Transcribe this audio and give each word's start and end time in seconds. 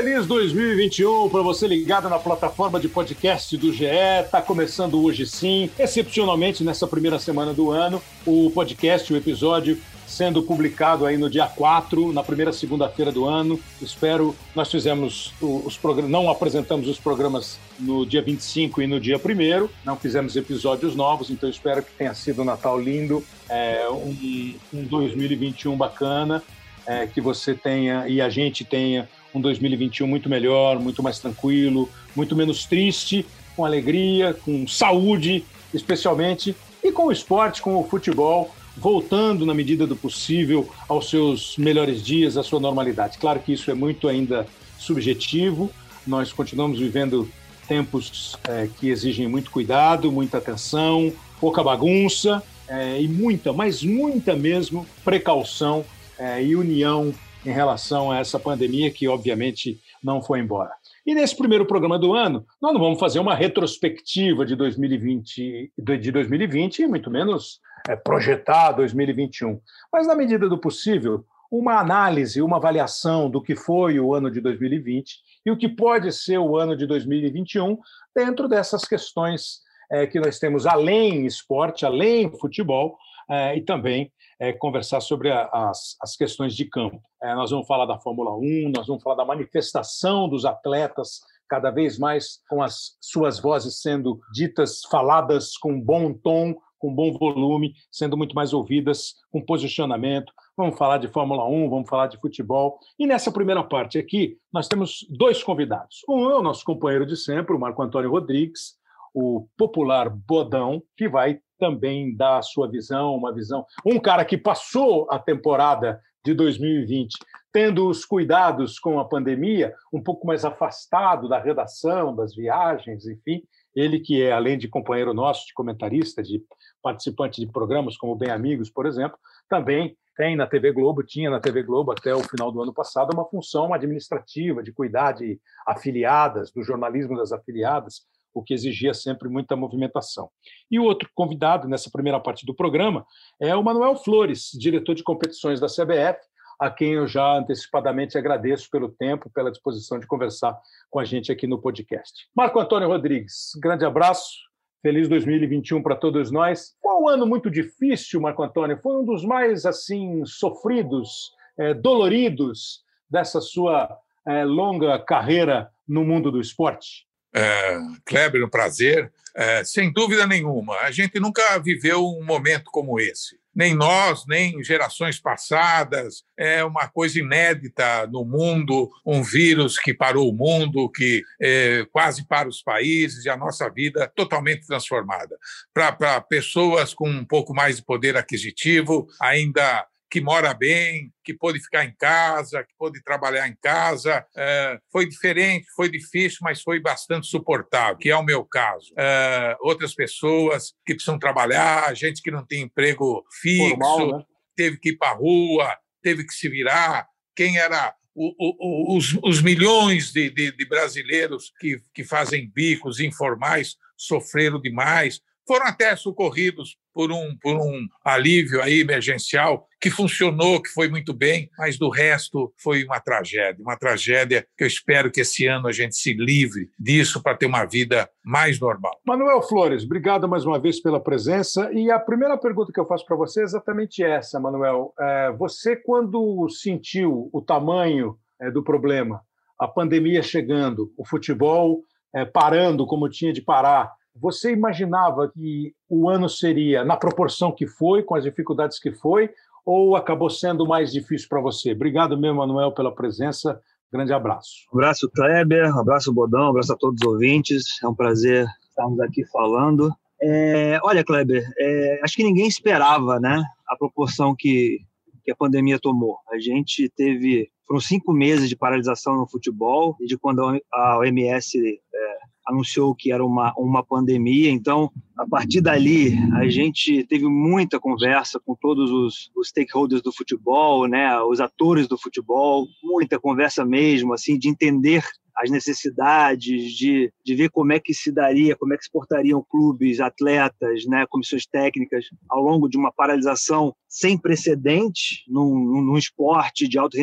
Feliz 0.00 0.26
2021 0.26 1.28
para 1.28 1.42
você 1.42 1.66
ligado 1.66 2.08
na 2.08 2.18
plataforma 2.18 2.80
de 2.80 2.88
podcast 2.88 3.54
do 3.58 3.70
GE. 3.70 3.84
Está 4.24 4.40
começando 4.40 4.98
hoje 5.04 5.26
sim, 5.26 5.68
excepcionalmente 5.78 6.64
nessa 6.64 6.86
primeira 6.86 7.18
semana 7.18 7.52
do 7.52 7.70
ano, 7.70 8.00
o 8.24 8.50
podcast, 8.50 9.12
o 9.12 9.16
episódio 9.18 9.78
sendo 10.06 10.42
publicado 10.42 11.04
aí 11.04 11.18
no 11.18 11.28
dia 11.28 11.46
4, 11.46 12.14
na 12.14 12.22
primeira 12.22 12.50
segunda-feira 12.50 13.12
do 13.12 13.26
ano. 13.26 13.60
Espero, 13.82 14.34
nós 14.54 14.70
fizemos 14.70 15.34
os 15.38 15.76
programas, 15.76 16.10
não 16.10 16.30
apresentamos 16.30 16.88
os 16.88 16.98
programas 16.98 17.58
no 17.78 18.06
dia 18.06 18.22
25 18.22 18.80
e 18.80 18.86
no 18.86 18.98
dia 18.98 19.18
1 19.18 19.68
não 19.84 19.98
fizemos 19.98 20.34
episódios 20.34 20.96
novos, 20.96 21.28
então 21.28 21.46
espero 21.46 21.82
que 21.82 21.92
tenha 21.92 22.14
sido 22.14 22.40
um 22.40 22.46
Natal 22.46 22.80
lindo, 22.80 23.22
é, 23.50 23.86
um, 23.90 24.54
um 24.72 24.82
2021 24.82 25.76
bacana, 25.76 26.42
é, 26.86 27.06
que 27.06 27.20
você 27.20 27.54
tenha 27.54 28.08
e 28.08 28.22
a 28.22 28.30
gente 28.30 28.64
tenha 28.64 29.06
um 29.34 29.40
2021 29.40 30.06
muito 30.06 30.28
melhor, 30.28 30.78
muito 30.78 31.02
mais 31.02 31.18
tranquilo, 31.18 31.88
muito 32.14 32.34
menos 32.34 32.64
triste, 32.64 33.24
com 33.56 33.64
alegria, 33.64 34.34
com 34.34 34.66
saúde, 34.66 35.44
especialmente, 35.72 36.54
e 36.82 36.90
com 36.90 37.06
o 37.06 37.12
esporte, 37.12 37.62
com 37.62 37.76
o 37.76 37.86
futebol, 37.86 38.54
voltando 38.76 39.44
na 39.44 39.52
medida 39.52 39.86
do 39.86 39.96
possível 39.96 40.68
aos 40.88 41.10
seus 41.10 41.56
melhores 41.56 42.02
dias, 42.02 42.36
à 42.36 42.42
sua 42.42 42.60
normalidade. 42.60 43.18
Claro 43.18 43.40
que 43.40 43.52
isso 43.52 43.70
é 43.70 43.74
muito 43.74 44.08
ainda 44.08 44.46
subjetivo, 44.78 45.70
nós 46.06 46.32
continuamos 46.32 46.78
vivendo 46.78 47.28
tempos 47.68 48.36
é, 48.48 48.68
que 48.78 48.88
exigem 48.88 49.28
muito 49.28 49.50
cuidado, 49.50 50.10
muita 50.10 50.38
atenção, 50.38 51.12
pouca 51.38 51.62
bagunça 51.62 52.42
é, 52.66 53.00
e 53.00 53.06
muita, 53.06 53.52
mas 53.52 53.82
muita 53.82 54.34
mesmo, 54.34 54.86
precaução 55.04 55.84
é, 56.18 56.42
e 56.42 56.56
união 56.56 57.12
em 57.44 57.52
relação 57.52 58.10
a 58.10 58.18
essa 58.18 58.38
pandemia 58.38 58.90
que, 58.90 59.08
obviamente, 59.08 59.80
não 60.02 60.20
foi 60.20 60.40
embora. 60.40 60.72
E 61.06 61.14
nesse 61.14 61.36
primeiro 61.36 61.66
programa 61.66 61.98
do 61.98 62.14
ano, 62.14 62.44
nós 62.60 62.72
não 62.72 62.80
vamos 62.80 63.00
fazer 63.00 63.18
uma 63.18 63.34
retrospectiva 63.34 64.44
de 64.44 64.54
2020, 64.54 65.72
de 65.78 66.12
2020 66.12 66.80
e 66.80 66.86
muito 66.86 67.10
menos 67.10 67.60
é, 67.88 67.96
projetar 67.96 68.72
2021. 68.72 69.60
Mas, 69.92 70.06
na 70.06 70.14
medida 70.14 70.48
do 70.48 70.58
possível, 70.58 71.24
uma 71.50 71.80
análise, 71.80 72.40
uma 72.40 72.58
avaliação 72.58 73.28
do 73.28 73.42
que 73.42 73.56
foi 73.56 73.98
o 73.98 74.14
ano 74.14 74.30
de 74.30 74.40
2020 74.40 75.16
e 75.44 75.50
o 75.50 75.56
que 75.56 75.68
pode 75.68 76.12
ser 76.12 76.38
o 76.38 76.56
ano 76.56 76.76
de 76.76 76.86
2021 76.86 77.76
dentro 78.14 78.46
dessas 78.48 78.84
questões 78.84 79.60
é, 79.90 80.06
que 80.06 80.20
nós 80.20 80.38
temos 80.38 80.66
além 80.66 81.26
esporte, 81.26 81.84
além 81.84 82.30
futebol 82.38 82.96
é, 83.28 83.56
e 83.56 83.62
também 83.62 84.12
é, 84.40 84.52
conversar 84.54 85.00
sobre 85.02 85.30
a, 85.30 85.48
as, 85.52 85.96
as 86.00 86.16
questões 86.16 86.56
de 86.56 86.64
campo. 86.64 87.00
É, 87.22 87.34
nós 87.34 87.50
vamos 87.50 87.66
falar 87.66 87.84
da 87.84 87.98
Fórmula 87.98 88.34
1, 88.34 88.72
nós 88.74 88.86
vamos 88.86 89.02
falar 89.02 89.16
da 89.16 89.24
manifestação 89.24 90.26
dos 90.28 90.46
atletas, 90.46 91.20
cada 91.46 91.70
vez 91.70 91.98
mais 91.98 92.40
com 92.48 92.62
as 92.62 92.96
suas 93.00 93.38
vozes 93.38 93.82
sendo 93.82 94.18
ditas, 94.32 94.80
faladas 94.90 95.56
com 95.58 95.78
bom 95.78 96.14
tom, 96.14 96.54
com 96.78 96.94
bom 96.94 97.12
volume, 97.12 97.74
sendo 97.92 98.16
muito 98.16 98.34
mais 98.34 98.54
ouvidas, 98.54 99.16
com 99.30 99.44
posicionamento. 99.44 100.32
Vamos 100.56 100.78
falar 100.78 100.96
de 100.96 101.08
Fórmula 101.08 101.46
1, 101.46 101.68
vamos 101.68 101.90
falar 101.90 102.06
de 102.06 102.18
futebol. 102.18 102.78
E 102.98 103.06
nessa 103.06 103.30
primeira 103.30 103.62
parte 103.62 103.98
aqui, 103.98 104.38
nós 104.50 104.66
temos 104.66 105.06
dois 105.10 105.42
convidados. 105.42 105.98
Um 106.08 106.30
é 106.30 106.38
o 106.38 106.42
nosso 106.42 106.64
companheiro 106.64 107.04
de 107.04 107.16
sempre, 107.16 107.54
o 107.54 107.60
Marco 107.60 107.82
Antônio 107.82 108.10
Rodrigues, 108.10 108.78
o 109.12 109.46
popular 109.58 110.08
Bodão, 110.08 110.82
que 110.96 111.06
vai 111.08 111.40
também 111.60 112.16
dar 112.16 112.38
a 112.38 112.42
sua 112.42 112.68
visão, 112.68 113.14
uma 113.14 113.32
visão. 113.32 113.64
Um 113.86 114.00
cara 114.00 114.24
que 114.24 114.36
passou 114.36 115.06
a 115.10 115.18
temporada 115.18 116.00
de 116.24 116.34
2020 116.34 117.16
tendo 117.52 117.88
os 117.88 118.04
cuidados 118.04 118.78
com 118.78 119.00
a 119.00 119.04
pandemia, 119.04 119.74
um 119.92 120.02
pouco 120.02 120.26
mais 120.26 120.44
afastado 120.44 121.28
da 121.28 121.38
redação, 121.38 122.14
das 122.14 122.34
viagens, 122.34 123.06
enfim. 123.06 123.42
Ele 123.74 124.00
que 124.00 124.22
é, 124.22 124.32
além 124.32 124.58
de 124.58 124.68
companheiro 124.68 125.14
nosso, 125.14 125.46
de 125.46 125.54
comentarista, 125.54 126.22
de 126.22 126.42
participante 126.82 127.40
de 127.44 127.50
programas 127.50 127.96
como 127.96 128.16
Bem 128.16 128.30
Amigos, 128.30 128.70
por 128.70 128.86
exemplo, 128.86 129.18
também 129.48 129.96
tem 130.16 130.36
na 130.36 130.46
TV 130.46 130.72
Globo, 130.72 131.02
tinha 131.02 131.30
na 131.30 131.40
TV 131.40 131.62
Globo 131.62 131.92
até 131.92 132.14
o 132.14 132.22
final 132.22 132.52
do 132.52 132.62
ano 132.62 132.74
passado 132.74 133.12
uma 133.14 133.24
função 133.24 133.72
administrativa 133.72 134.62
de 134.62 134.72
cuidar 134.72 135.12
de 135.12 135.40
afiliadas, 135.66 136.52
do 136.52 136.62
jornalismo 136.62 137.16
das 137.16 137.32
afiliadas, 137.32 138.02
o 138.32 138.42
que 138.42 138.54
exigia 138.54 138.94
sempre 138.94 139.28
muita 139.28 139.56
movimentação. 139.56 140.30
E 140.70 140.78
o 140.78 140.84
outro 140.84 141.08
convidado 141.14 141.68
nessa 141.68 141.90
primeira 141.90 142.20
parte 142.20 142.46
do 142.46 142.54
programa 142.54 143.06
é 143.40 143.54
o 143.54 143.62
Manuel 143.62 143.96
Flores, 143.96 144.50
diretor 144.52 144.94
de 144.94 145.02
competições 145.02 145.60
da 145.60 145.66
CBF, 145.66 146.20
a 146.60 146.70
quem 146.70 146.92
eu 146.92 147.06
já 147.06 147.38
antecipadamente 147.38 148.18
agradeço 148.18 148.68
pelo 148.70 148.90
tempo, 148.90 149.30
pela 149.30 149.50
disposição 149.50 149.98
de 149.98 150.06
conversar 150.06 150.58
com 150.90 150.98
a 150.98 151.04
gente 151.04 151.32
aqui 151.32 151.46
no 151.46 151.58
podcast. 151.58 152.28
Marco 152.36 152.60
Antônio 152.60 152.86
Rodrigues, 152.86 153.52
grande 153.56 153.84
abraço, 153.84 154.36
feliz 154.82 155.08
2021 155.08 155.82
para 155.82 155.96
todos 155.96 156.30
nós. 156.30 156.76
Foi 156.82 156.94
um 156.94 157.08
ano 157.08 157.26
muito 157.26 157.50
difícil, 157.50 158.20
Marco 158.20 158.42
Antônio, 158.42 158.78
foi 158.82 158.94
um 158.94 159.04
dos 159.04 159.24
mais 159.24 159.64
assim 159.64 160.22
sofridos, 160.26 161.32
é, 161.58 161.72
doloridos 161.72 162.82
dessa 163.08 163.40
sua 163.40 163.98
é, 164.26 164.44
longa 164.44 164.98
carreira 164.98 165.70
no 165.88 166.04
mundo 166.04 166.30
do 166.30 166.40
esporte. 166.40 167.06
É, 167.34 167.78
Kleber, 168.04 168.44
um 168.44 168.50
prazer. 168.50 169.12
É, 169.34 169.62
sem 169.62 169.92
dúvida 169.92 170.26
nenhuma, 170.26 170.76
a 170.80 170.90
gente 170.90 171.20
nunca 171.20 171.56
viveu 171.58 172.04
um 172.04 172.24
momento 172.24 172.64
como 172.72 172.98
esse. 172.98 173.38
Nem 173.54 173.74
nós, 173.74 174.24
nem 174.26 174.62
gerações 174.62 175.20
passadas. 175.20 176.24
É 176.36 176.64
uma 176.64 176.88
coisa 176.88 177.18
inédita 177.18 178.06
no 178.06 178.24
mundo, 178.24 178.90
um 179.04 179.22
vírus 179.22 179.78
que 179.78 179.92
parou 179.92 180.28
o 180.28 180.32
mundo, 180.32 180.90
que 180.90 181.22
é, 181.40 181.84
quase 181.92 182.26
para 182.26 182.48
os 182.48 182.62
países, 182.62 183.24
e 183.24 183.28
a 183.28 183.36
nossa 183.36 183.68
vida 183.68 184.10
totalmente 184.14 184.66
transformada. 184.66 185.36
Para 185.74 186.20
pessoas 186.20 186.94
com 186.94 187.08
um 187.08 187.24
pouco 187.24 187.52
mais 187.54 187.76
de 187.76 187.84
poder 187.84 188.16
aquisitivo, 188.16 189.08
ainda 189.20 189.86
que 190.10 190.20
mora 190.20 190.52
bem, 190.52 191.12
que 191.24 191.32
pôde 191.32 191.60
ficar 191.60 191.84
em 191.84 191.94
casa, 191.94 192.64
que 192.64 192.74
pôde 192.76 193.02
trabalhar 193.02 193.48
em 193.48 193.56
casa. 193.62 194.26
É, 194.36 194.78
foi 194.90 195.08
diferente, 195.08 195.66
foi 195.76 195.88
difícil, 195.88 196.38
mas 196.42 196.60
foi 196.60 196.80
bastante 196.80 197.28
suportável, 197.28 197.96
que 197.96 198.10
é 198.10 198.16
o 198.16 198.24
meu 198.24 198.44
caso. 198.44 198.92
É, 198.98 199.56
outras 199.60 199.94
pessoas 199.94 200.74
que 200.84 200.94
precisam 200.94 201.18
trabalhar, 201.18 201.94
gente 201.94 202.20
que 202.20 202.30
não 202.30 202.44
tem 202.44 202.62
emprego 202.62 203.24
fixo, 203.40 203.68
Formal, 203.68 204.18
né? 204.18 204.24
teve 204.56 204.78
que 204.78 204.90
ir 204.90 204.98
para 204.98 205.12
a 205.12 205.14
rua, 205.14 205.76
teve 206.02 206.24
que 206.26 206.34
se 206.34 206.48
virar. 206.48 207.06
Quem 207.36 207.58
era 207.58 207.94
o, 208.12 208.34
o, 208.38 208.96
os, 208.96 209.16
os, 209.22 209.40
milhões 209.40 210.12
de, 210.12 210.28
de, 210.30 210.50
de 210.50 210.68
brasileiros 210.68 211.52
que, 211.60 211.80
que 211.94 212.02
fazem 212.02 212.50
bicos 212.50 212.98
informais 212.98 213.76
sofreram 213.96 214.60
demais 214.60 215.20
foram 215.50 215.66
até 215.66 215.96
socorridos 215.96 216.76
por 216.94 217.10
um, 217.10 217.36
por 217.42 217.56
um 217.56 217.84
alívio 218.04 218.62
aí 218.62 218.78
emergencial 218.78 219.66
que 219.80 219.90
funcionou, 219.90 220.62
que 220.62 220.68
foi 220.68 220.88
muito 220.88 221.12
bem, 221.12 221.50
mas 221.58 221.76
do 221.76 221.88
resto 221.88 222.54
foi 222.56 222.84
uma 222.84 223.00
tragédia, 223.00 223.60
uma 223.60 223.76
tragédia 223.76 224.46
que 224.56 224.62
eu 224.62 224.68
espero 224.68 225.10
que 225.10 225.22
esse 225.22 225.48
ano 225.48 225.66
a 225.66 225.72
gente 225.72 225.96
se 225.96 226.12
livre 226.12 226.70
disso 226.78 227.20
para 227.20 227.36
ter 227.36 227.46
uma 227.46 227.64
vida 227.64 228.08
mais 228.24 228.60
normal. 228.60 229.00
Manuel 229.04 229.42
Flores, 229.42 229.82
obrigado 229.82 230.28
mais 230.28 230.44
uma 230.44 230.56
vez 230.56 230.80
pela 230.80 231.00
presença. 231.00 231.68
E 231.72 231.90
a 231.90 231.98
primeira 231.98 232.38
pergunta 232.38 232.72
que 232.72 232.78
eu 232.78 232.86
faço 232.86 233.04
para 233.04 233.16
você 233.16 233.40
é 233.40 233.44
exatamente 233.44 234.04
essa, 234.04 234.38
Manuel. 234.38 234.94
É, 235.00 235.32
você, 235.32 235.74
quando 235.74 236.48
sentiu 236.48 237.28
o 237.32 237.42
tamanho 237.42 238.16
é, 238.40 238.52
do 238.52 238.62
problema, 238.62 239.20
a 239.58 239.66
pandemia 239.66 240.22
chegando, 240.22 240.92
o 240.96 241.04
futebol 241.04 241.82
é, 242.14 242.24
parando 242.24 242.86
como 242.86 243.08
tinha 243.08 243.32
de 243.32 243.42
parar, 243.42 243.90
você 244.14 244.52
imaginava 244.52 245.28
que 245.28 245.72
o 245.88 246.08
ano 246.08 246.28
seria 246.28 246.84
na 246.84 246.96
proporção 246.96 247.52
que 247.52 247.66
foi, 247.66 248.02
com 248.02 248.14
as 248.14 248.24
dificuldades 248.24 248.78
que 248.78 248.92
foi, 248.92 249.30
ou 249.64 249.96
acabou 249.96 250.30
sendo 250.30 250.66
mais 250.66 250.92
difícil 250.92 251.28
para 251.28 251.40
você? 251.40 251.72
Obrigado 251.72 252.18
mesmo, 252.18 252.38
Manuel, 252.38 252.72
pela 252.72 252.94
presença. 252.94 253.60
Grande 253.92 254.12
abraço. 254.12 254.66
Um 254.72 254.78
abraço, 254.78 255.10
Kleber. 255.10 255.74
Um 255.74 255.80
abraço, 255.80 256.12
Bodão. 256.12 256.46
Um 256.46 256.50
abraço 256.50 256.72
a 256.72 256.76
todos 256.76 257.00
os 257.02 257.06
ouvintes. 257.06 257.82
É 257.82 257.88
um 257.88 257.94
prazer 257.94 258.46
estarmos 258.68 259.00
aqui 259.00 259.24
falando. 259.26 259.92
É, 260.22 260.78
olha, 260.82 261.02
Kleber, 261.02 261.42
é, 261.58 262.00
acho 262.02 262.14
que 262.14 262.22
ninguém 262.22 262.46
esperava 262.46 263.18
né, 263.18 263.42
a 263.66 263.76
proporção 263.76 264.34
que, 264.36 264.78
que 265.24 265.30
a 265.30 265.36
pandemia 265.36 265.78
tomou. 265.78 266.18
A 266.30 266.38
gente 266.38 266.88
teve. 266.90 267.50
Foram 267.66 267.80
cinco 267.80 268.12
meses 268.12 268.48
de 268.48 268.56
paralisação 268.56 269.16
no 269.16 269.28
futebol, 269.28 269.96
e 270.00 270.06
de 270.06 270.18
quando 270.18 270.60
a 270.72 270.98
OMS 270.98 271.56
é, 271.94 272.18
anunciou 272.46 272.94
que 272.94 273.12
era 273.12 273.24
uma, 273.24 273.52
uma 273.56 273.84
pandemia. 273.84 274.50
Então, 274.50 274.90
a 275.20 275.28
partir 275.28 275.60
dali, 275.60 276.16
a 276.34 276.48
gente 276.48 277.04
teve 277.04 277.28
muita 277.28 277.78
conversa 277.78 278.40
com 278.40 278.54
todos 278.54 278.90
os, 278.90 279.30
os 279.36 279.48
stakeholders 279.48 280.00
do 280.00 280.10
futebol, 280.10 280.88
né, 280.88 281.20
os 281.20 281.40
atores 281.40 281.86
do 281.86 281.98
futebol, 281.98 282.66
muita 282.82 283.20
conversa 283.20 283.62
mesmo, 283.62 284.14
assim, 284.14 284.38
de 284.38 284.48
entender 284.48 285.04
as 285.36 285.50
necessidades, 285.50 286.72
de, 286.72 287.12
de 287.22 287.34
ver 287.34 287.50
como 287.50 287.70
é 287.72 287.78
que 287.78 287.92
se 287.92 288.10
daria, 288.10 288.56
como 288.56 288.72
é 288.72 288.78
que 288.78 288.84
se 288.84 288.90
portariam 288.90 289.44
clubes, 289.46 290.00
atletas, 290.00 290.86
né, 290.86 291.04
comissões 291.10 291.46
técnicas 291.46 292.06
ao 292.30 292.42
longo 292.42 292.66
de 292.66 292.78
uma 292.78 292.90
paralisação 292.90 293.74
sem 293.86 294.16
precedentes 294.16 295.22
num, 295.28 295.82
num 295.82 295.98
esporte 295.98 296.66
de 296.66 296.78
alto 296.78 296.96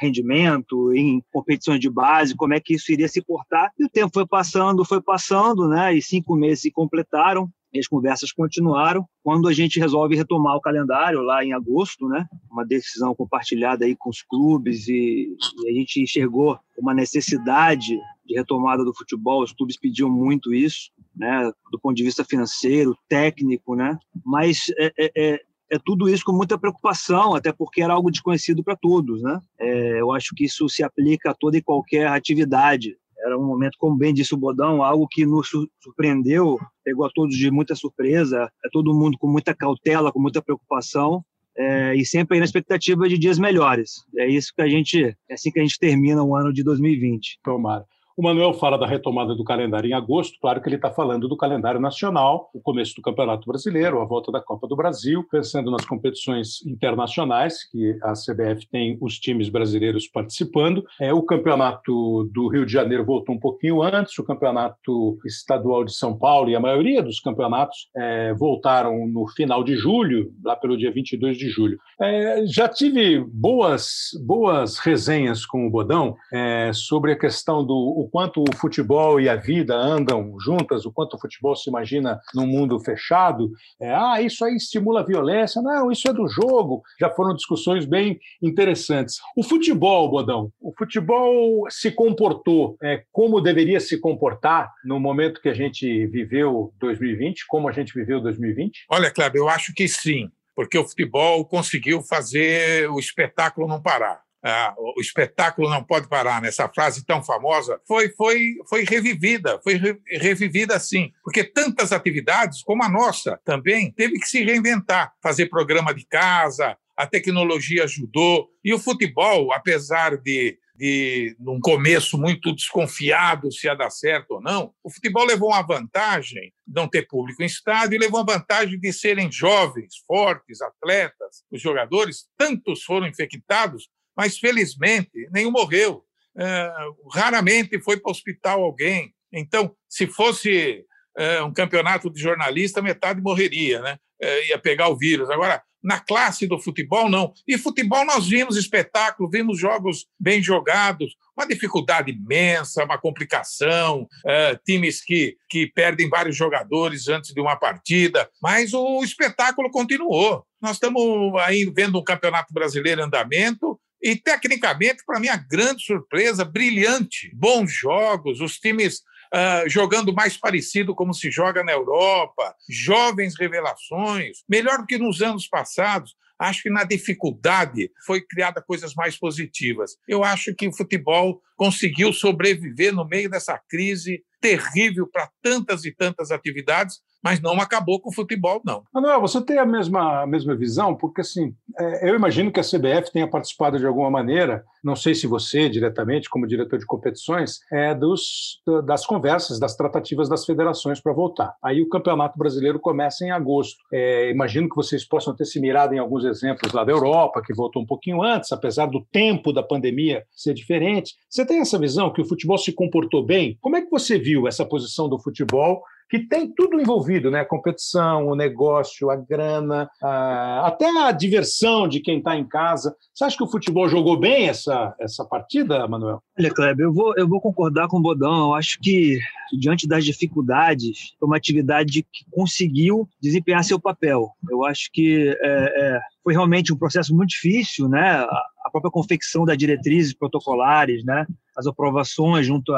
rendimento, 0.00 0.92
em 0.92 1.22
competições 1.32 1.78
de 1.78 1.88
base, 1.88 2.34
como 2.34 2.52
é 2.54 2.60
que 2.60 2.74
isso 2.74 2.90
iria 2.90 3.06
se 3.06 3.22
portar. 3.22 3.70
E 3.78 3.84
o 3.84 3.88
tempo 3.88 4.10
foi 4.12 4.26
passando, 4.26 4.84
foi 4.84 5.00
passando, 5.00 5.68
né? 5.68 5.94
E 5.94 6.02
cinco 6.02 6.34
meses 6.34 6.62
se 6.62 6.70
completaram 6.70 7.48
as 7.78 7.86
conversas 7.86 8.32
continuaram. 8.32 9.06
Quando 9.22 9.48
a 9.48 9.52
gente 9.52 9.78
resolve 9.78 10.16
retomar 10.16 10.56
o 10.56 10.60
calendário 10.60 11.20
lá 11.20 11.44
em 11.44 11.52
agosto, 11.52 12.08
né? 12.08 12.26
Uma 12.50 12.64
decisão 12.64 13.14
compartilhada 13.14 13.84
aí 13.84 13.94
com 13.94 14.10
os 14.10 14.22
clubes 14.22 14.88
e, 14.88 15.36
e 15.64 15.70
a 15.70 15.72
gente 15.72 16.02
enxergou 16.02 16.58
uma 16.78 16.94
necessidade 16.94 17.98
de 18.26 18.34
retomada 18.34 18.84
do 18.84 18.94
futebol. 18.94 19.42
Os 19.42 19.52
clubes 19.52 19.78
pediam 19.78 20.10
muito 20.10 20.52
isso, 20.52 20.90
né? 21.14 21.50
Do 21.70 21.78
ponto 21.78 21.96
de 21.96 22.04
vista 22.04 22.24
financeiro, 22.24 22.96
técnico, 23.08 23.74
né? 23.76 23.98
Mas 24.24 24.64
é, 24.78 24.92
é, 24.98 25.12
é 25.16 25.40
é 25.70 25.78
tudo 25.78 26.08
isso 26.08 26.24
com 26.24 26.32
muita 26.32 26.58
preocupação, 26.58 27.34
até 27.34 27.52
porque 27.52 27.80
era 27.80 27.94
algo 27.94 28.10
desconhecido 28.10 28.62
para 28.62 28.74
todos, 28.74 29.22
né? 29.22 29.38
É, 29.58 30.00
eu 30.00 30.10
acho 30.10 30.34
que 30.34 30.44
isso 30.44 30.68
se 30.68 30.82
aplica 30.82 31.30
a 31.30 31.34
toda 31.34 31.56
e 31.56 31.62
qualquer 31.62 32.08
atividade. 32.08 32.96
Era 33.24 33.38
um 33.38 33.44
momento, 33.44 33.76
como 33.78 33.96
bem 33.96 34.14
disse 34.14 34.34
o 34.34 34.38
Bodão, 34.38 34.82
algo 34.82 35.06
que 35.08 35.26
nos 35.26 35.48
surpreendeu, 35.82 36.58
pegou 36.84 37.04
a 37.04 37.10
todos 37.14 37.36
de 37.36 37.50
muita 37.50 37.74
surpresa, 37.74 38.50
é 38.64 38.68
todo 38.72 38.94
mundo 38.94 39.18
com 39.18 39.28
muita 39.28 39.54
cautela, 39.54 40.12
com 40.12 40.20
muita 40.20 40.42
preocupação, 40.42 41.24
é, 41.56 41.94
e 41.94 42.04
sempre 42.04 42.38
na 42.38 42.44
expectativa 42.44 43.08
de 43.08 43.18
dias 43.18 43.38
melhores. 43.38 44.04
É 44.16 44.26
isso 44.26 44.52
que 44.54 44.62
a 44.62 44.68
gente, 44.68 45.16
é 45.28 45.34
assim 45.34 45.50
que 45.50 45.60
a 45.60 45.62
gente 45.62 45.78
termina 45.78 46.22
o 46.22 46.34
ano 46.34 46.52
de 46.52 46.62
2020. 46.62 47.38
Tomara. 47.42 47.84
O 48.20 48.22
Manuel 48.22 48.52
fala 48.52 48.76
da 48.76 48.86
retomada 48.86 49.34
do 49.34 49.42
calendário 49.42 49.88
em 49.88 49.94
agosto, 49.94 50.38
claro 50.42 50.60
que 50.60 50.68
ele 50.68 50.76
está 50.76 50.90
falando 50.90 51.26
do 51.26 51.38
calendário 51.38 51.80
nacional, 51.80 52.50
o 52.52 52.60
começo 52.60 52.94
do 52.94 53.00
Campeonato 53.00 53.46
Brasileiro, 53.46 53.98
a 53.98 54.04
volta 54.04 54.30
da 54.30 54.42
Copa 54.42 54.68
do 54.68 54.76
Brasil, 54.76 55.26
pensando 55.30 55.70
nas 55.70 55.86
competições 55.86 56.62
internacionais, 56.66 57.66
que 57.70 57.98
a 58.02 58.12
CBF 58.12 58.68
tem 58.70 58.98
os 59.00 59.18
times 59.18 59.48
brasileiros 59.48 60.06
participando. 60.06 60.84
É, 61.00 61.14
o 61.14 61.22
Campeonato 61.22 62.28
do 62.30 62.48
Rio 62.48 62.66
de 62.66 62.72
Janeiro 62.74 63.06
voltou 63.06 63.34
um 63.34 63.40
pouquinho 63.40 63.82
antes, 63.82 64.18
o 64.18 64.22
Campeonato 64.22 65.18
Estadual 65.24 65.82
de 65.82 65.94
São 65.94 66.14
Paulo 66.14 66.50
e 66.50 66.54
a 66.54 66.60
maioria 66.60 67.02
dos 67.02 67.20
campeonatos 67.20 67.88
é, 67.96 68.34
voltaram 68.34 69.06
no 69.06 69.26
final 69.28 69.64
de 69.64 69.76
julho, 69.76 70.30
lá 70.44 70.54
pelo 70.54 70.76
dia 70.76 70.92
22 70.92 71.38
de 71.38 71.48
julho. 71.48 71.78
É, 71.98 72.44
já 72.44 72.68
tive 72.68 73.18
boas, 73.18 74.10
boas 74.26 74.78
resenhas 74.78 75.46
com 75.46 75.66
o 75.66 75.70
Bodão 75.70 76.14
é, 76.30 76.70
sobre 76.74 77.12
a 77.12 77.18
questão 77.18 77.64
do 77.64 78.09
quanto 78.10 78.42
o 78.42 78.56
futebol 78.56 79.20
e 79.20 79.28
a 79.28 79.36
vida 79.36 79.76
andam 79.76 80.36
juntas, 80.40 80.84
o 80.84 80.92
quanto 80.92 81.14
o 81.14 81.20
futebol 81.20 81.54
se 81.54 81.70
imagina 81.70 82.20
num 82.34 82.46
mundo 82.46 82.78
fechado. 82.80 83.50
É, 83.80 83.94
ah, 83.94 84.20
isso 84.20 84.44
aí 84.44 84.56
estimula 84.56 85.00
a 85.00 85.04
violência. 85.04 85.62
Não, 85.62 85.90
isso 85.90 86.08
é 86.08 86.12
do 86.12 86.28
jogo. 86.28 86.82
Já 86.98 87.08
foram 87.10 87.34
discussões 87.34 87.84
bem 87.86 88.18
interessantes. 88.42 89.18
O 89.36 89.42
futebol, 89.42 90.10
Bodão, 90.10 90.52
o 90.60 90.72
futebol 90.76 91.66
se 91.70 91.90
comportou 91.90 92.76
é, 92.82 93.04
como 93.12 93.40
deveria 93.40 93.80
se 93.80 93.98
comportar 93.98 94.72
no 94.84 94.98
momento 94.98 95.40
que 95.40 95.48
a 95.48 95.54
gente 95.54 96.06
viveu 96.06 96.72
2020, 96.78 97.46
como 97.46 97.68
a 97.68 97.72
gente 97.72 97.94
viveu 97.94 98.20
2020? 98.20 98.86
Olha, 98.90 99.10
Cleber, 99.10 99.40
eu 99.40 99.48
acho 99.48 99.72
que 99.74 99.86
sim, 99.86 100.30
porque 100.54 100.78
o 100.78 100.86
futebol 100.86 101.44
conseguiu 101.44 102.02
fazer 102.02 102.90
o 102.90 102.98
espetáculo 102.98 103.68
não 103.68 103.80
parar 103.80 104.20
ah, 104.42 104.74
o 104.78 105.00
espetáculo 105.00 105.68
não 105.68 105.84
pode 105.84 106.08
parar, 106.08 106.40
nessa 106.40 106.68
frase 106.68 107.04
tão 107.04 107.22
famosa, 107.22 107.80
foi, 107.86 108.08
foi, 108.10 108.54
foi 108.68 108.84
revivida, 108.84 109.60
foi 109.62 109.74
re, 109.74 109.98
revivida 110.06 110.76
assim, 110.76 111.12
porque 111.22 111.44
tantas 111.44 111.92
atividades, 111.92 112.62
como 112.62 112.82
a 112.82 112.88
nossa 112.88 113.38
também, 113.44 113.92
teve 113.92 114.18
que 114.18 114.26
se 114.26 114.42
reinventar, 114.42 115.12
fazer 115.22 115.46
programa 115.46 115.92
de 115.94 116.06
casa, 116.06 116.76
a 116.96 117.06
tecnologia 117.06 117.84
ajudou, 117.84 118.50
e 118.64 118.72
o 118.74 118.78
futebol, 118.78 119.52
apesar 119.52 120.16
de, 120.16 120.58
de 120.74 121.36
num 121.38 121.60
começo 121.60 122.16
muito 122.18 122.54
desconfiado 122.54 123.52
se 123.52 123.66
ia 123.66 123.74
dar 123.74 123.90
certo 123.90 124.32
ou 124.32 124.40
não, 124.40 124.72
o 124.82 124.90
futebol 124.90 125.24
levou 125.24 125.50
uma 125.50 125.62
vantagem 125.62 126.52
de 126.66 126.74
não 126.74 126.88
ter 126.88 127.06
público 127.06 127.42
em 127.42 127.46
estádio 127.46 127.96
e 127.96 127.98
levou 127.98 128.20
a 128.20 128.32
vantagem 128.32 128.78
de 128.78 128.92
serem 128.92 129.30
jovens, 129.30 129.96
fortes, 130.06 130.60
atletas, 130.62 131.42
os 131.50 131.60
jogadores, 131.60 132.26
tantos 132.38 132.82
foram 132.82 133.06
infectados 133.06 133.88
mas 134.16 134.38
felizmente 134.38 135.28
nenhum 135.32 135.50
morreu. 135.50 136.04
É, 136.36 136.72
raramente 137.12 137.80
foi 137.80 137.98
para 137.98 138.08
o 138.08 138.12
hospital 138.12 138.62
alguém. 138.62 139.12
Então, 139.32 139.74
se 139.88 140.06
fosse 140.06 140.84
é, 141.16 141.42
um 141.42 141.52
campeonato 141.52 142.10
de 142.10 142.20
jornalista, 142.20 142.82
metade 142.82 143.20
morreria, 143.20 143.80
né? 143.80 143.98
É, 144.20 144.48
ia 144.48 144.58
pegar 144.58 144.88
o 144.88 144.96
vírus. 144.96 145.30
Agora, 145.30 145.62
na 145.82 145.98
classe 145.98 146.46
do 146.46 146.58
futebol, 146.58 147.08
não. 147.08 147.32
E 147.48 147.56
futebol 147.56 148.04
nós 148.04 148.28
vimos 148.28 148.56
espetáculo, 148.56 149.30
vimos 149.30 149.58
jogos 149.58 150.06
bem 150.18 150.42
jogados, 150.42 151.14
uma 151.36 151.46
dificuldade 151.46 152.12
imensa, 152.12 152.84
uma 152.84 152.98
complicação, 152.98 154.06
é, 154.26 154.56
times 154.64 155.02
que, 155.02 155.36
que 155.48 155.66
perdem 155.66 156.08
vários 156.08 156.36
jogadores 156.36 157.08
antes 157.08 157.32
de 157.32 157.40
uma 157.40 157.56
partida, 157.56 158.28
mas 158.42 158.74
o 158.74 159.02
espetáculo 159.02 159.70
continuou. 159.70 160.44
Nós 160.60 160.72
estamos 160.72 161.02
aí 161.40 161.64
vendo 161.74 161.98
um 161.98 162.04
campeonato 162.04 162.52
brasileiro 162.52 163.00
em 163.00 163.04
andamento, 163.04 163.80
e, 164.02 164.16
tecnicamente, 164.16 165.04
para 165.04 165.20
mim, 165.20 165.28
a 165.28 165.36
grande 165.36 165.84
surpresa, 165.84 166.44
brilhante. 166.44 167.30
Bons 167.34 167.72
jogos, 167.72 168.40
os 168.40 168.58
times 168.58 169.02
uh, 169.34 169.68
jogando 169.68 170.12
mais 170.12 170.36
parecido 170.36 170.94
como 170.94 171.12
se 171.12 171.30
joga 171.30 171.62
na 171.62 171.72
Europa, 171.72 172.54
jovens 172.68 173.38
revelações, 173.38 174.38
melhor 174.48 174.78
do 174.78 174.86
que 174.86 174.98
nos 174.98 175.20
anos 175.20 175.46
passados. 175.46 176.14
Acho 176.38 176.62
que 176.62 176.70
na 176.70 176.84
dificuldade 176.84 177.90
foi 178.06 178.22
criada 178.22 178.62
coisas 178.62 178.94
mais 178.94 179.18
positivas. 179.18 179.96
Eu 180.08 180.24
acho 180.24 180.54
que 180.54 180.66
o 180.66 180.74
futebol 180.74 181.42
conseguiu 181.54 182.14
sobreviver 182.14 182.94
no 182.94 183.06
meio 183.06 183.28
dessa 183.28 183.60
crise 183.68 184.24
terrível 184.40 185.06
para 185.06 185.30
tantas 185.42 185.84
e 185.84 185.92
tantas 185.92 186.30
atividades, 186.30 187.00
mas 187.22 187.40
não 187.40 187.60
acabou 187.60 188.00
com 188.00 188.10
o 188.10 188.14
futebol, 188.14 188.60
não. 188.64 188.82
Manuel, 188.92 189.20
você 189.20 189.40
tem 189.42 189.58
a 189.58 189.66
mesma, 189.66 190.22
a 190.22 190.26
mesma 190.26 190.54
visão? 190.54 190.94
Porque, 190.94 191.20
assim, 191.20 191.54
é, 191.78 192.10
eu 192.10 192.14
imagino 192.14 192.50
que 192.50 192.60
a 192.60 192.64
CBF 192.64 193.12
tenha 193.12 193.28
participado 193.28 193.78
de 193.78 193.86
alguma 193.86 194.10
maneira, 194.10 194.64
não 194.82 194.96
sei 194.96 195.14
se 195.14 195.26
você, 195.26 195.68
diretamente, 195.68 196.28
como 196.28 196.46
diretor 196.46 196.78
de 196.78 196.86
competições, 196.86 197.60
é 197.70 197.94
dos, 197.94 198.60
das 198.86 199.04
conversas, 199.06 199.58
das 199.58 199.76
tratativas 199.76 200.28
das 200.28 200.44
federações 200.44 201.00
para 201.00 201.12
voltar. 201.12 201.54
Aí 201.62 201.82
o 201.82 201.88
Campeonato 201.88 202.38
Brasileiro 202.38 202.80
começa 202.80 203.24
em 203.24 203.30
agosto. 203.30 203.78
É, 203.92 204.30
imagino 204.30 204.68
que 204.68 204.76
vocês 204.76 205.04
possam 205.04 205.34
ter 205.34 205.44
se 205.44 205.60
mirado 205.60 205.94
em 205.94 205.98
alguns 205.98 206.24
exemplos 206.24 206.72
lá 206.72 206.84
da 206.84 206.92
Europa, 206.92 207.42
que 207.44 207.54
voltou 207.54 207.82
um 207.82 207.86
pouquinho 207.86 208.22
antes, 208.22 208.52
apesar 208.52 208.86
do 208.86 209.04
tempo 209.12 209.52
da 209.52 209.62
pandemia 209.62 210.24
ser 210.34 210.54
diferente. 210.54 211.14
Você 211.28 211.44
tem 211.44 211.60
essa 211.60 211.78
visão 211.78 212.12
que 212.12 212.22
o 212.22 212.24
futebol 212.24 212.58
se 212.58 212.72
comportou 212.72 213.24
bem? 213.24 213.58
Como 213.60 213.76
é 213.76 213.82
que 213.82 213.90
você 213.90 214.18
viu 214.18 214.48
essa 214.48 214.64
posição 214.64 215.08
do 215.08 215.18
futebol 215.18 215.82
que 216.10 216.18
tem 216.18 216.52
tudo 216.52 216.80
envolvido, 216.80 217.30
né? 217.30 217.40
A 217.40 217.44
competição, 217.44 218.26
o 218.26 218.34
negócio, 218.34 219.10
a 219.10 219.16
grana, 219.16 219.88
a... 220.02 220.66
até 220.66 220.86
a 220.86 221.12
diversão 221.12 221.86
de 221.86 222.00
quem 222.00 222.18
está 222.18 222.36
em 222.36 222.46
casa. 222.46 222.94
Você 223.14 223.24
acha 223.24 223.36
que 223.36 223.44
o 223.44 223.50
futebol 223.50 223.88
jogou 223.88 224.18
bem 224.18 224.48
essa, 224.48 224.92
essa 224.98 225.24
partida, 225.24 225.86
Manuel? 225.86 226.20
Olha, 226.36 226.52
Kleber, 226.52 226.86
eu 226.86 226.92
vou, 226.92 227.14
eu 227.16 227.28
vou 227.28 227.40
concordar 227.40 227.86
com 227.86 227.98
o 227.98 228.02
Bodão. 228.02 228.48
Eu 228.48 228.54
acho 228.54 228.78
que, 228.82 229.20
diante 229.60 229.86
das 229.86 230.04
dificuldades, 230.04 231.14
foi 231.18 231.28
uma 231.28 231.36
atividade 231.36 232.02
que 232.02 232.24
conseguiu 232.32 233.08
desempenhar 233.22 233.62
seu 233.62 233.78
papel. 233.78 234.32
Eu 234.50 234.64
acho 234.64 234.90
que 234.92 235.36
é, 235.40 235.94
é, 235.94 236.00
foi 236.24 236.32
realmente 236.32 236.72
um 236.72 236.76
processo 236.76 237.14
muito 237.14 237.30
difícil, 237.30 237.88
né? 237.88 238.26
A 238.66 238.70
própria 238.72 238.90
confecção 238.90 239.44
das 239.44 239.56
diretrizes 239.56 240.12
protocolares, 240.12 241.04
né? 241.04 241.24
as 241.60 241.66
aprovações 241.66 242.46
junto 242.46 242.72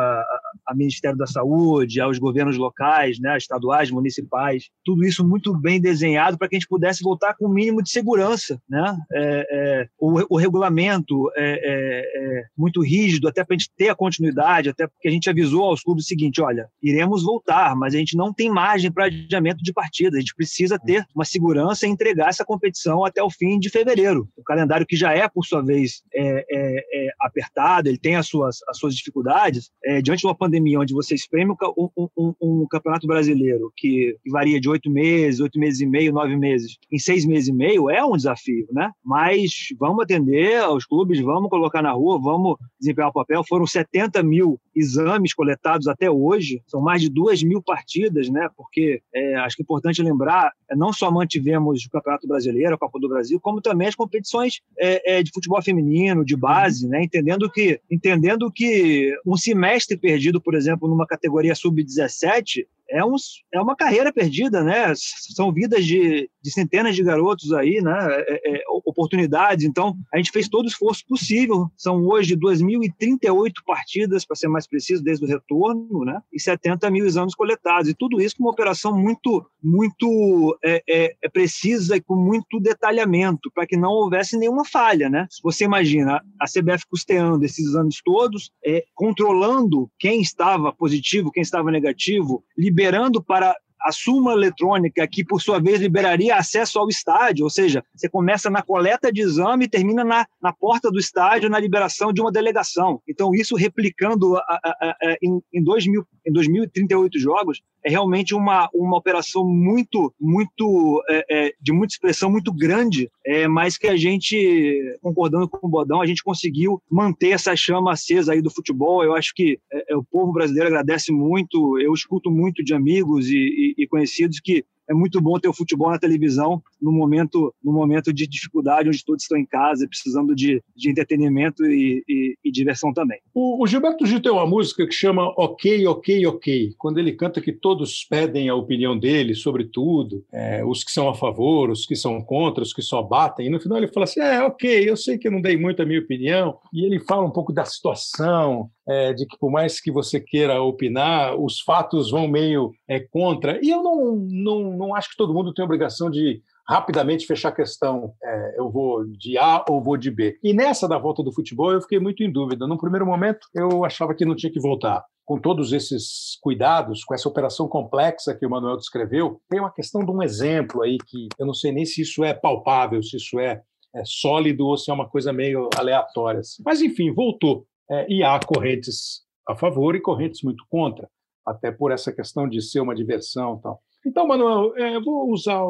ao 0.67 0.77
Ministério 0.77 1.17
da 1.17 1.27
Saúde, 1.27 2.01
aos 2.01 2.19
governos 2.19 2.57
locais, 2.57 3.19
né, 3.19 3.37
estaduais, 3.37 3.91
municipais, 3.91 4.69
tudo 4.85 5.05
isso 5.05 5.27
muito 5.27 5.55
bem 5.57 5.81
desenhado 5.81 6.39
para 6.39 6.49
que 6.49 6.57
a 6.57 6.59
gente 6.59 6.69
pudesse 6.69 7.03
voltar 7.03 7.35
com 7.35 7.47
o 7.47 7.51
um 7.51 7.53
mínimo 7.53 7.83
de 7.83 7.91
segurança. 7.91 8.61
Né? 8.69 8.99
É, 9.13 9.47
é, 9.51 9.89
o, 9.99 10.35
o, 10.35 10.37
regulamento 10.37 11.31
é, 11.37 11.53
é, 11.53 12.39
é 12.41 12.45
muito 12.57 12.83
rígido, 12.83 13.29
até 13.29 13.45
para 13.45 13.55
a 13.55 13.59
gente 13.59 13.71
ter 13.77 13.89
a 13.89 13.95
continuidade, 13.95 14.71
até 14.71 14.87
porque 14.87 15.09
a 15.09 15.11
gente 15.11 15.29
avisou 15.31 15.65
aos 15.65 15.83
clubes 15.83 16.05
o 16.05 16.09
seguinte: 16.09 16.41
olha, 16.41 16.69
iremos 16.83 17.23
voltar, 17.23 17.75
mas 17.77 17.95
a 17.95 17.99
gente 17.99 18.17
não 18.17 18.33
tem 18.33 18.51
margem 18.51 18.91
para 18.91 19.07
adiamento 19.07 19.63
de 19.63 19.73
partida, 19.73 20.17
a 20.17 20.21
gente 20.21 20.35
precisa 20.35 20.79
ter 20.79 21.05
uma 21.15 21.25
segurança 21.25 21.87
e 21.87 21.91
entregar 21.91 22.29
essa 22.29 22.45
competição 22.45 23.05
até 23.05 23.23
o 23.23 23.31
fim 23.31 23.59
de 23.59 23.71
fevereiro. 23.71 24.29
O 24.37 24.43
calendário 24.43 24.87
que 24.87 24.97
já 24.97 25.13
é, 25.13 25.29
por 25.29 25.45
sua 25.45 25.63
vez, 25.63 26.03
é, 26.15 27.09
apertado, 27.21 27.89
ele 27.89 27.99
tem 27.99 28.17
as 28.17 28.27
suas 28.27 28.59
as 28.69 28.79
suas 28.79 28.95
dificuldades, 28.95 29.71
diante 30.03 30.21
de 30.21 30.27
uma 30.27 30.35
pandemia, 30.43 30.81
onde 30.81 30.93
você 30.93 31.15
espreme 31.15 31.55
um, 31.79 31.89
um, 32.19 32.35
um, 32.41 32.67
campeonato 32.69 33.07
brasileiro 33.07 33.73
que 33.77 34.17
varia 34.29 34.61
de 34.61 34.69
oito 34.69 34.91
meses, 34.91 35.39
oito 35.39 35.57
meses 35.59 35.81
e 35.81 35.87
meio, 35.87 36.13
nove 36.13 36.37
meses, 36.37 36.77
em 36.91 36.99
seis 36.99 37.25
meses 37.25 37.49
e 37.49 37.53
meio, 37.53 37.89
é 37.89 38.05
um 38.05 38.17
desafio, 38.17 38.67
né? 38.73 38.91
Mas 39.05 39.69
vamos 39.79 40.03
atender 40.03 40.57
aos 40.57 40.85
clubes, 40.85 41.21
vamos 41.21 41.49
colocar 41.49 41.81
na 41.81 41.93
rua, 41.93 42.21
vamos 42.21 42.57
desempenhar 42.81 43.11
o 43.11 43.13
papel. 43.13 43.45
Foram 43.49 43.67
70 43.67 44.21
mil 44.25 44.61
exames 44.75 45.33
coletados 45.33 45.87
até 45.87 46.11
hoje, 46.11 46.61
são 46.67 46.81
mais 46.81 47.01
de 47.01 47.09
duas 47.09 47.41
mil 47.43 47.63
partidas, 47.63 48.29
né? 48.29 48.49
Porque 48.57 49.01
é, 49.15 49.37
acho 49.37 49.55
que 49.55 49.63
é 49.63 49.65
importante 49.65 50.03
lembrar, 50.03 50.51
é, 50.69 50.75
não 50.75 50.93
só 50.93 51.11
mantivemos 51.11 51.85
o 51.85 51.91
Campeonato 51.91 52.27
Brasileiro, 52.27 52.75
a 52.75 52.79
Copa 52.79 52.99
do 52.99 53.09
Brasil, 53.09 53.39
como 53.41 53.61
também 53.61 53.87
as 53.87 53.95
competições 53.95 54.61
é, 54.79 55.19
é, 55.19 55.23
de 55.23 55.31
futebol 55.33 55.63
feminino, 55.63 56.25
de 56.25 56.37
base, 56.37 56.89
né? 56.89 57.05
Entendendo 57.05 57.49
que, 57.49 57.81
entendendo 57.89 58.51
que 58.51 59.15
um 59.25 59.37
semestre 59.37 59.97
perdido, 59.97 60.32
por 60.41 60.55
exemplo, 60.55 60.89
numa 60.89 61.07
categoria 61.07 61.55
sub-17 61.55 62.67
é, 62.93 63.05
um, 63.05 63.17
é 63.53 63.61
uma 63.61 63.75
carreira 63.75 64.13
perdida, 64.13 64.63
né? 64.63 64.93
São 65.35 65.53
vidas 65.53 65.85
de, 65.85 66.29
de 66.43 66.51
centenas 66.53 66.95
de 66.95 67.03
garotos 67.03 67.53
aí, 67.53 67.81
né? 67.81 67.97
É, 68.29 68.57
é, 68.57 68.63
oportunidades. 68.85 69.65
Então, 69.65 69.97
a 70.13 70.19
gente 70.19 70.31
fez 70.31 70.49
todo 70.49 70.67
o 70.67 70.69
esforço 70.69 71.03
possível. 71.09 71.71
São 71.77 72.07
hoje 72.07 72.37
2.038 72.37 73.53
partidas, 73.67 74.27
para 74.27 74.37
ser 74.37 74.49
mais 74.49 74.67
preciso, 74.67 75.03
desde 75.03 75.25
o 75.25 75.29
retorno, 75.29 76.05
né? 76.05 76.21
E 76.31 76.39
70 76.39 76.91
mil 76.91 77.07
exames 77.07 77.35
coletados. 77.35 77.89
E 77.89 77.95
tudo 77.95 78.21
isso 78.21 78.37
com 78.37 78.45
uma 78.45 78.53
operação 78.53 78.97
muito, 78.97 79.45
muito 79.63 80.59
é, 80.63 80.83
é, 80.89 81.15
é 81.23 81.29
precisa 81.29 81.97
e 81.97 82.01
com 82.01 82.15
muito 82.15 82.61
detalhamento, 82.61 83.51
para 83.55 83.67
que 83.67 83.77
não 83.77 83.91
houvesse 83.91 84.37
nenhuma 84.37 84.65
falha, 84.67 85.09
né? 85.09 85.27
Se 85.31 85.43
você 85.43 85.65
imagina 85.65 86.23
a 86.39 86.45
CBF 86.45 86.85
custeando 86.91 87.45
esses 87.45 87.67
exames 87.67 88.03
todos, 88.05 88.51
é, 88.65 88.85
controlando 88.95 89.91
quem 89.99 90.21
estava 90.21 90.73
positivo, 90.73 91.31
quem 91.31 91.43
estava 91.43 91.71
negativo, 91.71 92.45
liberando 92.57 92.82
liberando 92.83 93.23
para 93.23 93.55
a 93.81 93.93
súmula 93.93 94.35
eletrônica, 94.35 95.07
que 95.09 95.25
por 95.25 95.41
sua 95.41 95.61
vez 95.61 95.81
liberaria 95.81 96.37
acesso 96.37 96.79
ao 96.79 96.89
estádio, 96.89 97.45
ou 97.45 97.51
seja, 97.51 97.85
você 97.95 98.09
começa 98.09 98.49
na 98.49 98.63
coleta 98.63 99.13
de 99.13 99.21
exame 99.21 99.65
e 99.65 99.69
termina 99.69 100.05
na, 100.05 100.27
na 100.41 100.53
porta 100.53 100.91
do 100.91 100.99
estádio, 100.99 101.51
na 101.51 101.59
liberação 101.59 102.13
de 102.13 102.21
uma 102.21 102.31
delegação. 102.31 103.01
Então, 103.09 103.35
isso 103.35 103.57
replicando 103.57 104.37
a, 104.37 104.41
a, 104.49 104.71
a, 104.91 105.17
em, 105.21 105.41
em, 105.53 105.63
2000, 105.63 106.07
em 106.27 106.33
2038 106.33 107.19
jogos, 107.19 107.61
é 107.85 107.91
realmente 107.91 108.35
uma, 108.35 108.69
uma 108.73 108.97
operação 108.97 109.45
muito, 109.45 110.15
muito, 110.21 111.03
é, 111.09 111.25
é, 111.31 111.55
de 111.61 111.73
muita 111.73 111.95
expressão 111.95 112.31
muito 112.31 112.53
grande, 112.53 113.11
é, 113.27 113.49
mas 113.49 113.77
que 113.77 113.89
a 113.89 113.97
gente, 113.97 114.99
concordando 115.01 115.49
com 115.49 115.67
o 115.67 115.71
Bodão, 115.71 116.01
a 116.01 116.07
gente 116.07 116.23
conseguiu 116.23 116.81
manter 116.91 117.31
essa 117.31 117.55
chama 117.57 117.93
acesa 117.93 118.33
aí 118.33 118.41
do 118.41 118.51
futebol. 118.51 119.03
Eu 119.03 119.15
acho 119.15 119.33
que 119.35 119.59
é, 119.73 119.93
é, 119.93 119.97
o 119.97 120.05
povo 120.05 120.33
brasileiro 120.33 120.69
agradece 120.69 121.13
muito, 121.13 121.79
eu 121.81 121.93
escuto 121.93 122.31
muito 122.31 122.63
de 122.63 122.75
amigos 122.75 123.29
e, 123.29 123.37
e 123.37 123.73
e, 123.83 123.87
conhecidos 123.87 124.41
que 124.41 124.65
é 124.93 124.95
muito 124.95 125.21
bom 125.21 125.39
ter 125.39 125.49
o 125.49 125.55
futebol 125.55 125.91
na 125.91 125.99
televisão 125.99 126.63
no 126.81 126.93
momento, 126.93 127.55
no 127.63 127.73
momento 127.73 128.13
de 128.13 128.27
dificuldade, 128.27 128.89
onde 128.89 129.05
todos 129.05 129.23
estão 129.23 129.39
em 129.39 129.47
casa, 129.47 129.89
precisando 129.89 130.35
de, 130.35 130.63
de 130.77 130.91
entretenimento 130.91 131.65
e, 131.65 132.05
e, 132.09 132.35
e 132.45 132.53
diversão 132.53 132.93
também. 132.93 133.19
O, 133.35 133.63
o, 133.63 133.67
Gilberto 133.67 134.07
Gil 134.07 134.21
tem 134.21 134.31
uma 134.31 134.47
música 134.47 134.87
que 134.87 134.93
chama 134.93 135.33
Ok, 135.37 135.87
Ok, 135.87 136.27
Ok, 136.27 136.75
quando 136.79 136.99
ele 136.99 137.13
canta 137.13 137.41
que 137.41 137.53
todos 137.53 138.05
pedem 138.05 138.49
a 138.49 138.55
opinião 138.55 138.99
dele 138.99 139.35
sobre 139.35 139.65
tudo, 139.65 140.25
é, 140.33 140.65
os 140.65 140.85
que 140.85 140.93
são 140.93 141.09
a 141.09 141.15
favor, 141.15 141.71
os 141.71 141.87
que 141.87 141.97
são 141.97 142.23
contra, 142.23 142.63
os 142.63 142.73
que 142.73 142.83
só 142.83 143.03
batem, 143.03 143.47
e 143.47 143.51
no 143.51 143.61
final 143.61 143.79
ele 143.79 143.89
fala 143.89 144.05
assim: 144.05 144.21
é, 144.21 144.43
ok, 144.43 144.89
eu 144.89 144.97
sei 144.97 145.19
que 145.19 145.31
não 145.31 145.41
dei 145.41 145.57
muito 145.57 145.81
a 145.81 145.87
minha 145.87 146.01
opinião, 146.01 146.59
e 146.73 146.85
ele 146.85 147.01
fala 147.01 147.27
um 147.27 147.31
pouco 147.31 147.53
da 147.53 147.65
situação, 147.65 148.71
é, 148.87 149.13
de 149.13 149.27
que 149.27 149.39
por 149.39 149.51
mais 149.51 149.81
que 149.81 149.91
você 149.91 150.21
queira 150.21 150.61
opinar, 150.63 151.37
os 151.37 151.61
fatos 151.61 152.11
vão 152.11 152.27
meio 152.27 152.73
é, 152.89 153.01
contra. 153.01 153.59
E 153.65 153.71
eu 153.71 153.83
não, 153.83 154.17
não, 154.17 154.77
não 154.83 154.95
acho 154.95 155.11
que 155.11 155.17
todo 155.17 155.33
mundo 155.33 155.55
tem 155.55 155.65
obrigação 155.65 156.11
de 156.11 156.43
rapidamente 156.69 157.27
fechar 157.27 157.49
a 157.49 157.55
questão, 157.55 158.13
é, 158.23 158.59
eu 158.59 158.71
vou 158.71 159.05
de 159.07 159.37
A 159.39 159.65
ou 159.69 159.83
vou 159.83 159.97
de 159.97 160.11
B. 160.11 160.39
E 160.43 160.53
nessa 160.53 160.89
da 160.89 160.99
volta 160.99 161.23
do 161.23 161.33
futebol 161.33 161.73
eu 161.73 161.81
fiquei 161.81 161.99
muito 161.99 162.23
em 162.23 162.31
dúvida. 162.31 162.67
No 162.67 162.79
primeiro 162.79 163.07
momento 163.07 163.47
eu 163.55 163.85
achava 163.85 164.15
que 164.15 164.25
não 164.25 164.37
tinha 164.37 164.53
que 164.53 164.61
voltar. 164.61 165.05
Com 165.25 165.41
todos 165.41 165.73
esses 165.73 166.37
cuidados, 166.43 167.05
com 167.05 167.15
essa 167.15 167.29
operação 167.29 167.69
complexa 167.69 168.35
que 168.35 168.45
o 168.45 168.51
Manuel 168.51 168.77
descreveu, 168.77 169.41
tem 169.49 169.61
uma 169.61 169.73
questão 169.73 170.05
de 170.05 170.11
um 170.11 170.23
exemplo 170.23 170.83
aí 170.83 170.99
que 171.07 171.29
eu 171.39 171.47
não 171.47 171.55
sei 171.55 171.73
nem 171.73 171.85
se 171.85 172.03
isso 172.03 172.25
é 172.25 172.35
palpável, 172.35 173.03
se 173.03 173.17
isso 173.17 173.39
é, 173.39 173.63
é 173.95 174.03
sólido 174.05 174.67
ou 174.67 174.77
se 174.77 174.91
é 174.91 174.95
uma 174.95 175.09
coisa 175.09 175.33
meio 175.33 175.69
aleatória. 175.77 176.41
Mas 176.65 176.83
enfim, 176.83 177.13
voltou. 177.13 177.67
É, 177.91 178.07
e 178.09 178.23
há 178.23 178.39
correntes 178.41 179.23
a 179.47 179.55
favor 179.57 179.95
e 179.95 180.01
correntes 180.01 180.43
muito 180.43 180.65
contra, 180.69 181.09
até 181.47 181.71
por 181.71 181.93
essa 181.93 182.13
questão 182.13 182.49
de 182.49 182.63
ser 182.63 182.81
uma 182.81 182.95
diversão 182.95 183.59
tal. 183.59 183.81
Então, 184.05 184.27
Manuel, 184.27 184.77
é, 184.77 184.97
eu 184.97 185.03
vou 185.03 185.31
usar 185.31 185.63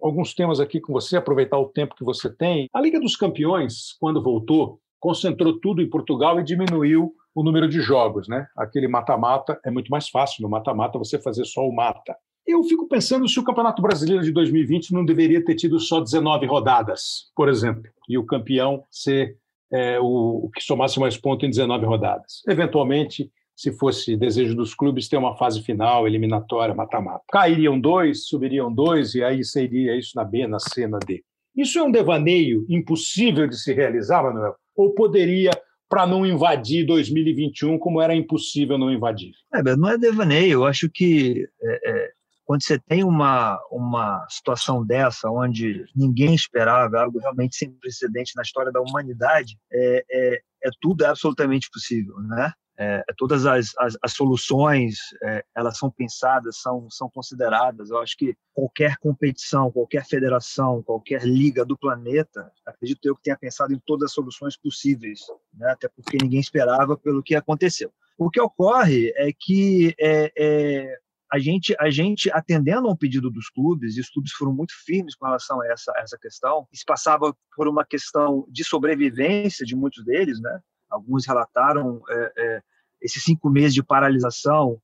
alguns 0.00 0.32
temas 0.32 0.60
aqui 0.60 0.80
com 0.80 0.92
você, 0.92 1.16
aproveitar 1.16 1.58
o 1.58 1.68
tempo 1.68 1.94
que 1.94 2.04
você 2.04 2.30
tem. 2.30 2.68
A 2.72 2.80
Liga 2.80 3.00
dos 3.00 3.16
Campeões, 3.16 3.96
quando 3.98 4.22
voltou, 4.22 4.80
concentrou 5.00 5.58
tudo 5.58 5.82
em 5.82 5.90
Portugal 5.90 6.38
e 6.38 6.44
diminuiu 6.44 7.12
o 7.34 7.42
número 7.42 7.68
de 7.68 7.80
jogos, 7.80 8.28
né? 8.28 8.46
Aquele 8.56 8.86
mata-mata 8.86 9.58
é 9.64 9.70
muito 9.70 9.88
mais 9.88 10.08
fácil 10.08 10.42
no 10.42 10.48
mata-mata 10.48 10.98
você 10.98 11.18
fazer 11.18 11.44
só 11.44 11.66
o 11.66 11.74
mata. 11.74 12.16
Eu 12.46 12.62
fico 12.64 12.88
pensando 12.88 13.28
se 13.28 13.38
o 13.38 13.44
Campeonato 13.44 13.80
Brasileiro 13.80 14.24
de 14.24 14.32
2020 14.32 14.92
não 14.92 15.04
deveria 15.04 15.44
ter 15.44 15.54
tido 15.54 15.78
só 15.78 16.00
19 16.00 16.46
rodadas, 16.46 17.30
por 17.34 17.48
exemplo, 17.48 17.90
e 18.08 18.18
o 18.18 18.26
campeão 18.26 18.82
ser 18.90 19.36
é, 19.72 20.00
o, 20.00 20.44
o, 20.44 20.50
que 20.50 20.62
somasse 20.62 20.98
mais 20.98 21.16
pontos 21.16 21.46
em 21.46 21.50
19 21.50 21.86
rodadas. 21.86 22.42
Eventualmente, 22.48 23.30
se 23.60 23.70
fosse 23.72 24.16
desejo 24.16 24.54
dos 24.54 24.74
clubes, 24.74 25.06
ter 25.06 25.18
uma 25.18 25.36
fase 25.36 25.62
final, 25.62 26.06
eliminatória, 26.06 26.74
mata-mata. 26.74 27.22
Cairiam 27.30 27.78
dois, 27.78 28.26
subiriam 28.26 28.72
dois, 28.72 29.14
e 29.14 29.22
aí 29.22 29.44
seria 29.44 29.94
isso 29.98 30.12
na 30.16 30.24
B, 30.24 30.46
na 30.46 30.58
C, 30.58 30.86
na 30.86 30.98
D. 30.98 31.22
Isso 31.54 31.78
é 31.78 31.82
um 31.82 31.90
devaneio 31.90 32.64
impossível 32.70 33.46
de 33.46 33.58
se 33.58 33.74
realizar, 33.74 34.22
Manuel? 34.22 34.54
Ou 34.74 34.94
poderia, 34.94 35.50
para 35.90 36.06
não 36.06 36.24
invadir 36.24 36.86
2021, 36.86 37.78
como 37.78 38.00
era 38.00 38.14
impossível 38.14 38.78
não 38.78 38.90
invadir? 38.90 39.32
É, 39.52 39.76
não 39.76 39.90
é 39.90 39.98
devaneio. 39.98 40.52
Eu 40.52 40.64
acho 40.64 40.88
que 40.88 41.46
é, 41.62 41.90
é 41.90 42.10
quando 42.46 42.64
você 42.64 42.78
tem 42.78 43.04
uma, 43.04 43.60
uma 43.70 44.26
situação 44.30 44.84
dessa, 44.84 45.30
onde 45.30 45.84
ninguém 45.94 46.34
esperava, 46.34 46.98
algo 46.98 47.18
realmente 47.18 47.56
sem 47.56 47.70
precedente 47.72 48.32
na 48.34 48.42
história 48.42 48.72
da 48.72 48.80
humanidade, 48.80 49.58
é, 49.70 50.04
é, 50.10 50.40
é 50.64 50.70
tudo 50.80 51.04
absolutamente 51.04 51.68
possível, 51.70 52.16
né? 52.22 52.52
É, 52.82 53.04
todas 53.18 53.44
as, 53.44 53.76
as, 53.76 53.94
as 54.02 54.14
soluções 54.14 54.96
é, 55.22 55.44
elas 55.54 55.76
são 55.76 55.90
pensadas, 55.90 56.62
são, 56.62 56.88
são 56.88 57.10
consideradas. 57.10 57.90
Eu 57.90 57.98
acho 57.98 58.16
que 58.16 58.34
qualquer 58.54 58.96
competição, 58.96 59.70
qualquer 59.70 60.06
federação, 60.06 60.82
qualquer 60.82 61.22
liga 61.24 61.62
do 61.62 61.76
planeta, 61.76 62.50
acredito 62.64 63.04
eu 63.04 63.14
que 63.14 63.24
tenha 63.24 63.36
pensado 63.36 63.74
em 63.74 63.78
todas 63.84 64.06
as 64.06 64.14
soluções 64.14 64.56
possíveis, 64.56 65.20
né? 65.52 65.72
até 65.72 65.88
porque 65.88 66.16
ninguém 66.22 66.40
esperava 66.40 66.96
pelo 66.96 67.22
que 67.22 67.34
aconteceu. 67.34 67.92
O 68.16 68.30
que 68.30 68.40
ocorre 68.40 69.12
é 69.14 69.30
que 69.38 69.94
é, 70.00 70.32
é 70.34 70.98
a 71.30 71.38
gente, 71.38 71.76
a 71.78 71.90
gente 71.90 72.30
atendendo 72.32 72.88
a 72.88 72.92
um 72.92 72.96
pedido 72.96 73.30
dos 73.30 73.50
clubes, 73.50 73.98
e 73.98 74.00
os 74.00 74.08
clubes 74.08 74.32
foram 74.32 74.54
muito 74.54 74.72
firmes 74.86 75.14
com 75.14 75.26
relação 75.26 75.60
a 75.60 75.66
essa, 75.68 75.92
essa 75.98 76.18
questão, 76.18 76.66
se 76.72 76.84
passava 76.84 77.36
por 77.54 77.68
uma 77.68 77.84
questão 77.84 78.46
de 78.48 78.64
sobrevivência 78.64 79.66
de 79.66 79.76
muitos 79.76 80.02
deles, 80.02 80.40
né? 80.40 80.60
Alguns 80.88 81.24
relataram 81.26 82.02
é, 82.08 82.32
é, 82.36 82.62
esses 83.00 83.22
cinco 83.22 83.48
meses 83.48 83.74
de 83.74 83.82
paralisação 83.82 84.80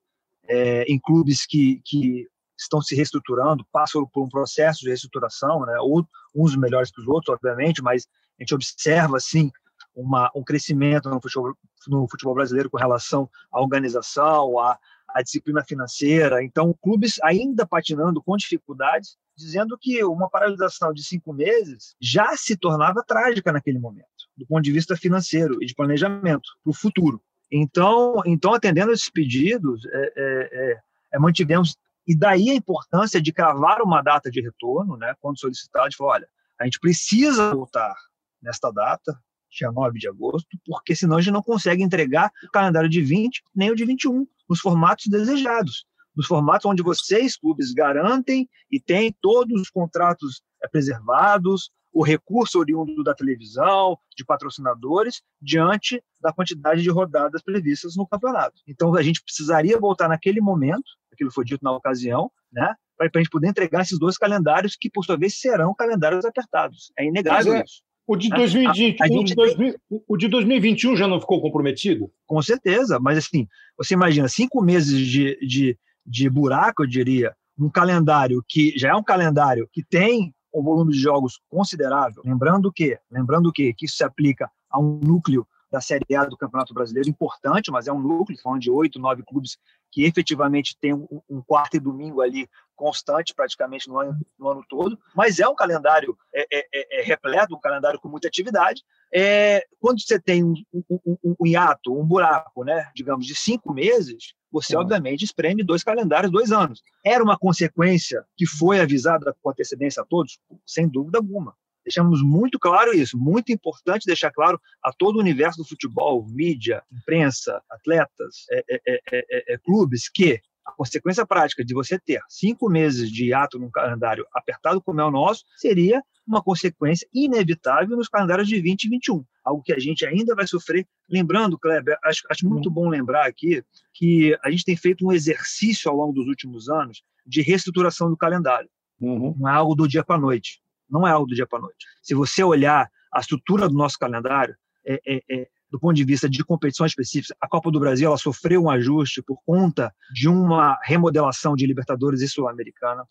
é, 0.48 0.84
em 0.84 0.98
clubes 0.98 1.44
que, 1.46 1.80
que 1.84 2.26
estão 2.58 2.80
se 2.80 2.94
reestruturando, 2.94 3.66
passam 3.70 4.06
por 4.06 4.24
um 4.24 4.28
processo 4.28 4.80
de 4.80 4.88
reestruturação, 4.88 5.66
né? 5.66 5.76
Ou, 5.80 6.06
uns 6.34 6.56
melhores 6.56 6.90
que 6.90 7.00
os 7.00 7.08
outros, 7.08 7.34
obviamente, 7.34 7.82
mas 7.82 8.06
a 8.38 8.42
gente 8.42 8.54
observa, 8.54 9.16
assim, 9.16 9.50
uma, 9.94 10.30
um 10.34 10.44
crescimento 10.44 11.08
no 11.08 11.20
futebol, 11.20 11.54
no 11.88 12.08
futebol 12.08 12.34
brasileiro 12.34 12.70
com 12.70 12.76
relação 12.76 13.28
à 13.50 13.60
organização, 13.60 14.58
à, 14.58 14.78
a 15.08 15.22
disciplina 15.22 15.64
financeira. 15.64 16.44
Então, 16.44 16.76
clubes 16.82 17.18
ainda 17.22 17.66
patinando 17.66 18.22
com 18.22 18.36
dificuldades, 18.36 19.16
dizendo 19.34 19.76
que 19.78 20.02
uma 20.04 20.28
paralisação 20.28 20.92
de 20.92 21.02
cinco 21.02 21.32
meses 21.32 21.96
já 22.00 22.36
se 22.36 22.56
tornava 22.56 23.02
trágica 23.02 23.52
naquele 23.52 23.78
momento, 23.78 24.06
do 24.36 24.46
ponto 24.46 24.62
de 24.62 24.72
vista 24.72 24.96
financeiro 24.96 25.62
e 25.62 25.66
de 25.66 25.74
planejamento 25.74 26.50
para 26.62 26.70
o 26.70 26.74
futuro. 26.74 27.22
Então, 27.50 28.22
então, 28.26 28.54
atendendo 28.54 28.92
esses 28.92 29.08
pedidos, 29.08 29.84
é, 29.86 29.98
é, 29.98 30.12
é, 30.16 30.80
é, 31.14 31.18
mantivemos 31.18 31.76
e 32.06 32.16
daí 32.16 32.50
a 32.50 32.54
importância 32.54 33.20
de 33.20 33.32
cravar 33.32 33.82
uma 33.82 34.00
data 34.00 34.30
de 34.30 34.40
retorno, 34.40 34.96
né? 34.96 35.14
Quando 35.20 35.40
solicitado, 35.40 35.88
de 35.88 35.96
falar, 35.96 36.14
olha, 36.14 36.28
a 36.60 36.64
gente 36.64 36.78
precisa 36.78 37.52
voltar 37.52 37.94
nesta 38.40 38.70
data, 38.70 39.18
dia 39.50 39.72
9 39.72 39.98
de 39.98 40.08
agosto, 40.08 40.48
porque 40.64 40.94
senão 40.94 41.16
a 41.16 41.20
gente 41.20 41.32
não 41.32 41.42
consegue 41.42 41.82
entregar 41.82 42.30
o 42.44 42.50
calendário 42.50 42.88
de 42.88 43.00
20 43.00 43.42
nem 43.54 43.70
o 43.70 43.74
de 43.74 43.84
21 43.84 44.26
nos 44.48 44.60
formatos 44.60 45.06
desejados, 45.06 45.86
nos 46.14 46.26
formatos 46.26 46.66
onde 46.66 46.82
vocês, 46.82 47.36
clubes, 47.36 47.72
garantem 47.72 48.48
e 48.70 48.80
têm 48.80 49.14
todos 49.20 49.60
os 49.60 49.70
contratos 49.70 50.42
eh, 50.62 50.68
preservados, 50.68 51.70
o 51.96 52.02
recurso 52.02 52.58
oriundo 52.58 53.02
da 53.02 53.14
televisão, 53.14 53.96
de 54.14 54.22
patrocinadores, 54.22 55.22
diante 55.40 56.02
da 56.20 56.30
quantidade 56.30 56.82
de 56.82 56.90
rodadas 56.90 57.42
previstas 57.42 57.96
no 57.96 58.06
campeonato. 58.06 58.60
Então, 58.68 58.94
a 58.94 59.02
gente 59.02 59.22
precisaria 59.24 59.80
voltar 59.80 60.06
naquele 60.06 60.38
momento, 60.38 60.84
aquilo 61.10 61.32
foi 61.32 61.42
dito 61.46 61.64
na 61.64 61.72
ocasião, 61.72 62.30
né, 62.52 62.74
para 62.98 63.08
a 63.14 63.18
gente 63.18 63.30
poder 63.30 63.48
entregar 63.48 63.80
esses 63.80 63.98
dois 63.98 64.18
calendários, 64.18 64.76
que, 64.78 64.90
por 64.90 65.06
sua 65.06 65.16
vez, 65.16 65.40
serão 65.40 65.74
calendários 65.74 66.26
apertados. 66.26 66.92
É 66.98 67.06
inegável 67.06 67.54
é. 67.54 67.64
isso. 67.64 67.80
O 68.06 68.14
de, 68.14 68.28
2020, 68.28 69.00
a, 69.00 69.06
a, 69.06 69.08
2000, 69.08 69.74
o 70.06 70.16
de 70.18 70.28
2021 70.28 70.96
já 70.96 71.08
não 71.08 71.18
ficou 71.18 71.40
comprometido? 71.40 72.12
Com 72.26 72.42
certeza, 72.42 73.00
mas 73.00 73.16
assim, 73.16 73.48
você 73.74 73.94
imagina 73.94 74.28
cinco 74.28 74.62
meses 74.62 75.00
de, 75.00 75.38
de, 75.40 75.78
de 76.04 76.28
buraco, 76.28 76.82
eu 76.82 76.86
diria, 76.86 77.34
um 77.58 77.70
calendário 77.70 78.44
que 78.46 78.74
já 78.76 78.90
é 78.90 78.94
um 78.94 79.02
calendário 79.02 79.66
que 79.72 79.82
tem 79.82 80.34
um 80.58 80.62
volume 80.62 80.92
de 80.92 80.98
jogos 80.98 81.40
considerável. 81.48 82.22
Lembrando 82.24 82.72
que, 82.72 82.98
lembrando 83.10 83.52
que, 83.52 83.74
que 83.74 83.86
isso 83.86 83.96
se 83.96 84.04
aplica 84.04 84.50
a 84.70 84.80
um 84.80 84.98
núcleo 85.02 85.46
da 85.70 85.80
Série 85.80 86.14
A 86.14 86.24
do 86.24 86.36
Campeonato 86.36 86.72
Brasileiro 86.72 87.08
importante, 87.08 87.70
mas 87.70 87.86
é 87.86 87.92
um 87.92 87.98
núcleo, 87.98 88.38
falando 88.42 88.60
de 88.60 88.70
oito, 88.70 88.98
nove 88.98 89.22
clubes 89.22 89.58
que 89.90 90.04
efetivamente 90.04 90.76
tem 90.80 90.92
um, 90.92 91.42
quarto 91.46 91.76
e 91.76 91.80
domingo 91.80 92.20
ali 92.20 92.48
constante 92.74 93.34
praticamente 93.34 93.88
no 93.88 93.98
ano, 93.98 94.18
no 94.38 94.48
ano 94.50 94.64
todo, 94.68 94.98
mas 95.14 95.38
é 95.38 95.48
um 95.48 95.54
calendário 95.54 96.16
é, 96.34 96.46
é, 96.52 96.66
é, 96.72 97.00
é 97.00 97.02
repleto, 97.02 97.54
um 97.54 97.60
calendário 97.60 97.98
com 97.98 98.08
muita 98.08 98.28
atividade. 98.28 98.82
É, 99.12 99.64
quando 99.78 100.00
você 100.00 100.20
tem 100.20 100.44
um, 100.44 100.54
um, 100.72 101.16
um, 101.40 101.46
hiato, 101.46 101.98
um 101.98 102.04
buraco, 102.04 102.64
né, 102.64 102.90
digamos, 102.94 103.26
de 103.26 103.34
cinco 103.34 103.72
meses, 103.72 104.34
você 104.50 104.76
obviamente 104.76 105.24
espreme 105.24 105.62
dois 105.62 105.82
calendários, 105.82 106.32
dois 106.32 106.52
anos. 106.52 106.82
Era 107.04 107.22
uma 107.22 107.38
consequência 107.38 108.24
que 108.36 108.46
foi 108.46 108.80
avisada 108.80 109.34
com 109.42 109.50
antecedência 109.50 110.02
a 110.02 110.06
todos? 110.06 110.38
Sem 110.66 110.88
dúvida 110.88 111.18
alguma. 111.18 111.54
Deixamos 111.84 112.20
muito 112.20 112.58
claro 112.58 112.92
isso, 112.92 113.16
muito 113.16 113.52
importante 113.52 114.06
deixar 114.06 114.32
claro 114.32 114.60
a 114.82 114.92
todo 114.92 115.16
o 115.16 115.20
universo 115.20 115.58
do 115.58 115.68
futebol, 115.68 116.26
mídia, 116.28 116.82
imprensa, 116.92 117.62
atletas, 117.70 118.44
é, 118.50 118.64
é, 118.68 119.00
é, 119.12 119.54
é 119.54 119.58
clubes, 119.58 120.08
que 120.08 120.40
a 120.66 120.72
consequência 120.72 121.24
prática 121.24 121.64
de 121.64 121.72
você 121.72 121.96
ter 121.96 122.20
cinco 122.28 122.68
meses 122.68 123.08
de 123.08 123.32
ato 123.32 123.56
num 123.56 123.70
calendário 123.70 124.26
apertado 124.34 124.82
como 124.82 125.00
é 125.00 125.04
o 125.04 125.12
nosso 125.12 125.44
seria 125.56 126.02
uma 126.26 126.42
consequência 126.42 127.08
inevitável 127.14 127.96
nos 127.96 128.08
calendários 128.08 128.48
de 128.48 128.60
20 128.60 128.84
e 128.84 128.88
21, 128.88 129.24
algo 129.44 129.62
que 129.62 129.72
a 129.72 129.78
gente 129.78 130.04
ainda 130.04 130.34
vai 130.34 130.46
sofrer. 130.46 130.86
Lembrando, 131.08 131.58
Kleber, 131.58 131.96
acho, 132.04 132.22
acho 132.30 132.48
muito 132.48 132.70
bom 132.70 132.88
lembrar 132.88 133.26
aqui 133.26 133.62
que 133.94 134.36
a 134.42 134.50
gente 134.50 134.64
tem 134.64 134.76
feito 134.76 135.06
um 135.06 135.12
exercício 135.12 135.90
ao 135.90 135.96
longo 135.96 136.12
dos 136.12 136.26
últimos 136.26 136.68
anos 136.68 137.02
de 137.24 137.42
reestruturação 137.42 138.10
do 138.10 138.16
calendário. 138.16 138.68
Uhum. 139.00 139.34
Não 139.38 139.48
é 139.48 139.52
algo 139.52 139.74
do 139.74 139.86
dia 139.86 140.04
para 140.04 140.16
a 140.16 140.20
noite. 140.20 140.60
Não 140.88 141.06
é 141.06 141.10
algo 141.10 141.26
do 141.26 141.34
dia 141.34 141.46
para 141.46 141.58
a 141.58 141.62
noite. 141.62 141.86
Se 142.02 142.14
você 142.14 142.42
olhar 142.42 142.88
a 143.12 143.20
estrutura 143.20 143.68
do 143.68 143.74
nosso 143.74 143.98
calendário, 143.98 144.56
é, 144.84 145.00
é, 145.06 145.22
é, 145.30 145.48
do 145.70 145.80
ponto 145.80 145.94
de 145.94 146.04
vista 146.04 146.28
de 146.28 146.44
competições 146.44 146.92
específicas, 146.92 147.36
a 147.40 147.48
Copa 147.48 147.70
do 147.70 147.80
Brasil 147.80 148.06
ela 148.06 148.16
sofreu 148.16 148.62
um 148.62 148.70
ajuste 148.70 149.22
por 149.22 149.38
conta 149.44 149.92
de 150.12 150.28
uma 150.28 150.78
remodelação 150.82 151.54
de 151.54 151.66
Libertadores 151.66 152.20
e 152.20 152.28
Sul-Americana. 152.28 153.04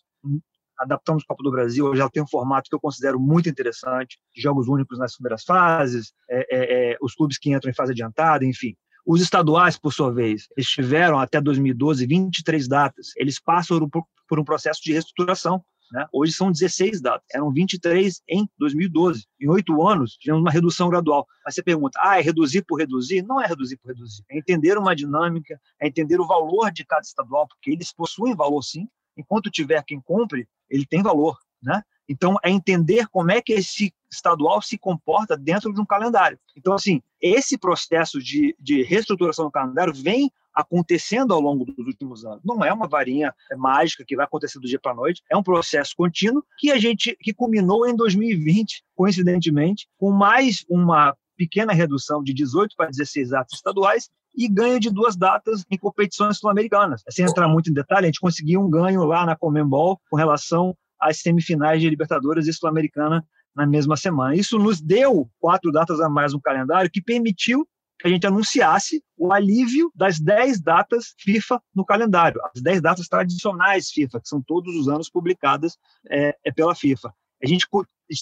Adaptamos 0.78 1.22
a 1.22 1.26
Copa 1.26 1.42
do 1.42 1.50
Brasil, 1.50 1.92
ela 1.94 2.10
tem 2.10 2.22
um 2.22 2.28
formato 2.28 2.68
que 2.68 2.74
eu 2.74 2.80
considero 2.80 3.18
muito 3.18 3.48
interessante, 3.48 4.18
jogos 4.34 4.68
únicos 4.68 4.98
nas 4.98 5.14
primeiras 5.14 5.44
fases, 5.44 6.12
é, 6.28 6.38
é, 6.38 6.92
é, 6.92 6.96
os 7.00 7.14
clubes 7.14 7.38
que 7.38 7.52
entram 7.52 7.70
em 7.70 7.74
fase 7.74 7.92
adiantada, 7.92 8.44
enfim. 8.44 8.74
Os 9.06 9.20
estaduais, 9.20 9.78
por 9.78 9.92
sua 9.92 10.12
vez, 10.12 10.46
eles 10.56 10.68
tiveram 10.68 11.18
até 11.18 11.40
2012 11.40 12.06
23 12.06 12.66
datas. 12.66 13.12
Eles 13.16 13.40
passam 13.40 13.88
por 13.88 14.40
um 14.40 14.44
processo 14.44 14.80
de 14.82 14.92
reestruturação 14.92 15.62
né? 15.92 16.06
Hoje 16.12 16.32
são 16.32 16.50
16 16.50 17.00
datas, 17.00 17.26
eram 17.32 17.52
23 17.52 18.20
em 18.28 18.48
2012. 18.58 19.24
Em 19.40 19.48
oito 19.48 19.86
anos, 19.86 20.16
tivemos 20.16 20.42
uma 20.42 20.50
redução 20.50 20.88
gradual. 20.88 21.26
Mas 21.44 21.54
você 21.54 21.62
pergunta, 21.62 21.98
ah, 22.02 22.18
é 22.18 22.22
reduzir 22.22 22.62
por 22.62 22.78
reduzir? 22.78 23.22
Não 23.22 23.40
é 23.40 23.46
reduzir 23.46 23.76
por 23.76 23.88
reduzir. 23.88 24.24
É 24.30 24.38
entender 24.38 24.76
uma 24.78 24.94
dinâmica, 24.94 25.58
é 25.80 25.86
entender 25.86 26.20
o 26.20 26.26
valor 26.26 26.70
de 26.72 26.84
cada 26.84 27.02
estadual, 27.02 27.46
porque 27.46 27.70
eles 27.70 27.92
possuem 27.92 28.34
valor 28.34 28.62
sim. 28.62 28.88
Enquanto 29.16 29.50
tiver 29.50 29.82
quem 29.84 30.00
compre, 30.00 30.48
ele 30.68 30.86
tem 30.86 31.02
valor. 31.02 31.38
Né? 31.62 31.82
Então, 32.08 32.36
é 32.42 32.50
entender 32.50 33.08
como 33.08 33.30
é 33.30 33.40
que 33.40 33.52
esse 33.52 33.92
estadual 34.10 34.62
se 34.62 34.78
comporta 34.78 35.36
dentro 35.36 35.72
de 35.72 35.80
um 35.80 35.86
calendário. 35.86 36.38
Então, 36.56 36.72
assim, 36.72 37.02
esse 37.20 37.58
processo 37.58 38.20
de, 38.20 38.56
de 38.58 38.82
reestruturação 38.82 39.46
do 39.46 39.50
calendário 39.50 39.92
vem 39.92 40.30
acontecendo 40.54 41.34
ao 41.34 41.40
longo 41.40 41.66
dos 41.66 41.86
últimos 41.86 42.24
anos. 42.24 42.40
Não 42.42 42.64
é 42.64 42.72
uma 42.72 42.88
varinha 42.88 43.34
mágica 43.58 44.04
que 44.06 44.16
vai 44.16 44.24
acontecer 44.24 44.58
do 44.58 44.66
dia 44.66 44.80
para 44.80 44.92
a 44.92 44.94
noite, 44.94 45.22
é 45.30 45.36
um 45.36 45.42
processo 45.42 45.94
contínuo 45.94 46.42
que 46.58 46.72
a 46.72 46.78
gente 46.78 47.14
que 47.20 47.34
culminou 47.34 47.86
em 47.86 47.94
2020, 47.94 48.82
coincidentemente, 48.94 49.86
com 49.98 50.10
mais 50.10 50.64
uma 50.66 51.14
pequena 51.36 51.74
redução 51.74 52.22
de 52.22 52.32
18 52.32 52.74
para 52.74 52.88
16 52.88 53.34
atos 53.34 53.56
estaduais 53.56 54.08
e 54.36 54.48
ganho 54.48 54.78
de 54.78 54.90
duas 54.90 55.16
datas 55.16 55.64
em 55.70 55.78
competições 55.78 56.38
sul-americanas. 56.38 57.02
Sem 57.08 57.24
entrar 57.24 57.48
muito 57.48 57.70
em 57.70 57.72
detalhe, 57.72 58.04
a 58.04 58.08
gente 58.08 58.20
conseguiu 58.20 58.60
um 58.60 58.70
ganho 58.70 59.04
lá 59.04 59.24
na 59.24 59.36
Comembol 59.36 59.98
com 60.10 60.16
relação 60.16 60.76
às 61.00 61.20
semifinais 61.20 61.80
de 61.80 61.88
Libertadores 61.88 62.46
e 62.46 62.52
Sul-Americana 62.52 63.24
na 63.54 63.66
mesma 63.66 63.96
semana. 63.96 64.34
Isso 64.34 64.58
nos 64.58 64.80
deu 64.80 65.30
quatro 65.40 65.72
datas 65.72 66.00
a 66.00 66.08
mais 66.08 66.32
no 66.32 66.40
calendário 66.40 66.90
que 66.90 67.02
permitiu 67.02 67.66
que 67.98 68.06
a 68.06 68.10
gente 68.10 68.26
anunciasse 68.26 69.02
o 69.16 69.32
alívio 69.32 69.90
das 69.94 70.20
10 70.20 70.60
datas 70.60 71.14
FIFA 71.18 71.62
no 71.74 71.84
calendário, 71.84 72.38
as 72.54 72.60
10 72.60 72.82
datas 72.82 73.08
tradicionais 73.08 73.88
FIFA, 73.88 74.20
que 74.20 74.28
são 74.28 74.42
todos 74.42 74.76
os 74.76 74.86
anos 74.86 75.08
publicadas 75.08 75.78
é, 76.10 76.36
é 76.44 76.52
pela 76.52 76.74
FIFA. 76.74 77.10
A 77.42 77.46
gente 77.46 77.66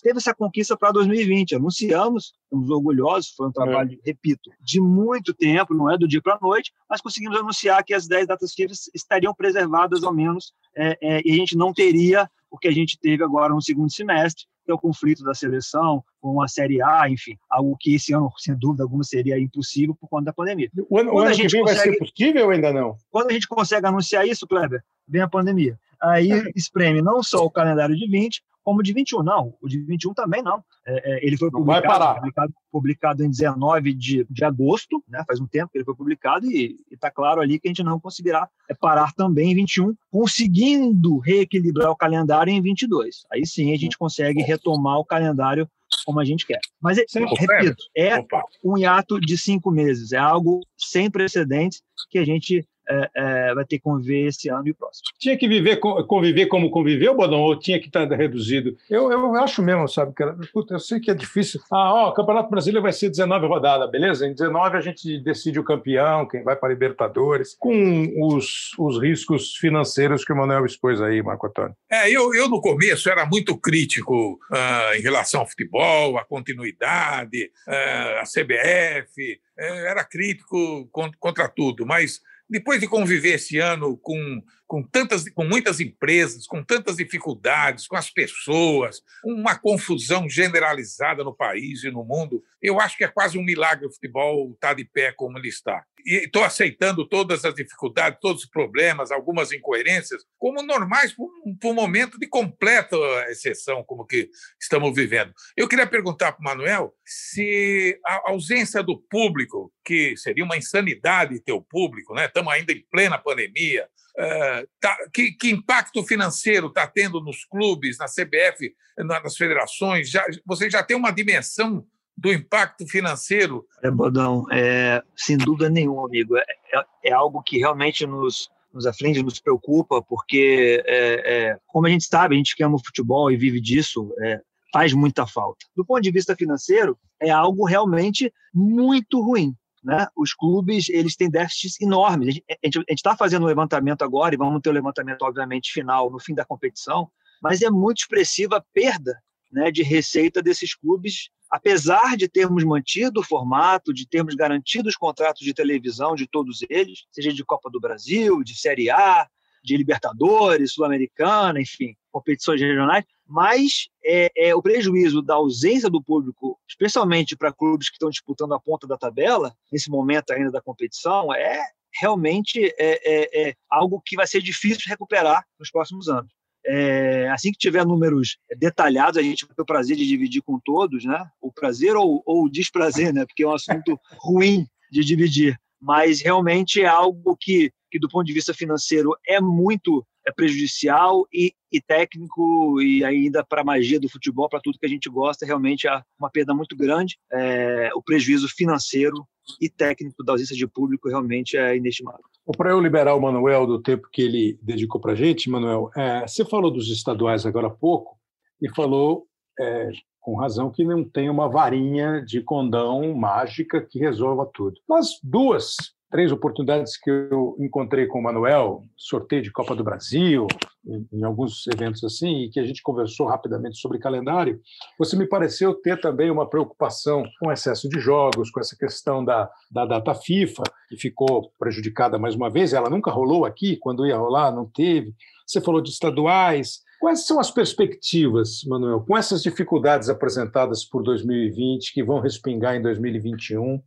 teve 0.02 0.18
essa 0.18 0.34
conquista 0.34 0.76
para 0.76 0.92
2020, 0.92 1.54
anunciamos, 1.54 2.32
estamos 2.44 2.70
orgulhosos, 2.70 3.32
foi 3.36 3.48
um 3.48 3.52
trabalho, 3.52 3.92
é. 3.92 4.10
repito, 4.10 4.50
de 4.60 4.80
muito 4.80 5.32
tempo, 5.32 5.74
não 5.74 5.90
é 5.90 5.96
do 5.96 6.08
dia 6.08 6.20
para 6.20 6.34
a 6.34 6.38
noite, 6.40 6.72
mas 6.88 7.00
conseguimos 7.00 7.38
anunciar 7.38 7.84
que 7.84 7.94
as 7.94 8.08
10 8.08 8.26
datas 8.26 8.54
FIFA 8.54 8.72
estariam 8.94 9.34
preservadas 9.34 10.02
ao 10.02 10.12
menos, 10.12 10.52
é, 10.76 10.98
é, 11.00 11.22
e 11.24 11.32
a 11.32 11.36
gente 11.36 11.56
não 11.56 11.72
teria 11.72 12.28
o 12.50 12.58
que 12.58 12.68
a 12.68 12.72
gente 12.72 12.98
teve 12.98 13.22
agora 13.22 13.52
no 13.52 13.62
segundo 13.62 13.92
semestre, 13.92 14.44
que 14.64 14.70
é 14.70 14.74
o 14.74 14.78
conflito 14.78 15.22
da 15.22 15.34
seleção 15.34 16.02
com 16.20 16.40
a 16.40 16.48
Série 16.48 16.80
A, 16.80 17.08
enfim, 17.08 17.36
algo 17.50 17.76
que 17.78 17.94
esse 17.94 18.14
ano, 18.14 18.32
sem 18.38 18.56
dúvida 18.56 18.82
alguma, 18.82 19.04
seria 19.04 19.38
impossível 19.38 19.94
por 19.94 20.08
conta 20.08 20.26
da 20.26 20.32
pandemia. 20.32 20.70
O 20.88 20.98
ano, 20.98 21.12
o 21.12 21.18
ano 21.18 21.34
que 21.34 21.48
vem 21.48 21.62
consegue, 21.62 21.64
vai 21.64 21.74
ser 21.76 21.98
possível 21.98 22.44
ou 22.46 22.50
ainda 22.50 22.72
não? 22.72 22.96
Quando 23.10 23.30
a 23.30 23.32
gente 23.32 23.46
consegue 23.46 23.86
anunciar 23.86 24.26
isso, 24.26 24.46
Kleber, 24.46 24.82
vem 25.06 25.20
a 25.20 25.28
pandemia. 25.28 25.78
Aí 26.00 26.32
é. 26.32 26.50
espreme 26.56 27.02
não 27.02 27.22
só 27.22 27.44
o 27.44 27.50
calendário 27.50 27.94
de 27.94 28.08
20, 28.08 28.42
como 28.64 28.80
o 28.80 28.82
de 28.82 28.92
21. 28.92 29.22
Não, 29.22 29.54
o 29.60 29.68
de 29.68 29.80
21 29.80 30.14
também 30.14 30.42
não. 30.42 30.64
É, 30.86 31.12
é, 31.12 31.26
ele 31.26 31.36
foi 31.36 31.50
publicado, 31.50 32.16
publicado, 32.16 32.54
publicado, 32.72 33.24
em 33.24 33.30
19 33.30 33.92
de, 33.92 34.26
de 34.28 34.44
agosto, 34.44 35.02
né, 35.08 35.22
faz 35.26 35.38
um 35.40 35.46
tempo 35.46 35.70
que 35.70 35.78
ele 35.78 35.84
foi 35.84 35.94
publicado, 35.94 36.50
e 36.50 36.76
está 36.90 37.10
claro 37.10 37.40
ali 37.40 37.60
que 37.60 37.68
a 37.68 37.70
gente 37.70 37.82
não 37.82 38.00
conseguirá 38.00 38.48
é, 38.68 38.74
parar 38.74 39.12
também 39.12 39.52
em 39.52 39.54
21, 39.54 39.94
conseguindo 40.10 41.18
reequilibrar 41.18 41.90
o 41.90 41.96
calendário 41.96 42.50
em 42.50 42.60
22. 42.60 43.24
Aí 43.32 43.46
sim 43.46 43.72
a 43.72 43.76
gente 43.76 43.98
consegue 43.98 44.42
retomar 44.42 44.98
o 44.98 45.04
calendário 45.04 45.68
como 46.04 46.18
a 46.18 46.24
gente 46.24 46.46
quer. 46.46 46.58
Mas, 46.80 46.98
Sim, 47.08 47.24
repito, 47.38 47.84
é 47.96 48.18
Opa. 48.18 48.42
um 48.64 48.76
hiato 48.76 49.20
de 49.20 49.38
cinco 49.38 49.70
meses, 49.70 50.12
é 50.12 50.18
algo 50.18 50.60
sem 50.76 51.10
precedentes 51.10 51.82
que 52.10 52.18
a 52.18 52.24
gente 52.24 52.66
é, 52.88 53.10
é, 53.14 53.54
vai 53.54 53.64
ter 53.64 53.78
que 53.78 53.84
conviver 53.84 54.26
esse 54.26 54.48
ano 54.48 54.66
e 54.68 54.70
o 54.70 54.74
próximo. 54.74 55.04
Tinha 55.18 55.36
que 55.36 55.48
viver, 55.48 55.76
conviver 55.76 56.46
como 56.46 56.70
conviveu, 56.70 57.14
Bodão, 57.14 57.40
ou 57.40 57.58
tinha 57.58 57.80
que 57.80 57.86
estar 57.86 58.06
reduzido? 58.10 58.76
Eu, 58.88 59.10
eu 59.10 59.34
acho 59.36 59.62
mesmo, 59.62 59.88
sabe, 59.88 60.12
que 60.14 60.24
puta, 60.52 60.74
eu 60.74 60.80
sei 60.80 61.00
que 61.00 61.10
é 61.10 61.14
difícil. 61.14 61.60
Ah, 61.70 61.94
ó, 61.94 62.08
o 62.10 62.14
Campeonato 62.14 62.50
Brasileiro 62.50 62.82
vai 62.82 62.92
ser 62.92 63.10
19 63.10 63.46
rodadas, 63.46 63.90
beleza? 63.90 64.26
Em 64.26 64.32
19 64.32 64.76
a 64.76 64.80
gente 64.80 65.18
decide 65.18 65.58
o 65.58 65.64
campeão, 65.64 66.26
quem 66.26 66.42
vai 66.42 66.56
para 66.56 66.68
a 66.68 66.72
Libertadores, 66.72 67.56
com 67.58 68.12
os, 68.20 68.72
os 68.78 69.00
riscos 69.00 69.56
financeiros 69.56 70.24
que 70.24 70.32
o 70.32 70.36
Manuel 70.36 70.66
expôs 70.66 71.00
aí, 71.00 71.22
Marco 71.22 71.46
Antônio. 71.46 71.74
É, 71.90 72.10
eu, 72.10 72.34
eu 72.34 72.48
no 72.48 72.60
começo 72.60 73.08
era 73.08 73.26
muito 73.26 73.56
crítico 73.56 74.34
uh, 74.34 74.96
em 74.96 75.00
relação 75.00 75.40
ao 75.40 75.46
futebol, 75.46 76.18
à 76.18 76.24
continuidade, 76.24 77.50
uh, 77.66 78.20
à 78.20 78.24
CBF, 78.24 79.40
uh, 79.58 79.62
era 79.62 80.04
crítico 80.04 80.88
contra, 80.90 81.16
contra 81.18 81.48
tudo, 81.48 81.86
mas 81.86 82.20
depois 82.48 82.80
de 82.80 82.86
conviver 82.86 83.34
esse 83.34 83.58
ano 83.58 83.96
com, 83.96 84.42
com, 84.66 84.82
tantas, 84.82 85.28
com 85.30 85.44
muitas 85.44 85.80
empresas, 85.80 86.46
com 86.46 86.62
tantas 86.62 86.96
dificuldades, 86.96 87.86
com 87.86 87.96
as 87.96 88.10
pessoas, 88.10 89.00
uma 89.24 89.58
confusão 89.58 90.28
generalizada 90.28 91.24
no 91.24 91.34
país 91.34 91.84
e 91.84 91.90
no 91.90 92.04
mundo, 92.04 92.42
eu 92.60 92.80
acho 92.80 92.96
que 92.96 93.04
é 93.04 93.08
quase 93.08 93.38
um 93.38 93.44
milagre 93.44 93.86
o 93.86 93.92
futebol 93.92 94.52
estar 94.52 94.74
de 94.74 94.84
pé 94.84 95.12
como 95.12 95.38
ele 95.38 95.48
está. 95.48 95.84
Estou 96.04 96.44
aceitando 96.44 97.08
todas 97.08 97.44
as 97.44 97.54
dificuldades, 97.54 98.18
todos 98.20 98.44
os 98.44 98.48
problemas, 98.48 99.10
algumas 99.10 99.52
incoerências, 99.52 100.22
como 100.38 100.62
normais 100.62 101.12
para 101.12 101.24
um, 101.24 101.56
um, 101.64 101.74
momento 101.74 102.18
de 102.18 102.26
completa 102.26 102.96
exceção, 103.28 103.82
como 103.84 104.06
que 104.06 104.28
estamos 104.60 104.94
vivendo. 104.94 105.32
Eu 105.56 105.68
queria 105.68 105.86
perguntar 105.86 106.32
para 106.32 106.40
o 106.40 106.44
Manuel 106.44 106.94
se 107.04 107.98
a 108.06 108.30
ausência 108.30 108.82
do 108.82 109.00
público, 109.10 109.72
que 109.84 110.16
seria 110.16 110.44
uma 110.44 110.56
insanidade 110.56 111.40
ter 111.40 111.52
o 111.52 111.62
público, 111.62 112.14
né? 112.14 112.26
estamos 112.26 112.52
ainda 112.52 112.72
em 112.72 112.84
plena 112.90 113.18
pandemia, 113.18 113.88
uh, 114.18 114.68
tá, 114.80 114.96
que, 115.12 115.32
que, 115.32 115.50
impacto 115.50 116.04
financeiro 116.04 116.68
está 116.68 116.86
tendo 116.86 117.20
nos 117.20 117.44
clubes, 117.44 117.98
na 117.98 118.06
CBF, 118.06 118.74
nas 118.98 119.36
federações? 119.36 120.10
Já, 120.10 120.24
você 120.44 120.68
já 120.68 120.82
tem 120.82 120.96
uma 120.96 121.10
dimensão 121.10 121.86
do 122.16 122.32
impacto 122.32 122.86
financeiro? 122.86 123.66
É, 123.82 123.90
Bodão, 123.90 124.46
é, 124.50 125.02
sem 125.16 125.36
dúvida 125.36 125.68
nenhuma, 125.68 126.06
amigo. 126.06 126.36
É, 126.36 126.44
é, 126.72 126.84
é 127.10 127.12
algo 127.12 127.42
que 127.42 127.58
realmente 127.58 128.06
nos, 128.06 128.48
nos 128.72 128.86
aflige, 128.86 129.22
nos 129.22 129.40
preocupa, 129.40 130.02
porque, 130.02 130.82
é, 130.86 131.48
é, 131.50 131.58
como 131.66 131.86
a 131.86 131.90
gente 131.90 132.04
sabe, 132.04 132.34
a 132.34 132.38
gente 132.38 132.56
que 132.56 132.62
ama 132.62 132.76
o 132.76 132.84
futebol 132.84 133.30
e 133.30 133.36
vive 133.36 133.60
disso, 133.60 134.12
é, 134.20 134.40
faz 134.72 134.92
muita 134.92 135.26
falta. 135.26 135.66
Do 135.76 135.84
ponto 135.84 136.02
de 136.02 136.10
vista 136.10 136.34
financeiro, 136.34 136.98
é 137.20 137.30
algo 137.30 137.64
realmente 137.64 138.32
muito 138.52 139.20
ruim. 139.20 139.54
Né? 139.82 140.06
Os 140.16 140.32
clubes 140.32 140.88
eles 140.88 141.14
têm 141.14 141.28
déficits 141.28 141.80
enormes. 141.80 142.40
A 142.50 142.66
gente 142.66 142.84
está 142.90 143.16
fazendo 143.16 143.42
um 143.42 143.48
levantamento 143.48 144.02
agora, 144.02 144.34
e 144.34 144.38
vamos 144.38 144.60
ter 144.62 144.70
o 144.70 144.72
um 144.72 144.74
levantamento, 144.74 145.22
obviamente, 145.22 145.72
final 145.72 146.10
no 146.10 146.18
fim 146.18 146.34
da 146.34 146.44
competição, 146.44 147.08
mas 147.42 147.60
é 147.60 147.70
muito 147.70 147.98
expressiva 147.98 148.56
a 148.56 148.64
perda 148.72 149.20
né, 149.52 149.70
de 149.70 149.82
receita 149.82 150.42
desses 150.42 150.74
clubes 150.74 151.28
apesar 151.50 152.16
de 152.16 152.28
termos 152.28 152.64
mantido 152.64 153.20
o 153.20 153.24
formato, 153.24 153.92
de 153.92 154.08
termos 154.08 154.34
garantido 154.34 154.88
os 154.88 154.96
contratos 154.96 155.42
de 155.42 155.54
televisão 155.54 156.14
de 156.14 156.26
todos 156.26 156.60
eles, 156.68 157.04
seja 157.10 157.32
de 157.32 157.44
Copa 157.44 157.70
do 157.70 157.80
Brasil, 157.80 158.42
de 158.42 158.58
Série 158.58 158.90
A, 158.90 159.28
de 159.62 159.76
Libertadores, 159.76 160.72
Sul-Americana, 160.72 161.60
enfim, 161.60 161.96
competições 162.12 162.60
regionais, 162.60 163.04
mas 163.26 163.88
é, 164.04 164.30
é, 164.36 164.54
o 164.54 164.60
prejuízo 164.60 165.22
da 165.22 165.34
ausência 165.34 165.88
do 165.88 166.02
público, 166.02 166.60
especialmente 166.68 167.34
para 167.34 167.52
clubes 167.52 167.88
que 167.88 167.94
estão 167.94 168.10
disputando 168.10 168.52
a 168.52 168.60
ponta 168.60 168.86
da 168.86 168.98
tabela, 168.98 169.54
nesse 169.72 169.90
momento 169.90 170.30
ainda 170.30 170.50
da 170.50 170.60
competição, 170.60 171.34
é 171.34 171.60
realmente 171.98 172.62
é, 172.78 172.78
é, 172.78 173.48
é 173.48 173.54
algo 173.70 174.02
que 174.04 174.16
vai 174.16 174.26
ser 174.26 174.42
difícil 174.42 174.84
recuperar 174.86 175.46
nos 175.58 175.70
próximos 175.70 176.08
anos. 176.08 176.30
É, 176.66 177.28
assim 177.30 177.52
que 177.52 177.58
tiver 177.58 177.84
números 177.84 178.38
detalhados, 178.58 179.18
a 179.18 179.22
gente 179.22 179.46
vai 179.46 179.54
ter 179.54 179.62
o 179.62 179.66
prazer 179.66 179.96
de 179.96 180.06
dividir 180.06 180.42
com 180.42 180.58
todos, 180.58 181.04
né? 181.04 181.24
O 181.40 181.52
prazer 181.52 181.94
ou, 181.96 182.22
ou 182.24 182.44
o 182.44 182.50
desprazer, 182.50 183.12
né? 183.12 183.26
Porque 183.26 183.42
é 183.42 183.48
um 183.48 183.54
assunto 183.54 183.98
ruim 184.18 184.66
de 184.90 185.04
dividir. 185.04 185.58
Mas 185.80 186.22
realmente 186.22 186.80
é 186.80 186.86
algo 186.86 187.36
que, 187.38 187.70
que 187.90 187.98
do 187.98 188.08
ponto 188.08 188.26
de 188.26 188.32
vista 188.32 188.54
financeiro, 188.54 189.10
é 189.26 189.40
muito 189.40 190.06
é 190.26 190.32
prejudicial 190.32 191.26
e, 191.32 191.52
e 191.70 191.80
técnico 191.80 192.80
e 192.80 193.04
ainda 193.04 193.44
para 193.44 193.60
a 193.60 193.64
magia 193.64 194.00
do 194.00 194.08
futebol, 194.08 194.48
para 194.48 194.60
tudo 194.60 194.78
que 194.78 194.86
a 194.86 194.88
gente 194.88 195.08
gosta, 195.10 195.44
realmente 195.44 195.86
é 195.86 196.02
uma 196.18 196.30
perda 196.30 196.54
muito 196.54 196.74
grande. 196.74 197.18
É, 197.30 197.90
o 197.94 198.02
prejuízo 198.02 198.48
financeiro 198.48 199.26
e 199.60 199.68
técnico 199.68 200.24
da 200.24 200.32
ausência 200.32 200.56
de 200.56 200.66
público 200.66 201.08
realmente 201.08 201.56
é 201.56 201.76
inestimável. 201.76 202.24
Para 202.56 202.70
eu 202.70 202.80
liberar 202.80 203.14
o 203.14 203.20
Manuel 203.20 203.66
do 203.66 203.80
tempo 203.80 204.08
que 204.12 204.22
ele 204.22 204.58
dedicou 204.62 205.00
para 205.00 205.12
a 205.12 205.16
gente, 205.16 205.48
Manuel, 205.48 205.90
é, 205.96 206.26
você 206.26 206.44
falou 206.44 206.70
dos 206.70 206.90
estaduais 206.90 207.46
agora 207.46 207.68
há 207.68 207.70
pouco 207.70 208.18
e 208.60 208.68
falou 208.74 209.26
é, 209.58 209.90
com 210.20 210.36
razão 210.36 210.70
que 210.70 210.84
não 210.84 211.04
tem 211.04 211.30
uma 211.30 211.48
varinha 211.48 212.22
de 212.22 212.42
condão 212.42 213.14
mágica 213.14 213.80
que 213.80 213.98
resolva 213.98 214.48
tudo. 214.52 214.80
Mas 214.88 215.18
duas 215.22 215.76
três 216.14 216.30
oportunidades 216.30 216.96
que 216.96 217.10
eu 217.10 217.56
encontrei 217.58 218.06
com 218.06 218.20
o 218.20 218.22
Manuel, 218.22 218.84
sorteio 218.96 219.42
de 219.42 219.50
Copa 219.50 219.74
do 219.74 219.82
Brasil, 219.82 220.46
em, 220.86 221.08
em, 221.12 221.24
alguns 221.24 221.66
eventos 221.66 222.04
assim, 222.04 222.44
e 222.44 222.50
que 222.50 222.60
a 222.60 222.64
gente 222.64 222.84
conversou 222.84 223.26
rapidamente 223.26 223.78
sobre 223.78 223.98
calendário, 223.98 224.60
você 224.96 225.16
me 225.16 225.26
pareceu 225.26 225.74
ter 225.74 226.00
também 226.00 226.30
uma 226.30 226.48
preocupação 226.48 227.24
com 227.40 227.48
o 227.48 227.52
excesso 227.52 227.88
de 227.88 227.98
jogos, 227.98 228.48
com 228.52 228.60
essa 228.60 228.76
questão 228.76 229.24
da, 229.24 229.50
da 229.68 229.84
data 229.84 230.14
FIFA, 230.14 230.62
que 230.88 230.96
ficou 230.96 231.50
prejudicada 231.58 232.16
mais 232.16 232.36
uma 232.36 232.48
vez, 232.48 232.72
ela 232.72 232.88
nunca 232.88 233.10
rolou 233.10 233.44
aqui, 233.44 233.76
quando 233.76 234.06
ia 234.06 234.16
rolar, 234.16 234.52
não 234.52 234.66
teve. 234.66 235.12
Você 235.44 235.60
falou 235.60 235.80
de 235.80 235.90
estaduais. 235.90 236.78
Quais 237.00 237.26
são 237.26 237.40
as 237.40 237.50
perspectivas, 237.50 238.62
Manuel, 238.68 239.00
com 239.00 239.18
essas 239.18 239.42
dificuldades 239.42 240.08
apresentadas 240.08 240.84
por 240.84 241.02
2020 241.02 241.92
que 241.92 242.04
vão 242.04 242.20
respingar 242.20 242.76
em 242.76 242.82
2021? 242.82 243.82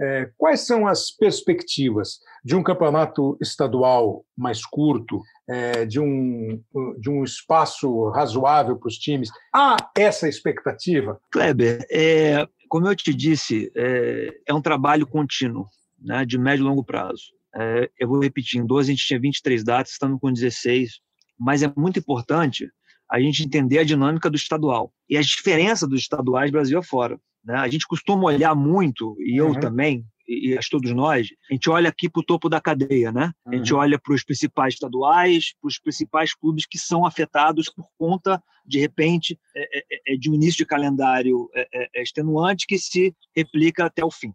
É, 0.00 0.30
quais 0.38 0.60
são 0.60 0.86
as 0.86 1.10
perspectivas 1.10 2.20
de 2.42 2.56
um 2.56 2.62
campeonato 2.62 3.36
estadual 3.40 4.24
mais 4.36 4.64
curto, 4.64 5.20
é, 5.48 5.84
de, 5.84 6.00
um, 6.00 6.62
de 6.98 7.10
um 7.10 7.22
espaço 7.22 8.08
razoável 8.08 8.76
para 8.78 8.88
os 8.88 8.96
times? 8.96 9.30
Há 9.54 9.76
essa 9.96 10.26
expectativa? 10.26 11.20
Kleber, 11.30 11.86
é, 11.90 12.46
como 12.68 12.88
eu 12.88 12.96
te 12.96 13.12
disse, 13.12 13.70
é, 13.76 14.34
é 14.48 14.54
um 14.54 14.62
trabalho 14.62 15.06
contínuo, 15.06 15.66
né, 16.00 16.24
de 16.24 16.38
médio 16.38 16.62
e 16.62 16.68
longo 16.68 16.84
prazo. 16.84 17.24
É, 17.54 17.90
eu 17.98 18.08
vou 18.08 18.22
repetir, 18.22 18.60
em 18.60 18.66
12 18.66 18.90
a 18.90 18.94
gente 18.94 19.06
tinha 19.06 19.20
23 19.20 19.64
datas, 19.64 19.92
estamos 19.92 20.18
com 20.18 20.32
16, 20.32 21.00
mas 21.38 21.62
é 21.62 21.72
muito 21.76 21.98
importante 21.98 22.70
a 23.10 23.20
gente 23.20 23.44
entender 23.44 23.80
a 23.80 23.84
dinâmica 23.84 24.30
do 24.30 24.36
estadual 24.36 24.92
e 25.08 25.18
as 25.18 25.26
diferenças 25.26 25.88
dos 25.88 26.00
estaduais 26.00 26.50
Brasil 26.50 26.78
afora. 26.78 27.18
Né? 27.44 27.56
A 27.56 27.68
gente 27.68 27.86
costuma 27.86 28.24
olhar 28.24 28.54
muito, 28.54 29.16
e 29.20 29.36
eu 29.36 29.48
uhum. 29.48 29.60
também, 29.60 30.04
e, 30.28 30.56
todos 30.70 30.92
nós, 30.92 31.28
a 31.50 31.52
gente 31.52 31.68
olha 31.68 31.88
aqui 31.88 32.08
para 32.08 32.20
o 32.20 32.24
topo 32.24 32.48
da 32.48 32.60
cadeia, 32.60 33.10
né? 33.10 33.32
Uhum. 33.44 33.52
A 33.52 33.56
gente 33.56 33.74
olha 33.74 33.98
para 33.98 34.14
os 34.14 34.22
principais 34.22 34.74
estaduais, 34.74 35.54
para 35.60 35.68
os 35.68 35.78
principais 35.78 36.34
clubes 36.34 36.66
que 36.66 36.78
são 36.78 37.04
afetados 37.04 37.68
por 37.68 37.86
conta, 37.98 38.40
de 38.64 38.78
repente, 38.78 39.38
é, 39.56 39.78
é, 39.78 40.14
é 40.14 40.16
de 40.16 40.30
um 40.30 40.34
início 40.34 40.58
de 40.58 40.66
calendário 40.66 41.50
é, 41.54 41.68
é, 41.74 41.88
é 41.96 42.02
extenuante 42.02 42.66
que 42.66 42.78
se 42.78 43.12
replica 43.34 43.86
até 43.86 44.04
o 44.04 44.10
fim. 44.10 44.32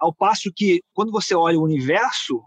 ao 0.00 0.12
passo 0.12 0.52
que, 0.52 0.82
quando 0.92 1.12
você 1.12 1.34
olha 1.34 1.58
o 1.58 1.62
universo 1.62 2.42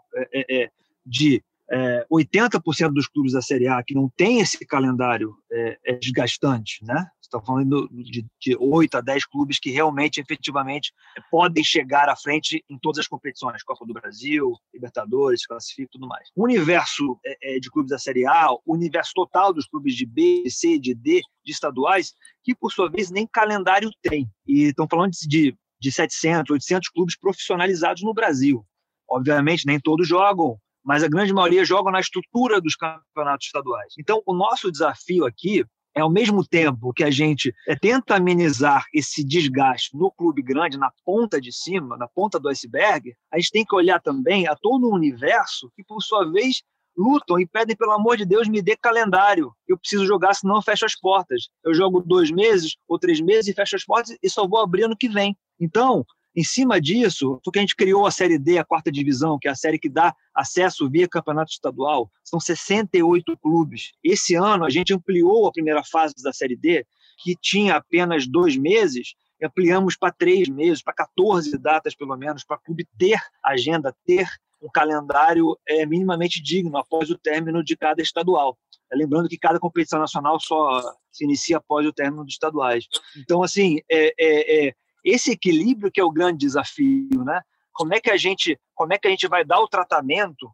de 1.05 1.41
é, 1.71 2.05
80% 2.11 2.93
dos 2.93 3.07
clubes 3.07 3.33
da 3.33 3.41
Série 3.41 3.67
A 3.67 3.81
que 3.83 3.95
não 3.95 4.09
tem 4.15 4.39
esse 4.39 4.65
calendário 4.65 5.33
é, 5.51 5.77
é 5.85 5.93
desgastante, 5.93 6.83
né? 6.83 7.07
Está 7.25 7.41
falando 7.41 7.89
de, 7.91 8.25
de 8.39 8.57
8 8.57 8.95
a 8.95 9.01
10 9.01 9.25
clubes 9.25 9.59
que 9.59 9.71
realmente, 9.71 10.19
efetivamente, 10.19 10.93
podem 11.31 11.63
chegar 11.63 12.07
à 12.09 12.15
frente 12.15 12.63
em 12.69 12.77
todas 12.77 12.99
as 12.99 13.07
competições, 13.07 13.63
Copa 13.63 13.85
do 13.85 13.93
Brasil, 13.93 14.53
Libertadores, 14.73 15.45
classifica 15.45 15.89
e 15.89 15.91
tudo 15.91 16.07
mais. 16.07 16.29
O 16.35 16.43
universo 16.43 17.19
é, 17.25 17.55
é, 17.55 17.59
de 17.59 17.69
clubes 17.69 17.89
da 17.89 17.97
Série 17.97 18.25
A, 18.25 18.51
o 18.51 18.61
universo 18.67 19.11
total 19.15 19.53
dos 19.53 19.67
clubes 19.67 19.95
de 19.95 20.05
B, 20.05 20.43
de 20.43 20.51
C, 20.51 20.77
de 20.77 20.93
D, 20.93 21.21
de 21.43 21.51
estaduais, 21.51 22.13
que 22.43 22.53
por 22.55 22.71
sua 22.71 22.89
vez 22.89 23.09
nem 23.09 23.27
calendário 23.27 23.89
tem. 24.01 24.29
E 24.47 24.65
estão 24.65 24.87
falando 24.89 25.11
de, 25.27 25.55
de 25.79 25.91
700, 25.91 26.51
800 26.51 26.89
clubes 26.89 27.17
profissionalizados 27.17 28.03
no 28.03 28.13
Brasil. 28.13 28.65
Obviamente, 29.09 29.65
nem 29.65 29.79
todos 29.79 30.07
jogam 30.07 30.59
mas 30.85 31.03
a 31.03 31.07
grande 31.07 31.33
maioria 31.33 31.65
jogam 31.65 31.91
na 31.91 31.99
estrutura 31.99 32.61
dos 32.61 32.75
campeonatos 32.75 33.47
estaduais. 33.47 33.95
Então, 33.97 34.21
o 34.23 34.35
nosso 34.35 34.71
desafio 34.71 35.25
aqui 35.25 35.65
é, 35.95 36.01
ao 36.01 36.09
mesmo 36.09 36.45
tempo 36.45 36.91
que 36.93 37.03
a 37.03 37.09
gente 37.09 37.53
é, 37.67 37.75
tenta 37.75 38.15
amenizar 38.15 38.85
esse 38.93 39.23
desgaste 39.23 39.95
no 39.95 40.11
clube 40.11 40.41
grande, 40.41 40.77
na 40.77 40.91
ponta 41.05 41.39
de 41.39 41.53
cima, 41.53 41.95
na 41.95 42.07
ponta 42.07 42.37
do 42.37 42.49
iceberg, 42.49 43.15
a 43.31 43.39
gente 43.39 43.51
tem 43.51 43.65
que 43.65 43.75
olhar 43.75 44.01
também 44.01 44.47
a 44.47 44.55
todo 44.55 44.87
o 44.87 44.93
universo 44.93 45.71
que, 45.73 45.83
por 45.83 46.01
sua 46.01 46.29
vez, 46.29 46.61
lutam 46.97 47.39
e 47.39 47.47
pedem, 47.47 47.75
pelo 47.75 47.93
amor 47.93 48.17
de 48.17 48.25
Deus, 48.25 48.47
me 48.47 48.61
dê 48.61 48.75
calendário. 48.75 49.51
Eu 49.67 49.77
preciso 49.77 50.05
jogar, 50.05 50.33
senão 50.33 50.55
eu 50.55 50.61
fecho 50.61 50.85
as 50.85 50.99
portas. 50.99 51.47
Eu 51.63 51.73
jogo 51.73 52.01
dois 52.01 52.29
meses 52.29 52.75
ou 52.87 52.99
três 52.99 53.21
meses 53.21 53.47
e 53.47 53.53
fecho 53.53 53.75
as 53.75 53.85
portas 53.85 54.17
e 54.21 54.29
só 54.29 54.47
vou 54.47 54.59
abrir 54.59 54.83
ano 54.83 54.97
que 54.97 55.07
vem. 55.07 55.37
Então, 55.59 56.05
em 56.35 56.43
cima 56.43 56.81
disso, 56.81 57.39
foi 57.43 57.53
que 57.53 57.59
a 57.59 57.61
gente 57.61 57.75
criou 57.75 58.05
a 58.05 58.11
Série 58.11 58.37
D, 58.37 58.57
a 58.57 58.65
quarta 58.65 58.91
divisão, 58.91 59.39
que 59.39 59.47
é 59.47 59.51
a 59.51 59.55
série 59.55 59.79
que 59.79 59.87
dá 59.87 60.13
acesso 60.33 60.89
via 60.89 61.07
campeonato 61.07 61.51
estadual. 61.51 62.11
São 62.23 62.39
68 62.39 63.37
clubes. 63.37 63.93
Esse 64.03 64.35
ano, 64.35 64.65
a 64.65 64.69
gente 64.69 64.93
ampliou 64.93 65.47
a 65.47 65.51
primeira 65.51 65.81
fase 65.83 66.15
da 66.21 66.33
Série 66.33 66.57
D, 66.57 66.85
que 67.23 67.35
tinha 67.41 67.77
apenas 67.77 68.27
dois 68.27 68.57
meses, 68.57 69.15
ampliamos 69.41 69.95
para 69.95 70.11
três 70.11 70.49
meses, 70.49 70.83
para 70.83 70.93
14 70.93 71.57
datas, 71.57 71.95
pelo 71.95 72.17
menos, 72.17 72.43
para 72.43 72.57
o 72.57 72.61
clube 72.61 72.85
ter 72.97 73.19
agenda, 73.41 73.95
ter 74.05 74.27
um 74.61 74.69
calendário 74.69 75.57
é, 75.67 75.85
minimamente 75.85 76.41
digno 76.41 76.77
após 76.77 77.09
o 77.09 77.17
término 77.17 77.63
de 77.63 77.77
cada 77.77 78.01
estadual. 78.01 78.57
Lembrando 78.93 79.29
que 79.29 79.37
cada 79.37 79.59
competição 79.59 79.99
nacional 79.99 80.39
só 80.39 80.81
se 81.11 81.23
inicia 81.23 81.57
após 81.57 81.85
o 81.85 81.93
término 81.93 82.23
dos 82.23 82.33
estaduais. 82.33 82.85
Então, 83.17 83.43
assim, 83.43 83.79
é, 83.89 84.13
é, 84.19 84.67
é 84.67 84.73
esse 85.05 85.31
equilíbrio 85.31 85.91
que 85.91 86.01
é 86.01 86.03
o 86.03 86.11
grande 86.11 86.39
desafio, 86.39 87.23
né? 87.23 87.41
Como 87.71 87.93
é 87.93 87.99
que 87.99 88.09
a 88.09 88.17
gente, 88.17 88.59
como 88.73 88.93
é 88.93 88.97
que 88.97 89.07
a 89.07 89.11
gente 89.11 89.27
vai 89.27 89.45
dar 89.45 89.59
o 89.59 89.67
tratamento 89.67 90.49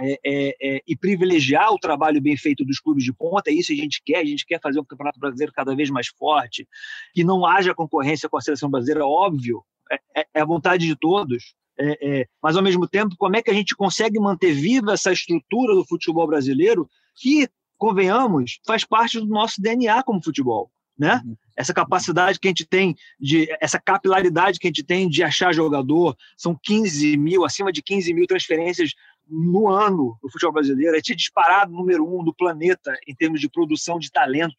é, 0.00 0.18
é, 0.24 0.56
é, 0.60 0.82
e 0.86 0.96
privilegiar 0.96 1.72
o 1.72 1.78
trabalho 1.78 2.20
bem 2.20 2.36
feito 2.36 2.64
dos 2.64 2.80
clubes 2.80 3.04
de 3.04 3.12
ponta, 3.12 3.48
é 3.48 3.54
isso 3.54 3.68
que 3.68 3.80
a 3.80 3.82
gente 3.82 4.02
quer, 4.04 4.18
a 4.18 4.24
gente 4.24 4.44
quer 4.44 4.60
fazer 4.60 4.80
o 4.80 4.84
Campeonato 4.84 5.20
Brasileiro 5.20 5.52
cada 5.52 5.74
vez 5.74 5.88
mais 5.88 6.08
forte, 6.08 6.68
que 7.14 7.22
não 7.22 7.46
haja 7.46 7.74
concorrência 7.74 8.28
com 8.28 8.36
a 8.36 8.40
seleção 8.40 8.68
brasileira, 8.68 9.06
óbvio, 9.06 9.64
é, 9.90 10.20
é, 10.20 10.26
é 10.34 10.40
a 10.40 10.44
vontade 10.44 10.86
de 10.86 10.96
todos, 10.96 11.54
É, 11.76 12.28
mas, 12.40 12.56
ao 12.56 12.62
mesmo 12.62 12.86
tempo, 12.86 13.16
como 13.18 13.36
é 13.36 13.42
que 13.42 13.50
a 13.50 13.54
gente 13.54 13.74
consegue 13.74 14.20
manter 14.20 14.52
viva 14.52 14.92
essa 14.92 15.12
estrutura 15.12 15.74
do 15.74 15.84
futebol 15.84 16.24
brasileiro 16.24 16.88
que, 17.16 17.48
convenhamos, 17.76 18.60
faz 18.64 18.84
parte 18.84 19.18
do 19.18 19.26
nosso 19.26 19.60
DNA 19.60 20.02
como 20.04 20.22
futebol? 20.22 20.70
Né? 20.96 21.20
Uhum. 21.24 21.36
Essa 21.56 21.74
capacidade 21.74 22.38
que 22.38 22.48
a 22.48 22.50
gente 22.50 22.64
tem, 22.64 22.94
de 23.18 23.48
essa 23.60 23.80
capilaridade 23.80 24.58
que 24.58 24.66
a 24.66 24.70
gente 24.70 24.84
tem 24.84 25.08
de 25.08 25.22
achar 25.22 25.52
jogador, 25.52 26.16
são 26.36 26.58
15 26.62 27.16
mil, 27.16 27.44
acima 27.44 27.72
de 27.72 27.82
15 27.82 28.14
mil 28.14 28.26
transferências 28.26 28.92
no 29.28 29.68
ano 29.68 30.16
do 30.22 30.30
futebol 30.30 30.52
brasileiro. 30.52 30.92
A 30.92 30.96
gente 30.96 31.12
é 31.12 31.16
disparado 31.16 31.72
número 31.72 32.04
um 32.06 32.22
do 32.22 32.34
planeta 32.34 32.96
em 33.06 33.14
termos 33.14 33.40
de 33.40 33.48
produção 33.48 33.98
de 33.98 34.10
talento, 34.10 34.54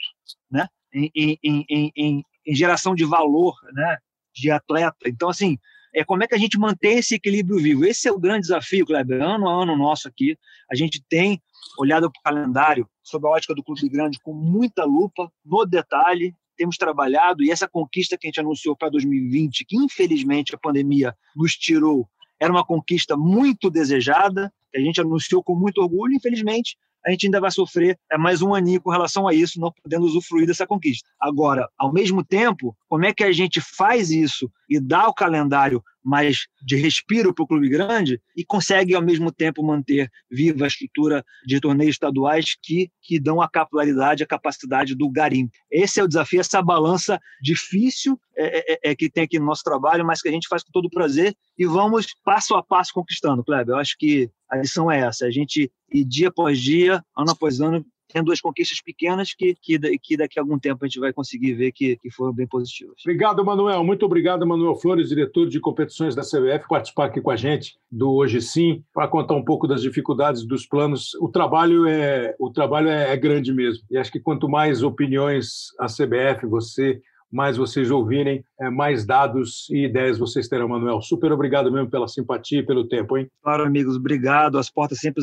né? 0.49 0.67
em, 0.93 1.11
em, 1.15 1.65
em, 1.69 1.91
em, 1.95 2.25
em 2.45 2.55
geração 2.55 2.95
de 2.95 3.05
valor 3.05 3.55
né? 3.73 3.97
de 4.33 4.49
atleta. 4.51 5.07
Então, 5.07 5.29
assim, 5.29 5.57
é 5.93 6.03
como 6.03 6.23
é 6.23 6.27
que 6.27 6.35
a 6.35 6.37
gente 6.37 6.57
mantém 6.57 6.97
esse 6.97 7.15
equilíbrio 7.15 7.57
vivo. 7.57 7.85
Esse 7.85 8.07
é 8.07 8.11
o 8.11 8.19
grande 8.19 8.41
desafio, 8.41 8.85
Kleber, 8.85 9.21
ano 9.21 9.47
a 9.47 9.63
ano 9.63 9.77
nosso 9.77 10.07
aqui. 10.07 10.37
A 10.69 10.75
gente 10.75 11.01
tem 11.07 11.41
olhado 11.77 12.11
para 12.11 12.19
o 12.19 12.23
calendário 12.23 12.89
sob 13.05 13.27
a 13.27 13.31
ótica 13.31 13.53
do 13.53 13.63
Clube 13.63 13.87
Grande 13.87 14.19
com 14.19 14.33
muita 14.33 14.83
lupa, 14.83 15.31
no 15.45 15.65
detalhe, 15.65 16.35
temos 16.57 16.75
trabalhado 16.75 17.43
e 17.43 17.51
essa 17.51 17.67
conquista 17.67 18.17
que 18.17 18.27
a 18.27 18.29
gente 18.29 18.39
anunciou 18.39 18.75
para 18.75 18.89
2020, 18.89 19.65
que 19.65 19.77
infelizmente 19.77 20.55
a 20.55 20.57
pandemia 20.57 21.15
nos 21.35 21.53
tirou, 21.53 22.09
era 22.39 22.51
uma 22.51 22.65
conquista 22.65 23.15
muito 23.15 23.69
desejada, 23.69 24.51
que 24.71 24.77
a 24.77 24.81
gente 24.81 24.99
anunciou 24.99 25.43
com 25.43 25.55
muito 25.55 25.81
orgulho, 25.81 26.15
infelizmente 26.15 26.77
a 27.05 27.11
gente 27.11 27.27
ainda 27.27 27.39
vai 27.39 27.51
sofrer 27.51 27.99
é, 28.11 28.17
mais 28.17 28.41
um 28.41 28.55
aninho 28.55 28.81
com 28.81 28.89
relação 28.89 29.27
a 29.27 29.33
isso, 29.33 29.59
não 29.59 29.71
podendo 29.71 30.07
usufruir 30.07 30.47
dessa 30.47 30.65
conquista. 30.65 31.07
Agora, 31.19 31.69
ao 31.77 31.93
mesmo 31.93 32.25
tempo, 32.25 32.75
como 32.89 33.05
é 33.05 33.13
que 33.13 33.23
a 33.23 33.31
gente 33.31 33.61
faz 33.61 34.09
isso 34.09 34.51
e 34.67 34.79
dá 34.79 35.07
o 35.07 35.13
calendário 35.13 35.83
mais 36.05 36.45
de 36.63 36.75
respiro 36.75 37.33
para 37.33 37.43
o 37.43 37.47
clube 37.47 37.67
grande 37.67 38.21
e 38.35 38.45
consegue, 38.45 38.93
ao 38.93 39.01
mesmo 39.01 39.31
tempo, 39.31 39.63
manter 39.63 40.09
viva 40.29 40.65
a 40.65 40.67
estrutura 40.67 41.25
de 41.45 41.59
torneios 41.59 41.95
estaduais 41.95 42.55
que, 42.61 42.89
que 43.01 43.19
dão 43.19 43.41
a 43.41 43.49
capilaridade, 43.49 44.23
a 44.23 44.27
capacidade 44.27 44.93
do 44.93 45.09
garimpo. 45.09 45.51
Esse 45.71 45.99
é 45.99 46.03
o 46.03 46.07
desafio, 46.07 46.39
essa 46.39 46.61
balança 46.61 47.19
difícil 47.41 48.19
é, 48.37 48.73
é, 48.73 48.91
é, 48.91 48.95
que 48.95 49.09
tem 49.09 49.23
aqui 49.23 49.39
no 49.39 49.45
nosso 49.45 49.63
trabalho, 49.63 50.05
mas 50.05 50.21
que 50.21 50.29
a 50.29 50.31
gente 50.31 50.47
faz 50.47 50.61
com 50.63 50.71
todo 50.71 50.89
prazer 50.89 51.35
e 51.57 51.65
vamos 51.65 52.07
passo 52.23 52.53
a 52.55 52.61
passo 52.61 52.91
conquistando, 52.93 53.43
Kleber. 53.43 53.75
Eu 53.75 53.79
acho 53.79 53.95
que 53.97 54.29
a 54.49 54.57
lição 54.57 54.91
é 54.91 54.99
essa, 54.99 55.25
a 55.25 55.31
gente 55.31 55.71
ir 55.91 56.05
dia 56.05 56.27
após 56.27 56.59
dia, 56.59 57.01
ano 57.17 57.31
após 57.31 57.59
ano, 57.59 57.83
tem 58.07 58.23
duas 58.23 58.39
conquistas 58.39 58.81
pequenas 58.81 59.33
que, 59.33 59.55
que, 59.61 59.79
que 59.99 60.17
daqui 60.17 60.39
a 60.39 60.41
algum 60.41 60.59
tempo 60.59 60.83
a 60.83 60.87
gente 60.87 60.99
vai 60.99 61.11
conseguir 61.11 61.53
ver 61.53 61.71
que, 61.71 61.97
que 61.97 62.11
foram 62.11 62.33
bem 62.33 62.47
positivas. 62.47 62.95
Obrigado, 63.03 63.43
Manuel. 63.43 63.83
Muito 63.83 64.05
obrigado, 64.05 64.45
Manuel 64.45 64.75
Flores, 64.75 65.09
diretor 65.09 65.47
de 65.47 65.59
competições 65.59 66.15
da 66.15 66.21
CBF, 66.21 66.67
participar 66.67 67.05
aqui 67.05 67.21
com 67.21 67.31
a 67.31 67.35
gente 67.35 67.77
do 67.91 68.11
Hoje 68.13 68.41
Sim, 68.41 68.83
para 68.93 69.07
contar 69.07 69.35
um 69.35 69.43
pouco 69.43 69.67
das 69.67 69.81
dificuldades 69.81 70.45
dos 70.45 70.65
planos. 70.65 71.13
O 71.15 71.29
trabalho 71.29 71.87
é 71.87 72.35
o 72.39 72.49
trabalho 72.49 72.89
é, 72.89 73.11
é 73.11 73.17
grande 73.17 73.53
mesmo. 73.53 73.83
E 73.89 73.97
acho 73.97 74.11
que 74.11 74.19
quanto 74.19 74.49
mais 74.49 74.83
opiniões 74.83 75.67
a 75.79 75.85
CBF, 75.85 76.45
você 76.45 77.01
mais 77.35 77.57
vocês 77.57 77.91
ouvirem, 77.91 78.45
é, 78.57 78.69
mais 78.69 79.05
dados 79.05 79.69
e 79.69 79.83
ideias 79.83 80.17
vocês 80.17 80.47
terão, 80.47 80.69
Manuel. 80.69 81.01
Super 81.01 81.33
obrigado 81.33 81.69
mesmo 81.69 81.89
pela 81.89 82.07
simpatia 82.07 82.59
e 82.59 82.65
pelo 82.65 82.87
tempo, 82.87 83.17
hein? 83.17 83.29
Claro, 83.43 83.65
amigos, 83.65 83.97
obrigado. 83.97 84.57
As 84.57 84.69
portas 84.69 84.99
sempre, 84.99 85.21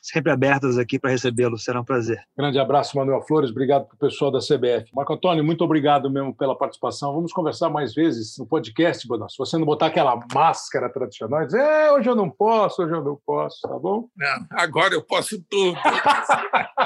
sempre 0.00 0.32
abertas 0.32 0.76
aqui 0.76 0.98
para 0.98 1.10
recebê-los. 1.10 1.62
Será 1.62 1.80
um 1.80 1.84
prazer. 1.84 2.20
Grande 2.36 2.58
abraço, 2.58 2.96
Manuel 2.96 3.22
Flores. 3.22 3.50
Obrigado 3.50 3.86
para 3.86 3.94
o 3.94 3.98
pessoal 3.98 4.32
da 4.32 4.40
CBF. 4.40 4.90
Marco 4.92 5.12
Antônio, 5.12 5.44
muito 5.44 5.62
obrigado 5.62 6.10
mesmo 6.10 6.34
pela 6.34 6.58
participação. 6.58 7.14
Vamos 7.14 7.32
conversar 7.32 7.70
mais 7.70 7.94
vezes 7.94 8.36
no 8.36 8.46
podcast, 8.46 9.06
Bonão. 9.06 9.28
Se 9.28 9.38
você 9.38 9.56
não 9.56 9.64
botar 9.64 9.86
aquela 9.86 10.18
máscara 10.34 10.88
tradicional 10.88 11.42
e 11.42 11.46
dizer, 11.46 11.60
é, 11.60 11.92
hoje 11.92 12.10
eu 12.10 12.16
não 12.16 12.28
posso, 12.28 12.82
hoje 12.82 12.92
eu 12.92 13.04
não 13.04 13.16
posso, 13.24 13.60
tá 13.62 13.78
bom? 13.78 14.08
Não, 14.16 14.46
agora 14.50 14.94
eu 14.94 15.02
posso 15.02 15.40
tudo. 15.48 15.78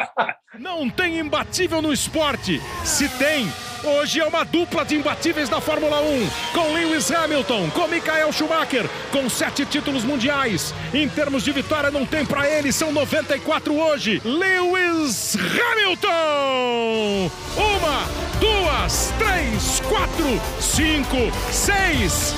não 0.59 0.89
tem 0.89 1.19
imbatível 1.19 1.83
no 1.83 1.93
esporte. 1.93 2.61
Se 2.85 3.09
tem 3.09 3.51
Hoje 3.85 4.19
é 4.19 4.25
uma 4.25 4.45
dupla 4.45 4.85
de 4.85 4.97
imbatíveis 4.97 5.49
da 5.49 5.61
Fórmula 5.61 6.01
1, 6.01 6.29
com 6.53 6.73
Lewis 6.73 7.09
Hamilton, 7.13 7.71
com 7.71 7.87
Michael 7.87 8.33
Schumacher, 8.33 8.89
com 9.13 9.29
sete 9.29 9.65
títulos 9.65 10.03
mundiais. 10.03 10.75
Em 10.93 11.09
termos 11.09 11.45
de 11.45 11.53
vitória, 11.53 11.89
não 11.91 12.05
tem 12.05 12.25
para 12.27 12.49
ele, 12.51 12.73
são 12.73 12.91
94 12.91 13.73
hoje. 13.73 14.21
Lewis 14.25 15.37
Hamilton! 15.37 17.31
Uma, 17.57 18.09
duas, 18.41 19.13
três, 19.19 19.81
quatro, 19.89 20.41
cinco, 20.59 21.31
seis. 21.53 22.35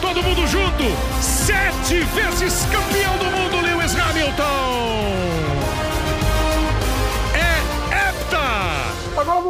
Todo 0.00 0.22
mundo 0.22 0.46
junto, 0.46 0.84
sete 1.20 2.00
vezes 2.14 2.66
campeão 2.66 3.18
do 3.18 3.24
mundo, 3.24 3.66
Lewis 3.66 3.96
Hamilton! 3.96 5.23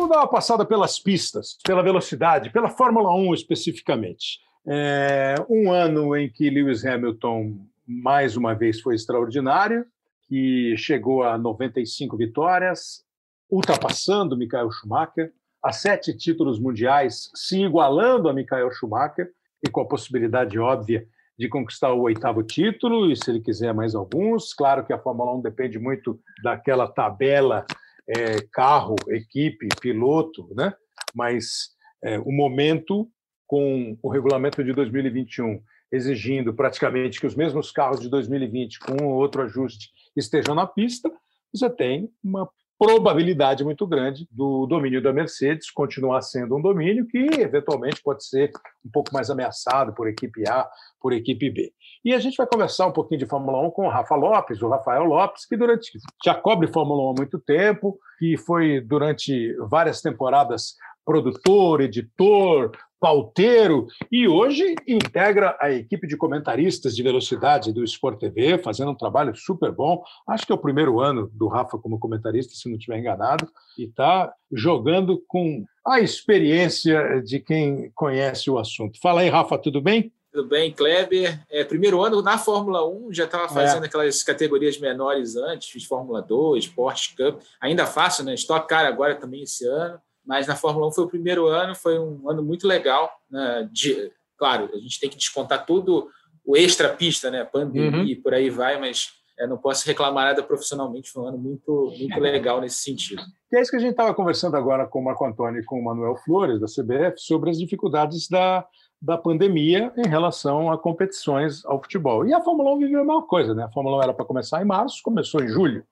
Vamos 0.04 0.16
dar 0.16 0.22
uma 0.22 0.28
passada 0.28 0.66
pelas 0.66 0.98
pistas, 0.98 1.56
pela 1.64 1.82
velocidade, 1.82 2.50
pela 2.50 2.68
Fórmula 2.68 3.14
1 3.14 3.32
especificamente. 3.34 4.40
É 4.66 5.34
um 5.48 5.72
ano 5.72 6.14
em 6.14 6.28
que 6.28 6.50
Lewis 6.50 6.84
Hamilton 6.84 7.56
mais 7.86 8.36
uma 8.36 8.54
vez 8.54 8.80
foi 8.80 8.94
extraordinário, 8.94 9.86
que 10.28 10.74
chegou 10.76 11.22
a 11.22 11.38
95 11.38 12.16
vitórias, 12.16 13.02
ultrapassando 13.50 14.36
Michael 14.36 14.70
Schumacher, 14.70 15.32
a 15.62 15.72
sete 15.72 16.14
títulos 16.14 16.58
mundiais, 16.58 17.30
se 17.34 17.62
igualando 17.62 18.28
a 18.28 18.34
Michael 18.34 18.70
Schumacher 18.72 19.30
e 19.66 19.70
com 19.70 19.80
a 19.80 19.88
possibilidade 19.88 20.58
óbvia 20.58 21.06
de 21.38 21.48
conquistar 21.48 21.92
o 21.92 22.02
oitavo 22.02 22.42
título 22.42 23.10
e, 23.10 23.16
se 23.16 23.30
ele 23.30 23.40
quiser, 23.40 23.72
mais 23.72 23.94
alguns. 23.94 24.52
Claro 24.52 24.84
que 24.84 24.92
a 24.92 24.98
Fórmula 24.98 25.34
1 25.34 25.40
depende 25.40 25.78
muito 25.78 26.20
daquela 26.42 26.86
tabela 26.86 27.64
é, 28.08 28.40
carro, 28.52 28.96
equipe, 29.08 29.68
piloto, 29.80 30.48
né? 30.54 30.74
mas 31.14 31.70
é, 32.02 32.18
o 32.18 32.30
momento 32.32 33.08
com 33.46 33.96
o 34.02 34.08
regulamento 34.08 34.62
de 34.64 34.72
2021 34.72 35.62
exigindo 35.92 36.52
praticamente 36.52 37.20
que 37.20 37.26
os 37.26 37.36
mesmos 37.36 37.70
carros 37.70 38.00
de 38.00 38.08
2020, 38.08 38.80
com 38.80 39.04
um 39.04 39.06
ou 39.06 39.14
outro 39.14 39.42
ajuste, 39.42 39.90
estejam 40.16 40.54
na 40.54 40.66
pista, 40.66 41.10
você 41.52 41.70
tem 41.70 42.10
uma 42.22 42.48
probabilidade 42.78 43.64
muito 43.64 43.86
grande 43.86 44.26
do 44.30 44.66
domínio 44.66 45.02
da 45.02 45.12
Mercedes 45.12 45.70
continuar 45.70 46.22
sendo 46.22 46.56
um 46.56 46.62
domínio 46.62 47.06
que 47.06 47.18
eventualmente 47.40 48.02
pode 48.02 48.26
ser 48.26 48.50
um 48.84 48.90
pouco 48.90 49.12
mais 49.12 49.30
ameaçado 49.30 49.94
por 49.94 50.08
equipe 50.08 50.48
A, 50.48 50.68
por 51.00 51.12
equipe 51.12 51.50
B. 51.50 51.72
E 52.04 52.12
a 52.12 52.18
gente 52.18 52.36
vai 52.36 52.46
conversar 52.46 52.86
um 52.86 52.92
pouquinho 52.92 53.20
de 53.20 53.26
Fórmula 53.26 53.60
1 53.66 53.70
com 53.70 53.86
o 53.86 53.90
Rafa 53.90 54.16
Lopes, 54.16 54.60
o 54.60 54.68
Rafael 54.68 55.04
Lopes, 55.04 55.46
que 55.46 55.56
durante 55.56 55.90
já 56.24 56.34
cobre 56.34 56.72
Fórmula 56.72 57.02
1 57.04 57.10
há 57.10 57.14
muito 57.16 57.38
tempo, 57.38 57.98
que 58.18 58.36
foi 58.36 58.80
durante 58.80 59.54
várias 59.68 60.00
temporadas 60.00 60.74
produtor, 61.04 61.82
editor, 61.82 62.72
pauteiro, 63.04 63.86
e 64.10 64.26
hoje 64.26 64.74
integra 64.88 65.54
a 65.60 65.70
equipe 65.70 66.06
de 66.06 66.16
comentaristas 66.16 66.96
de 66.96 67.02
velocidade 67.02 67.70
do 67.70 67.84
Sport 67.84 68.18
TV, 68.18 68.56
fazendo 68.56 68.92
um 68.92 68.96
trabalho 68.96 69.36
super 69.36 69.70
bom. 69.70 70.02
Acho 70.26 70.46
que 70.46 70.52
é 70.52 70.54
o 70.54 70.58
primeiro 70.58 71.00
ano 71.00 71.30
do 71.34 71.46
Rafa 71.46 71.76
como 71.76 71.98
comentarista, 71.98 72.54
se 72.54 72.66
não 72.66 72.78
estiver 72.78 72.98
enganado, 72.98 73.46
e 73.76 73.84
está 73.84 74.32
jogando 74.50 75.22
com 75.28 75.66
a 75.86 76.00
experiência 76.00 77.20
de 77.22 77.40
quem 77.40 77.92
conhece 77.94 78.50
o 78.50 78.58
assunto. 78.58 78.98
Fala 79.02 79.20
aí, 79.20 79.28
Rafa, 79.28 79.58
tudo 79.58 79.82
bem? 79.82 80.10
Tudo 80.32 80.48
bem, 80.48 80.72
Kleber? 80.72 81.44
É, 81.50 81.62
primeiro 81.62 82.02
ano 82.02 82.22
na 82.22 82.38
Fórmula 82.38 82.88
1, 82.88 83.12
já 83.12 83.24
estava 83.24 83.50
fazendo 83.50 83.84
é. 83.84 83.86
aquelas 83.86 84.22
categorias 84.22 84.78
menores 84.78 85.36
antes, 85.36 85.68
fiz 85.68 85.84
Fórmula 85.84 86.22
2, 86.22 86.68
Porsche 86.68 87.14
Cup, 87.14 87.42
ainda 87.60 87.84
faço, 87.84 88.24
né? 88.24 88.32
Stock 88.32 88.66
Car 88.66 88.86
agora 88.86 89.14
também 89.14 89.42
esse 89.42 89.66
ano, 89.66 90.00
mas 90.26 90.46
na 90.46 90.56
Fórmula 90.56 90.88
1 90.88 90.92
foi 90.92 91.04
o 91.04 91.08
primeiro 91.08 91.46
ano, 91.46 91.74
foi 91.74 91.98
um 91.98 92.28
ano 92.28 92.42
muito 92.42 92.66
legal. 92.66 93.10
Né? 93.30 93.68
De, 93.72 94.10
claro, 94.38 94.70
a 94.72 94.78
gente 94.78 95.00
tem 95.00 95.10
que 95.10 95.16
descontar 95.16 95.66
tudo 95.66 96.08
o 96.44 96.56
extra 96.56 96.90
pista, 96.90 97.30
né? 97.30 97.44
Pandemia 97.44 98.00
uhum. 98.00 98.04
e 98.04 98.16
por 98.16 98.34
aí 98.34 98.50
vai, 98.50 98.78
mas 98.78 99.12
é, 99.38 99.46
não 99.46 99.56
posso 99.56 99.86
reclamar 99.86 100.26
nada 100.26 100.42
profissionalmente, 100.42 101.10
foi 101.10 101.22
um 101.22 101.26
ano 101.26 101.38
muito, 101.38 101.92
muito 101.98 102.20
legal 102.20 102.60
nesse 102.60 102.82
sentido. 102.82 103.22
E 103.52 103.56
é 103.56 103.60
isso 103.60 103.70
que 103.70 103.76
a 103.76 103.80
gente 103.80 103.92
estava 103.92 104.12
conversando 104.12 104.56
agora 104.56 104.84
com 104.84 104.98
o 104.98 105.04
Marco 105.04 105.24
Antônio 105.24 105.60
e 105.60 105.64
com 105.64 105.78
o 105.78 105.84
Manuel 105.84 106.16
Flores, 106.16 106.58
da 106.58 106.66
CBF, 106.66 107.20
sobre 107.20 107.50
as 107.50 107.56
dificuldades 107.56 108.28
da, 108.28 108.66
da 109.00 109.16
pandemia 109.16 109.92
em 109.96 110.08
relação 110.08 110.72
a 110.72 110.76
competições 110.76 111.64
ao 111.64 111.80
futebol. 111.80 112.26
E 112.26 112.34
a 112.34 112.40
Fórmula 112.40 112.74
1 112.74 112.78
viveu 112.80 113.02
a 113.02 113.04
mesma 113.04 113.22
coisa, 113.22 113.54
né? 113.54 113.62
A 113.62 113.70
Fórmula 113.70 113.98
1 113.98 114.02
era 114.02 114.12
para 114.12 114.24
começar 114.24 114.60
em 114.60 114.64
março, 114.64 115.00
começou 115.04 115.40
em 115.40 115.46
julho. 115.46 115.84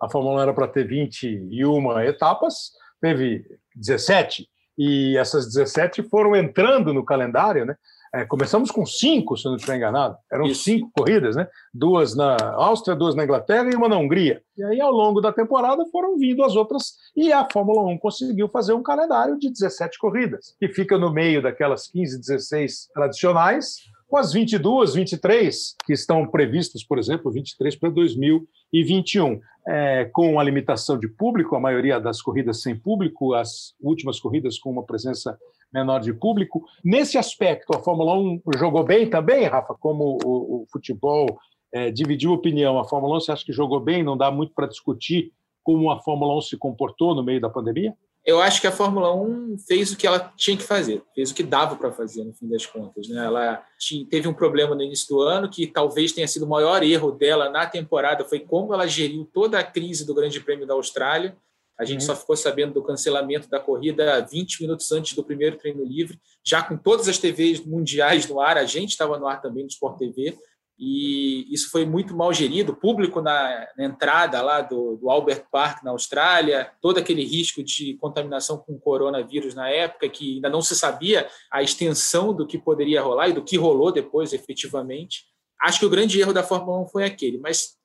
A 0.00 0.08
Fórmula 0.08 0.36
1 0.36 0.42
era 0.42 0.54
para 0.54 0.68
ter 0.68 0.86
21 0.86 1.98
etapas, 2.02 2.70
teve 3.00 3.44
17, 3.74 4.48
e 4.78 5.16
essas 5.16 5.46
17 5.46 6.04
foram 6.04 6.36
entrando 6.36 6.94
no 6.94 7.04
calendário, 7.04 7.64
né? 7.64 7.74
É, 8.14 8.24
começamos 8.24 8.70
com 8.70 8.86
cinco, 8.86 9.36
se 9.36 9.44
não 9.44 9.56
estiver 9.56 9.76
enganado. 9.76 10.16
Eram 10.32 10.46
Isso. 10.46 10.62
cinco 10.62 10.90
corridas, 10.94 11.36
né? 11.36 11.46
Duas 11.74 12.16
na 12.16 12.36
Áustria, 12.54 12.96
duas 12.96 13.14
na 13.14 13.24
Inglaterra 13.24 13.68
e 13.70 13.76
uma 13.76 13.88
na 13.88 13.98
Hungria. 13.98 14.40
E 14.56 14.64
aí, 14.64 14.80
ao 14.80 14.90
longo 14.90 15.20
da 15.20 15.32
temporada, 15.32 15.84
foram 15.92 16.16
vindo 16.16 16.42
as 16.42 16.56
outras. 16.56 16.94
E 17.14 17.32
a 17.32 17.46
Fórmula 17.52 17.82
1 17.90 17.98
conseguiu 17.98 18.48
fazer 18.48 18.72
um 18.72 18.82
calendário 18.82 19.38
de 19.38 19.50
17 19.50 19.98
corridas, 19.98 20.54
que 20.58 20.68
fica 20.68 20.96
no 20.96 21.12
meio 21.12 21.42
daquelas 21.42 21.86
15, 21.88 22.18
16 22.18 22.88
tradicionais, 22.94 23.76
com 24.08 24.16
as 24.16 24.32
22, 24.32 24.94
23 24.94 25.74
que 25.84 25.92
estão 25.92 26.26
previstas, 26.26 26.82
por 26.82 26.98
exemplo, 26.98 27.30
23 27.30 27.76
para 27.76 27.90
2021. 27.90 29.38
É, 29.70 30.06
com 30.06 30.40
a 30.40 30.42
limitação 30.42 30.98
de 30.98 31.06
público, 31.06 31.54
a 31.54 31.60
maioria 31.60 32.00
das 32.00 32.22
corridas 32.22 32.62
sem 32.62 32.74
público, 32.74 33.34
as 33.34 33.74
últimas 33.80 34.18
corridas 34.18 34.58
com 34.58 34.70
uma 34.70 34.82
presença 34.82 35.38
menor 35.72 36.00
de 36.00 36.12
público. 36.14 36.64
Nesse 36.82 37.18
aspecto, 37.18 37.76
a 37.76 37.80
Fórmula 37.80 38.18
1 38.18 38.40
jogou 38.56 38.82
bem 38.82 39.10
também, 39.10 39.44
Rafa, 39.44 39.74
como 39.74 40.18
o, 40.24 40.62
o 40.62 40.66
futebol 40.72 41.38
é, 41.72 41.90
dividiu 41.90 42.32
opinião. 42.32 42.78
A 42.78 42.84
Fórmula 42.84 43.16
1 43.16 43.20
você 43.20 43.32
acha 43.32 43.44
que 43.44 43.52
jogou 43.52 43.80
bem? 43.80 44.02
Não 44.02 44.16
dá 44.16 44.30
muito 44.30 44.54
para 44.54 44.66
discutir 44.66 45.32
como 45.62 45.90
a 45.90 46.00
Fórmula 46.00 46.36
1 46.38 46.40
se 46.42 46.56
comportou 46.56 47.14
no 47.14 47.22
meio 47.22 47.40
da 47.40 47.50
pandemia? 47.50 47.94
Eu 48.28 48.42
acho 48.42 48.60
que 48.60 48.66
a 48.66 48.70
Fórmula 48.70 49.10
1 49.14 49.56
fez 49.66 49.90
o 49.90 49.96
que 49.96 50.06
ela 50.06 50.30
tinha 50.36 50.54
que 50.54 50.62
fazer, 50.62 51.02
fez 51.14 51.30
o 51.30 51.34
que 51.34 51.42
dava 51.42 51.76
para 51.76 51.90
fazer, 51.90 52.22
no 52.24 52.34
fim 52.34 52.46
das 52.46 52.66
contas. 52.66 53.08
Né? 53.08 53.24
Ela 53.24 53.64
teve 54.10 54.28
um 54.28 54.34
problema 54.34 54.74
no 54.74 54.82
início 54.82 55.08
do 55.08 55.22
ano, 55.22 55.48
que 55.48 55.66
talvez 55.66 56.12
tenha 56.12 56.28
sido 56.28 56.44
o 56.44 56.48
maior 56.48 56.82
erro 56.82 57.10
dela 57.10 57.48
na 57.48 57.64
temporada, 57.64 58.26
foi 58.26 58.40
como 58.40 58.74
ela 58.74 58.86
geriu 58.86 59.26
toda 59.32 59.58
a 59.58 59.64
crise 59.64 60.04
do 60.04 60.14
Grande 60.14 60.40
Prêmio 60.40 60.66
da 60.66 60.74
Austrália. 60.74 61.34
A 61.80 61.86
gente 61.86 62.02
uhum. 62.02 62.06
só 62.06 62.16
ficou 62.16 62.36
sabendo 62.36 62.74
do 62.74 62.82
cancelamento 62.82 63.48
da 63.48 63.58
corrida 63.58 64.20
20 64.20 64.60
minutos 64.60 64.92
antes 64.92 65.14
do 65.14 65.24
primeiro 65.24 65.56
treino 65.56 65.82
livre, 65.82 66.20
já 66.44 66.62
com 66.62 66.76
todas 66.76 67.08
as 67.08 67.16
TVs 67.16 67.64
mundiais 67.64 68.28
no 68.28 68.40
ar, 68.40 68.58
a 68.58 68.66
gente 68.66 68.90
estava 68.90 69.18
no 69.18 69.26
ar 69.26 69.40
também 69.40 69.62
no 69.62 69.70
Sport 69.70 69.96
TV, 69.96 70.36
e 70.78 71.52
isso 71.52 71.70
foi 71.70 71.84
muito 71.84 72.16
mal 72.16 72.32
gerido. 72.32 72.76
Público 72.76 73.20
na, 73.20 73.66
na 73.76 73.84
entrada 73.84 74.40
lá 74.40 74.60
do, 74.60 74.96
do, 74.96 75.10
Albert 75.10 75.46
Park, 75.50 75.82
na 75.82 75.90
Austrália, 75.90 76.70
todo 76.80 76.98
aquele 76.98 77.24
risco 77.24 77.64
de 77.64 77.94
contaminação 77.94 78.58
com 78.58 78.78
coronavírus 78.78 79.54
na 79.54 79.68
época, 79.68 80.08
que 80.08 80.36
ainda 80.36 80.48
não 80.48 80.62
se 80.62 80.76
sabia 80.76 81.28
a 81.50 81.62
extensão 81.62 82.32
do 82.32 82.46
que 82.46 82.56
poderia 82.56 83.02
rolar 83.02 83.28
e 83.28 83.32
do 83.32 83.42
que 83.42 83.56
rolou 83.56 83.90
depois, 83.90 84.32
efetivamente. 84.32 85.24
Acho 85.60 85.80
que 85.80 85.86
o 85.86 85.90
grande 85.90 86.20
erro 86.20 86.32
da 86.32 86.44
Fórmula 86.44 86.80
1 86.82 86.86
foi 86.86 87.04
aquele, 87.04 87.38
mas 87.38 87.76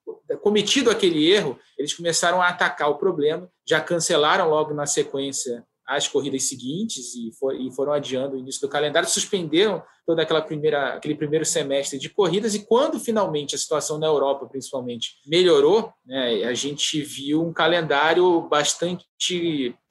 cometido 0.41 0.91
aquele 0.91 1.31
erro, 1.31 1.57
eles 1.77 1.93
começaram 1.93 2.41
a 2.41 2.49
atacar 2.49 2.89
o 2.89 2.97
problema, 2.97 3.49
já 3.67 3.81
cancelaram 3.81 4.49
logo 4.49 4.73
na 4.73 4.85
sequência 4.85 5.65
as 5.87 6.07
corridas 6.07 6.43
seguintes 6.43 7.13
e, 7.15 7.31
for, 7.37 7.53
e, 7.55 7.71
foram 7.71 7.93
adiando 7.93 8.35
o 8.35 8.39
início 8.39 8.61
do 8.61 8.69
calendário, 8.69 9.09
suspenderam 9.09 9.83
toda 10.05 10.21
aquela 10.21 10.41
primeira, 10.41 10.95
aquele 10.95 11.15
primeiro 11.15 11.45
semestre 11.45 11.99
de 11.99 12.09
corridas 12.09 12.55
e 12.55 12.65
quando 12.65 12.99
finalmente 12.99 13.55
a 13.55 13.57
situação 13.57 13.97
na 13.97 14.07
Europa, 14.07 14.45
principalmente, 14.45 15.15
melhorou, 15.25 15.91
né, 16.05 16.43
a 16.45 16.53
gente 16.53 17.01
viu 17.01 17.41
um 17.41 17.53
calendário 17.53 18.41
bastante 18.41 19.05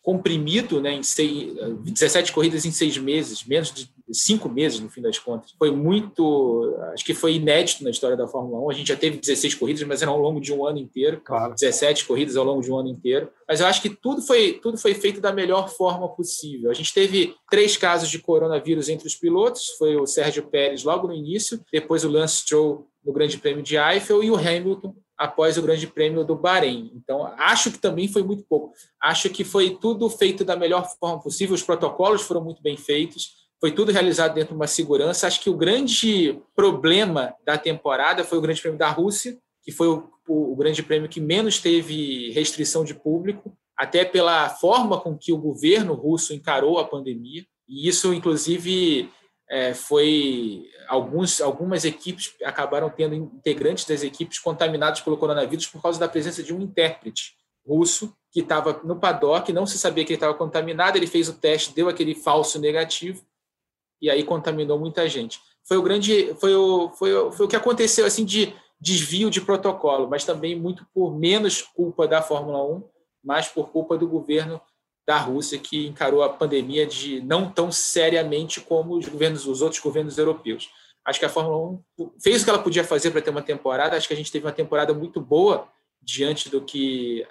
comprimido, 0.02 0.80
né, 0.80 0.92
em 0.92 1.02
seis, 1.02 1.54
17 1.84 2.32
corridas 2.32 2.64
em 2.64 2.72
seis 2.72 2.98
meses, 2.98 3.44
menos 3.44 3.72
de 3.72 3.88
cinco 4.12 4.48
meses 4.48 4.80
no 4.80 4.90
fim 4.90 5.00
das 5.00 5.18
contas. 5.18 5.54
Foi 5.56 5.70
muito, 5.70 6.76
acho 6.92 7.04
que 7.04 7.14
foi 7.14 7.34
inédito 7.34 7.84
na 7.84 7.90
história 7.90 8.16
da 8.16 8.26
Fórmula 8.26 8.58
1. 8.66 8.70
A 8.70 8.74
gente 8.74 8.88
já 8.88 8.96
teve 8.96 9.16
16 9.16 9.54
corridas, 9.54 9.82
mas 9.84 10.02
era 10.02 10.10
ao 10.10 10.18
longo 10.18 10.40
de 10.40 10.52
um 10.52 10.66
ano 10.66 10.78
inteiro. 10.78 11.20
Claro. 11.24 11.54
17 11.54 12.04
corridas 12.04 12.36
ao 12.36 12.44
longo 12.44 12.60
de 12.60 12.70
um 12.70 12.78
ano 12.78 12.88
inteiro. 12.88 13.30
Mas 13.48 13.60
eu 13.60 13.66
acho 13.66 13.80
que 13.80 13.90
tudo 13.90 14.20
foi, 14.20 14.54
tudo 14.54 14.76
foi 14.76 14.92
feito 14.92 15.20
da 15.20 15.32
melhor 15.32 15.68
forma 15.70 16.08
possível. 16.08 16.70
A 16.70 16.74
gente 16.74 16.92
teve 16.92 17.34
três 17.48 17.76
casos 17.76 18.10
de 18.10 18.18
coronavírus 18.18 18.88
entre 18.88 19.06
os 19.06 19.14
pilotos. 19.14 19.68
Foi 19.78 19.96
o 19.96 20.06
Sérgio 20.06 20.42
Pérez 20.42 20.82
logo 20.82 21.06
no 21.06 21.14
início, 21.14 21.60
depois 21.72 22.04
o 22.04 22.10
Lance 22.10 22.38
Stroll 22.38 22.86
no 23.04 23.12
Grande 23.12 23.38
Prêmio 23.38 23.62
de 23.62 23.76
Eiffel 23.76 24.22
e 24.22 24.30
o 24.30 24.36
Hamilton 24.36 24.94
após 25.22 25.56
o 25.56 25.62
Grande 25.62 25.86
Prêmio 25.86 26.24
do 26.24 26.34
Bahrein. 26.34 26.90
Então, 26.96 27.32
acho 27.38 27.70
que 27.70 27.78
também 27.78 28.08
foi 28.08 28.24
muito 28.24 28.44
pouco. 28.48 28.72
Acho 29.00 29.30
que 29.30 29.44
foi 29.44 29.70
tudo 29.70 30.10
feito 30.10 30.44
da 30.44 30.56
melhor 30.56 30.84
forma 30.98 31.22
possível, 31.22 31.54
os 31.54 31.62
protocolos 31.62 32.22
foram 32.22 32.42
muito 32.42 32.60
bem 32.60 32.76
feitos, 32.76 33.34
foi 33.60 33.70
tudo 33.70 33.92
realizado 33.92 34.34
dentro 34.34 34.48
de 34.48 34.56
uma 34.56 34.66
segurança. 34.66 35.28
Acho 35.28 35.40
que 35.40 35.48
o 35.48 35.56
grande 35.56 36.40
problema 36.56 37.32
da 37.46 37.56
temporada 37.56 38.24
foi 38.24 38.36
o 38.36 38.40
Grande 38.40 38.60
Prêmio 38.60 38.78
da 38.80 38.90
Rússia, 38.90 39.38
que 39.62 39.70
foi 39.70 39.86
o, 39.86 40.10
o, 40.26 40.54
o 40.54 40.56
Grande 40.56 40.82
Prêmio 40.82 41.08
que 41.08 41.20
menos 41.20 41.60
teve 41.60 42.32
restrição 42.32 42.84
de 42.84 42.92
público, 42.92 43.56
até 43.78 44.04
pela 44.04 44.48
forma 44.48 44.98
com 44.98 45.16
que 45.16 45.32
o 45.32 45.38
governo 45.38 45.94
russo 45.94 46.34
encarou 46.34 46.80
a 46.80 46.84
pandemia. 46.84 47.44
E 47.68 47.88
isso, 47.88 48.12
inclusive, 48.12 49.08
é, 49.52 49.74
foi 49.74 50.66
alguns, 50.88 51.38
algumas 51.38 51.84
equipes 51.84 52.34
acabaram 52.42 52.88
tendo 52.88 53.14
integrantes 53.14 53.84
das 53.84 54.02
equipes 54.02 54.38
contaminados 54.38 55.02
pelo 55.02 55.18
coronavírus 55.18 55.66
por 55.66 55.82
causa 55.82 56.00
da 56.00 56.08
presença 56.08 56.42
de 56.42 56.54
um 56.54 56.62
intérprete 56.62 57.34
russo 57.68 58.16
que 58.30 58.40
estava 58.40 58.80
no 58.82 58.96
paddock, 58.98 59.52
não 59.52 59.66
se 59.66 59.78
sabia 59.78 60.06
que 60.06 60.12
ele 60.12 60.16
estava 60.16 60.32
contaminado, 60.32 60.96
ele 60.96 61.06
fez 61.06 61.28
o 61.28 61.34
teste, 61.34 61.74
deu 61.74 61.90
aquele 61.90 62.14
falso 62.14 62.58
negativo 62.58 63.22
e 64.00 64.08
aí 64.08 64.24
contaminou 64.24 64.78
muita 64.78 65.06
gente. 65.06 65.38
Foi 65.68 65.76
o 65.76 65.82
grande, 65.82 66.34
foi 66.40 66.54
o, 66.54 66.88
foi 66.88 67.14
o, 67.14 67.30
foi 67.30 67.44
o 67.44 67.48
que 67.48 67.54
aconteceu 67.54 68.06
assim 68.06 68.24
de 68.24 68.54
desvio 68.80 69.28
de 69.28 69.42
protocolo, 69.42 70.08
mas 70.08 70.24
também 70.24 70.58
muito 70.58 70.86
por 70.94 71.14
menos 71.14 71.60
culpa 71.60 72.08
da 72.08 72.22
Fórmula 72.22 72.64
1, 72.64 72.82
mais 73.22 73.48
por 73.48 73.68
culpa 73.68 73.98
do 73.98 74.08
governo 74.08 74.58
da 75.06 75.18
Rússia 75.18 75.58
que 75.58 75.86
encarou 75.86 76.22
a 76.22 76.28
pandemia 76.28 76.86
de 76.86 77.20
não 77.22 77.50
tão 77.50 77.72
seriamente 77.72 78.60
como 78.60 78.96
os 78.96 79.08
governos, 79.08 79.46
os 79.46 79.60
outros 79.62 79.80
governos 79.80 80.16
europeus. 80.16 80.70
Acho 81.04 81.18
que 81.18 81.26
a 81.26 81.28
Fórmula 81.28 81.80
1 81.98 82.12
fez 82.22 82.42
o 82.42 82.44
que 82.44 82.50
ela 82.50 82.62
podia 82.62 82.84
fazer 82.84 83.10
para 83.10 83.20
ter 83.20 83.30
uma 83.30 83.42
temporada. 83.42 83.96
Acho 83.96 84.06
que 84.06 84.14
a 84.14 84.16
gente 84.16 84.30
teve 84.30 84.46
uma 84.46 84.52
temporada 84.52 84.94
muito 84.94 85.20
boa 85.20 85.68
diante 86.00 86.48
do 86.48 86.64
que 86.64 87.26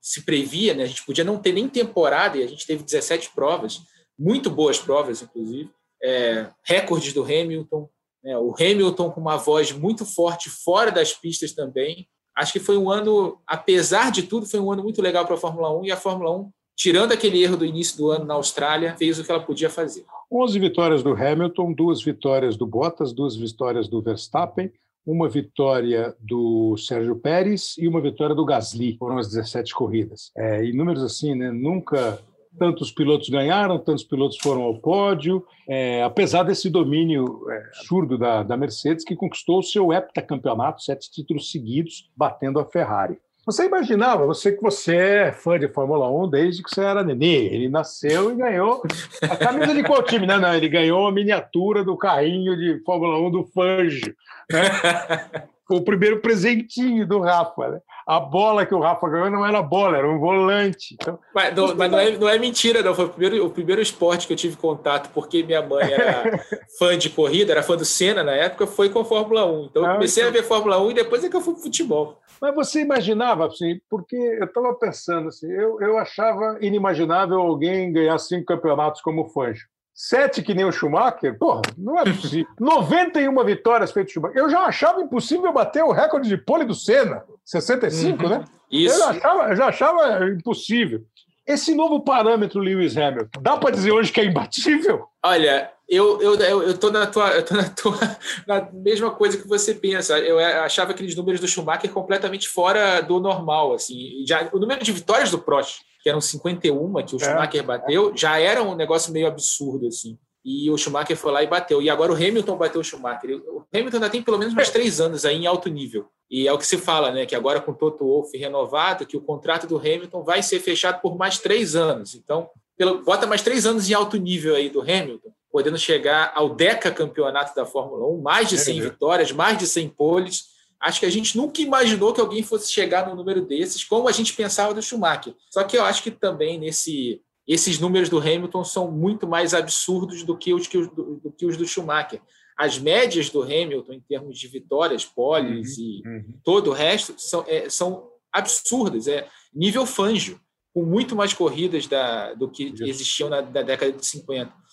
se 0.00 0.24
previa. 0.24 0.74
Né? 0.74 0.84
A 0.84 0.86
gente 0.86 1.04
podia 1.04 1.24
não 1.24 1.38
ter 1.38 1.52
nem 1.52 1.68
temporada 1.68 2.36
e 2.36 2.42
a 2.42 2.46
gente 2.46 2.66
teve 2.66 2.82
17 2.82 3.30
provas, 3.34 3.80
muito 4.18 4.50
boas 4.50 4.78
provas, 4.78 5.22
inclusive. 5.22 5.70
É, 6.02 6.50
recordes 6.62 7.14
do 7.14 7.22
Hamilton, 7.22 7.88
né? 8.22 8.36
o 8.36 8.54
Hamilton 8.54 9.10
com 9.10 9.20
uma 9.20 9.38
voz 9.38 9.72
muito 9.72 10.04
forte 10.04 10.50
fora 10.50 10.92
das 10.92 11.14
pistas 11.14 11.52
também. 11.52 12.06
Acho 12.36 12.52
que 12.52 12.60
foi 12.60 12.76
um 12.76 12.90
ano, 12.90 13.40
apesar 13.46 14.10
de 14.10 14.24
tudo, 14.24 14.44
foi 14.44 14.60
um 14.60 14.70
ano 14.70 14.82
muito 14.82 15.00
legal 15.00 15.24
para 15.24 15.36
a 15.36 15.38
Fórmula 15.38 15.74
1 15.80 15.86
e 15.86 15.92
a 15.92 15.96
Fórmula 15.96 16.36
1 16.36 16.50
tirando 16.76 17.12
aquele 17.12 17.42
erro 17.42 17.56
do 17.56 17.64
início 17.64 17.96
do 17.96 18.10
ano 18.10 18.24
na 18.24 18.34
Austrália, 18.34 18.96
fez 18.96 19.18
o 19.18 19.24
que 19.24 19.30
ela 19.30 19.42
podia 19.42 19.70
fazer. 19.70 20.04
11 20.30 20.58
vitórias 20.58 21.02
do 21.02 21.12
Hamilton, 21.12 21.72
duas 21.72 22.02
vitórias 22.02 22.56
do 22.56 22.66
Bottas, 22.66 23.12
duas 23.12 23.36
vitórias 23.36 23.88
do 23.88 24.02
Verstappen, 24.02 24.72
uma 25.06 25.28
vitória 25.28 26.14
do 26.18 26.76
Sérgio 26.76 27.16
Pérez 27.16 27.74
e 27.78 27.86
uma 27.86 28.00
vitória 28.00 28.34
do 28.34 28.44
Gasly. 28.44 28.96
Foram 28.98 29.18
as 29.18 29.28
17 29.28 29.74
corridas. 29.74 30.30
É, 30.36 30.64
e 30.64 30.72
números 30.72 31.02
assim, 31.02 31.34
né? 31.34 31.50
Nunca 31.50 32.18
tantos 32.58 32.90
pilotos 32.90 33.28
ganharam, 33.28 33.78
tantos 33.78 34.04
pilotos 34.04 34.38
foram 34.40 34.62
ao 34.62 34.78
pódio, 34.78 35.44
é, 35.68 36.02
apesar 36.02 36.44
desse 36.44 36.70
domínio 36.70 37.44
é, 37.50 37.56
absurdo 37.66 38.16
da, 38.16 38.42
da 38.42 38.56
Mercedes, 38.56 39.04
que 39.04 39.16
conquistou 39.16 39.58
o 39.58 39.62
seu 39.62 39.92
heptacampeonato, 39.92 40.82
sete 40.82 41.10
títulos 41.10 41.50
seguidos, 41.50 42.10
batendo 42.16 42.58
a 42.60 42.64
Ferrari. 42.64 43.18
Você 43.46 43.66
imaginava, 43.66 44.26
você 44.26 44.52
que 44.52 44.62
você 44.62 44.96
é 44.96 45.32
fã 45.32 45.58
de 45.58 45.68
Fórmula 45.68 46.10
1 46.10 46.30
desde 46.30 46.62
que 46.62 46.70
você 46.70 46.80
era 46.80 47.04
nenê. 47.04 47.46
Ele 47.46 47.68
nasceu 47.68 48.30
e 48.30 48.36
ganhou 48.36 48.82
a 49.22 49.36
camisa 49.36 49.74
de 49.74 49.82
qual 49.82 50.02
time? 50.02 50.26
Não, 50.26 50.40
não, 50.40 50.54
ele 50.54 50.68
ganhou 50.68 51.06
a 51.06 51.12
miniatura 51.12 51.84
do 51.84 51.96
carrinho 51.96 52.56
de 52.56 52.82
Fórmula 52.84 53.18
1 53.18 53.30
do 53.30 53.44
Fangio. 53.44 54.14
Né? 54.50 55.44
O 55.66 55.80
primeiro 55.80 56.20
presentinho 56.20 57.06
do 57.06 57.20
Rafa. 57.20 57.68
Né? 57.70 57.80
A 58.06 58.20
bola 58.20 58.66
que 58.66 58.74
o 58.74 58.80
Rafa 58.80 59.08
ganhou 59.08 59.30
não 59.30 59.46
era 59.46 59.62
bola, 59.62 59.96
era 59.96 60.06
um 60.06 60.18
volante. 60.18 60.94
Então, 61.00 61.18
mas, 61.34 61.54
não, 61.54 61.74
mas 61.74 61.90
não, 61.90 61.98
é, 61.98 62.10
não, 62.18 62.28
é, 62.28 62.38
mentira, 62.38 62.82
não. 62.82 62.94
Foi 62.94 63.06
o 63.06 63.08
primeiro, 63.08 63.46
o 63.46 63.50
primeiro 63.50 63.80
esporte 63.80 64.26
que 64.26 64.34
eu 64.34 64.36
tive 64.36 64.56
contato, 64.56 65.10
porque 65.14 65.42
minha 65.42 65.62
mãe 65.62 65.90
era 65.90 66.38
fã 66.78 66.98
de 66.98 67.08
corrida, 67.08 67.52
era 67.52 67.62
fã 67.62 67.78
do 67.78 67.84
Senna 67.84 68.22
na 68.22 68.32
época, 68.32 68.66
foi 68.66 68.90
com 68.90 69.00
a 69.00 69.04
Fórmula 69.06 69.46
1. 69.46 69.64
Então 69.64 69.82
eu 69.82 69.90
ah, 69.90 69.94
comecei 69.94 70.22
então... 70.22 70.38
a 70.38 70.42
ver 70.42 70.46
Fórmula 70.46 70.82
1 70.82 70.90
e 70.90 70.94
depois 70.94 71.24
é 71.24 71.30
que 71.30 71.36
eu 71.36 71.40
fui 71.40 71.54
pro 71.54 71.62
futebol. 71.62 72.20
Mas 72.40 72.54
você 72.54 72.80
imaginava, 72.80 73.46
assim, 73.46 73.80
porque 73.88 74.16
eu 74.16 74.44
estava 74.44 74.74
pensando 74.74 75.28
assim, 75.28 75.50
eu, 75.50 75.80
eu 75.80 75.98
achava 75.98 76.58
inimaginável 76.60 77.38
alguém 77.40 77.92
ganhar 77.92 78.18
cinco 78.18 78.46
campeonatos 78.46 79.00
como 79.00 79.22
o 79.22 79.28
Fanjo. 79.28 79.66
Sete 79.94 80.42
que 80.42 80.54
nem 80.54 80.64
o 80.64 80.72
Schumacher, 80.72 81.38
porra, 81.38 81.62
não 81.78 81.98
é 81.98 82.04
possível. 82.04 82.46
91 82.58 83.44
vitórias 83.44 83.92
feitas 83.92 84.12
Schumacher. 84.12 84.36
Eu 84.36 84.50
já 84.50 84.60
achava 84.60 85.00
impossível 85.00 85.52
bater 85.52 85.84
o 85.84 85.92
recorde 85.92 86.28
de 86.28 86.36
pole 86.36 86.64
do 86.64 86.74
Senna, 86.74 87.24
65, 87.44 88.22
uhum. 88.22 88.28
né? 88.28 88.44
Isso. 88.70 88.94
Eu 88.94 88.98
já 88.98 89.10
achava, 89.10 89.48
eu 89.50 89.56
já 89.56 89.66
achava 89.66 90.28
impossível. 90.28 91.04
Esse 91.46 91.74
novo 91.74 92.00
parâmetro 92.00 92.58
Lewis 92.58 92.96
Hamilton, 92.96 93.40
dá 93.42 93.56
para 93.56 93.70
dizer 93.70 93.92
hoje 93.92 94.10
que 94.10 94.20
é 94.20 94.24
imbatível? 94.24 95.06
Olha, 95.22 95.70
eu, 95.88 96.20
eu, 96.20 96.34
eu, 96.36 96.62
eu 96.62 96.78
tô, 96.78 96.90
na 96.90 97.06
tua, 97.06 97.30
eu 97.30 97.44
tô 97.44 97.54
na 97.54 97.68
tua 97.68 97.98
na 98.46 98.70
mesma 98.72 99.10
coisa 99.10 99.36
que 99.36 99.46
você 99.46 99.74
pensa. 99.74 100.18
Eu 100.18 100.38
achava 100.38 100.92
aqueles 100.92 101.14
números 101.14 101.40
do 101.40 101.48
Schumacher 101.48 101.90
completamente 101.90 102.48
fora 102.48 103.00
do 103.00 103.20
normal. 103.20 103.74
Assim. 103.74 104.24
Já, 104.26 104.48
o 104.52 104.58
número 104.58 104.82
de 104.82 104.92
vitórias 104.92 105.30
do 105.30 105.38
Prost, 105.38 105.80
que 106.02 106.08
eram 106.08 106.20
51 106.20 107.04
que 107.04 107.14
o 107.14 107.20
é, 107.20 107.24
Schumacher 107.24 107.62
bateu, 107.64 108.12
é. 108.12 108.16
já 108.16 108.38
era 108.38 108.62
um 108.62 108.74
negócio 108.74 109.12
meio 109.12 109.26
absurdo. 109.26 109.86
assim. 109.86 110.18
E 110.42 110.70
o 110.70 110.76
Schumacher 110.76 111.16
foi 111.16 111.32
lá 111.32 111.42
e 111.42 111.46
bateu. 111.46 111.82
E 111.82 111.90
agora 111.90 112.12
o 112.12 112.16
Hamilton 112.16 112.56
bateu 112.56 112.80
o 112.80 112.84
Schumacher. 112.84 113.42
O 113.46 113.64
Hamilton 113.72 113.96
ainda 113.96 114.10
tem 114.10 114.22
pelo 114.22 114.38
menos 114.38 114.54
mais 114.54 114.70
três 114.70 115.00
anos 115.00 115.24
aí 115.24 115.36
em 115.36 115.46
alto 115.46 115.68
nível. 115.68 116.06
E 116.30 116.48
é 116.48 116.52
o 116.52 116.58
que 116.58 116.66
se 116.66 116.78
fala, 116.78 117.10
né? 117.10 117.26
Que 117.26 117.34
agora 117.34 117.60
com 117.60 117.72
o 117.72 117.74
Toto 117.74 118.06
Wolff 118.06 118.36
renovado, 118.36 119.06
que 119.06 119.16
o 119.16 119.20
contrato 119.20 119.66
do 119.66 119.76
Hamilton 119.76 120.22
vai 120.22 120.42
ser 120.42 120.60
fechado 120.60 121.00
por 121.00 121.16
mais 121.16 121.38
três 121.38 121.76
anos. 121.76 122.14
Então, 122.14 122.48
pelo, 122.76 123.02
bota 123.04 123.26
mais 123.26 123.42
três 123.42 123.66
anos 123.66 123.88
em 123.88 123.94
alto 123.94 124.16
nível 124.16 124.54
aí 124.54 124.68
do 124.68 124.80
Hamilton 124.80 125.30
podendo 125.54 125.78
chegar 125.78 126.32
ao 126.34 126.52
deca 126.52 126.90
campeonato 126.90 127.54
da 127.54 127.64
Fórmula 127.64 128.08
1, 128.08 128.20
mais 128.20 128.48
de 128.48 128.58
100 128.58 128.76
é, 128.76 128.82
vitórias, 128.82 129.30
mais 129.30 129.56
de 129.56 129.68
100 129.68 129.88
poles. 129.90 130.46
Acho 130.80 130.98
que 130.98 131.06
a 131.06 131.10
gente 131.10 131.36
nunca 131.36 131.62
imaginou 131.62 132.12
que 132.12 132.20
alguém 132.20 132.42
fosse 132.42 132.72
chegar 132.72 133.08
no 133.08 133.14
número 133.14 133.40
desses, 133.46 133.84
como 133.84 134.08
a 134.08 134.10
gente 134.10 134.32
pensava 134.32 134.74
do 134.74 134.82
Schumacher. 134.82 135.32
Só 135.48 135.62
que 135.62 135.76
eu 135.76 135.84
acho 135.84 136.02
que 136.02 136.10
também 136.10 136.58
nesse 136.58 137.22
esses 137.46 137.78
números 137.78 138.08
do 138.08 138.18
Hamilton 138.18 138.64
são 138.64 138.90
muito 138.90 139.28
mais 139.28 139.54
absurdos 139.54 140.24
do 140.24 140.36
que 140.36 140.52
os, 140.52 140.66
que 140.66 140.76
os, 140.76 140.88
do, 140.88 141.20
do, 141.22 141.30
que 141.30 141.46
os 141.46 141.56
do 141.56 141.68
Schumacher. 141.68 142.20
As 142.58 142.76
médias 142.76 143.30
do 143.30 143.40
Hamilton, 143.40 143.92
em 143.92 144.00
termos 144.00 144.36
de 144.36 144.48
vitórias, 144.48 145.04
poles 145.04 145.78
uhum, 145.78 145.84
e 145.84 146.02
uhum. 146.04 146.34
todo 146.42 146.70
o 146.70 146.74
resto, 146.74 147.14
são, 147.16 147.44
é, 147.46 147.70
são 147.70 148.10
absurdas. 148.32 149.06
É 149.06 149.28
nível 149.54 149.86
Fangio, 149.86 150.40
com 150.72 150.82
muito 150.82 151.14
mais 151.14 151.32
corridas 151.32 151.86
da, 151.86 152.34
do 152.34 152.50
que 152.50 152.74
existiam 152.80 153.28
na, 153.28 153.40
na 153.40 153.62
década 153.62 153.92
de 153.92 154.04
50. 154.04 154.63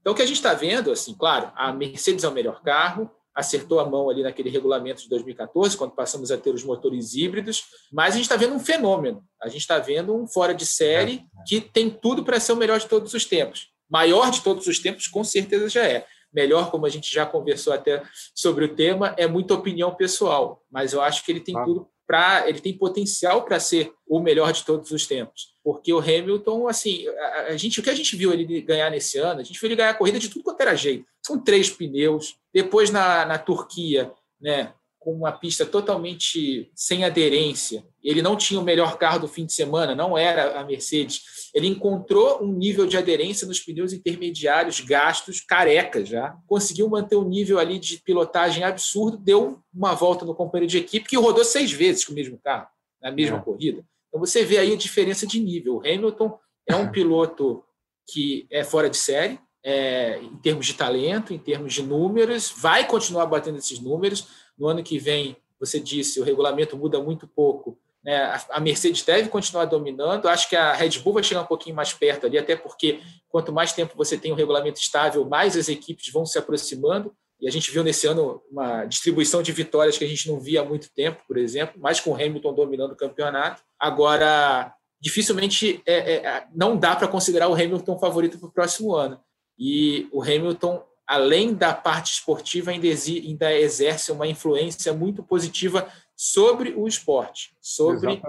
Então, 0.00 0.12
o 0.12 0.16
que 0.16 0.22
a 0.22 0.26
gente 0.26 0.36
está 0.36 0.54
vendo, 0.54 0.90
assim, 0.90 1.14
claro, 1.14 1.52
a 1.54 1.72
Mercedes 1.72 2.24
é 2.24 2.28
o 2.28 2.32
melhor 2.32 2.62
carro, 2.62 3.10
acertou 3.34 3.80
a 3.80 3.86
mão 3.86 4.10
ali 4.10 4.22
naquele 4.22 4.50
regulamento 4.50 5.02
de 5.02 5.08
2014, 5.08 5.76
quando 5.76 5.92
passamos 5.92 6.30
a 6.30 6.36
ter 6.36 6.54
os 6.54 6.64
motores 6.64 7.14
híbridos, 7.14 7.64
mas 7.92 8.14
a 8.14 8.16
gente 8.16 8.24
está 8.24 8.36
vendo 8.36 8.54
um 8.54 8.60
fenômeno. 8.60 9.22
A 9.42 9.48
gente 9.48 9.60
está 9.60 9.78
vendo 9.78 10.14
um 10.14 10.26
fora 10.26 10.54
de 10.54 10.66
série 10.66 11.14
é, 11.14 11.42
que 11.46 11.60
tem 11.60 11.90
tudo 11.90 12.24
para 12.24 12.40
ser 12.40 12.52
o 12.52 12.56
melhor 12.56 12.78
de 12.78 12.86
todos 12.86 13.14
os 13.14 13.24
tempos. 13.24 13.68
Maior 13.88 14.30
de 14.30 14.40
todos 14.42 14.66
os 14.66 14.78
tempos, 14.78 15.06
com 15.06 15.24
certeza 15.24 15.68
já 15.68 15.84
é. 15.84 16.06
Melhor, 16.32 16.70
como 16.70 16.86
a 16.86 16.88
gente 16.88 17.12
já 17.12 17.26
conversou 17.26 17.72
até 17.72 18.02
sobre 18.34 18.64
o 18.64 18.74
tema, 18.74 19.14
é 19.16 19.26
muita 19.26 19.54
opinião 19.54 19.94
pessoal, 19.94 20.62
mas 20.70 20.92
eu 20.92 21.00
acho 21.00 21.24
que 21.24 21.32
ele 21.32 21.40
tem 21.40 21.54
tudo 21.64 21.88
para. 22.10 22.48
Ele 22.48 22.60
tem 22.60 22.76
potencial 22.76 23.44
para 23.44 23.60
ser 23.60 23.92
o 24.08 24.18
melhor 24.18 24.52
de 24.52 24.64
todos 24.64 24.90
os 24.90 25.06
tempos. 25.06 25.54
Porque 25.62 25.92
o 25.92 26.00
Hamilton, 26.00 26.66
assim, 26.66 27.06
a, 27.06 27.42
a, 27.50 27.56
gente, 27.56 27.78
o 27.78 27.82
que 27.82 27.90
a 27.90 27.94
gente 27.94 28.16
viu 28.16 28.32
ele 28.32 28.60
ganhar 28.62 28.90
nesse 28.90 29.18
ano, 29.18 29.40
a 29.40 29.44
gente 29.44 29.60
viu 29.60 29.68
ele 29.68 29.76
ganhar 29.76 29.90
a 29.90 29.94
corrida 29.94 30.18
de 30.18 30.28
tudo 30.28 30.42
quanto 30.42 30.60
era 30.60 30.74
jeito. 30.74 31.06
São 31.24 31.38
três 31.38 31.70
pneus, 31.70 32.36
depois, 32.52 32.90
na, 32.90 33.24
na 33.24 33.38
Turquia, 33.38 34.10
né, 34.40 34.72
com 35.00 35.14
uma 35.14 35.32
pista 35.32 35.64
totalmente 35.64 36.70
sem 36.74 37.04
aderência, 37.04 37.82
ele 38.04 38.20
não 38.20 38.36
tinha 38.36 38.60
o 38.60 38.62
melhor 38.62 38.98
carro 38.98 39.20
do 39.20 39.28
fim 39.28 39.46
de 39.46 39.54
semana, 39.54 39.94
não 39.94 40.16
era 40.16 40.60
a 40.60 40.64
Mercedes. 40.64 41.50
Ele 41.54 41.66
encontrou 41.66 42.44
um 42.44 42.52
nível 42.52 42.86
de 42.86 42.98
aderência 42.98 43.46
nos 43.46 43.58
pneus 43.58 43.94
intermediários 43.94 44.78
gastos, 44.80 45.40
carecas 45.40 46.06
já. 46.06 46.36
Conseguiu 46.46 46.86
manter 46.88 47.16
um 47.16 47.26
nível 47.26 47.58
ali 47.58 47.78
de 47.78 47.96
pilotagem 47.96 48.62
absurdo, 48.62 49.16
deu 49.16 49.58
uma 49.74 49.94
volta 49.94 50.26
no 50.26 50.34
companheiro 50.34 50.70
de 50.70 50.78
equipe 50.78 51.08
que 51.08 51.16
rodou 51.16 51.44
seis 51.44 51.72
vezes 51.72 52.04
com 52.04 52.12
o 52.12 52.14
mesmo 52.14 52.38
carro, 52.38 52.68
na 53.00 53.10
mesma 53.10 53.38
é. 53.38 53.40
corrida. 53.40 53.82
Então 54.08 54.20
você 54.20 54.44
vê 54.44 54.58
aí 54.58 54.72
a 54.72 54.76
diferença 54.76 55.26
de 55.26 55.40
nível. 55.40 55.76
O 55.76 55.80
Hamilton 55.80 56.38
é 56.68 56.76
um 56.76 56.88
piloto 56.92 57.64
que 58.12 58.46
é 58.50 58.62
fora 58.62 58.90
de 58.90 58.98
série, 58.98 59.40
é, 59.62 60.18
em 60.18 60.36
termos 60.36 60.66
de 60.66 60.74
talento, 60.74 61.32
em 61.32 61.38
termos 61.38 61.74
de 61.74 61.82
números, 61.82 62.52
vai 62.56 62.86
continuar 62.86 63.26
batendo 63.26 63.58
esses 63.58 63.78
números. 63.78 64.28
No 64.60 64.68
ano 64.68 64.82
que 64.82 64.98
vem, 64.98 65.38
você 65.58 65.80
disse, 65.80 66.20
o 66.20 66.22
regulamento 66.22 66.76
muda 66.76 67.02
muito 67.02 67.26
pouco. 67.26 67.78
Né? 68.04 68.38
A 68.50 68.60
Mercedes 68.60 69.02
deve 69.02 69.30
continuar 69.30 69.64
dominando. 69.64 70.28
Acho 70.28 70.50
que 70.50 70.56
a 70.56 70.74
Red 70.74 70.98
Bull 70.98 71.14
vai 71.14 71.22
chegar 71.22 71.40
um 71.40 71.46
pouquinho 71.46 71.74
mais 71.74 71.94
perto 71.94 72.26
ali, 72.26 72.36
até 72.36 72.54
porque 72.54 73.00
quanto 73.28 73.52
mais 73.52 73.72
tempo 73.72 73.96
você 73.96 74.18
tem 74.18 74.32
um 74.32 74.36
regulamento 74.36 74.78
estável, 74.78 75.24
mais 75.24 75.56
as 75.56 75.70
equipes 75.70 76.12
vão 76.12 76.26
se 76.26 76.38
aproximando. 76.38 77.10
E 77.40 77.48
a 77.48 77.50
gente 77.50 77.70
viu 77.70 77.82
nesse 77.82 78.06
ano 78.06 78.42
uma 78.50 78.84
distribuição 78.84 79.42
de 79.42 79.50
vitórias 79.50 79.96
que 79.96 80.04
a 80.04 80.08
gente 80.08 80.28
não 80.28 80.38
via 80.38 80.60
há 80.60 80.64
muito 80.64 80.92
tempo, 80.92 81.22
por 81.26 81.38
exemplo, 81.38 81.80
mais 81.80 81.98
com 81.98 82.10
o 82.10 82.14
Hamilton 82.14 82.52
dominando 82.52 82.92
o 82.92 82.96
campeonato. 82.96 83.62
Agora, 83.78 84.74
dificilmente 85.00 85.82
é, 85.86 86.16
é, 86.16 86.46
não 86.54 86.76
dá 86.76 86.94
para 86.94 87.08
considerar 87.08 87.48
o 87.48 87.54
Hamilton 87.54 87.98
favorito 87.98 88.38
para 88.38 88.48
o 88.48 88.52
próximo 88.52 88.94
ano. 88.94 89.18
E 89.58 90.06
o 90.12 90.22
Hamilton, 90.22 90.84
além 91.10 91.52
da 91.52 91.74
parte 91.74 92.12
esportiva, 92.12 92.70
ainda, 92.70 92.86
ainda 92.86 93.52
exerce 93.52 94.12
uma 94.12 94.28
influência 94.28 94.92
muito 94.92 95.24
positiva 95.24 95.88
sobre 96.14 96.70
o 96.76 96.86
esporte, 96.86 97.52
sobre 97.60 98.22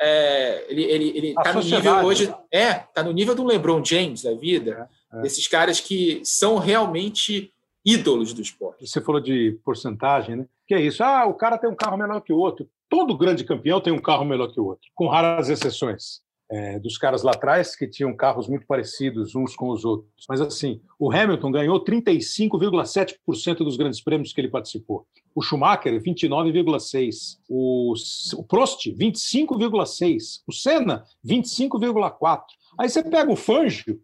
é, 0.00 0.66
ele 0.68 0.82
ele 0.82 1.28
está 1.28 1.52
no 1.52 1.62
nível 1.62 1.94
hoje 2.04 2.26
né? 2.26 2.36
é 2.50 2.70
está 2.70 3.04
no 3.04 3.12
nível 3.12 3.32
do 3.32 3.44
LeBron 3.44 3.84
James 3.84 4.22
da 4.22 4.34
vida, 4.34 4.88
é, 5.12 5.18
é. 5.18 5.22
desses 5.22 5.46
caras 5.46 5.78
que 5.78 6.20
são 6.24 6.58
realmente 6.58 7.52
ídolos 7.84 8.34
do 8.34 8.42
esporte. 8.42 8.84
Você 8.84 9.00
falou 9.00 9.20
de 9.20 9.56
porcentagem, 9.64 10.34
né? 10.34 10.46
Que 10.66 10.74
é 10.74 10.80
isso? 10.80 11.04
Ah, 11.04 11.26
o 11.26 11.34
cara 11.34 11.56
tem 11.56 11.70
um 11.70 11.76
carro 11.76 11.96
melhor 11.96 12.20
que 12.20 12.32
o 12.32 12.38
outro. 12.38 12.68
Todo 12.88 13.16
grande 13.16 13.44
campeão 13.44 13.80
tem 13.80 13.92
um 13.92 14.00
carro 14.00 14.24
melhor 14.24 14.48
que 14.48 14.58
o 14.58 14.66
outro, 14.66 14.90
com 14.92 15.06
raras 15.06 15.48
exceções 15.48 16.23
é, 16.50 16.78
dos 16.78 16.98
caras 16.98 17.22
lá 17.22 17.32
atrás, 17.32 17.74
que 17.74 17.86
tinham 17.86 18.14
carros 18.14 18.48
muito 18.48 18.66
parecidos 18.66 19.34
uns 19.34 19.56
com 19.56 19.70
os 19.70 19.84
outros. 19.84 20.26
Mas, 20.28 20.40
assim, 20.40 20.80
o 20.98 21.10
Hamilton 21.10 21.50
ganhou 21.50 21.82
35,7% 21.82 23.58
dos 23.58 23.76
grandes 23.76 24.00
prêmios 24.00 24.32
que 24.32 24.40
ele 24.40 24.48
participou. 24.48 25.06
O 25.34 25.42
Schumacher, 25.42 26.00
29,6%. 26.00 27.38
O, 27.48 27.94
o 28.36 28.44
Prost, 28.44 28.86
25,6%. 28.86 30.42
O 30.46 30.52
Senna, 30.52 31.04
25,4%. 31.26 32.42
Aí 32.78 32.88
você 32.88 33.02
pega 33.02 33.32
o 33.32 33.36
Fangio, 33.36 34.00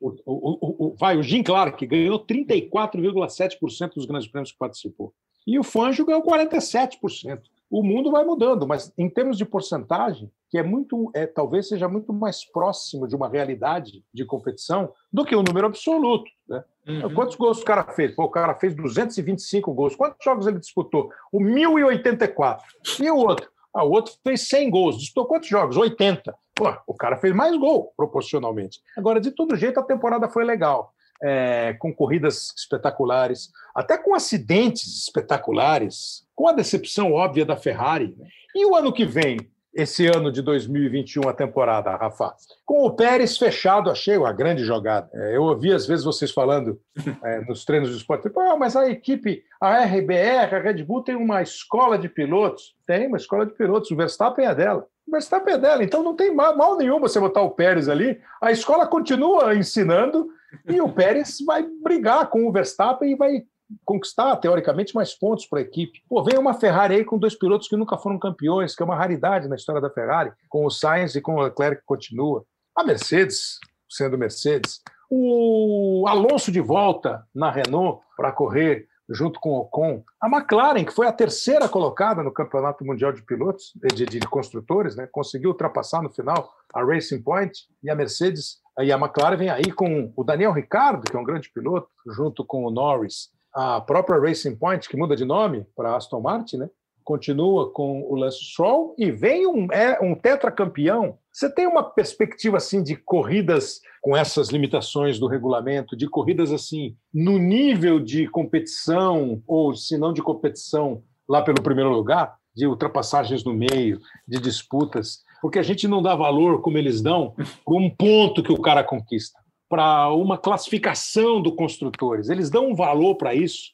o, 0.00 0.10
o, 0.26 0.86
o, 0.86 0.96
vai, 0.98 1.16
o 1.16 1.22
Jim 1.22 1.42
Clark, 1.42 1.86
ganhou 1.86 2.24
34,7% 2.26 3.94
dos 3.94 4.06
grandes 4.06 4.28
prêmios 4.28 4.50
que 4.50 4.58
participou. 4.58 5.14
E 5.46 5.58
o 5.58 5.62
Fangio 5.62 6.06
ganhou 6.06 6.22
47% 6.22 7.40
o 7.72 7.82
mundo 7.82 8.10
vai 8.10 8.22
mudando, 8.22 8.68
mas 8.68 8.92
em 8.98 9.08
termos 9.08 9.38
de 9.38 9.46
porcentagem, 9.46 10.30
que 10.50 10.58
é 10.58 10.62
muito, 10.62 11.10
é, 11.14 11.26
talvez 11.26 11.68
seja 11.68 11.88
muito 11.88 12.12
mais 12.12 12.44
próximo 12.44 13.08
de 13.08 13.16
uma 13.16 13.30
realidade 13.30 14.04
de 14.12 14.26
competição 14.26 14.92
do 15.10 15.24
que 15.24 15.34
o 15.34 15.42
número 15.42 15.68
absoluto. 15.68 16.30
Né? 16.46 16.62
Uhum. 16.86 17.14
Quantos 17.14 17.34
gols 17.34 17.62
o 17.62 17.64
cara 17.64 17.82
fez? 17.84 18.14
Pô, 18.14 18.24
o 18.24 18.30
cara 18.30 18.54
fez 18.56 18.74
225 18.74 19.72
gols. 19.72 19.96
Quantos 19.96 20.22
jogos 20.22 20.46
ele 20.46 20.58
disputou? 20.58 21.10
O 21.32 21.40
1084. 21.40 22.66
E 23.00 23.10
o 23.10 23.16
outro? 23.16 23.50
Ah, 23.74 23.84
o 23.84 23.90
outro 23.90 24.12
fez 24.22 24.46
100 24.48 24.68
gols. 24.68 24.98
Disputou 24.98 25.26
quantos 25.26 25.48
jogos? 25.48 25.78
80. 25.78 26.34
Pô, 26.54 26.76
o 26.86 26.94
cara 26.94 27.16
fez 27.16 27.34
mais 27.34 27.56
gol, 27.56 27.94
proporcionalmente. 27.96 28.82
Agora, 28.98 29.18
de 29.18 29.30
todo 29.30 29.56
jeito, 29.56 29.80
a 29.80 29.82
temporada 29.82 30.28
foi 30.28 30.44
legal. 30.44 30.92
É, 31.24 31.74
com 31.78 31.94
corridas 31.94 32.52
espetaculares, 32.54 33.50
até 33.74 33.96
com 33.96 34.12
acidentes 34.12 35.04
espetaculares, 35.04 36.21
com 36.34 36.48
a 36.48 36.52
decepção 36.52 37.12
óbvia 37.12 37.44
da 37.44 37.56
Ferrari. 37.56 38.14
Né? 38.18 38.26
E 38.54 38.66
o 38.66 38.74
ano 38.74 38.92
que 38.92 39.04
vem, 39.04 39.38
esse 39.74 40.06
ano 40.06 40.30
de 40.30 40.42
2021, 40.42 41.28
a 41.28 41.32
temporada, 41.32 41.96
Rafa, 41.96 42.34
com 42.64 42.84
o 42.84 42.94
Pérez 42.94 43.38
fechado, 43.38 43.90
achei 43.90 44.16
uma 44.18 44.32
grande 44.32 44.64
jogada. 44.64 45.08
É, 45.14 45.36
eu 45.36 45.42
ouvi 45.42 45.72
às 45.72 45.86
vezes 45.86 46.04
vocês 46.04 46.30
falando 46.30 46.78
é, 47.24 47.40
nos 47.46 47.64
treinos 47.64 47.90
de 47.90 47.96
esporte, 47.96 48.30
ah, 48.36 48.56
mas 48.56 48.76
a 48.76 48.88
equipe, 48.90 49.42
a 49.60 49.84
RBR, 49.84 50.54
a 50.54 50.58
Red 50.58 50.84
Bull 50.84 51.02
tem 51.02 51.16
uma 51.16 51.40
escola 51.40 51.98
de 51.98 52.08
pilotos. 52.08 52.74
Tem 52.86 53.06
uma 53.06 53.16
escola 53.16 53.46
de 53.46 53.52
pilotos, 53.54 53.90
o 53.90 53.96
Verstappen 53.96 54.44
é 54.44 54.54
dela. 54.54 54.86
O 55.06 55.10
Verstappen 55.10 55.54
é 55.54 55.58
dela, 55.58 55.82
então 55.82 56.02
não 56.02 56.14
tem 56.14 56.34
mal, 56.34 56.56
mal 56.56 56.76
nenhum 56.76 57.00
você 57.00 57.18
botar 57.18 57.40
o 57.40 57.50
Pérez 57.50 57.88
ali. 57.88 58.20
A 58.42 58.52
escola 58.52 58.86
continua 58.86 59.54
ensinando 59.54 60.28
e 60.68 60.80
o 60.80 60.92
Pérez 60.92 61.38
vai 61.44 61.66
brigar 61.82 62.28
com 62.28 62.46
o 62.46 62.52
Verstappen 62.52 63.10
e 63.10 63.16
vai 63.16 63.42
conquistar, 63.84 64.36
teoricamente, 64.36 64.94
mais 64.94 65.14
pontos 65.14 65.46
para 65.46 65.60
a 65.60 65.62
equipe. 65.62 66.02
Pô, 66.08 66.22
vem 66.22 66.38
uma 66.38 66.54
Ferrari 66.54 66.96
aí 66.96 67.04
com 67.04 67.18
dois 67.18 67.34
pilotos 67.34 67.68
que 67.68 67.76
nunca 67.76 67.98
foram 67.98 68.18
campeões, 68.18 68.74
que 68.74 68.82
é 68.82 68.86
uma 68.86 68.96
raridade 68.96 69.48
na 69.48 69.56
história 69.56 69.80
da 69.80 69.90
Ferrari, 69.90 70.32
com 70.48 70.64
o 70.64 70.70
Sainz 70.70 71.14
e 71.14 71.20
com 71.20 71.36
o 71.36 71.42
Leclerc 71.42 71.80
que 71.80 71.86
continua. 71.86 72.44
A 72.76 72.84
Mercedes, 72.84 73.58
sendo 73.88 74.18
Mercedes. 74.18 74.80
O 75.10 76.04
Alonso 76.08 76.50
de 76.50 76.60
volta 76.60 77.26
na 77.34 77.50
Renault 77.50 78.02
para 78.16 78.32
correr 78.32 78.88
junto 79.08 79.38
com 79.40 79.50
o 79.50 79.58
Ocon. 79.60 80.02
A 80.20 80.26
McLaren, 80.26 80.84
que 80.84 80.92
foi 80.92 81.06
a 81.06 81.12
terceira 81.12 81.68
colocada 81.68 82.22
no 82.22 82.32
Campeonato 82.32 82.84
Mundial 82.84 83.12
de 83.12 83.22
Pilotos, 83.22 83.72
de, 83.94 84.06
de, 84.06 84.20
construtores, 84.20 84.96
né? 84.96 85.08
conseguiu 85.10 85.50
ultrapassar 85.50 86.02
no 86.02 86.10
final 86.10 86.50
a 86.72 86.82
Racing 86.82 87.22
Point 87.22 87.52
e 87.82 87.90
a 87.90 87.94
Mercedes. 87.94 88.60
E 88.80 88.90
a 88.90 88.96
McLaren 88.96 89.36
vem 89.36 89.50
aí 89.50 89.70
com 89.70 90.12
o 90.16 90.24
Daniel 90.24 90.52
Ricciardo, 90.52 91.02
que 91.02 91.16
é 91.16 91.20
um 91.20 91.24
grande 91.24 91.50
piloto, 91.52 91.88
junto 92.06 92.44
com 92.44 92.64
o 92.64 92.70
Norris 92.70 93.30
a 93.54 93.80
própria 93.80 94.18
Racing 94.18 94.56
Point, 94.56 94.88
que 94.88 94.96
muda 94.96 95.14
de 95.14 95.24
nome 95.24 95.66
para 95.76 95.96
Aston 95.96 96.20
Martin, 96.20 96.56
né? 96.58 96.70
continua 97.02 97.70
com 97.70 98.02
o 98.02 98.14
Lance 98.14 98.44
Stroll 98.44 98.94
e 98.96 99.10
vem 99.10 99.46
um, 99.46 99.66
é, 99.72 99.98
um 100.00 100.14
tetracampeão. 100.14 101.18
Você 101.30 101.50
tem 101.50 101.66
uma 101.66 101.82
perspectiva 101.82 102.56
assim 102.56 102.82
de 102.82 102.96
corridas 102.96 103.80
com 104.00 104.16
essas 104.16 104.48
limitações 104.48 105.18
do 105.18 105.26
regulamento, 105.26 105.96
de 105.96 106.08
corridas 106.08 106.52
assim 106.52 106.96
no 107.12 107.38
nível 107.38 108.00
de 108.00 108.28
competição 108.28 109.42
ou 109.46 109.74
se 109.74 109.98
não 109.98 110.12
de 110.12 110.22
competição 110.22 111.02
lá 111.28 111.42
pelo 111.42 111.62
primeiro 111.62 111.90
lugar, 111.90 112.36
de 112.54 112.66
ultrapassagens 112.66 113.44
no 113.44 113.54
meio, 113.54 114.00
de 114.28 114.38
disputas, 114.38 115.22
porque 115.40 115.58
a 115.58 115.62
gente 115.62 115.88
não 115.88 116.02
dá 116.02 116.14
valor 116.14 116.60
como 116.60 116.78
eles 116.78 117.00
dão 117.00 117.34
para 117.64 117.74
um 117.74 117.88
ponto 117.88 118.42
que 118.42 118.52
o 118.52 118.60
cara 118.60 118.84
conquista 118.84 119.41
para 119.72 120.12
uma 120.12 120.36
classificação 120.36 121.40
do 121.40 121.50
construtores. 121.50 122.28
Eles 122.28 122.50
dão 122.50 122.68
um 122.68 122.74
valor 122.74 123.14
para 123.14 123.34
isso, 123.34 123.70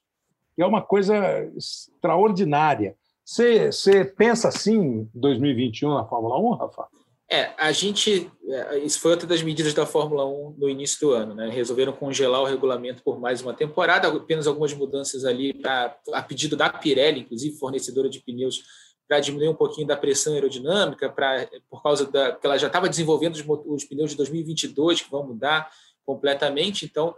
que 0.55 0.63
é 0.63 0.65
uma 0.67 0.81
coisa 0.81 1.17
extraordinária. 1.57 2.95
Você, 3.25 3.73
você 3.73 4.05
pensa 4.05 4.47
assim 4.47 4.77
em 4.77 5.11
2021 5.13 5.93
na 5.93 6.05
Fórmula 6.05 6.39
1, 6.39 6.51
Rafa? 6.55 6.87
É, 7.29 7.51
a 7.59 7.73
gente. 7.73 8.31
É, 8.49 8.79
isso 8.79 9.01
foi 9.01 9.11
outra 9.11 9.27
das 9.27 9.43
medidas 9.43 9.75
da 9.75 9.85
Fórmula 9.85 10.25
1 10.25 10.55
no 10.57 10.69
início 10.69 11.01
do 11.01 11.13
ano, 11.15 11.35
né? 11.35 11.51
Resolveram 11.51 11.93
congelar 11.93 12.43
o 12.43 12.47
regulamento 12.47 13.03
por 13.03 13.19
mais 13.19 13.43
uma 13.43 13.53
temporada, 13.53 14.07
apenas 14.07 14.47
algumas 14.47 14.73
mudanças 14.73 15.25
ali 15.25 15.53
pra, 15.53 15.97
a 16.13 16.23
pedido 16.23 16.57
da 16.57 16.71
Pirelli, 16.71 17.23
inclusive 17.23 17.59
fornecedora 17.59 18.09
de 18.09 18.21
pneus, 18.21 18.63
para 19.09 19.19
diminuir 19.19 19.49
um 19.49 19.55
pouquinho 19.55 19.89
da 19.89 19.97
pressão 19.97 20.35
aerodinâmica, 20.35 21.09
pra, 21.09 21.49
por 21.69 21.83
causa 21.83 22.09
da. 22.09 22.37
que 22.37 22.47
ela 22.47 22.57
já 22.57 22.69
estava 22.69 22.89
desenvolvendo 22.89 23.35
os, 23.35 23.45
os 23.67 23.85
pneus 23.85 24.13
de 24.13 24.17
2022, 24.17 25.03
que 25.03 25.11
vão 25.11 25.27
mudar 25.27 25.69
completamente. 26.09 26.87
Então, 26.87 27.15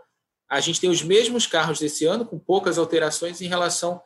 a 0.51 0.59
gente 0.59 0.81
tem 0.81 0.91
os 0.91 1.01
mesmos 1.01 1.47
carros 1.47 1.79
desse 1.79 2.05
ano, 2.05 2.27
com 2.27 2.37
poucas 2.37 2.77
alterações 2.77 3.41
em 3.41 3.47
relação 3.47 4.03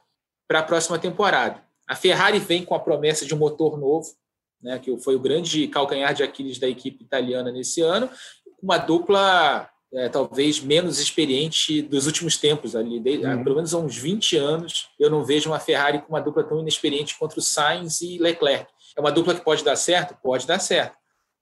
para 0.47 0.59
a 0.59 0.62
próxima 0.62 0.99
temporada. 0.99 1.62
A 1.89 1.97
Ferrari 1.97 2.39
vem 2.39 2.66
com 2.66 2.74
a 2.74 2.78
promessa 2.78 3.24
de 3.24 3.35
um 3.35 3.39
motor 3.39 3.78
novo, 3.78 4.07
né, 4.61 4.78
que 4.78 4.95
foi 4.99 5.16
o 5.16 5.20
grande 5.20 5.66
calcanhar 5.68 6.12
de 6.12 6.22
Aquiles 6.22 6.59
da 6.59 6.68
equipe 6.68 7.03
italiana 7.03 7.51
nesse 7.51 7.80
ano, 7.80 8.11
uma 8.62 8.76
dupla 8.76 9.70
é, 9.95 10.11
talvez 10.11 10.61
menos 10.61 10.99
experiente 10.99 11.80
dos 11.80 12.07
últimos 12.07 12.37
tempos 12.37 12.76
ali, 12.76 13.01
de, 13.01 13.18
uhum. 13.18 13.43
pelo 13.43 13.57
menos 13.57 13.72
há 13.72 13.78
uns 13.78 13.97
20 13.97 14.37
anos, 14.37 14.89
eu 15.01 15.09
não 15.09 15.24
vejo 15.24 15.49
uma 15.49 15.61
Ferrari 15.61 16.03
com 16.03 16.09
uma 16.11 16.20
dupla 16.20 16.45
tão 16.45 16.61
inexperiente 16.61 17.16
contra 17.18 17.39
o 17.39 17.43
Sainz 17.43 18.03
e 18.03 18.18
Leclerc. 18.18 18.70
É 18.97 19.01
uma 19.01 19.12
dupla 19.12 19.35
que 19.35 19.41
pode 19.41 19.64
dar 19.64 19.76
certo? 19.76 20.14
Pode 20.22 20.47
dar 20.47 20.59
certo, 20.59 20.99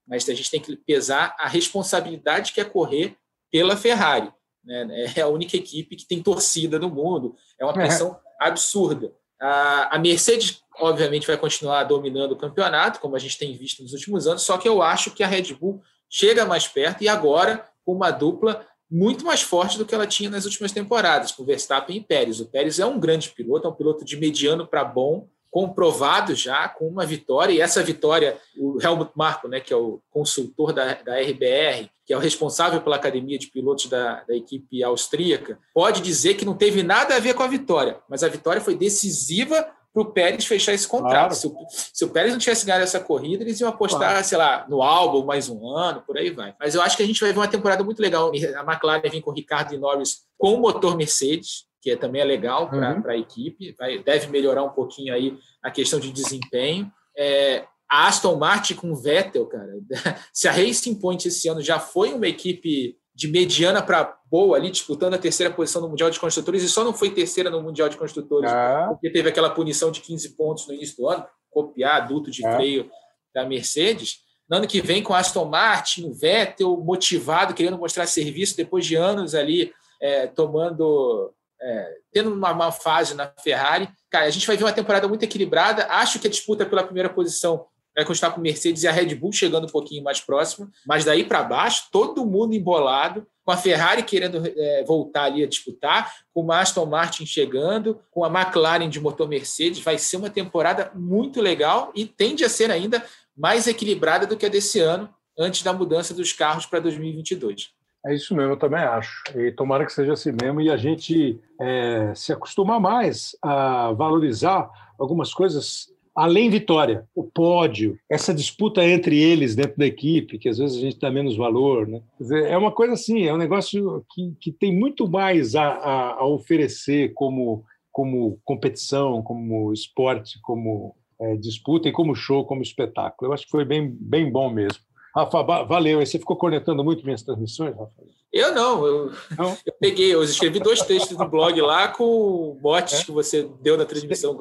mas 0.06 0.28
a 0.28 0.34
gente 0.34 0.50
tem 0.50 0.60
que 0.60 0.76
pesar 0.76 1.34
a 1.40 1.48
responsabilidade 1.48 2.52
que 2.52 2.60
é 2.60 2.64
correr 2.64 3.16
pela 3.52 3.76
Ferrari. 3.76 4.32
Né? 4.64 5.12
É 5.14 5.20
a 5.20 5.28
única 5.28 5.56
equipe 5.56 5.94
que 5.94 6.06
tem 6.06 6.22
torcida 6.22 6.78
no 6.78 6.88
mundo, 6.88 7.36
é 7.60 7.64
uma 7.64 7.74
pressão 7.74 8.08
uhum. 8.08 8.16
absurda. 8.40 9.12
A 9.40 9.98
Mercedes, 9.98 10.62
obviamente, 10.78 11.26
vai 11.26 11.36
continuar 11.36 11.82
dominando 11.84 12.32
o 12.32 12.36
campeonato, 12.36 13.00
como 13.00 13.16
a 13.16 13.18
gente 13.18 13.36
tem 13.36 13.56
visto 13.56 13.82
nos 13.82 13.92
últimos 13.92 14.26
anos, 14.26 14.42
só 14.42 14.56
que 14.56 14.68
eu 14.68 14.80
acho 14.80 15.10
que 15.10 15.22
a 15.22 15.26
Red 15.26 15.54
Bull 15.54 15.82
chega 16.08 16.46
mais 16.46 16.68
perto 16.68 17.02
e 17.02 17.08
agora 17.08 17.68
com 17.84 17.92
uma 17.92 18.10
dupla 18.10 18.64
muito 18.88 19.24
mais 19.24 19.42
forte 19.42 19.78
do 19.78 19.86
que 19.86 19.94
ela 19.94 20.06
tinha 20.06 20.30
nas 20.30 20.44
últimas 20.44 20.70
temporadas, 20.70 21.32
com 21.32 21.44
Verstappen 21.44 21.96
e 21.96 22.00
Pérez. 22.00 22.40
O 22.40 22.46
Pérez 22.46 22.78
é 22.78 22.86
um 22.86 23.00
grande 23.00 23.30
piloto, 23.30 23.66
é 23.66 23.70
um 23.70 23.74
piloto 23.74 24.04
de 24.04 24.16
mediano 24.16 24.66
para 24.66 24.84
bom, 24.84 25.28
comprovado 25.52 26.34
já 26.34 26.66
com 26.66 26.88
uma 26.88 27.04
vitória, 27.04 27.52
e 27.52 27.60
essa 27.60 27.82
vitória, 27.82 28.38
o 28.56 28.78
Helmut 28.82 29.12
Marko, 29.14 29.46
né, 29.48 29.60
que 29.60 29.70
é 29.70 29.76
o 29.76 30.00
consultor 30.10 30.72
da, 30.72 30.94
da 30.94 31.20
RBR, 31.20 31.90
que 32.06 32.12
é 32.14 32.16
o 32.16 32.20
responsável 32.20 32.80
pela 32.80 32.96
academia 32.96 33.38
de 33.38 33.48
pilotos 33.48 33.84
da, 33.84 34.24
da, 34.26 34.34
equipe 34.34 34.82
austríaca, 34.82 35.58
pode 35.74 36.00
dizer 36.00 36.34
que 36.34 36.46
não 36.46 36.54
teve 36.54 36.82
nada 36.82 37.14
a 37.14 37.20
ver 37.20 37.34
com 37.34 37.42
a 37.42 37.48
vitória, 37.48 37.98
mas 38.08 38.24
a 38.24 38.28
vitória 38.28 38.62
foi 38.62 38.74
decisiva 38.74 39.62
para 39.92 40.02
o 40.02 40.06
Pérez 40.06 40.46
fechar 40.46 40.72
esse 40.72 40.88
contrato. 40.88 41.10
Claro. 41.10 41.34
Se, 41.34 41.46
o, 41.46 41.54
se, 41.68 42.04
o, 42.06 42.08
Pérez 42.08 42.32
não 42.32 42.38
tivesse 42.38 42.64
ganhado 42.64 42.84
essa 42.84 42.98
corrida, 42.98 43.44
eles 43.44 43.60
iam 43.60 43.68
apostar, 43.68 44.08
claro. 44.08 44.24
sei 44.24 44.38
lá, 44.38 44.64
no 44.70 44.82
álbum 44.82 45.22
mais 45.22 45.50
um 45.50 45.68
ano, 45.68 46.02
por 46.06 46.16
aí 46.16 46.30
vai. 46.30 46.54
Mas 46.58 46.74
eu 46.74 46.80
acho 46.80 46.96
que 46.96 47.02
a 47.02 47.06
gente 47.06 47.20
vai 47.20 47.30
ver 47.30 47.38
uma 47.38 47.46
temporada 47.46 47.84
muito 47.84 48.00
legal. 48.00 48.30
A 48.30 48.72
McLaren 48.72 49.10
vem 49.10 49.20
com 49.20 49.32
Ricardo 49.32 49.74
e 49.74 49.78
Norris 49.78 50.22
com 50.38 50.54
o 50.54 50.60
motor 50.60 50.96
Mercedes, 50.96 51.66
que 51.82 51.96
também 51.96 52.22
é 52.22 52.24
legal 52.24 52.70
para 52.70 52.94
uhum. 52.94 53.10
a 53.10 53.16
equipe, 53.16 53.74
vai, 53.76 53.98
deve 53.98 54.28
melhorar 54.28 54.62
um 54.62 54.70
pouquinho 54.70 55.12
aí 55.12 55.36
a 55.60 55.68
questão 55.68 55.98
de 55.98 56.12
desempenho. 56.12 56.90
É, 57.18 57.64
a 57.90 58.06
Aston 58.06 58.36
Martin 58.36 58.74
com 58.74 58.92
o 58.92 58.96
Vettel, 58.96 59.46
cara, 59.46 59.68
se 60.32 60.46
a 60.46 60.52
Racing 60.52 60.94
Point 60.94 61.26
esse 61.26 61.48
ano 61.48 61.60
já 61.60 61.80
foi 61.80 62.14
uma 62.14 62.28
equipe 62.28 62.96
de 63.12 63.28
mediana 63.28 63.82
para 63.82 64.16
boa 64.30 64.56
ali, 64.56 64.70
disputando 64.70 65.14
a 65.14 65.18
terceira 65.18 65.52
posição 65.52 65.82
no 65.82 65.88
Mundial 65.88 66.08
de 66.08 66.20
Construtores, 66.20 66.62
e 66.62 66.68
só 66.68 66.84
não 66.84 66.94
foi 66.94 67.10
terceira 67.10 67.50
no 67.50 67.60
Mundial 67.60 67.88
de 67.88 67.96
Construtores, 67.96 68.50
ah. 68.50 68.86
porque 68.90 69.10
teve 69.10 69.28
aquela 69.28 69.50
punição 69.50 69.90
de 69.90 70.00
15 70.00 70.36
pontos 70.36 70.66
no 70.68 70.74
início 70.74 70.96
do 70.96 71.08
ano, 71.08 71.26
copiar 71.50 72.00
adulto 72.00 72.30
de 72.30 72.46
ah. 72.46 72.54
freio 72.54 72.88
da 73.34 73.44
Mercedes. 73.44 74.20
No 74.48 74.58
ano 74.58 74.68
que 74.68 74.80
vem, 74.80 75.02
com 75.02 75.12
a 75.12 75.18
Aston 75.18 75.46
Martin, 75.46 76.08
o 76.08 76.14
Vettel 76.14 76.76
motivado, 76.78 77.54
querendo 77.54 77.76
mostrar 77.76 78.06
serviço 78.06 78.56
depois 78.56 78.86
de 78.86 78.94
anos 78.94 79.34
ali 79.34 79.72
é, 80.00 80.26
tomando 80.26 81.32
é, 81.62 81.94
tendo 82.12 82.32
uma, 82.32 82.52
uma, 82.52 82.72
fase 82.72 83.14
na 83.14 83.32
Ferrari. 83.42 83.88
Cara, 84.10 84.26
a 84.26 84.30
gente 84.30 84.46
vai 84.46 84.56
ver 84.56 84.64
uma 84.64 84.72
temporada 84.72 85.06
muito 85.06 85.22
equilibrada. 85.22 85.86
Acho 85.86 86.18
que 86.18 86.26
a 86.26 86.30
disputa 86.30 86.66
pela 86.66 86.82
primeira 86.82 87.08
posição 87.08 87.66
vai 87.94 88.04
continuar 88.04 88.32
com 88.32 88.40
o 88.40 88.42
Mercedes 88.42 88.82
e 88.82 88.88
a 88.88 88.92
Red 88.92 89.14
Bull 89.14 89.32
chegando 89.32 89.64
um 89.64 89.70
pouquinho 89.70 90.02
mais 90.02 90.20
próximo, 90.20 90.70
mas 90.86 91.04
daí 91.04 91.24
para 91.24 91.42
baixo, 91.42 91.88
todo 91.92 92.24
mundo 92.24 92.54
embolado, 92.54 93.26
com 93.44 93.50
a 93.50 93.56
Ferrari 93.56 94.02
querendo 94.02 94.42
é, 94.46 94.84
voltar 94.84 95.24
ali 95.24 95.42
a 95.42 95.48
disputar, 95.48 96.12
com 96.32 96.44
o 96.44 96.52
Aston 96.52 96.86
Martin 96.86 97.26
chegando, 97.26 98.00
com 98.10 98.24
a 98.24 98.28
McLaren 98.28 98.88
de 98.88 99.00
motor 99.00 99.28
Mercedes. 99.28 99.80
Vai 99.80 99.98
ser 99.98 100.16
uma 100.16 100.30
temporada 100.30 100.90
muito 100.94 101.40
legal 101.40 101.92
e 101.94 102.06
tende 102.06 102.44
a 102.44 102.48
ser 102.48 102.70
ainda 102.70 103.04
mais 103.36 103.66
equilibrada 103.66 104.26
do 104.26 104.36
que 104.36 104.46
a 104.46 104.48
desse 104.48 104.78
ano, 104.78 105.12
antes 105.38 105.62
da 105.62 105.72
mudança 105.72 106.14
dos 106.14 106.32
carros 106.32 106.66
para 106.66 106.80
2022. 106.80 107.70
É 108.04 108.14
isso 108.14 108.34
mesmo, 108.34 108.52
eu 108.52 108.56
também 108.56 108.80
acho. 108.80 109.22
E 109.36 109.52
tomara 109.52 109.86
que 109.86 109.92
seja 109.92 110.12
assim 110.12 110.32
mesmo 110.32 110.60
e 110.60 110.70
a 110.70 110.76
gente 110.76 111.38
é, 111.60 112.12
se 112.14 112.32
acostumar 112.32 112.80
mais 112.80 113.36
a 113.40 113.92
valorizar 113.92 114.68
algumas 114.98 115.32
coisas 115.32 115.92
além 116.14 116.50
vitória, 116.50 117.06
o 117.14 117.24
pódio, 117.24 117.98
essa 118.08 118.34
disputa 118.34 118.84
entre 118.84 119.18
eles 119.18 119.54
dentro 119.54 119.78
da 119.78 119.86
equipe, 119.86 120.38
que 120.38 120.48
às 120.48 120.58
vezes 120.58 120.76
a 120.76 120.80
gente 120.80 120.98
dá 120.98 121.10
menos 121.10 121.36
valor. 121.36 121.88
Né? 121.88 122.02
Dizer, 122.20 122.46
é 122.46 122.56
uma 122.56 122.70
coisa 122.70 122.92
assim, 122.92 123.24
é 123.24 123.32
um 123.32 123.38
negócio 123.38 124.04
que, 124.10 124.34
que 124.40 124.52
tem 124.52 124.76
muito 124.76 125.08
mais 125.08 125.54
a, 125.54 125.64
a, 125.64 126.12
a 126.14 126.26
oferecer 126.26 127.12
como, 127.14 127.64
como 127.90 128.38
competição, 128.44 129.22
como 129.22 129.72
esporte, 129.72 130.38
como 130.42 130.94
é, 131.20 131.36
disputa 131.36 131.88
e 131.88 131.92
como 131.92 132.14
show, 132.14 132.44
como 132.44 132.62
espetáculo. 132.62 133.30
Eu 133.30 133.34
acho 133.34 133.44
que 133.44 133.50
foi 133.50 133.64
bem, 133.64 133.88
bem 133.88 134.30
bom 134.30 134.50
mesmo. 134.50 134.82
Rafa, 135.14 135.42
valeu. 135.64 136.04
Você 136.04 136.18
ficou 136.18 136.36
cornetando 136.36 136.82
muito 136.82 137.04
minhas 137.04 137.22
transmissões, 137.22 137.76
Rafa? 137.76 137.92
Eu 138.32 138.54
não, 138.54 138.86
eu, 138.86 139.12
não? 139.36 139.56
eu 139.66 139.72
peguei, 139.78 140.14
eu 140.14 140.22
escrevi 140.22 140.58
dois 140.58 140.80
textos 140.82 141.16
do 141.16 141.28
blog 141.28 141.60
lá 141.60 141.88
com 141.88 142.58
botes 142.60 143.00
é? 143.00 143.04
que 143.04 143.12
você 143.12 143.48
deu 143.60 143.76
na 143.76 143.84
transmissão. 143.84 144.32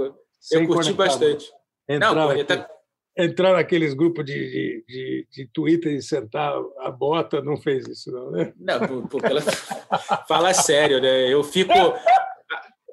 eu 0.51 0.65
curti 0.65 0.93
conectado. 0.93 0.95
bastante. 0.95 1.51
Entrar, 1.89 2.15
não, 2.15 2.33
pô, 2.33 2.43
tá... 2.45 2.69
entrar 3.17 3.53
naqueles 3.53 3.93
grupos 3.93 4.23
de, 4.23 4.33
de, 4.33 4.85
de, 4.87 5.27
de, 5.29 5.45
Twitter 5.47 5.93
e 5.93 6.01
sentar 6.01 6.53
a 6.79 6.89
bota, 6.89 7.41
não 7.41 7.57
fez 7.57 7.85
isso, 7.87 8.09
não, 8.11 8.31
né? 8.31 8.53
Não, 8.57 9.07
pô, 9.07 9.19
pela... 9.19 9.41
fala 10.25 10.53
sério, 10.53 11.01
né? 11.01 11.27
Eu 11.27 11.43
fico. 11.43 11.73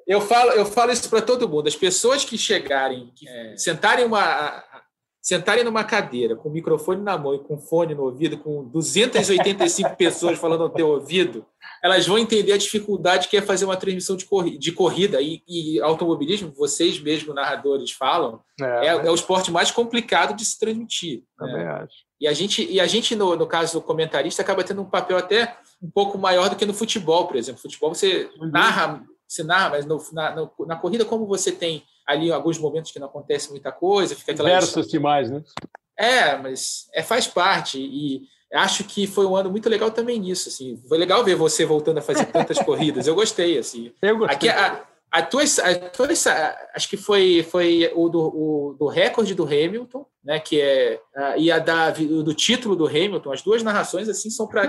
Eu 0.05 0.19
falo, 0.19 0.51
eu 0.51 0.65
falo 0.65 0.91
isso 0.91 1.09
para 1.09 1.21
todo 1.21 1.47
mundo. 1.47 1.67
As 1.67 1.75
pessoas 1.75 2.25
que 2.25 2.37
chegarem, 2.37 3.11
que 3.15 3.29
é. 3.29 3.55
sentarem 3.55 4.03
uma, 4.03 4.65
sentarem 5.21 5.63
numa 5.63 5.83
cadeira 5.83 6.35
com 6.35 6.49
o 6.49 6.51
microfone 6.51 7.01
na 7.01 7.17
mão 7.17 7.35
e 7.35 7.39
com 7.39 7.57
fone 7.57 7.93
no 7.93 8.03
ouvido, 8.03 8.37
com 8.37 8.63
285 8.63 9.95
pessoas 9.97 10.39
falando 10.39 10.61
no 10.61 10.69
teu 10.69 10.87
ouvido, 10.87 11.45
elas 11.83 12.07
vão 12.07 12.17
entender 12.17 12.53
a 12.53 12.57
dificuldade 12.57 13.27
que 13.27 13.37
é 13.37 13.41
fazer 13.41 13.65
uma 13.65 13.77
transmissão 13.77 14.15
de, 14.15 14.25
corri 14.25 14.57
de 14.57 14.71
corrida. 14.71 15.21
E, 15.21 15.41
e, 15.47 15.81
automobilismo, 15.81 16.53
vocês 16.55 16.99
mesmos, 16.99 17.35
narradores, 17.35 17.91
falam, 17.91 18.41
é, 18.59 18.87
é, 18.87 18.87
é, 18.87 19.11
o 19.11 19.15
esporte 19.15 19.51
mais 19.51 19.71
complicado 19.71 20.35
de 20.35 20.45
se 20.45 20.57
transmitir. 20.57 21.23
Também 21.37 21.63
né? 21.63 21.71
acho. 21.71 22.09
E 22.19 22.27
a 22.27 22.33
gente, 22.33 22.69
e 22.69 22.79
a 22.79 22.87
gente 22.87 23.15
no, 23.15 23.35
no 23.35 23.47
caso 23.47 23.73
do 23.73 23.81
comentarista, 23.81 24.41
acaba 24.41 24.63
tendo 24.63 24.81
um 24.81 24.89
papel 24.89 25.17
até 25.17 25.57
um 25.81 25.89
pouco 25.89 26.17
maior 26.17 26.49
do 26.49 26.55
que 26.55 26.65
no 26.65 26.73
futebol, 26.73 27.27
por 27.27 27.37
exemplo. 27.37 27.61
Futebol 27.61 27.93
você 27.93 28.29
uhum. 28.39 28.49
narra, 28.49 29.03
você 29.27 29.43
narra, 29.43 29.69
mas 29.69 29.85
no, 29.85 30.01
na, 30.11 30.35
no, 30.35 30.51
na 30.65 30.75
corrida, 30.75 31.05
como 31.05 31.25
você 31.25 31.51
tem 31.51 31.83
ali 32.09 32.31
alguns 32.31 32.57
momentos 32.57 32.91
que 32.91 32.97
não 32.97 33.07
acontece 33.07 33.51
muita 33.51 33.71
coisa, 33.71 34.15
fica 34.15 34.31
aquela. 34.31 34.49
Versus 34.49 34.87
demais, 34.87 35.29
né? 35.29 35.43
É, 35.95 36.35
mas 36.37 36.89
é, 36.93 37.03
faz 37.03 37.27
parte. 37.27 37.79
E 37.79 38.23
acho 38.51 38.83
que 38.83 39.05
foi 39.05 39.27
um 39.27 39.35
ano 39.35 39.51
muito 39.51 39.69
legal 39.69 39.91
também 39.91 40.19
nisso. 40.19 40.49
Assim. 40.49 40.81
Foi 40.87 40.97
legal 40.97 41.23
ver 41.23 41.35
você 41.35 41.65
voltando 41.65 41.99
a 41.99 42.01
fazer 42.01 42.25
tantas 42.25 42.57
corridas. 42.65 43.05
Eu 43.05 43.13
gostei. 43.13 43.59
Assim. 43.59 43.93
Eu 44.01 44.17
gostei. 44.17 44.35
Aqui, 44.35 44.49
a, 44.49 44.83
a 45.11 45.21
tua, 45.23 45.43
a 45.43 45.75
tua, 45.89 46.07
acho 46.75 46.87
que 46.87 46.97
foi, 46.97 47.43
foi 47.49 47.91
o, 47.95 48.09
do, 48.09 48.19
o 48.19 48.75
do 48.77 48.87
recorde 48.87 49.33
do 49.33 49.43
Hamilton, 49.43 50.05
né? 50.23 50.39
Que 50.39 50.61
é 50.61 50.99
e 51.37 51.51
a 51.51 51.57
da, 51.57 51.89
do 51.89 52.33
título 52.33 52.75
do 52.75 52.85
Hamilton. 52.85 53.31
As 53.31 53.41
duas 53.41 53.63
narrações 53.63 54.07
assim 54.07 54.29
são 54.29 54.47
para 54.47 54.63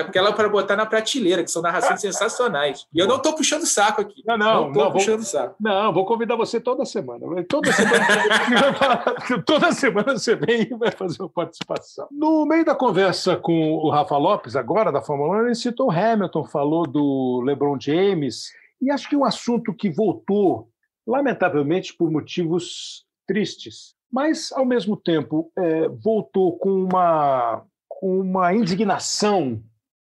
aquela 0.00 0.32
para 0.32 0.48
botar 0.48 0.76
na 0.76 0.86
prateleira, 0.86 1.42
que 1.42 1.50
são 1.50 1.60
narrações 1.60 2.00
sensacionais. 2.00 2.86
E 2.94 3.00
eu 3.00 3.08
não 3.08 3.16
estou 3.16 3.34
puxando 3.34 3.66
saco 3.66 4.00
aqui. 4.00 4.22
Não, 4.24 4.38
não, 4.38 4.70
não, 4.70 4.70
não 4.70 4.92
puxando 4.92 5.16
vou, 5.16 5.26
saco. 5.26 5.56
Não, 5.60 5.92
vou 5.92 6.06
convidar 6.06 6.36
você 6.36 6.60
toda 6.60 6.84
semana. 6.84 7.26
Toda 7.48 7.72
semana, 7.72 9.42
toda 9.44 9.72
semana 9.72 10.16
você 10.16 10.36
vem 10.36 10.62
e 10.62 10.74
vai 10.74 10.92
fazer 10.92 11.20
uma 11.20 11.28
participação. 11.28 12.06
No 12.12 12.46
meio 12.46 12.64
da 12.64 12.74
conversa 12.74 13.36
com 13.36 13.74
o 13.74 13.90
Rafa 13.90 14.16
Lopes 14.16 14.54
agora 14.54 14.92
da 14.92 15.02
Fórmula 15.02 15.42
1, 15.42 15.46
ele 15.46 15.54
citou 15.56 15.88
o 15.88 15.90
Hamilton, 15.90 16.44
falou 16.44 16.86
do 16.86 17.42
LeBron 17.44 17.76
James 17.80 18.52
e 18.80 18.90
acho 18.90 19.08
que 19.08 19.16
um 19.16 19.24
assunto 19.24 19.74
que 19.74 19.90
voltou, 19.90 20.70
lamentavelmente, 21.06 21.94
por 21.94 22.10
motivos 22.10 23.04
tristes, 23.26 23.94
mas, 24.10 24.50
ao 24.52 24.64
mesmo 24.64 24.96
tempo, 24.96 25.52
é, 25.56 25.88
voltou 25.88 26.58
com 26.58 26.70
uma, 26.70 27.64
com 27.88 28.20
uma 28.20 28.52
indignação 28.52 29.62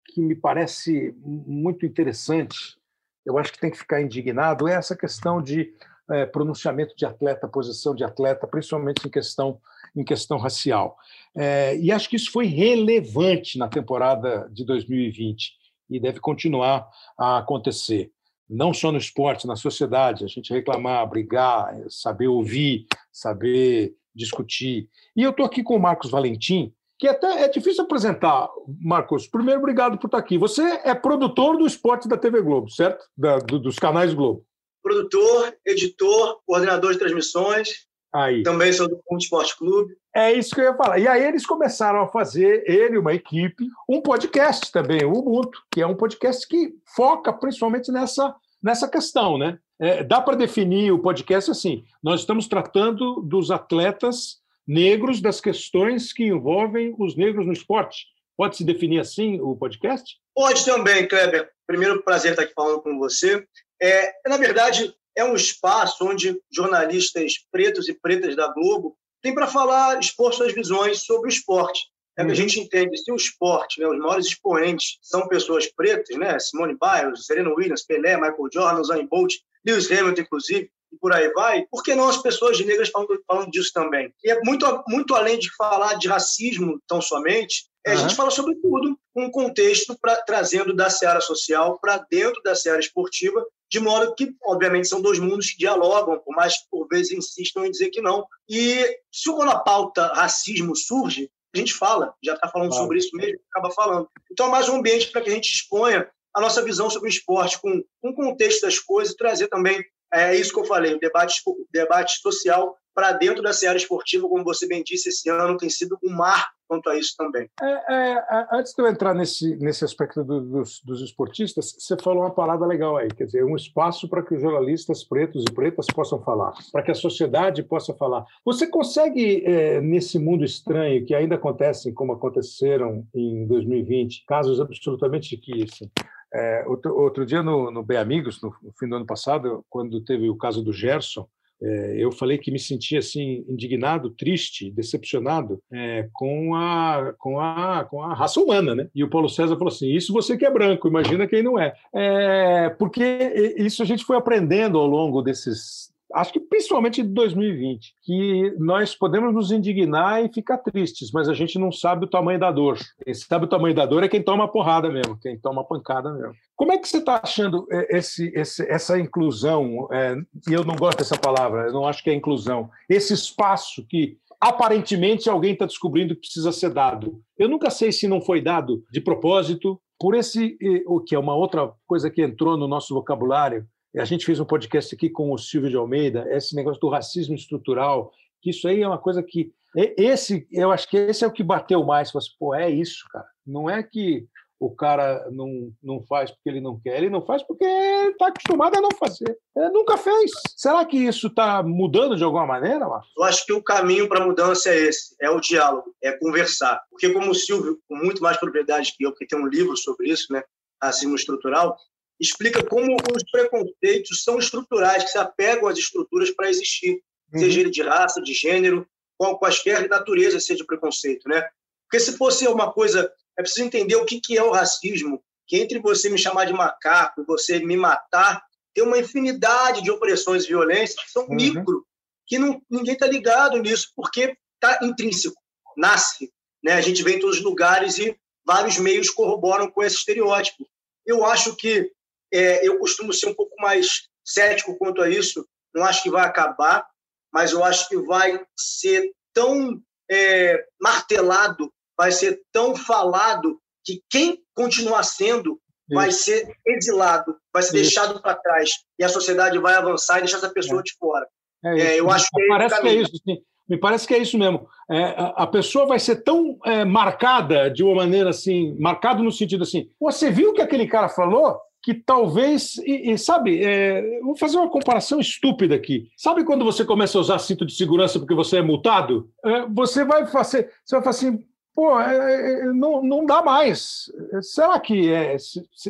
que 0.07 0.21
me 0.21 0.35
parece 0.35 1.15
muito 1.23 1.85
interessante. 1.85 2.77
Eu 3.25 3.37
acho 3.37 3.53
que 3.53 3.59
tem 3.59 3.69
que 3.69 3.77
ficar 3.77 4.01
indignado. 4.01 4.67
É 4.67 4.73
essa 4.73 4.95
questão 4.95 5.41
de 5.41 5.71
é, 6.09 6.25
pronunciamento 6.25 6.95
de 6.95 7.05
atleta, 7.05 7.47
posição 7.47 7.93
de 7.93 8.03
atleta, 8.03 8.47
principalmente 8.47 9.07
em 9.07 9.11
questão, 9.11 9.59
em 9.95 10.03
questão 10.03 10.37
racial. 10.37 10.97
É, 11.35 11.77
e 11.77 11.91
acho 11.91 12.09
que 12.09 12.15
isso 12.15 12.31
foi 12.31 12.47
relevante 12.47 13.57
na 13.57 13.67
temporada 13.67 14.49
de 14.51 14.65
2020 14.65 15.53
e 15.89 15.99
deve 15.99 16.19
continuar 16.19 16.89
a 17.17 17.37
acontecer. 17.37 18.11
Não 18.51 18.73
só 18.73 18.91
no 18.91 18.97
esporte, 18.97 19.47
na 19.47 19.55
sociedade, 19.55 20.25
a 20.25 20.27
gente 20.27 20.53
reclamar, 20.53 21.09
brigar, 21.09 21.73
saber 21.89 22.27
ouvir, 22.27 22.85
saber 23.09 23.95
discutir. 24.13 24.89
E 25.15 25.23
eu 25.23 25.31
estou 25.31 25.45
aqui 25.45 25.63
com 25.63 25.75
o 25.75 25.79
Marcos 25.79 26.11
Valentim, 26.11 26.73
que 26.99 27.07
até 27.07 27.43
é 27.43 27.47
difícil 27.47 27.85
apresentar, 27.85 28.49
Marcos. 28.79 29.25
Primeiro, 29.25 29.61
obrigado 29.61 29.97
por 29.97 30.07
estar 30.07 30.17
aqui. 30.17 30.37
Você 30.37 30.61
é 30.83 30.93
produtor 30.93 31.57
do 31.57 31.65
esporte 31.65 32.09
da 32.09 32.17
TV 32.17 32.41
Globo, 32.41 32.69
certo? 32.69 33.05
Da, 33.17 33.37
do, 33.37 33.57
dos 33.57 33.79
canais 33.79 34.13
Globo. 34.13 34.45
Produtor, 34.83 35.55
editor, 35.65 36.41
coordenador 36.45 36.91
de 36.91 36.99
transmissões. 36.99 37.87
Aí. 38.13 38.43
Também 38.43 38.73
sou 38.73 38.89
do 38.89 39.01
Ponto 39.05 39.21
Esporte 39.21 39.57
Clube. 39.57 39.95
É 40.13 40.33
isso 40.33 40.53
que 40.53 40.59
eu 40.59 40.65
ia 40.65 40.75
falar. 40.75 40.99
E 40.99 41.07
aí 41.07 41.23
eles 41.23 41.45
começaram 41.45 42.01
a 42.01 42.07
fazer, 42.07 42.63
ele 42.67 42.95
e 42.95 42.97
uma 42.97 43.13
equipe, 43.13 43.65
um 43.87 44.01
podcast 44.01 44.71
também, 44.71 45.05
o 45.05 45.13
Ubuntu, 45.13 45.61
que 45.71 45.81
é 45.81 45.87
um 45.87 45.95
podcast 45.95 46.45
que 46.47 46.73
foca 46.95 47.31
principalmente 47.31 47.91
nessa, 47.91 48.35
nessa 48.61 48.87
questão, 48.89 49.37
né? 49.37 49.57
É, 49.79 50.03
dá 50.03 50.21
para 50.21 50.35
definir 50.35 50.91
o 50.91 50.99
podcast 50.99 51.49
assim: 51.49 51.85
nós 52.03 52.19
estamos 52.19 52.47
tratando 52.47 53.21
dos 53.21 53.49
atletas 53.49 54.41
negros 54.67 55.21
das 55.21 55.41
questões 55.41 56.13
que 56.13 56.25
envolvem 56.25 56.93
os 56.99 57.15
negros 57.15 57.45
no 57.45 57.53
esporte. 57.53 58.05
Pode 58.37 58.57
se 58.57 58.63
definir 58.63 58.99
assim 58.99 59.39
o 59.39 59.55
podcast? 59.55 60.17
Pode 60.35 60.65
também, 60.65 61.07
Kleber. 61.07 61.49
Primeiro, 61.65 62.03
prazer 62.03 62.31
estar 62.31 62.43
aqui 62.43 62.53
falando 62.53 62.81
com 62.81 62.97
você. 62.97 63.45
É, 63.81 64.11
na 64.27 64.37
verdade, 64.37 64.93
é 65.15 65.23
um 65.23 65.35
espaço 65.35 66.05
onde 66.05 66.39
jornalistas 66.51 67.33
pretos 67.51 67.87
e 67.89 67.93
pretas 67.93 68.35
da 68.35 68.47
Globo 68.47 68.97
têm 69.21 69.33
para 69.33 69.47
falar, 69.47 69.99
expor 69.99 70.33
suas 70.33 70.53
visões 70.53 71.03
sobre 71.03 71.29
o 71.29 71.33
esporte. 71.33 71.81
É 72.17 72.23
que 72.23 72.27
a 72.27 72.29
uhum. 72.29 72.35
gente 72.35 72.59
entende 72.59 72.97
se 72.97 73.11
o 73.11 73.15
esporte, 73.15 73.79
né, 73.79 73.87
os 73.87 73.97
maiores 73.97 74.25
expoentes 74.25 74.97
são 75.01 75.27
pessoas 75.27 75.67
pretas, 75.67 76.17
né, 76.17 76.37
Simone 76.39 76.77
Biles, 76.77 77.25
Serena 77.25 77.53
Williams, 77.53 77.85
Pelé, 77.85 78.15
Michael 78.15 78.49
Jordan, 78.51 78.81
Usain 78.81 79.07
Bolt, 79.07 79.33
Lewis 79.65 79.89
Hamilton, 79.89 80.21
inclusive, 80.21 80.69
e 80.91 80.97
por 80.97 81.13
aí 81.13 81.31
vai, 81.33 81.65
por 81.71 81.83
que 81.83 81.95
não 81.95 82.09
as 82.09 82.21
pessoas 82.21 82.59
negras 82.59 82.89
falando, 82.89 83.21
falando 83.25 83.51
disso 83.51 83.71
também? 83.73 84.13
E 84.23 84.31
é 84.31 84.39
muito, 84.43 84.65
muito 84.87 85.15
além 85.15 85.39
de 85.39 85.53
falar 85.55 85.95
de 85.95 86.07
racismo 86.07 86.81
tão 86.87 87.01
somente, 87.01 87.69
é, 87.85 87.91
uhum. 87.91 87.97
a 87.97 88.01
gente 88.01 88.15
fala 88.15 88.29
sobre 88.29 88.55
tudo, 88.55 88.97
um 89.15 89.29
contexto 89.31 89.97
pra, 89.99 90.15
trazendo 90.17 90.75
da 90.75 90.89
seara 90.89 91.21
social 91.21 91.79
para 91.79 92.05
dentro 92.09 92.41
da 92.43 92.55
seara 92.55 92.79
esportiva, 92.79 93.43
de 93.69 93.79
modo 93.79 94.13
que, 94.15 94.35
obviamente, 94.43 94.87
são 94.87 95.01
dois 95.01 95.17
mundos 95.17 95.51
que 95.51 95.57
dialogam, 95.57 96.19
por 96.19 96.35
mais 96.35 96.57
que 96.57 96.69
por 96.69 96.87
vezes 96.87 97.11
insistam 97.11 97.65
em 97.65 97.71
dizer 97.71 97.89
que 97.89 98.01
não. 98.01 98.25
E 98.49 98.85
se 99.11 99.31
quando 99.31 99.51
a 99.51 99.59
pauta 99.59 100.07
racismo 100.07 100.75
surge, 100.75 101.29
a 101.53 101.57
gente 101.57 101.73
fala, 101.73 102.13
já 102.23 102.33
está 102.33 102.47
falando 102.47 102.73
sobre 102.73 102.97
isso 102.97 103.15
mesmo, 103.15 103.39
acaba 103.49 103.73
falando. 103.73 104.09
Então 104.31 104.47
é 104.47 104.49
mais 104.49 104.69
um 104.69 104.77
ambiente 104.77 105.07
para 105.07 105.21
que 105.21 105.29
a 105.29 105.33
gente 105.33 105.51
exponha 105.51 106.09
a 106.33 106.39
nossa 106.39 106.61
visão 106.61 106.89
sobre 106.89 107.09
o 107.09 107.11
esporte 107.11 107.59
com, 107.59 107.83
com 108.01 108.09
o 108.09 108.15
contexto 108.15 108.61
das 108.61 108.79
coisas, 108.79 109.15
trazer 109.15 109.47
também 109.47 109.83
é 110.13 110.35
isso 110.35 110.53
que 110.53 110.59
eu 110.59 110.65
falei, 110.65 110.93
o 110.93 110.99
debate, 110.99 111.41
o 111.45 111.65
debate 111.71 112.19
social 112.21 112.77
para 112.93 113.13
dentro 113.13 113.41
da 113.41 113.53
seara 113.53 113.77
esportiva, 113.77 114.27
como 114.27 114.43
você 114.43 114.67
bem 114.67 114.83
disse, 114.83 115.09
esse 115.09 115.29
ano 115.29 115.57
tem 115.57 115.69
sido 115.69 115.97
um 116.03 116.11
mar 116.11 116.49
quanto 116.67 116.89
a 116.89 116.97
isso 116.97 117.15
também. 117.17 117.49
É, 117.61 117.93
é, 117.93 118.47
antes 118.53 118.73
de 118.73 118.81
eu 118.81 118.87
entrar 118.87 119.13
nesse, 119.13 119.57
nesse 119.57 119.83
aspecto 119.83 120.23
do, 120.23 120.39
dos, 120.39 120.81
dos, 120.85 121.01
esportistas, 121.01 121.75
você 121.77 121.97
falou 122.01 122.23
uma 122.23 122.33
parada 122.33 122.65
legal 122.65 122.95
aí, 122.95 123.09
quer 123.09 123.25
dizer, 123.25 123.43
um 123.43 123.57
espaço 123.57 124.07
para 124.07 124.23
que 124.23 124.35
os 124.35 124.41
jornalistas 124.41 125.03
pretos 125.03 125.43
e 125.43 125.53
pretas 125.53 125.85
possam 125.93 126.21
falar, 126.23 126.53
para 126.71 126.81
que 126.81 126.91
a 126.91 126.95
sociedade 126.95 127.61
possa 127.61 127.93
falar. 127.93 128.23
Você 128.45 128.67
consegue, 128.67 129.43
é, 129.45 129.81
nesse 129.81 130.17
mundo 130.17 130.45
estranho 130.45 131.05
que 131.05 131.13
ainda 131.13 131.35
acontecem, 131.35 131.93
como 131.93 132.13
aconteceram 132.13 133.05
em 133.13 133.45
2020, 133.47 134.23
casos 134.25 134.61
absolutamente 134.61 135.35
que 135.35 135.63
assim, 135.63 135.91
é, 136.33 136.63
outro, 136.67 136.95
outro, 136.97 137.25
dia 137.25 137.43
no, 137.43 137.69
no 137.71 137.83
Bem 137.83 137.97
Amigos, 137.97 138.41
no, 138.41 138.53
no, 138.61 138.71
fim 138.79 138.87
do 138.87 138.95
ano 138.95 139.05
passado, 139.05 139.65
quando 139.69 140.01
teve 140.01 140.29
o 140.29 140.37
caso 140.37 140.63
do 140.63 140.71
Gerson, 140.71 141.27
é, 141.61 141.95
eu 141.99 142.11
falei 142.11 142.39
que 142.39 142.49
me 142.49 142.57
sentia 142.57 142.99
assim 142.99 143.45
indignado, 143.47 144.09
triste, 144.09 144.71
decepcionado 144.71 145.61
é, 145.71 146.09
com, 146.11 146.55
a, 146.55 147.13
com, 147.19 147.39
a, 147.39 147.85
com 147.87 148.01
a 148.01 148.15
raça 148.15 148.39
humana, 148.39 148.73
né? 148.73 148.89
E 148.95 149.03
o 149.03 149.09
Paulo 149.09 149.29
César 149.29 149.55
falou 149.55 149.71
assim: 149.71 149.91
isso 149.91 150.11
você 150.11 150.35
que 150.35 150.45
é 150.45 150.49
branco, 150.49 150.87
imagina 150.87 151.27
quem 151.27 151.43
não 151.43 151.59
é. 151.59 151.73
é 151.93 152.69
porque 152.69 153.55
isso 153.57 153.83
a 153.83 153.85
gente 153.85 154.03
foi 154.03 154.17
aprendendo 154.17 154.79
ao 154.79 154.87
longo 154.87 155.21
desses 155.21 155.90
acho 156.13 156.33
que 156.33 156.39
principalmente 156.39 157.01
de 157.01 157.09
2020, 157.09 157.93
que 158.03 158.55
nós 158.57 158.95
podemos 158.95 159.33
nos 159.33 159.51
indignar 159.51 160.23
e 160.23 160.33
ficar 160.33 160.57
tristes, 160.57 161.11
mas 161.11 161.29
a 161.29 161.33
gente 161.33 161.57
não 161.59 161.71
sabe 161.71 162.05
o 162.05 162.09
tamanho 162.09 162.39
da 162.39 162.51
dor. 162.51 162.77
Quem 163.03 163.13
sabe 163.13 163.45
o 163.45 163.49
tamanho 163.49 163.75
da 163.75 163.85
dor 163.85 164.03
é 164.03 164.09
quem 164.09 164.21
toma 164.21 164.47
porrada 164.47 164.89
mesmo, 164.89 165.17
quem 165.19 165.37
toma 165.37 165.63
pancada 165.63 166.11
mesmo. 166.13 166.33
Como 166.55 166.71
é 166.71 166.77
que 166.77 166.87
você 166.87 166.97
está 166.97 167.19
achando 167.23 167.65
é, 167.71 167.97
esse, 167.97 168.31
esse, 168.35 168.63
essa 168.69 168.99
inclusão? 168.99 169.87
É, 169.91 170.15
e 170.49 170.53
eu 170.53 170.63
não 170.63 170.75
gosto 170.75 170.99
dessa 170.99 171.17
palavra, 171.17 171.67
eu 171.67 171.73
não 171.73 171.87
acho 171.87 172.03
que 172.03 172.09
é 172.09 172.13
inclusão. 172.13 172.69
Esse 172.89 173.13
espaço 173.13 173.85
que 173.87 174.17
aparentemente 174.39 175.29
alguém 175.29 175.53
está 175.53 175.65
descobrindo 175.65 176.15
que 176.15 176.21
precisa 176.21 176.51
ser 176.51 176.71
dado. 176.71 177.21
Eu 177.37 177.47
nunca 177.47 177.69
sei 177.69 177.91
se 177.91 178.07
não 178.07 178.19
foi 178.19 178.41
dado 178.41 178.83
de 178.91 178.99
propósito, 178.99 179.79
por 179.99 180.15
esse, 180.15 180.57
o 180.87 180.99
que 180.99 181.13
é 181.13 181.19
uma 181.19 181.35
outra 181.35 181.71
coisa 181.85 182.09
que 182.09 182.23
entrou 182.23 182.57
no 182.57 182.67
nosso 182.67 182.91
vocabulário, 182.91 183.67
a 183.99 184.05
gente 184.05 184.25
fez 184.25 184.39
um 184.39 184.45
podcast 184.45 184.93
aqui 184.95 185.09
com 185.09 185.31
o 185.31 185.37
Silvio 185.37 185.69
de 185.69 185.75
Almeida, 185.75 186.25
esse 186.29 186.55
negócio 186.55 186.79
do 186.79 186.89
racismo 186.89 187.35
estrutural, 187.35 188.11
que 188.41 188.49
isso 188.49 188.67
aí 188.67 188.81
é 188.81 188.87
uma 188.87 188.99
coisa 188.99 189.21
que. 189.21 189.51
Esse, 189.75 190.45
eu 190.51 190.69
acho 190.71 190.89
que 190.89 190.97
esse 190.97 191.23
é 191.23 191.27
o 191.27 191.31
que 191.31 191.43
bateu 191.43 191.83
mais. 191.85 192.11
Você, 192.11 192.29
Pô, 192.37 192.53
é 192.53 192.69
isso, 192.69 193.05
cara. 193.09 193.25
Não 193.45 193.69
é 193.69 193.81
que 193.81 194.27
o 194.61 194.69
cara 194.69 195.27
não, 195.31 195.73
não 195.81 195.99
faz 196.03 196.29
porque 196.29 196.47
ele 196.47 196.61
não 196.61 196.79
quer, 196.79 196.97
ele 196.97 197.09
não 197.09 197.25
faz 197.25 197.41
porque 197.41 197.65
está 197.65 198.27
acostumado 198.27 198.77
a 198.77 198.81
não 198.81 198.91
fazer. 198.91 199.35
Ele 199.55 199.69
nunca 199.69 199.97
fez. 199.97 200.29
Será 200.55 200.85
que 200.85 200.97
isso 200.97 201.27
está 201.27 201.63
mudando 201.63 202.15
de 202.15 202.23
alguma 202.23 202.45
maneira, 202.45 202.87
Marcos? 202.87 203.09
Eu 203.17 203.23
acho 203.23 203.43
que 203.43 203.53
o 203.53 203.63
caminho 203.63 204.07
para 204.07 204.23
a 204.23 204.27
mudança 204.27 204.69
é 204.69 204.77
esse: 204.77 205.15
é 205.19 205.31
o 205.31 205.39
diálogo, 205.39 205.95
é 206.03 206.11
conversar. 206.11 206.79
Porque, 206.91 207.11
como 207.11 207.31
o 207.31 207.35
Silvio, 207.35 207.79
com 207.89 207.95
muito 207.95 208.21
mais 208.21 208.37
propriedade 208.37 208.93
que 208.95 209.03
eu, 209.03 209.11
porque 209.11 209.25
tem 209.25 209.39
um 209.39 209.47
livro 209.47 209.75
sobre 209.75 210.11
isso, 210.11 210.31
né? 210.31 210.43
Racismo 210.81 211.15
estrutural, 211.15 211.75
explica 212.21 212.63
como 212.63 212.95
os 213.15 213.23
preconceitos 213.31 214.23
são 214.23 214.37
estruturais, 214.37 215.03
que 215.03 215.09
se 215.09 215.17
apegam 215.17 215.67
às 215.67 215.77
estruturas 215.77 216.29
para 216.29 216.49
existir, 216.49 217.01
uhum. 217.33 217.39
seja 217.39 217.59
ele 217.59 217.71
de 217.71 217.81
raça, 217.81 218.21
de 218.21 218.31
gênero, 218.31 218.87
qual, 219.17 219.39
quaisquer 219.39 219.89
natureza 219.89 220.39
seja 220.39 220.63
o 220.63 220.67
preconceito, 220.67 221.27
né? 221.27 221.43
Porque 221.89 221.99
se 221.99 222.15
fosse 222.15 222.47
uma 222.47 222.71
coisa, 222.71 223.11
é 223.37 223.41
preciso 223.41 223.65
entender 223.65 223.95
o 223.95 224.05
que, 224.05 224.21
que 224.21 224.37
é 224.37 224.43
o 224.43 224.51
racismo, 224.51 225.23
que 225.47 225.57
entre 225.57 225.79
você 225.79 226.09
me 226.09 226.17
chamar 226.17 226.45
de 226.45 226.53
macaco, 226.53 227.25
você 227.25 227.59
me 227.59 227.75
matar, 227.75 228.41
tem 228.73 228.83
uma 228.83 228.99
infinidade 228.99 229.81
de 229.81 229.91
opressões 229.91 230.45
e 230.45 230.49
violências 230.49 231.03
que 231.03 231.11
são 231.11 231.27
uhum. 231.27 231.35
micro, 231.35 231.85
que 232.27 232.37
não, 232.37 232.61
ninguém 232.69 232.93
está 232.93 233.07
ligado 233.07 233.57
nisso, 233.57 233.91
porque 233.95 234.37
está 234.55 234.79
intrínseco, 234.85 235.41
nasce. 235.75 236.31
Né? 236.63 236.73
A 236.73 236.81
gente 236.81 237.03
vem 237.03 237.17
em 237.17 237.19
todos 237.19 237.37
os 237.37 237.43
lugares 237.43 237.97
e 237.97 238.15
vários 238.45 238.77
meios 238.77 239.09
corroboram 239.09 239.69
com 239.69 239.83
esse 239.83 239.97
estereótipo. 239.97 240.67
Eu 241.05 241.25
acho 241.25 241.55
que 241.55 241.91
é, 242.31 242.65
eu 242.65 242.79
costumo 242.79 243.13
ser 243.13 243.27
um 243.27 243.33
pouco 243.33 243.55
mais 243.59 244.07
cético 244.23 244.77
quanto 244.77 245.01
a 245.01 245.09
isso. 245.09 245.45
Não 245.73 245.83
acho 245.83 246.03
que 246.03 246.09
vai 246.09 246.25
acabar, 246.25 246.85
mas 247.31 247.51
eu 247.51 247.63
acho 247.63 247.87
que 247.87 247.97
vai 247.97 248.43
ser 248.57 249.11
tão 249.33 249.79
é, 250.09 250.65
martelado, 250.79 251.71
vai 251.97 252.11
ser 252.11 252.41
tão 252.51 252.75
falado 252.75 253.59
que 253.83 254.01
quem 254.09 254.41
continuar 254.53 255.03
sendo 255.03 255.51
isso. 255.51 255.95
vai 255.95 256.11
ser 256.11 256.55
exilado, 256.65 257.35
vai 257.53 257.63
ser 257.63 257.75
isso. 257.77 257.83
deixado 257.83 258.21
para 258.21 258.35
trás 258.35 258.71
e 258.99 259.03
a 259.03 259.09
sociedade 259.09 259.57
vai 259.59 259.75
avançar 259.75 260.17
e 260.17 260.21
deixar 260.21 260.37
essa 260.37 260.49
pessoa 260.49 260.81
é. 260.81 260.83
de 260.83 260.93
fora. 260.97 261.27
É, 261.63 261.81
é 261.81 261.99
eu 261.99 262.09
acho 262.09 262.27
que 262.29 262.41
é 262.41 262.47
parece 262.47 262.81
que 262.81 262.87
é 262.87 262.93
isso. 262.93 263.17
Sim. 263.23 263.41
Me 263.69 263.77
parece 263.77 264.05
que 264.05 264.13
é 264.13 264.17
isso 264.17 264.37
mesmo. 264.37 264.67
É, 264.89 265.15
a, 265.17 265.47
pessoa 265.47 265.85
vai 265.85 265.97
ser 265.97 266.17
tão 266.23 266.59
marcada 266.87 267.71
de 267.71 267.81
uma 267.83 267.95
maneira 267.95 268.31
assim, 268.31 268.75
marcado 268.77 269.23
no 269.23 269.31
sentido 269.31 269.63
assim, 269.63 269.89
você 269.97 270.29
viu 270.29 270.49
o 270.49 270.53
que 270.53 270.61
aquele 270.61 270.85
cara 270.85 271.07
falou? 271.07 271.57
Que 271.83 271.93
talvez, 271.93 272.77
e, 272.77 273.11
e 273.11 273.17
sabe, 273.17 273.63
é, 273.63 274.19
vou 274.21 274.35
fazer 274.37 274.57
uma 274.57 274.69
comparação 274.69 275.19
estúpida 275.19 275.75
aqui. 275.75 276.07
Sabe 276.15 276.43
quando 276.43 276.63
você 276.63 276.85
começa 276.85 277.17
a 277.17 277.21
usar 277.21 277.39
cinto 277.39 277.65
de 277.65 277.75
segurança 277.75 278.19
porque 278.19 278.35
você 278.35 278.57
é 278.57 278.61
multado? 278.61 279.29
É, 279.43 279.65
você 279.67 280.05
vai 280.05 280.25
fazer, 280.27 280.71
você 280.85 280.95
vai 280.95 281.03
falar 281.03 281.15
assim, 281.15 281.43
pô, 281.73 281.99
é, 281.99 282.61
é, 282.61 282.65
não, 282.65 283.03
não 283.03 283.25
dá 283.25 283.41
mais. 283.41 284.11
Será 284.41 284.79
que 284.79 285.11
é, 285.11 285.37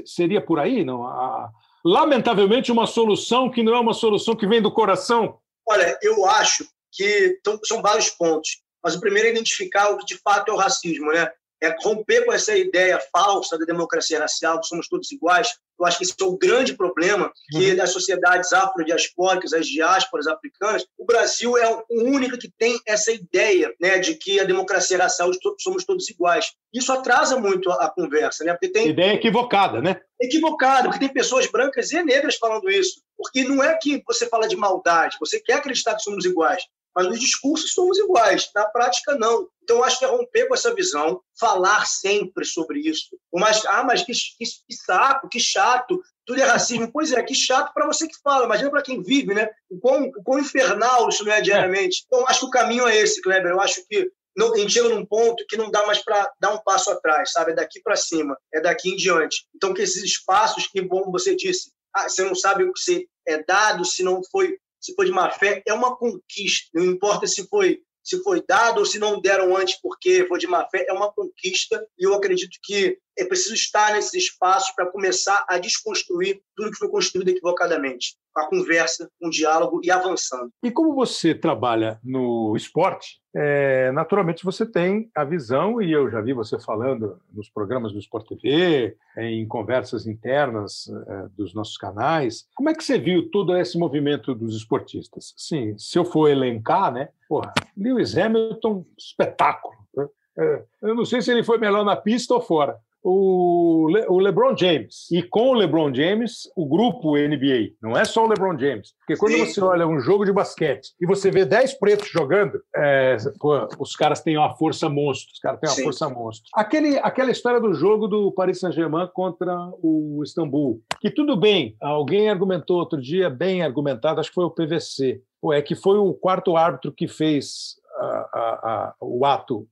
seria 0.06 0.39
por 0.39 0.60
aí? 0.60 0.86
Não? 0.86 1.06
A, 1.06 1.50
lamentavelmente, 1.84 2.72
uma 2.72 2.88
solução 2.88 3.50
que 3.50 3.64
não 3.64 3.76
é 3.76 3.80
uma 3.80 3.94
solução 3.94 4.36
que 4.36 4.48
vem 4.48 4.62
do 4.62 4.72
coração. 4.72 5.39
Olha, 5.68 5.98
eu 6.02 6.26
acho 6.26 6.66
que 6.92 7.39
tão, 7.44 7.60
são 7.64 7.82
vários 7.82 8.10
pontos. 8.10 8.62
Mas 8.84 8.96
o 8.96 9.00
primeiro 9.00 9.28
é 9.28 9.32
identificar 9.32 9.89
o 9.89 9.98
que 9.98 10.06
de 10.06 10.18
fato 10.18 10.50
é 10.50 10.54
o 10.54 10.58
racismo, 10.58 11.12
né? 11.12 11.32
É 11.62 11.76
romper 11.84 12.26
com 12.26 12.34
essa 12.34 12.57
ideia 12.57 12.99
falsa 13.12 13.57
da 13.57 13.66
democracia 13.66 14.20
racial, 14.20 14.59
que 14.59 14.68
somos 14.68 14.88
todos 14.88 15.12
iguais. 15.12 15.49
Eu 15.80 15.86
acho 15.86 15.97
que 15.97 16.03
esse 16.03 16.14
é 16.20 16.24
o 16.24 16.38
grande 16.38 16.76
problema 16.76 17.32
que 17.49 17.74
uhum. 17.74 17.82
as 17.82 17.91
sociedades 17.91 18.51
afrodiaspóricas, 18.53 19.53
as 19.53 19.66
diásporas 19.68 20.28
africanas, 20.28 20.86
o 20.97 21.05
Brasil 21.05 21.57
é 21.57 21.70
o 21.70 22.03
único 22.03 22.38
que 22.38 22.51
tem 22.57 22.80
essa 22.88 23.12
ideia 23.12 23.74
né, 23.80 23.97
de 23.99 24.16
que 24.16 24.39
a 24.39 24.43
democracia 24.43 24.97
racial 24.97 25.32
somos 25.59 25.86
todos 25.86 26.09
iguais. 26.09 26.51
Isso 26.74 26.91
atrasa 26.91 27.38
muito 27.39 27.72
a, 27.72 27.86
a 27.86 27.89
conversa, 27.89 28.43
né? 28.43 28.53
Porque 28.53 28.70
tem 28.70 28.89
ideia 28.89 29.14
equivocada, 29.14 29.82
né? 29.82 29.99
Equivocada, 30.20 30.84
porque 30.84 30.99
tem 30.99 31.14
pessoas 31.14 31.47
brancas 31.47 31.91
e 31.91 32.03
negras 32.03 32.36
falando 32.36 32.70
isso. 32.70 33.01
Porque 33.18 33.43
não 33.43 33.64
é 33.64 33.76
que 33.78 34.03
você 34.05 34.28
fala 34.28 34.47
de 34.47 34.55
maldade, 34.55 35.18
você 35.20 35.39
quer 35.39 35.53
acreditar 35.53 35.95
que 35.95 36.03
somos 36.03 36.26
iguais, 36.26 36.64
mas 36.96 37.08
nos 37.08 37.20
discursos 37.20 37.74
somos 37.74 37.98
iguais, 37.98 38.50
na 38.56 38.66
prática 38.66 39.16
não. 39.16 39.48
Então 39.64 39.84
acho 39.84 40.00
que 40.00 40.06
é 40.06 40.08
romper 40.08 40.48
com 40.48 40.54
essa 40.54 40.74
visão, 40.74 41.22
falar 41.39 41.86
sempre 41.86 42.46
sobre 42.46 42.80
isso. 42.80 43.18
Mas 43.34 43.66
ah, 43.66 43.84
mas 43.84 44.04
que, 44.04 44.12
que, 44.12 44.46
que 44.46 44.76
saco, 44.76 45.30
que 45.30 45.39
chato, 45.39 46.02
tudo 46.26 46.42
é 46.42 46.46
racismo. 46.46 46.92
Pois 46.92 47.12
é, 47.12 47.22
que 47.24 47.36
chato 47.36 47.74
para 47.74 47.88
você 47.88 48.08
que 48.08 48.20
fala, 48.24 48.46
imagina 48.46 48.70
para 48.70 48.82
quem 48.82 49.02
vive, 49.02 49.34
né? 49.34 49.50
O 49.70 49.80
quão, 49.80 50.04
o 50.04 50.24
quão 50.24 50.39
infernal 50.39 51.10
isso 51.10 51.24
não 51.24 51.34
é 51.34 51.42
diariamente. 51.42 52.04
Então 52.06 52.28
acho 52.28 52.42
que 52.42 52.46
o 52.46 52.52
caminho 52.52 52.88
é 52.88 52.98
esse, 52.98 53.22
Kleber. 53.22 53.52
Eu 53.52 53.62
acho 53.62 53.86
que 53.88 54.12
não, 54.36 54.54
a 54.54 54.58
gente 54.58 54.74
chega 54.74 54.89
num 54.89 55.06
ponto 55.06 55.46
que 55.48 55.58
não 55.58 55.70
dá 55.70 55.86
mais 55.86 56.04
para 56.04 56.32
dar 56.39 56.54
um 56.54 56.64
passo 56.64 56.89
atrás, 56.92 57.32
sabe? 57.32 57.52
É 57.52 57.56
daqui 57.56 57.82
para 57.82 57.96
cima, 57.96 58.38
é 58.54 58.62
daqui 58.62 58.89
em 58.89 58.96
diante. 58.96 59.46
Então, 59.56 59.74
que 59.74 59.82
esses 59.82 60.04
espaços 60.04 60.68
que, 60.68 60.86
como 60.88 61.12
você 61.12 61.36
disse, 61.36 61.72
ah, 61.94 62.08
você 62.08 62.24
não 62.24 62.34
sabe 62.34 62.64
o 62.64 62.72
que 62.72 62.80
você 62.80 63.06
é 63.28 63.44
dado, 63.44 63.84
se 63.84 64.04
não 64.04 64.22
foi 64.32 64.58
se 64.82 64.94
foi 64.96 65.06
de 65.06 65.12
má 65.12 65.30
fé, 65.30 65.62
é 65.66 65.74
uma 65.74 65.96
conquista. 65.96 66.68
Não 66.74 66.84
importa 66.84 67.28
se 67.28 67.48
foi 67.48 67.80
se 68.04 68.22
foi 68.24 68.44
dado 68.48 68.80
ou 68.80 68.86
se 68.86 68.98
não 68.98 69.22
deram 69.22 69.56
antes 69.56 69.80
porque 69.80 70.26
foi 70.28 70.40
de 70.40 70.48
má 70.48 70.68
fé, 70.70 70.86
é 70.90 70.92
uma 70.92 71.14
conquista 71.14 71.86
e 72.00 72.04
eu 72.04 72.16
acredito 72.16 72.58
que 72.64 72.98
é 73.18 73.26
preciso 73.26 73.53
estar 73.53 73.93
nesses 73.93 74.14
espaços 74.14 74.74
para 74.76 74.86
começar 74.86 75.45
a 75.47 75.57
desconstruir 75.57 76.41
tudo 76.55 76.72
que 76.72 76.78
foi 76.78 76.89
construído 76.89 77.30
equivocadamente, 77.30 78.16
com 78.34 78.41
a 78.41 78.49
conversa, 78.49 79.09
com 79.20 79.28
o 79.28 79.32
diálogo 79.32 79.82
e 79.84 79.91
avançando. 79.91 80.51
E 80.64 80.72
como 80.72 80.93
você 80.93 81.34
trabalha 81.34 81.99
no 82.03 82.55
esporte, 82.55 83.20
é, 83.36 83.91
naturalmente 83.91 84.43
você 84.43 84.66
tem 84.66 85.09
a 85.16 85.24
visão, 85.24 85.82
e 85.82 85.91
eu 85.91 86.09
já 86.09 86.22
vi 86.22 86.34
você 86.34 86.59
falando 86.59 87.20
nos 87.34 87.49
programas 87.49 87.93
do 87.93 87.99
Sport 87.99 88.28
TV, 88.28 88.95
em 89.18 89.47
conversas 89.47 90.05
internas 90.07 90.89
é, 91.07 91.28
dos 91.36 91.53
nossos 91.53 91.78
canais. 91.78 92.47
Como 92.55 92.70
é 92.70 92.74
que 92.74 92.84
você 92.84 92.97
viu 92.97 93.30
todo 93.30 93.55
esse 93.55 93.78
movimento 93.78 94.36
dos 94.36 94.55
esportistas? 94.55 95.34
Sim, 95.38 95.78
se 95.78 95.97
eu 95.97 96.05
for 96.05 96.30
elencar, 96.30 96.91
né? 96.91 97.09
Porra, 97.28 97.53
Lewis 97.78 98.18
Hamilton, 98.18 98.86
espetáculo. 98.97 99.76
Né? 99.95 100.07
É, 100.38 100.64
eu 100.84 100.95
não 100.95 101.05
sei 101.05 101.22
se 101.22 101.32
ele 101.32 101.43
foi 101.43 101.57
melhor 101.57 101.86
na 101.86 101.95
pista 101.95 102.34
ou 102.34 102.41
fora, 102.41 102.78
o, 103.04 103.88
Le, 103.89 104.06
o 104.08 104.20
LeBron 104.20 104.56
James. 104.56 105.08
E 105.12 105.24
com 105.24 105.49
o 105.49 105.54
LeBron 105.54 105.93
James, 105.93 106.43
o 106.56 106.68
grupo 106.68 107.18
NBA. 107.18 107.74
Não 107.82 107.97
é 107.97 108.06
só 108.06 108.26
o 108.26 108.28
LeBron 108.28 108.58
James. 108.58 108.93
Porque 108.99 109.18
quando 109.18 109.34
Sim. 109.34 109.45
você 109.45 109.62
olha 109.62 109.88
um 109.88 109.99
jogo 109.99 110.26
de 110.26 110.32
basquete 110.32 110.93
e 110.99 111.06
você 111.06 111.32
vê 111.32 111.45
10 111.45 111.76
pretos 111.76 112.10
jogando, 112.10 112.62
é, 112.76 113.18
pô, 113.39 113.68
os 113.80 113.95
caras 113.95 114.22
têm 114.22 114.38
uma 114.38 114.56
força 114.56 114.88
monstro. 114.89 115.34
Os 115.34 115.39
caras 115.39 115.60
têm 115.60 115.70
uma 115.70 115.76
Sim. 115.76 115.84
força 115.84 116.10
monstro. 116.10 116.49
Aquele, 116.54 116.97
aquela 116.99 117.32
história 117.32 117.60
do 117.60 117.74
jogo 117.74 118.08
do 118.08 118.32
Paris 118.32 118.60
Saint-Germain 118.60 119.10
contra 119.14 119.56
o 119.82 120.22
Istambul. 120.24 120.82
Que 120.99 121.10
tudo 121.10 121.36
bem, 121.36 121.76
alguém 121.82 122.30
argumentou 122.30 122.78
outro 122.78 123.02
dia, 123.02 123.30
bem 123.30 123.64
argumentado, 123.64 124.20
acho 124.20 124.30
que 124.30 124.36
foi 124.36 124.45
o 124.45 124.52
PVC. 124.52 125.22
Pô, 125.41 125.52
é 125.52 125.62
que 125.62 125.74
foi 125.74 125.97
o 125.97 126.14
quarto 126.14 126.56
árbitro 126.56 126.91
que 126.91 127.08
fez 127.08 127.76
a, 127.97 128.06
a, 128.06 128.39
a, 128.39 128.95
o 129.02 129.26
ato 129.26 129.68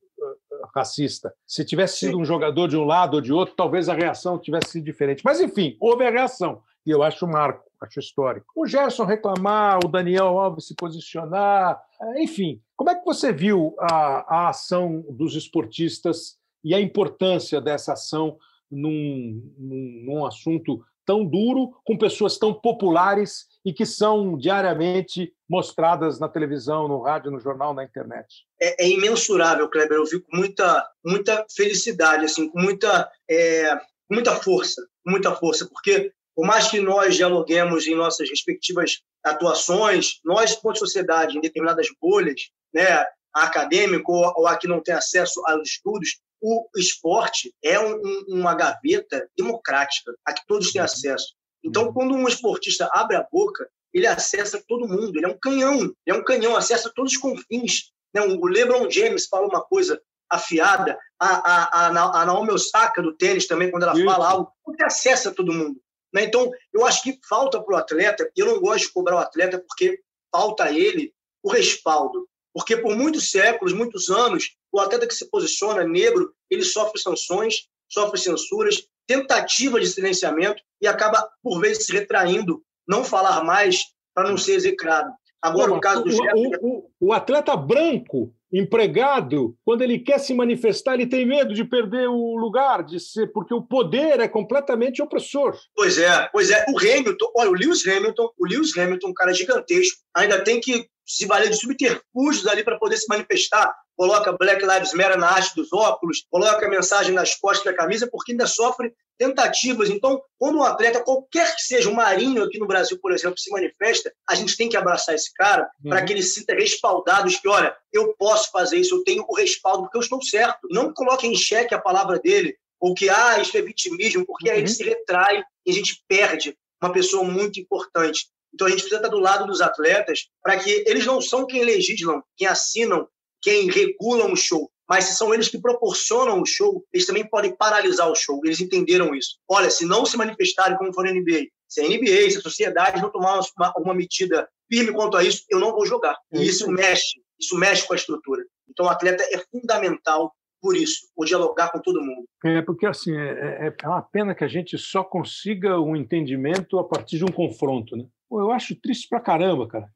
racista. 0.76 1.34
Se 1.46 1.66
tivesse 1.66 2.00
sido 2.00 2.18
um 2.18 2.26
jogador 2.26 2.68
de 2.68 2.78
um 2.78 2.84
lado 2.84 3.16
ou 3.16 3.22
de 3.22 3.34
outro, 3.34 3.56
talvez 3.56 3.90
a 3.90 3.94
reação 3.94 4.38
tivesse 4.38 4.72
sido 4.72 4.86
diferente. 4.86 5.22
Mas, 5.24 5.40
enfim, 5.40 5.78
houve 5.80 6.06
a 6.06 6.12
reação. 6.12 6.62
E 6.86 6.92
eu 6.92 7.04
acho 7.04 7.28
marco, 7.28 7.64
acho 7.82 8.00
histórico. 8.00 8.48
O 8.56 8.66
Gerson 8.66 9.06
reclamar, 9.06 9.80
o 9.84 9.88
Daniel 9.88 10.40
Alves 10.40 10.68
se 10.68 10.76
posicionar, 10.76 11.80
é, 12.02 12.24
enfim. 12.24 12.62
Como 12.76 12.90
é 12.90 12.96
que 12.96 13.06
você 13.06 13.32
viu 13.32 13.76
a, 13.80 14.46
a 14.46 14.50
ação 14.50 15.06
dos 15.10 15.36
esportistas 15.36 16.38
e 16.64 16.74
a 16.74 16.80
importância 16.80 17.62
dessa 17.62 17.94
ação 17.94 18.38
num, 18.72 19.54
num, 19.58 20.04
num 20.06 20.26
assunto 20.26 20.84
tão 21.10 21.26
duro, 21.26 21.72
com 21.84 21.98
pessoas 21.98 22.38
tão 22.38 22.54
populares 22.54 23.48
e 23.66 23.74
que 23.74 23.84
são 23.84 24.38
diariamente 24.38 25.34
mostradas 25.50 26.20
na 26.20 26.30
televisão, 26.30 26.88
no 26.88 27.02
rádio, 27.02 27.32
no 27.32 27.40
jornal, 27.40 27.74
na 27.74 27.84
internet. 27.84 28.46
É, 28.62 28.86
é 28.86 28.90
imensurável, 28.90 29.68
Kleber. 29.68 29.98
Eu 29.98 30.06
vi 30.06 30.20
com 30.20 30.38
muita, 30.38 30.88
muita 31.04 31.44
felicidade, 31.56 32.26
assim, 32.26 32.48
com 32.48 32.60
muita, 32.62 33.10
é, 33.28 33.76
muita 34.08 34.36
força, 34.36 34.86
muita 35.04 35.36
força, 35.36 35.68
porque 35.68 36.14
por 36.36 36.46
mais 36.46 36.68
que 36.68 36.80
nós 36.80 37.16
dialoguemos 37.16 37.88
em 37.88 37.96
nossas 37.96 38.30
respectivas 38.30 39.00
atuações, 39.26 40.20
nós, 40.24 40.56
como 40.58 40.76
sociedade, 40.76 41.36
em 41.36 41.42
determinadas 41.42 41.88
bolhas, 42.00 42.52
né, 42.72 43.04
acadêmico 43.34 44.14
ou 44.14 44.46
a 44.46 44.56
que 44.56 44.68
não 44.68 44.80
tem 44.80 44.94
acesso 44.94 45.42
aos 45.48 45.70
estudos, 45.70 46.20
o 46.42 46.68
esporte 46.78 47.54
é 47.64 47.80
um, 47.80 48.02
uma 48.28 48.56
gaveta 48.56 49.30
democrática, 49.38 50.14
a 50.26 50.34
que 50.34 50.46
todos 50.48 50.72
têm 50.72 50.82
acesso. 50.82 51.36
Então, 51.64 51.88
uhum. 51.88 51.94
quando 51.94 52.16
um 52.16 52.28
esportista 52.28 52.90
abre 52.94 53.16
a 53.16 53.28
boca, 53.30 53.70
ele 53.94 54.08
acessa 54.08 54.64
todo 54.68 54.88
mundo, 54.88 55.18
ele 55.18 55.26
é 55.26 55.30
um 55.30 55.38
canhão, 55.38 55.80
ele 55.80 55.96
é 56.08 56.14
um 56.14 56.24
canhão, 56.24 56.56
acessa 56.56 56.92
todos 56.96 57.14
os 57.14 57.18
confins. 57.18 57.92
Né? 58.14 58.22
O 58.22 58.46
LeBron 58.46 58.90
James 58.90 59.28
fala 59.28 59.48
uma 59.48 59.62
coisa 59.62 60.02
afiada, 60.30 60.98
a, 61.20 61.28
a, 61.28 61.88
a, 61.88 62.22
a 62.22 62.26
Naomi 62.26 62.52
Osaka 62.52 63.02
do 63.02 63.16
tênis 63.16 63.48
também, 63.48 63.72
quando 63.72 63.84
ela 63.84 63.94
Isso. 63.94 64.06
fala 64.06 64.30
algo, 64.30 64.52
porque 64.64 64.84
acessa 64.84 65.34
todo 65.34 65.54
mundo. 65.54 65.82
Né? 66.14 66.24
Então, 66.24 66.52
eu 66.74 66.86
acho 66.86 67.02
que 67.04 67.20
falta 67.28 67.62
para 67.62 67.76
o 67.76 67.78
atleta, 67.78 68.30
eu 68.36 68.46
não 68.46 68.60
gosto 68.60 68.88
de 68.88 68.94
cobrar 68.94 69.16
o 69.16 69.20
atleta 69.20 69.60
porque 69.60 70.00
falta 70.32 70.66
a 70.66 70.72
ele 70.72 71.14
o 71.44 71.50
respaldo. 71.50 72.28
Porque 72.54 72.78
por 72.78 72.96
muitos 72.96 73.32
séculos, 73.32 73.74
muitos 73.74 74.10
anos, 74.10 74.56
o 74.72 74.80
atleta 74.80 75.08
que 75.08 75.14
se 75.14 75.30
posiciona 75.30 75.84
negro, 75.84 76.34
ele 76.50 76.64
sofre 76.64 77.00
sanções, 77.00 77.68
sofre 77.88 78.20
censuras, 78.20 78.84
tentativa 79.08 79.80
de 79.80 79.88
silenciamento 79.88 80.62
e 80.82 80.88
acaba, 80.88 81.28
por 81.42 81.60
vezes, 81.60 81.86
se 81.86 81.94
retraindo, 81.94 82.62
não 82.88 83.04
falar 83.04 83.44
mais 83.44 83.82
para 84.14 84.30
não 84.30 84.38
ser 84.38 84.54
execrado. 84.54 85.12
Agora, 85.42 85.72
no 85.72 85.80
caso 85.80 86.04
do 86.04 86.12
o, 86.12 86.52
o, 86.62 86.92
o, 87.00 87.14
atleta 87.14 87.56
branco, 87.56 88.34
empregado, 88.52 89.56
quando 89.64 89.84
ele 89.84 89.98
quer 89.98 90.20
se 90.20 90.34
manifestar, 90.34 90.96
ele 90.96 91.08
tem 91.08 91.26
medo 91.26 91.54
de 91.54 91.64
perder 91.64 92.10
o 92.10 92.36
lugar, 92.36 92.84
de 92.84 93.00
ser, 93.00 93.32
porque 93.32 93.54
o 93.54 93.62
poder 93.62 94.20
é 94.20 94.28
completamente 94.28 95.02
opressor. 95.02 95.58
Pois 95.74 95.98
é, 95.98 96.28
pois 96.34 96.50
é. 96.50 96.66
O 96.70 96.78
Hamilton, 96.78 97.32
olha, 97.38 97.52
o 97.52 97.54
Lewis 97.54 97.88
Hamilton, 97.88 98.30
o 98.38 98.46
Lewis 98.46 98.78
Hamilton, 98.78 99.08
um 99.08 99.14
cara 99.14 99.34
gigantesco, 99.34 100.02
ainda 100.14 100.44
tem 100.44 100.60
que 100.60 100.90
se 101.10 101.26
valer 101.26 101.50
de 101.50 101.58
subterfúgios 101.58 102.48
ali 102.48 102.64
para 102.64 102.78
poder 102.78 102.98
se 102.98 103.08
manifestar 103.10 103.74
coloca 104.00 104.32
Black 104.32 104.66
Lives 104.66 104.94
Matter 104.94 105.18
na 105.18 105.36
haste 105.36 105.56
dos 105.56 105.74
óculos, 105.74 106.26
coloca 106.32 106.66
a 106.66 106.70
mensagem 106.70 107.14
nas 107.14 107.36
costas 107.36 107.66
da 107.66 107.74
camisa, 107.78 108.08
porque 108.10 108.32
ainda 108.32 108.48
sofre 108.48 108.94
tentativas. 109.18 109.90
Então, 109.90 110.22
quando 110.38 110.58
um 110.58 110.64
atleta, 110.64 111.04
qualquer 111.04 111.54
que 111.54 111.64
seja, 111.64 111.90
um 111.90 111.96
marinho 111.96 112.42
aqui 112.42 112.58
no 112.58 112.66
Brasil, 112.66 112.98
por 113.02 113.12
exemplo, 113.12 113.38
se 113.38 113.52
manifesta, 113.52 114.10
a 114.30 114.36
gente 114.36 114.56
tem 114.56 114.70
que 114.70 114.78
abraçar 114.78 115.14
esse 115.14 115.34
cara 115.34 115.70
uhum. 115.84 115.90
para 115.90 116.06
que 116.06 116.14
ele 116.14 116.24
se 116.24 116.40
sinta 116.40 116.54
respaldado, 116.54 117.28
que, 117.30 117.48
olha, 117.50 117.76
eu 117.92 118.16
posso 118.18 118.50
fazer 118.52 118.78
isso, 118.78 118.96
eu 118.96 119.04
tenho 119.04 119.26
o 119.28 119.36
respaldo, 119.36 119.82
porque 119.82 119.98
eu 119.98 120.02
estou 120.02 120.22
certo. 120.22 120.60
Não 120.72 120.94
coloque 120.94 121.28
em 121.28 121.36
xeque 121.36 121.76
a 121.76 121.82
palavra 121.82 122.18
dele, 122.20 122.56
ou 122.80 122.94
que, 122.94 123.10
ah, 123.10 123.38
isso 123.42 123.58
é 123.58 123.62
vitimismo, 123.62 124.26
porque 124.26 124.48
uhum. 124.48 124.56
aí 124.56 124.62
ele 124.62 124.70
se 124.70 124.82
retrai 124.82 125.44
e 125.66 125.72
a 125.72 125.74
gente 125.74 126.02
perde 126.08 126.58
uma 126.82 126.94
pessoa 126.94 127.26
muito 127.26 127.60
importante. 127.60 128.30
Então, 128.54 128.68
a 128.68 128.70
gente 128.70 128.82
precisa 128.82 129.02
estar 129.02 129.10
do 129.10 129.20
lado 129.20 129.46
dos 129.46 129.62
atletas 129.62 130.28
para 130.42 130.58
que 130.58 130.84
eles 130.88 131.06
não 131.06 131.22
são 131.22 131.46
quem 131.46 131.64
legislam, 131.64 132.22
quem 132.38 132.48
assinam 132.48 133.08
quem 133.42 133.70
regulam 133.70 134.34
o 134.34 134.36
show, 134.36 134.70
mas 134.88 135.06
se 135.06 135.16
são 135.16 135.34
eles 135.34 135.48
que 135.48 135.62
proporcionam 135.62 136.42
o 136.42 136.46
show, 136.46 136.84
eles 136.92 137.06
também 137.06 137.28
podem 137.28 137.56
paralisar 137.56 138.10
o 138.10 138.16
show. 138.16 138.42
Eles 138.44 138.60
entenderam 138.60 139.14
isso. 139.14 139.38
Olha, 139.48 139.70
se 139.70 139.86
não 139.86 140.06
se 140.06 140.18
manifestarem 140.18 140.78
como 140.78 140.94
for 140.94 141.06
na 141.06 141.12
NBA, 141.12 141.46
se 141.68 141.82
a 141.82 141.88
NBA, 141.88 142.32
se 142.32 142.38
a 142.38 142.42
sociedade 142.42 143.02
não 143.02 143.12
tomar 143.12 143.40
uma, 143.58 143.74
uma 143.78 143.94
medida 143.94 144.50
firme 144.72 144.92
quanto 144.92 145.16
a 145.16 145.24
isso, 145.24 145.44
eu 145.50 145.60
não 145.60 145.72
vou 145.72 145.86
jogar. 145.86 146.18
E 146.34 146.44
isso 146.44 146.70
mexe, 146.72 147.22
isso 147.40 147.56
mexe 147.56 147.86
com 147.86 147.94
a 147.94 147.96
estrutura. 147.96 148.44
Então, 148.68 148.88
o 148.88 148.90
atleta 148.90 149.24
é 149.32 149.38
fundamental 149.52 150.34
por 150.62 150.76
isso, 150.76 151.08
o 151.16 151.24
dialogar 151.24 151.72
com 151.72 151.80
todo 151.80 152.02
mundo. 152.02 152.28
É, 152.44 152.62
porque 152.62 152.86
assim, 152.86 153.16
é, 153.16 153.68
é, 153.68 153.76
é 153.82 153.88
uma 153.88 154.02
pena 154.02 154.36
que 154.36 154.44
a 154.44 154.48
gente 154.48 154.78
só 154.78 155.04
consiga 155.04 155.80
um 155.80 155.96
entendimento 155.96 156.78
a 156.78 156.84
partir 156.84 157.18
de 157.18 157.24
um 157.24 157.32
confronto, 157.32 157.96
né? 157.96 158.06
Pô, 158.30 158.40
eu 158.40 158.52
acho 158.52 158.76
triste 158.76 159.08
pra 159.10 159.20
caramba, 159.20 159.68
cara. 159.68 159.90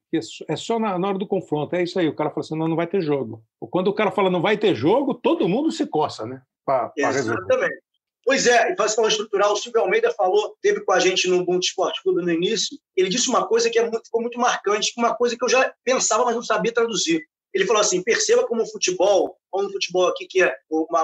É 0.48 0.56
só 0.56 0.80
na, 0.80 0.98
na, 0.98 1.08
hora 1.08 1.20
do 1.20 1.28
confronto. 1.28 1.76
É 1.76 1.84
isso 1.84 2.00
aí. 2.00 2.08
O 2.08 2.16
cara 2.16 2.32
fala 2.32 2.42
assim: 2.42 2.58
não, 2.58 2.68
não 2.68 2.76
vai 2.76 2.88
ter 2.88 3.00
jogo. 3.00 3.44
Quando 3.60 3.90
o 3.90 3.94
cara 3.94 4.12
fala 4.12 4.30
não 4.30 4.42
vai 4.42 4.58
ter 4.58 4.74
jogo, 4.74 5.14
todo 5.14 5.48
mundo 5.48 5.72
se 5.72 5.86
coça, 5.86 6.26
né? 6.26 6.42
Pra, 6.66 6.90
pra 6.90 7.10
Exatamente. 7.10 7.84
Pois 8.26 8.48
é, 8.48 8.72
e 8.72 8.76
faz 8.78 8.98
estrutural, 8.98 9.52
o 9.52 9.58
Silvio 9.58 9.82
Almeida 9.82 10.10
falou, 10.12 10.56
teve 10.62 10.80
com 10.86 10.94
a 10.94 11.00
gente 11.00 11.28
no 11.28 11.44
Bom 11.44 11.60
Esporte 11.60 12.02
Clube 12.02 12.22
no 12.22 12.32
início, 12.32 12.78
ele 12.96 13.10
disse 13.10 13.28
uma 13.28 13.46
coisa 13.46 13.70
que 13.70 13.78
é 13.78 13.82
muito, 13.82 14.06
ficou 14.06 14.22
muito 14.22 14.40
marcante, 14.40 14.94
uma 14.98 15.14
coisa 15.14 15.38
que 15.38 15.44
eu 15.44 15.50
já 15.50 15.74
pensava, 15.84 16.24
mas 16.24 16.34
não 16.34 16.42
sabia 16.42 16.74
traduzir. 16.74 17.22
Ele 17.54 17.66
falou 17.66 17.82
assim: 17.82 18.02
perceba 18.02 18.48
como 18.48 18.64
o 18.64 18.72
futebol, 18.72 19.38
como 19.52 19.68
o 19.68 19.72
futebol 19.72 20.08
aqui 20.08 20.26
que 20.26 20.42
é 20.42 20.56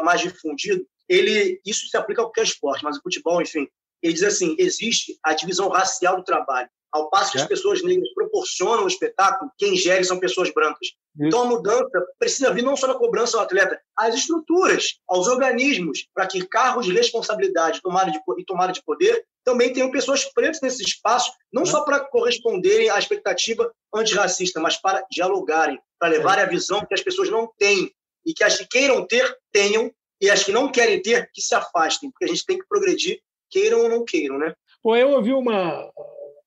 mais 0.02 0.22
difundido, 0.22 0.86
ele 1.08 1.60
isso 1.66 1.88
se 1.88 1.98
aplica 1.98 2.22
a 2.22 2.26
qualquer 2.26 2.44
esporte, 2.44 2.84
mas 2.84 2.98
o 2.98 3.02
futebol, 3.02 3.42
enfim, 3.42 3.68
ele 4.02 4.14
diz 4.14 4.24
assim: 4.24 4.56
existe 4.58 5.20
a 5.24 5.34
divisão 5.34 5.68
racial 5.68 6.16
do 6.16 6.24
trabalho. 6.24 6.70
Ao 6.92 7.10
passo 7.10 7.34
que 7.34 7.38
é. 7.38 7.42
as 7.42 7.48
pessoas 7.48 7.84
negras 7.84 8.12
proporcionam 8.14 8.84
o 8.84 8.88
espetáculo, 8.88 9.52
quem 9.58 9.76
gere 9.76 10.04
são 10.04 10.20
pessoas 10.20 10.52
brancas. 10.52 10.88
Isso. 10.88 11.28
Então 11.28 11.44
a 11.44 11.46
mudança 11.46 12.06
precisa 12.18 12.52
vir 12.52 12.64
não 12.64 12.76
só 12.76 12.88
na 12.88 12.96
cobrança 12.96 13.38
ao 13.38 13.44
atleta, 13.44 13.80
às 13.96 14.16
estruturas, 14.16 15.00
aos 15.08 15.28
organismos, 15.28 16.08
para 16.14 16.26
que 16.26 16.46
cargos 16.48 16.86
de 16.86 16.94
responsabilidade 16.94 17.82
tomada 17.82 18.12
de, 18.12 18.20
e 18.38 18.46
tomada 18.46 18.74
de 18.74 18.84
poder 18.84 19.24
também 19.44 19.72
tenham 19.72 19.92
pessoas 19.92 20.26
pretas 20.26 20.62
nesse 20.62 20.84
espaço, 20.84 21.32
não 21.52 21.64
é. 21.64 21.66
só 21.66 21.82
para 21.82 22.00
corresponderem 22.00 22.90
à 22.90 23.00
expectativa 23.00 23.72
antirracista, 23.94 24.60
mas 24.60 24.78
para 24.78 25.06
dialogarem, 25.12 25.80
para 26.00 26.10
levarem 26.10 26.44
é. 26.44 26.48
a 26.48 26.50
visão 26.50 26.86
que 26.86 26.94
as 26.94 27.02
pessoas 27.02 27.30
não 27.30 27.52
têm 27.58 27.92
e 28.26 28.34
que 28.34 28.44
as 28.44 28.58
que 28.58 28.68
queiram 28.68 29.06
ter, 29.08 29.36
tenham, 29.52 29.92
e 30.22 30.30
as 30.30 30.44
que 30.44 30.52
não 30.52 30.72
querem 30.72 31.02
ter, 31.02 31.30
que 31.34 31.42
se 31.42 31.56
afastem, 31.56 32.12
porque 32.12 32.26
a 32.26 32.28
gente 32.28 32.46
tem 32.46 32.60
que 32.60 32.68
progredir, 32.68 33.20
queiram 33.50 33.82
ou 33.82 33.90
não 33.90 34.04
queiram, 34.04 34.38
né? 34.38 34.54
Bom, 34.84 34.96
eu 34.96 35.12
ouvi 35.12 35.34
uma, 35.34 35.90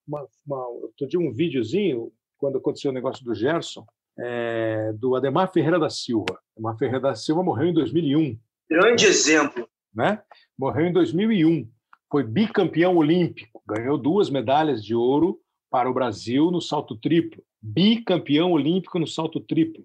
uma, 0.07 0.27
uma 0.45 0.67
outro 0.67 1.07
dia 1.07 1.19
um 1.19 1.31
videozinho, 1.31 2.11
quando 2.37 2.57
aconteceu 2.57 2.91
o 2.91 2.93
negócio 2.93 3.23
do 3.23 3.33
Gerson, 3.33 3.85
é, 4.17 4.93
do 4.93 5.15
Ademar 5.15 5.51
Ferreira 5.51 5.79
da 5.79 5.89
Silva. 5.89 6.39
Ademar 6.55 6.77
Ferreira 6.77 6.99
da 6.99 7.15
Silva 7.15 7.43
morreu 7.43 7.67
em 7.67 7.73
2001. 7.73 8.37
Grande 8.69 9.05
exemplo. 9.05 9.67
Né? 9.93 10.21
Morreu 10.57 10.85
em 10.85 10.93
2001. 10.93 11.69
Foi 12.11 12.23
bicampeão 12.23 12.95
olímpico, 12.95 13.61
ganhou 13.65 13.97
duas 13.97 14.29
medalhas 14.29 14.83
de 14.83 14.93
ouro 14.93 15.39
para 15.69 15.89
o 15.89 15.93
Brasil 15.93 16.51
no 16.51 16.61
salto 16.61 16.95
triplo. 16.95 17.43
Bicampeão 17.59 18.51
olímpico 18.51 18.99
no 18.99 19.07
salto 19.07 19.39
triplo. 19.39 19.83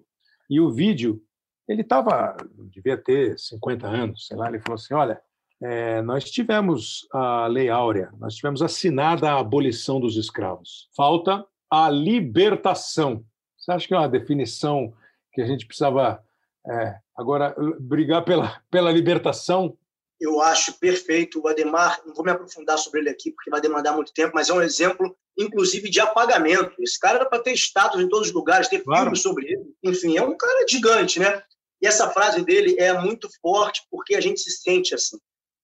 E 0.49 0.59
o 0.59 0.69
vídeo, 0.69 1.23
ele 1.67 1.81
estava, 1.81 2.35
devia 2.71 2.97
ter 2.97 3.37
50 3.39 3.87
anos, 3.87 4.27
sei 4.27 4.37
lá, 4.37 4.47
ele 4.47 4.59
falou 4.59 4.75
assim: 4.75 4.93
olha, 4.93 5.19
é, 5.61 6.01
nós 6.01 6.23
tivemos 6.29 7.07
a 7.11 7.47
Lei 7.47 7.69
Áurea, 7.69 8.09
nós 8.17 8.35
tivemos 8.35 8.61
assinada 8.61 9.29
a 9.29 9.39
abolição 9.39 9.99
dos 9.99 10.15
escravos. 10.15 10.89
Falta 10.95 11.45
a 11.69 11.89
libertação. 11.89 13.23
Você 13.57 13.71
acha 13.71 13.87
que 13.87 13.93
é 13.93 13.97
uma 13.97 14.07
definição 14.07 14.93
que 15.33 15.41
a 15.41 15.45
gente 15.45 15.65
precisava 15.65 16.23
é, 16.65 16.95
agora 17.15 17.53
brigar 17.79 18.23
pela, 18.23 18.61
pela 18.71 18.91
libertação? 18.91 19.77
Eu 20.19 20.41
acho 20.41 20.79
perfeito. 20.79 21.41
O 21.41 21.47
Ademar, 21.47 22.01
não 22.05 22.13
vou 22.13 22.23
me 22.23 22.31
aprofundar 22.31 22.77
sobre 22.77 23.01
ele 23.01 23.09
aqui 23.09 23.31
porque 23.31 23.49
vai 23.49 23.61
demandar 23.61 23.93
muito 23.93 24.13
tempo, 24.13 24.31
mas 24.33 24.49
é 24.49 24.53
um 24.53 24.61
exemplo, 24.61 25.15
inclusive, 25.37 25.89
de 25.89 25.99
apagamento. 25.99 26.73
Esse 26.81 26.97
cara 26.97 27.19
era 27.19 27.25
para 27.25 27.43
ter 27.43 27.53
status 27.53 28.01
em 28.01 28.07
todos 28.07 28.29
os 28.29 28.33
lugares, 28.33 28.69
ter 28.69 28.79
claro. 28.79 29.03
filmes 29.03 29.21
sobre 29.21 29.45
ele. 29.51 29.73
Enfim, 29.83 30.17
é 30.17 30.23
um 30.23 30.37
cara 30.37 30.65
gigante, 30.67 31.19
né? 31.19 31.43
E 31.81 31.87
essa 31.87 32.09
frase 32.09 32.43
dele 32.43 32.75
é 32.77 32.93
muito 32.99 33.29
forte 33.41 33.83
porque 33.89 34.15
a 34.15 34.21
gente 34.21 34.39
se 34.39 34.51
sente 34.51 34.93
assim 34.93 35.17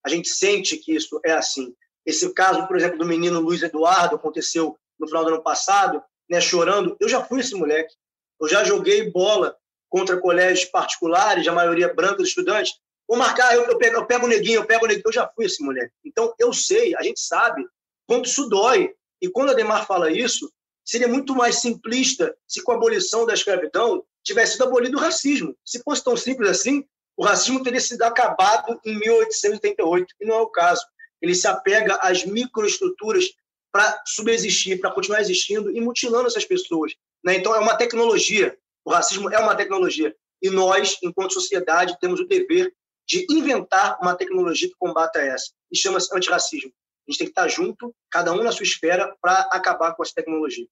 a 0.06 0.10
gente 0.10 0.30
sente 0.30 0.78
que 0.78 0.96
isso 0.96 1.20
é 1.26 1.32
assim. 1.32 1.74
Esse 2.06 2.32
caso, 2.34 2.68
por 2.68 2.78
exemplo, 2.78 3.00
do 3.00 3.06
menino 3.06 3.40
Luiz 3.40 3.64
Eduardo 3.64 4.16
aconteceu 4.16 4.78
no 5.00 5.08
final 5.08 5.24
do 5.24 5.34
ano 5.34 5.44
passado, 5.44 6.02
né, 6.30 6.40
chorando. 6.40 6.96
Eu 7.00 7.10
já 7.10 7.24
fui 7.24 7.40
esse 7.40 7.56
moleque. 7.56 7.94
Eu 8.40 8.48
já 8.48 8.64
joguei 8.64 9.10
bola 9.10 9.58
contra 9.90 10.20
colégios 10.20 10.70
particulares, 10.70 11.48
a 11.48 11.52
maioria 11.52 11.92
branca 11.92 12.18
dos 12.18 12.30
estudantes. 12.30 12.74
Vou 13.08 13.18
marcar, 13.18 13.56
eu, 13.56 13.64
eu, 13.64 13.78
pego, 13.78 13.96
eu 13.96 14.06
pego 14.06 14.26
o 14.26 14.30
neguinho, 14.30 14.60
eu 14.60 14.66
pego 14.66 14.86
o 14.86 14.88
neguinho. 14.88 15.04
Eu 15.08 15.14
já 15.14 15.28
fui 15.28 15.46
esse 15.46 15.64
moleque. 15.64 15.94
Então, 16.04 16.34
eu 16.38 16.54
sei, 16.54 16.96
a 16.96 17.02
gente 17.02 17.20
sabe 17.20 17.66
quanto 18.08 18.28
isso 18.28 18.48
dói. 18.48 18.94
E 19.20 19.28
quando 19.28 19.50
a 19.50 19.54
Demar 19.56 19.88
fala 19.88 20.12
isso, 20.12 20.52
seria 20.84 21.08
muito 21.08 21.34
mais 21.34 21.62
simplista 21.62 22.36
se 22.48 22.62
com 22.62 22.72
a 22.72 22.76
abolição 22.76 23.26
da 23.26 23.34
escravidão 23.34 24.04
tivesse 24.24 24.54
sido 24.54 24.66
abolido 24.66 24.98
o 24.98 25.02
racismo. 25.02 25.56
Se 25.66 25.82
fosse 25.82 26.04
tão 26.04 26.16
simples 26.16 26.50
assim, 26.50 26.86
o 27.18 27.24
racismo 27.24 27.64
teria 27.64 27.80
sido 27.80 28.02
acabado 28.04 28.80
em 28.86 28.98
1888, 29.00 30.16
e 30.20 30.26
não 30.26 30.36
é 30.36 30.42
o 30.42 30.48
caso. 30.48 30.86
Ele 31.22 31.34
se 31.34 31.48
apega 31.48 31.96
às 32.02 32.26
microestruturas 32.26 33.34
para 33.72 34.02
subsistir, 34.06 34.80
para 34.80 34.92
continuar 34.92 35.22
existindo 35.22 35.72
e 35.72 35.80
mutilando 35.82 36.28
essas 36.28 36.46
pessoas. 36.46 36.94
Né? 37.24 37.36
Então, 37.36 37.56
é 37.56 37.60
uma 37.60 37.76
tecnologia. 37.76 38.58
O 38.84 38.92
racismo 38.92 39.30
é 39.34 39.40
uma 39.40 39.56
tecnologia. 39.56 40.16
E 40.42 40.50
nós, 40.50 40.98
enquanto 41.02 41.34
sociedade, 41.34 41.98
temos 42.00 42.20
o 42.20 42.28
dever 42.28 42.74
de 43.08 43.26
inventar 43.30 43.98
uma 44.02 44.16
tecnologia 44.16 44.68
que 44.68 44.76
combata 44.78 45.20
essa. 45.20 45.52
E 45.72 45.78
chama-se 45.78 46.16
antirracismo. 46.16 46.72
A 47.08 47.12
gente 47.12 47.20
tem 47.20 47.28
que 47.28 47.32
estar 47.32 47.48
junto, 47.48 47.94
cada 48.10 48.32
um 48.34 48.44
na 48.44 48.52
sua 48.52 48.64
esfera, 48.64 49.16
para 49.22 49.42
acabar 49.52 49.94
com 49.96 50.04
essa 50.04 50.14
tecnologia. 50.14 50.68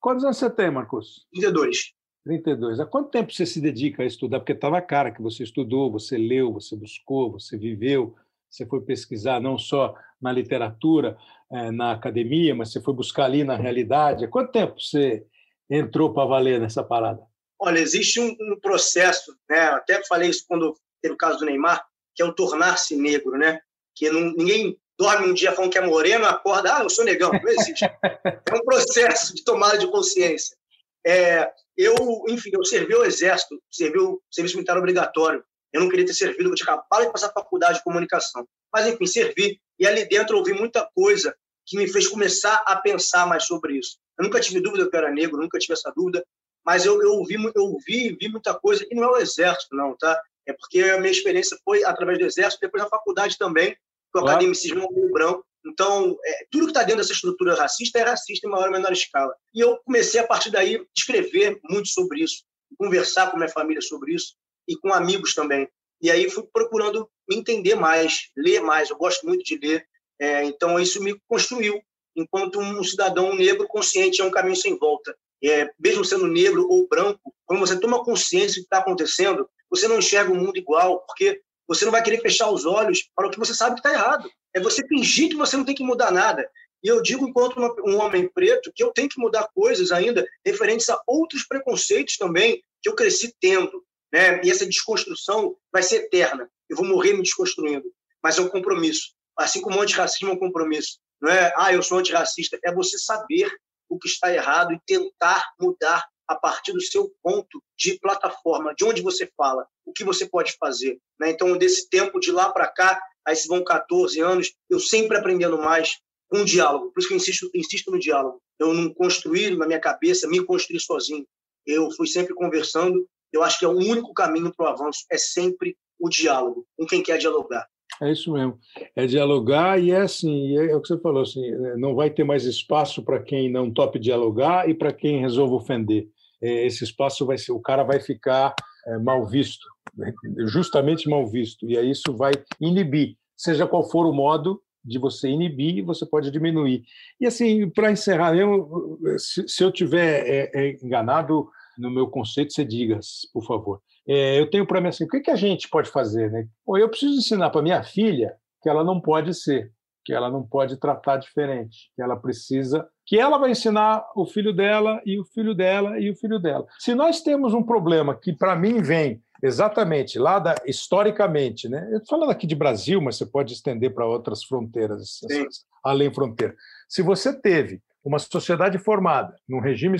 Quantos 0.00 0.24
anos 0.24 0.36
você 0.36 0.50
tem, 0.50 0.70
Marcos? 0.70 1.26
32. 1.32 1.92
32. 2.24 2.80
Há 2.80 2.86
quanto 2.86 3.10
tempo 3.10 3.32
você 3.32 3.44
se 3.44 3.60
dedica 3.60 4.02
a 4.02 4.06
estudar? 4.06 4.40
Porque 4.40 4.52
estava 4.52 4.80
cara 4.80 5.12
que 5.12 5.20
você 5.20 5.42
estudou, 5.42 5.92
você 5.92 6.16
leu, 6.16 6.52
você 6.52 6.74
buscou, 6.74 7.30
você 7.30 7.56
viveu, 7.56 8.16
você 8.50 8.64
foi 8.64 8.80
pesquisar 8.80 9.40
não 9.40 9.58
só 9.58 9.94
na 10.20 10.32
literatura, 10.32 11.18
eh, 11.52 11.70
na 11.70 11.92
academia, 11.92 12.54
mas 12.54 12.72
você 12.72 12.80
foi 12.80 12.94
buscar 12.94 13.24
ali 13.24 13.44
na 13.44 13.56
realidade. 13.56 14.24
Há 14.24 14.28
quanto 14.28 14.52
tempo 14.52 14.80
você 14.80 15.26
entrou 15.68 16.14
para 16.14 16.24
valer 16.24 16.58
nessa 16.58 16.82
parada? 16.82 17.22
Olha, 17.58 17.78
existe 17.78 18.18
um, 18.18 18.28
um 18.28 18.58
processo, 18.60 19.36
né? 19.48 19.60
até 19.68 20.02
falei 20.06 20.30
isso 20.30 20.44
quando 20.48 20.74
teve 21.02 21.14
o 21.14 21.18
caso 21.18 21.38
do 21.38 21.44
Neymar, 21.44 21.84
que 22.14 22.22
é 22.22 22.26
o 22.26 22.32
tornar-se 22.32 22.96
negro, 22.96 23.32
né? 23.32 23.60
Que 23.94 24.10
não, 24.10 24.32
ninguém 24.32 24.78
dorme 24.98 25.28
um 25.28 25.34
dia 25.34 25.52
falando 25.52 25.72
que 25.72 25.78
é 25.78 25.86
moreno, 25.86 26.24
acorda, 26.24 26.76
ah, 26.76 26.82
eu 26.82 26.90
sou 26.90 27.04
negão. 27.04 27.30
Não 27.32 27.48
existe. 27.50 27.84
É 28.24 28.54
um 28.54 28.64
processo 28.64 29.34
de 29.34 29.42
tomada 29.42 29.76
de 29.76 29.86
consciência. 29.88 30.56
É, 31.04 31.50
eu, 31.76 31.94
enfim, 32.28 32.50
eu 32.52 32.64
servi 32.64 32.94
o 32.94 33.04
exército, 33.04 33.60
servi 33.70 33.98
o 33.98 34.20
serviço 34.30 34.56
militar 34.56 34.78
obrigatório. 34.78 35.44
Eu 35.72 35.80
não 35.80 35.88
queria 35.88 36.06
ter 36.06 36.14
servido, 36.14 36.50
eu 36.50 36.54
tinha 36.54 36.72
acabado 36.72 37.06
de 37.06 37.12
passar 37.12 37.28
a 37.28 37.32
faculdade 37.32 37.78
de 37.78 37.84
comunicação. 37.84 38.46
Mas, 38.72 38.86
enfim, 38.86 39.06
servi. 39.06 39.60
E 39.78 39.86
ali 39.86 40.08
dentro 40.08 40.36
eu 40.36 40.38
ouvi 40.38 40.52
muita 40.52 40.88
coisa 40.94 41.34
que 41.66 41.76
me 41.76 41.88
fez 41.88 42.06
começar 42.06 42.62
a 42.66 42.76
pensar 42.76 43.26
mais 43.26 43.44
sobre 43.44 43.78
isso. 43.78 43.96
Eu 44.18 44.24
nunca 44.24 44.40
tive 44.40 44.60
dúvida 44.60 44.88
que 44.88 44.94
eu 44.94 45.00
era 45.00 45.10
negro, 45.10 45.40
nunca 45.40 45.58
tive 45.58 45.72
essa 45.72 45.92
dúvida, 45.94 46.24
mas 46.64 46.84
eu, 46.84 47.02
eu, 47.02 47.12
ouvi, 47.12 47.34
eu 47.34 47.62
ouvi, 47.62 48.16
vi 48.20 48.28
muita 48.28 48.54
coisa, 48.54 48.86
e 48.90 48.94
não 48.94 49.04
é 49.04 49.08
o 49.08 49.16
exército, 49.16 49.74
não, 49.74 49.96
tá? 49.96 50.20
É 50.46 50.52
porque 50.52 50.80
a 50.82 50.98
minha 50.98 51.10
experiência 51.10 51.58
foi 51.64 51.84
através 51.84 52.18
do 52.18 52.24
exército, 52.24 52.60
depois 52.60 52.82
na 52.82 52.88
faculdade 52.88 53.36
também, 53.36 53.72
que 53.72 53.78
o 54.18 54.20
claro. 54.20 54.28
academicismo 54.28 54.82
é 54.82 54.86
um 54.86 55.10
branco, 55.10 55.44
então, 55.66 56.16
é, 56.24 56.46
tudo 56.50 56.66
que 56.66 56.70
está 56.70 56.82
dentro 56.82 56.98
dessa 56.98 57.12
estrutura 57.12 57.54
racista 57.54 57.98
é 57.98 58.02
racista 58.02 58.46
em 58.46 58.50
maior 58.50 58.66
ou 58.66 58.72
menor 58.72 58.92
escala. 58.92 59.34
E 59.54 59.60
eu 59.60 59.78
comecei, 59.84 60.20
a 60.20 60.26
partir 60.26 60.50
daí, 60.50 60.84
escrever 60.94 61.58
muito 61.64 61.88
sobre 61.88 62.22
isso, 62.22 62.44
conversar 62.78 63.30
com 63.30 63.38
minha 63.38 63.48
família 63.48 63.80
sobre 63.80 64.14
isso 64.14 64.34
e 64.68 64.76
com 64.76 64.92
amigos 64.92 65.34
também. 65.34 65.68
E 66.02 66.10
aí 66.10 66.28
fui 66.28 66.44
procurando 66.52 67.08
me 67.28 67.36
entender 67.36 67.74
mais, 67.74 68.30
ler 68.36 68.60
mais. 68.60 68.90
Eu 68.90 68.96
gosto 68.96 69.26
muito 69.26 69.42
de 69.42 69.56
ler. 69.56 69.86
É, 70.20 70.44
então, 70.44 70.78
isso 70.78 71.02
me 71.02 71.18
construiu 71.26 71.80
enquanto 72.14 72.60
um 72.60 72.84
cidadão 72.84 73.34
negro 73.34 73.66
consciente 73.66 74.20
é 74.20 74.24
um 74.24 74.30
caminho 74.30 74.56
sem 74.56 74.78
volta. 74.78 75.16
É, 75.42 75.70
mesmo 75.78 76.04
sendo 76.04 76.26
negro 76.26 76.66
ou 76.68 76.86
branco, 76.88 77.34
quando 77.46 77.60
você 77.60 77.78
toma 77.78 78.04
consciência 78.04 78.60
do 78.60 78.66
que 78.66 78.74
está 78.74 78.78
acontecendo, 78.78 79.48
você 79.68 79.88
não 79.88 79.98
enxerga 79.98 80.32
o 80.32 80.36
mundo 80.36 80.56
igual, 80.56 81.04
porque 81.06 81.40
você 81.66 81.84
não 81.84 81.92
vai 81.92 82.02
querer 82.02 82.20
fechar 82.20 82.50
os 82.50 82.66
olhos 82.66 83.08
para 83.14 83.26
o 83.26 83.30
que 83.30 83.38
você 83.38 83.54
sabe 83.54 83.80
que 83.80 83.86
está 83.86 83.92
errado. 83.92 84.30
É 84.54 84.60
você 84.60 84.86
fingir 84.86 85.30
que 85.30 85.36
você 85.36 85.56
não 85.56 85.64
tem 85.64 85.74
que 85.74 85.84
mudar 85.84 86.10
nada. 86.10 86.48
E 86.82 86.88
eu 86.88 87.00
digo, 87.00 87.26
enquanto 87.26 87.58
um 87.86 87.98
homem 87.98 88.28
preto, 88.28 88.70
que 88.74 88.84
eu 88.84 88.92
tenho 88.92 89.08
que 89.08 89.18
mudar 89.18 89.48
coisas 89.54 89.90
ainda 89.90 90.26
referentes 90.44 90.88
a 90.90 91.00
outros 91.06 91.44
preconceitos 91.46 92.16
também 92.16 92.62
que 92.82 92.88
eu 92.88 92.94
cresci 92.94 93.34
tendo. 93.40 93.82
Né? 94.12 94.42
E 94.44 94.50
essa 94.50 94.66
desconstrução 94.66 95.56
vai 95.72 95.82
ser 95.82 96.04
eterna. 96.04 96.48
Eu 96.68 96.76
vou 96.76 96.86
morrer 96.86 97.14
me 97.14 97.22
desconstruindo. 97.22 97.90
Mas 98.22 98.38
é 98.38 98.42
um 98.42 98.48
compromisso. 98.48 99.14
Assim 99.36 99.60
como 99.60 99.78
o 99.78 99.80
antirracismo 99.80 100.30
é 100.30 100.32
um 100.34 100.38
compromisso. 100.38 100.98
Não 101.20 101.30
é, 101.30 101.52
ah, 101.56 101.72
eu 101.72 101.82
sou 101.82 101.98
antirracista. 101.98 102.58
É 102.62 102.72
você 102.72 102.98
saber 102.98 103.50
o 103.88 103.98
que 103.98 104.08
está 104.08 104.32
errado 104.32 104.72
e 104.72 104.80
tentar 104.86 105.42
mudar 105.58 106.04
a 106.28 106.34
partir 106.34 106.72
do 106.72 106.80
seu 106.80 107.10
ponto 107.22 107.62
de 107.76 107.98
plataforma, 107.98 108.74
de 108.74 108.84
onde 108.84 109.02
você 109.02 109.30
fala, 109.36 109.66
o 109.84 109.92
que 109.92 110.04
você 110.04 110.26
pode 110.26 110.52
fazer. 110.58 110.98
Né? 111.20 111.30
Então, 111.30 111.56
desse 111.56 111.88
tempo 111.88 112.18
de 112.18 112.32
lá 112.32 112.50
para 112.50 112.68
cá, 112.68 113.00
aí 113.26 113.36
se 113.36 113.48
vão 113.48 113.62
14 113.62 114.20
anos, 114.20 114.52
eu 114.68 114.80
sempre 114.80 115.16
aprendendo 115.16 115.58
mais 115.58 115.98
com 116.28 116.38
um 116.38 116.44
diálogo. 116.44 116.90
Por 116.90 117.00
isso 117.00 117.08
que 117.08 117.14
eu 117.14 117.18
insisto, 117.18 117.50
insisto 117.54 117.90
no 117.90 117.98
diálogo. 117.98 118.40
Eu 118.58 118.72
não 118.72 118.92
construí 118.92 119.54
na 119.56 119.66
minha 119.66 119.80
cabeça, 119.80 120.28
me 120.28 120.44
construí 120.44 120.80
sozinho. 120.80 121.26
Eu 121.66 121.90
fui 121.92 122.06
sempre 122.06 122.34
conversando. 122.34 123.06
Eu 123.32 123.42
acho 123.42 123.58
que 123.58 123.64
é 123.64 123.68
o 123.68 123.76
único 123.76 124.12
caminho 124.14 124.52
para 124.54 124.66
o 124.66 124.68
avanço, 124.68 125.04
é 125.10 125.18
sempre 125.18 125.76
o 125.98 126.08
diálogo 126.08 126.64
com 126.76 126.86
quem 126.86 127.02
quer 127.02 127.18
dialogar. 127.18 127.66
É 128.02 128.10
isso 128.10 128.32
mesmo. 128.32 128.58
É 128.96 129.06
dialogar 129.06 129.80
e 129.80 129.90
é 129.90 130.00
assim, 130.00 130.56
é, 130.56 130.74
o 130.74 130.80
que 130.80 130.88
você 130.88 130.98
falou, 130.98 131.22
assim, 131.22 131.48
não 131.78 131.94
vai 131.94 132.10
ter 132.10 132.24
mais 132.24 132.44
espaço 132.44 133.02
para 133.04 133.22
quem 133.22 133.50
não 133.50 133.72
tope 133.72 133.98
dialogar 133.98 134.68
e 134.68 134.74
para 134.74 134.92
quem 134.92 135.20
resolve 135.20 135.54
ofender. 135.54 136.08
É, 136.44 136.66
esse 136.66 136.84
espaço 136.84 137.24
vai 137.24 137.38
ser, 137.38 137.52
o 137.52 137.60
cara 137.60 137.82
vai 137.82 138.00
ficar 138.00 138.54
é, 138.86 138.98
mal 138.98 139.26
visto, 139.26 139.66
né? 139.96 140.12
justamente 140.46 141.08
mal 141.08 141.26
visto, 141.26 141.68
e 141.68 141.78
aí 141.78 141.90
isso 141.90 142.14
vai 142.16 142.32
inibir, 142.60 143.16
seja 143.36 143.66
qual 143.66 143.88
for 143.88 144.06
o 144.06 144.12
modo 144.12 144.60
de 144.84 144.98
você 144.98 145.28
inibir, 145.28 145.82
você 145.82 146.04
pode 146.04 146.30
diminuir. 146.30 146.82
E 147.18 147.26
assim, 147.26 147.70
para 147.70 147.90
encerrar, 147.90 148.36
eu, 148.36 148.98
se, 149.16 149.64
eu 149.64 149.72
tiver 149.72 150.50
é, 150.54 150.76
enganado, 150.82 151.48
no 151.78 151.90
meu 151.90 152.08
conceito, 152.08 152.52
você 152.52 152.64
diga, 152.64 152.98
por 153.32 153.44
favor. 153.44 153.80
Eu 154.06 154.48
tenho 154.50 154.66
para 154.66 154.80
mim 154.80 154.88
assim, 154.88 155.04
o 155.04 155.08
que, 155.08 155.20
que 155.20 155.30
a 155.30 155.36
gente 155.36 155.68
pode 155.68 155.90
fazer? 155.90 156.30
Né? 156.30 156.46
Bom, 156.66 156.76
eu 156.76 156.88
preciso 156.88 157.18
ensinar 157.18 157.50
para 157.50 157.62
minha 157.62 157.82
filha 157.82 158.34
que 158.62 158.68
ela 158.68 158.84
não 158.84 159.00
pode 159.00 159.34
ser, 159.34 159.72
que 160.04 160.12
ela 160.12 160.30
não 160.30 160.46
pode 160.46 160.78
tratar 160.78 161.16
diferente, 161.16 161.90
que 161.96 162.02
ela 162.02 162.16
precisa, 162.16 162.86
que 163.06 163.18
ela 163.18 163.38
vai 163.38 163.50
ensinar 163.50 164.04
o 164.14 164.26
filho 164.26 164.52
dela 164.52 165.00
e 165.04 165.18
o 165.18 165.24
filho 165.24 165.54
dela 165.54 165.98
e 165.98 166.10
o 166.10 166.16
filho 166.16 166.38
dela. 166.38 166.66
Se 166.78 166.94
nós 166.94 167.20
temos 167.20 167.52
um 167.54 167.62
problema 167.62 168.14
que 168.14 168.32
para 168.32 168.56
mim 168.56 168.80
vem 168.80 169.22
exatamente 169.42 170.18
lá 170.18 170.38
da 170.38 170.54
historicamente, 170.64 171.68
né? 171.68 171.86
Eu 171.90 171.98
estou 171.98 172.18
falando 172.18 172.30
aqui 172.30 172.46
de 172.46 172.54
Brasil, 172.54 173.00
mas 173.00 173.16
você 173.16 173.26
pode 173.26 173.52
estender 173.52 173.92
para 173.92 174.06
outras 174.06 174.42
fronteiras, 174.42 175.20
Sim. 175.30 175.46
além 175.84 176.12
fronteira. 176.12 176.54
Se 176.88 177.02
você 177.02 177.38
teve 177.38 177.82
uma 178.02 178.18
sociedade 178.18 178.78
formada 178.78 179.34
num 179.46 179.60
regime 179.60 179.98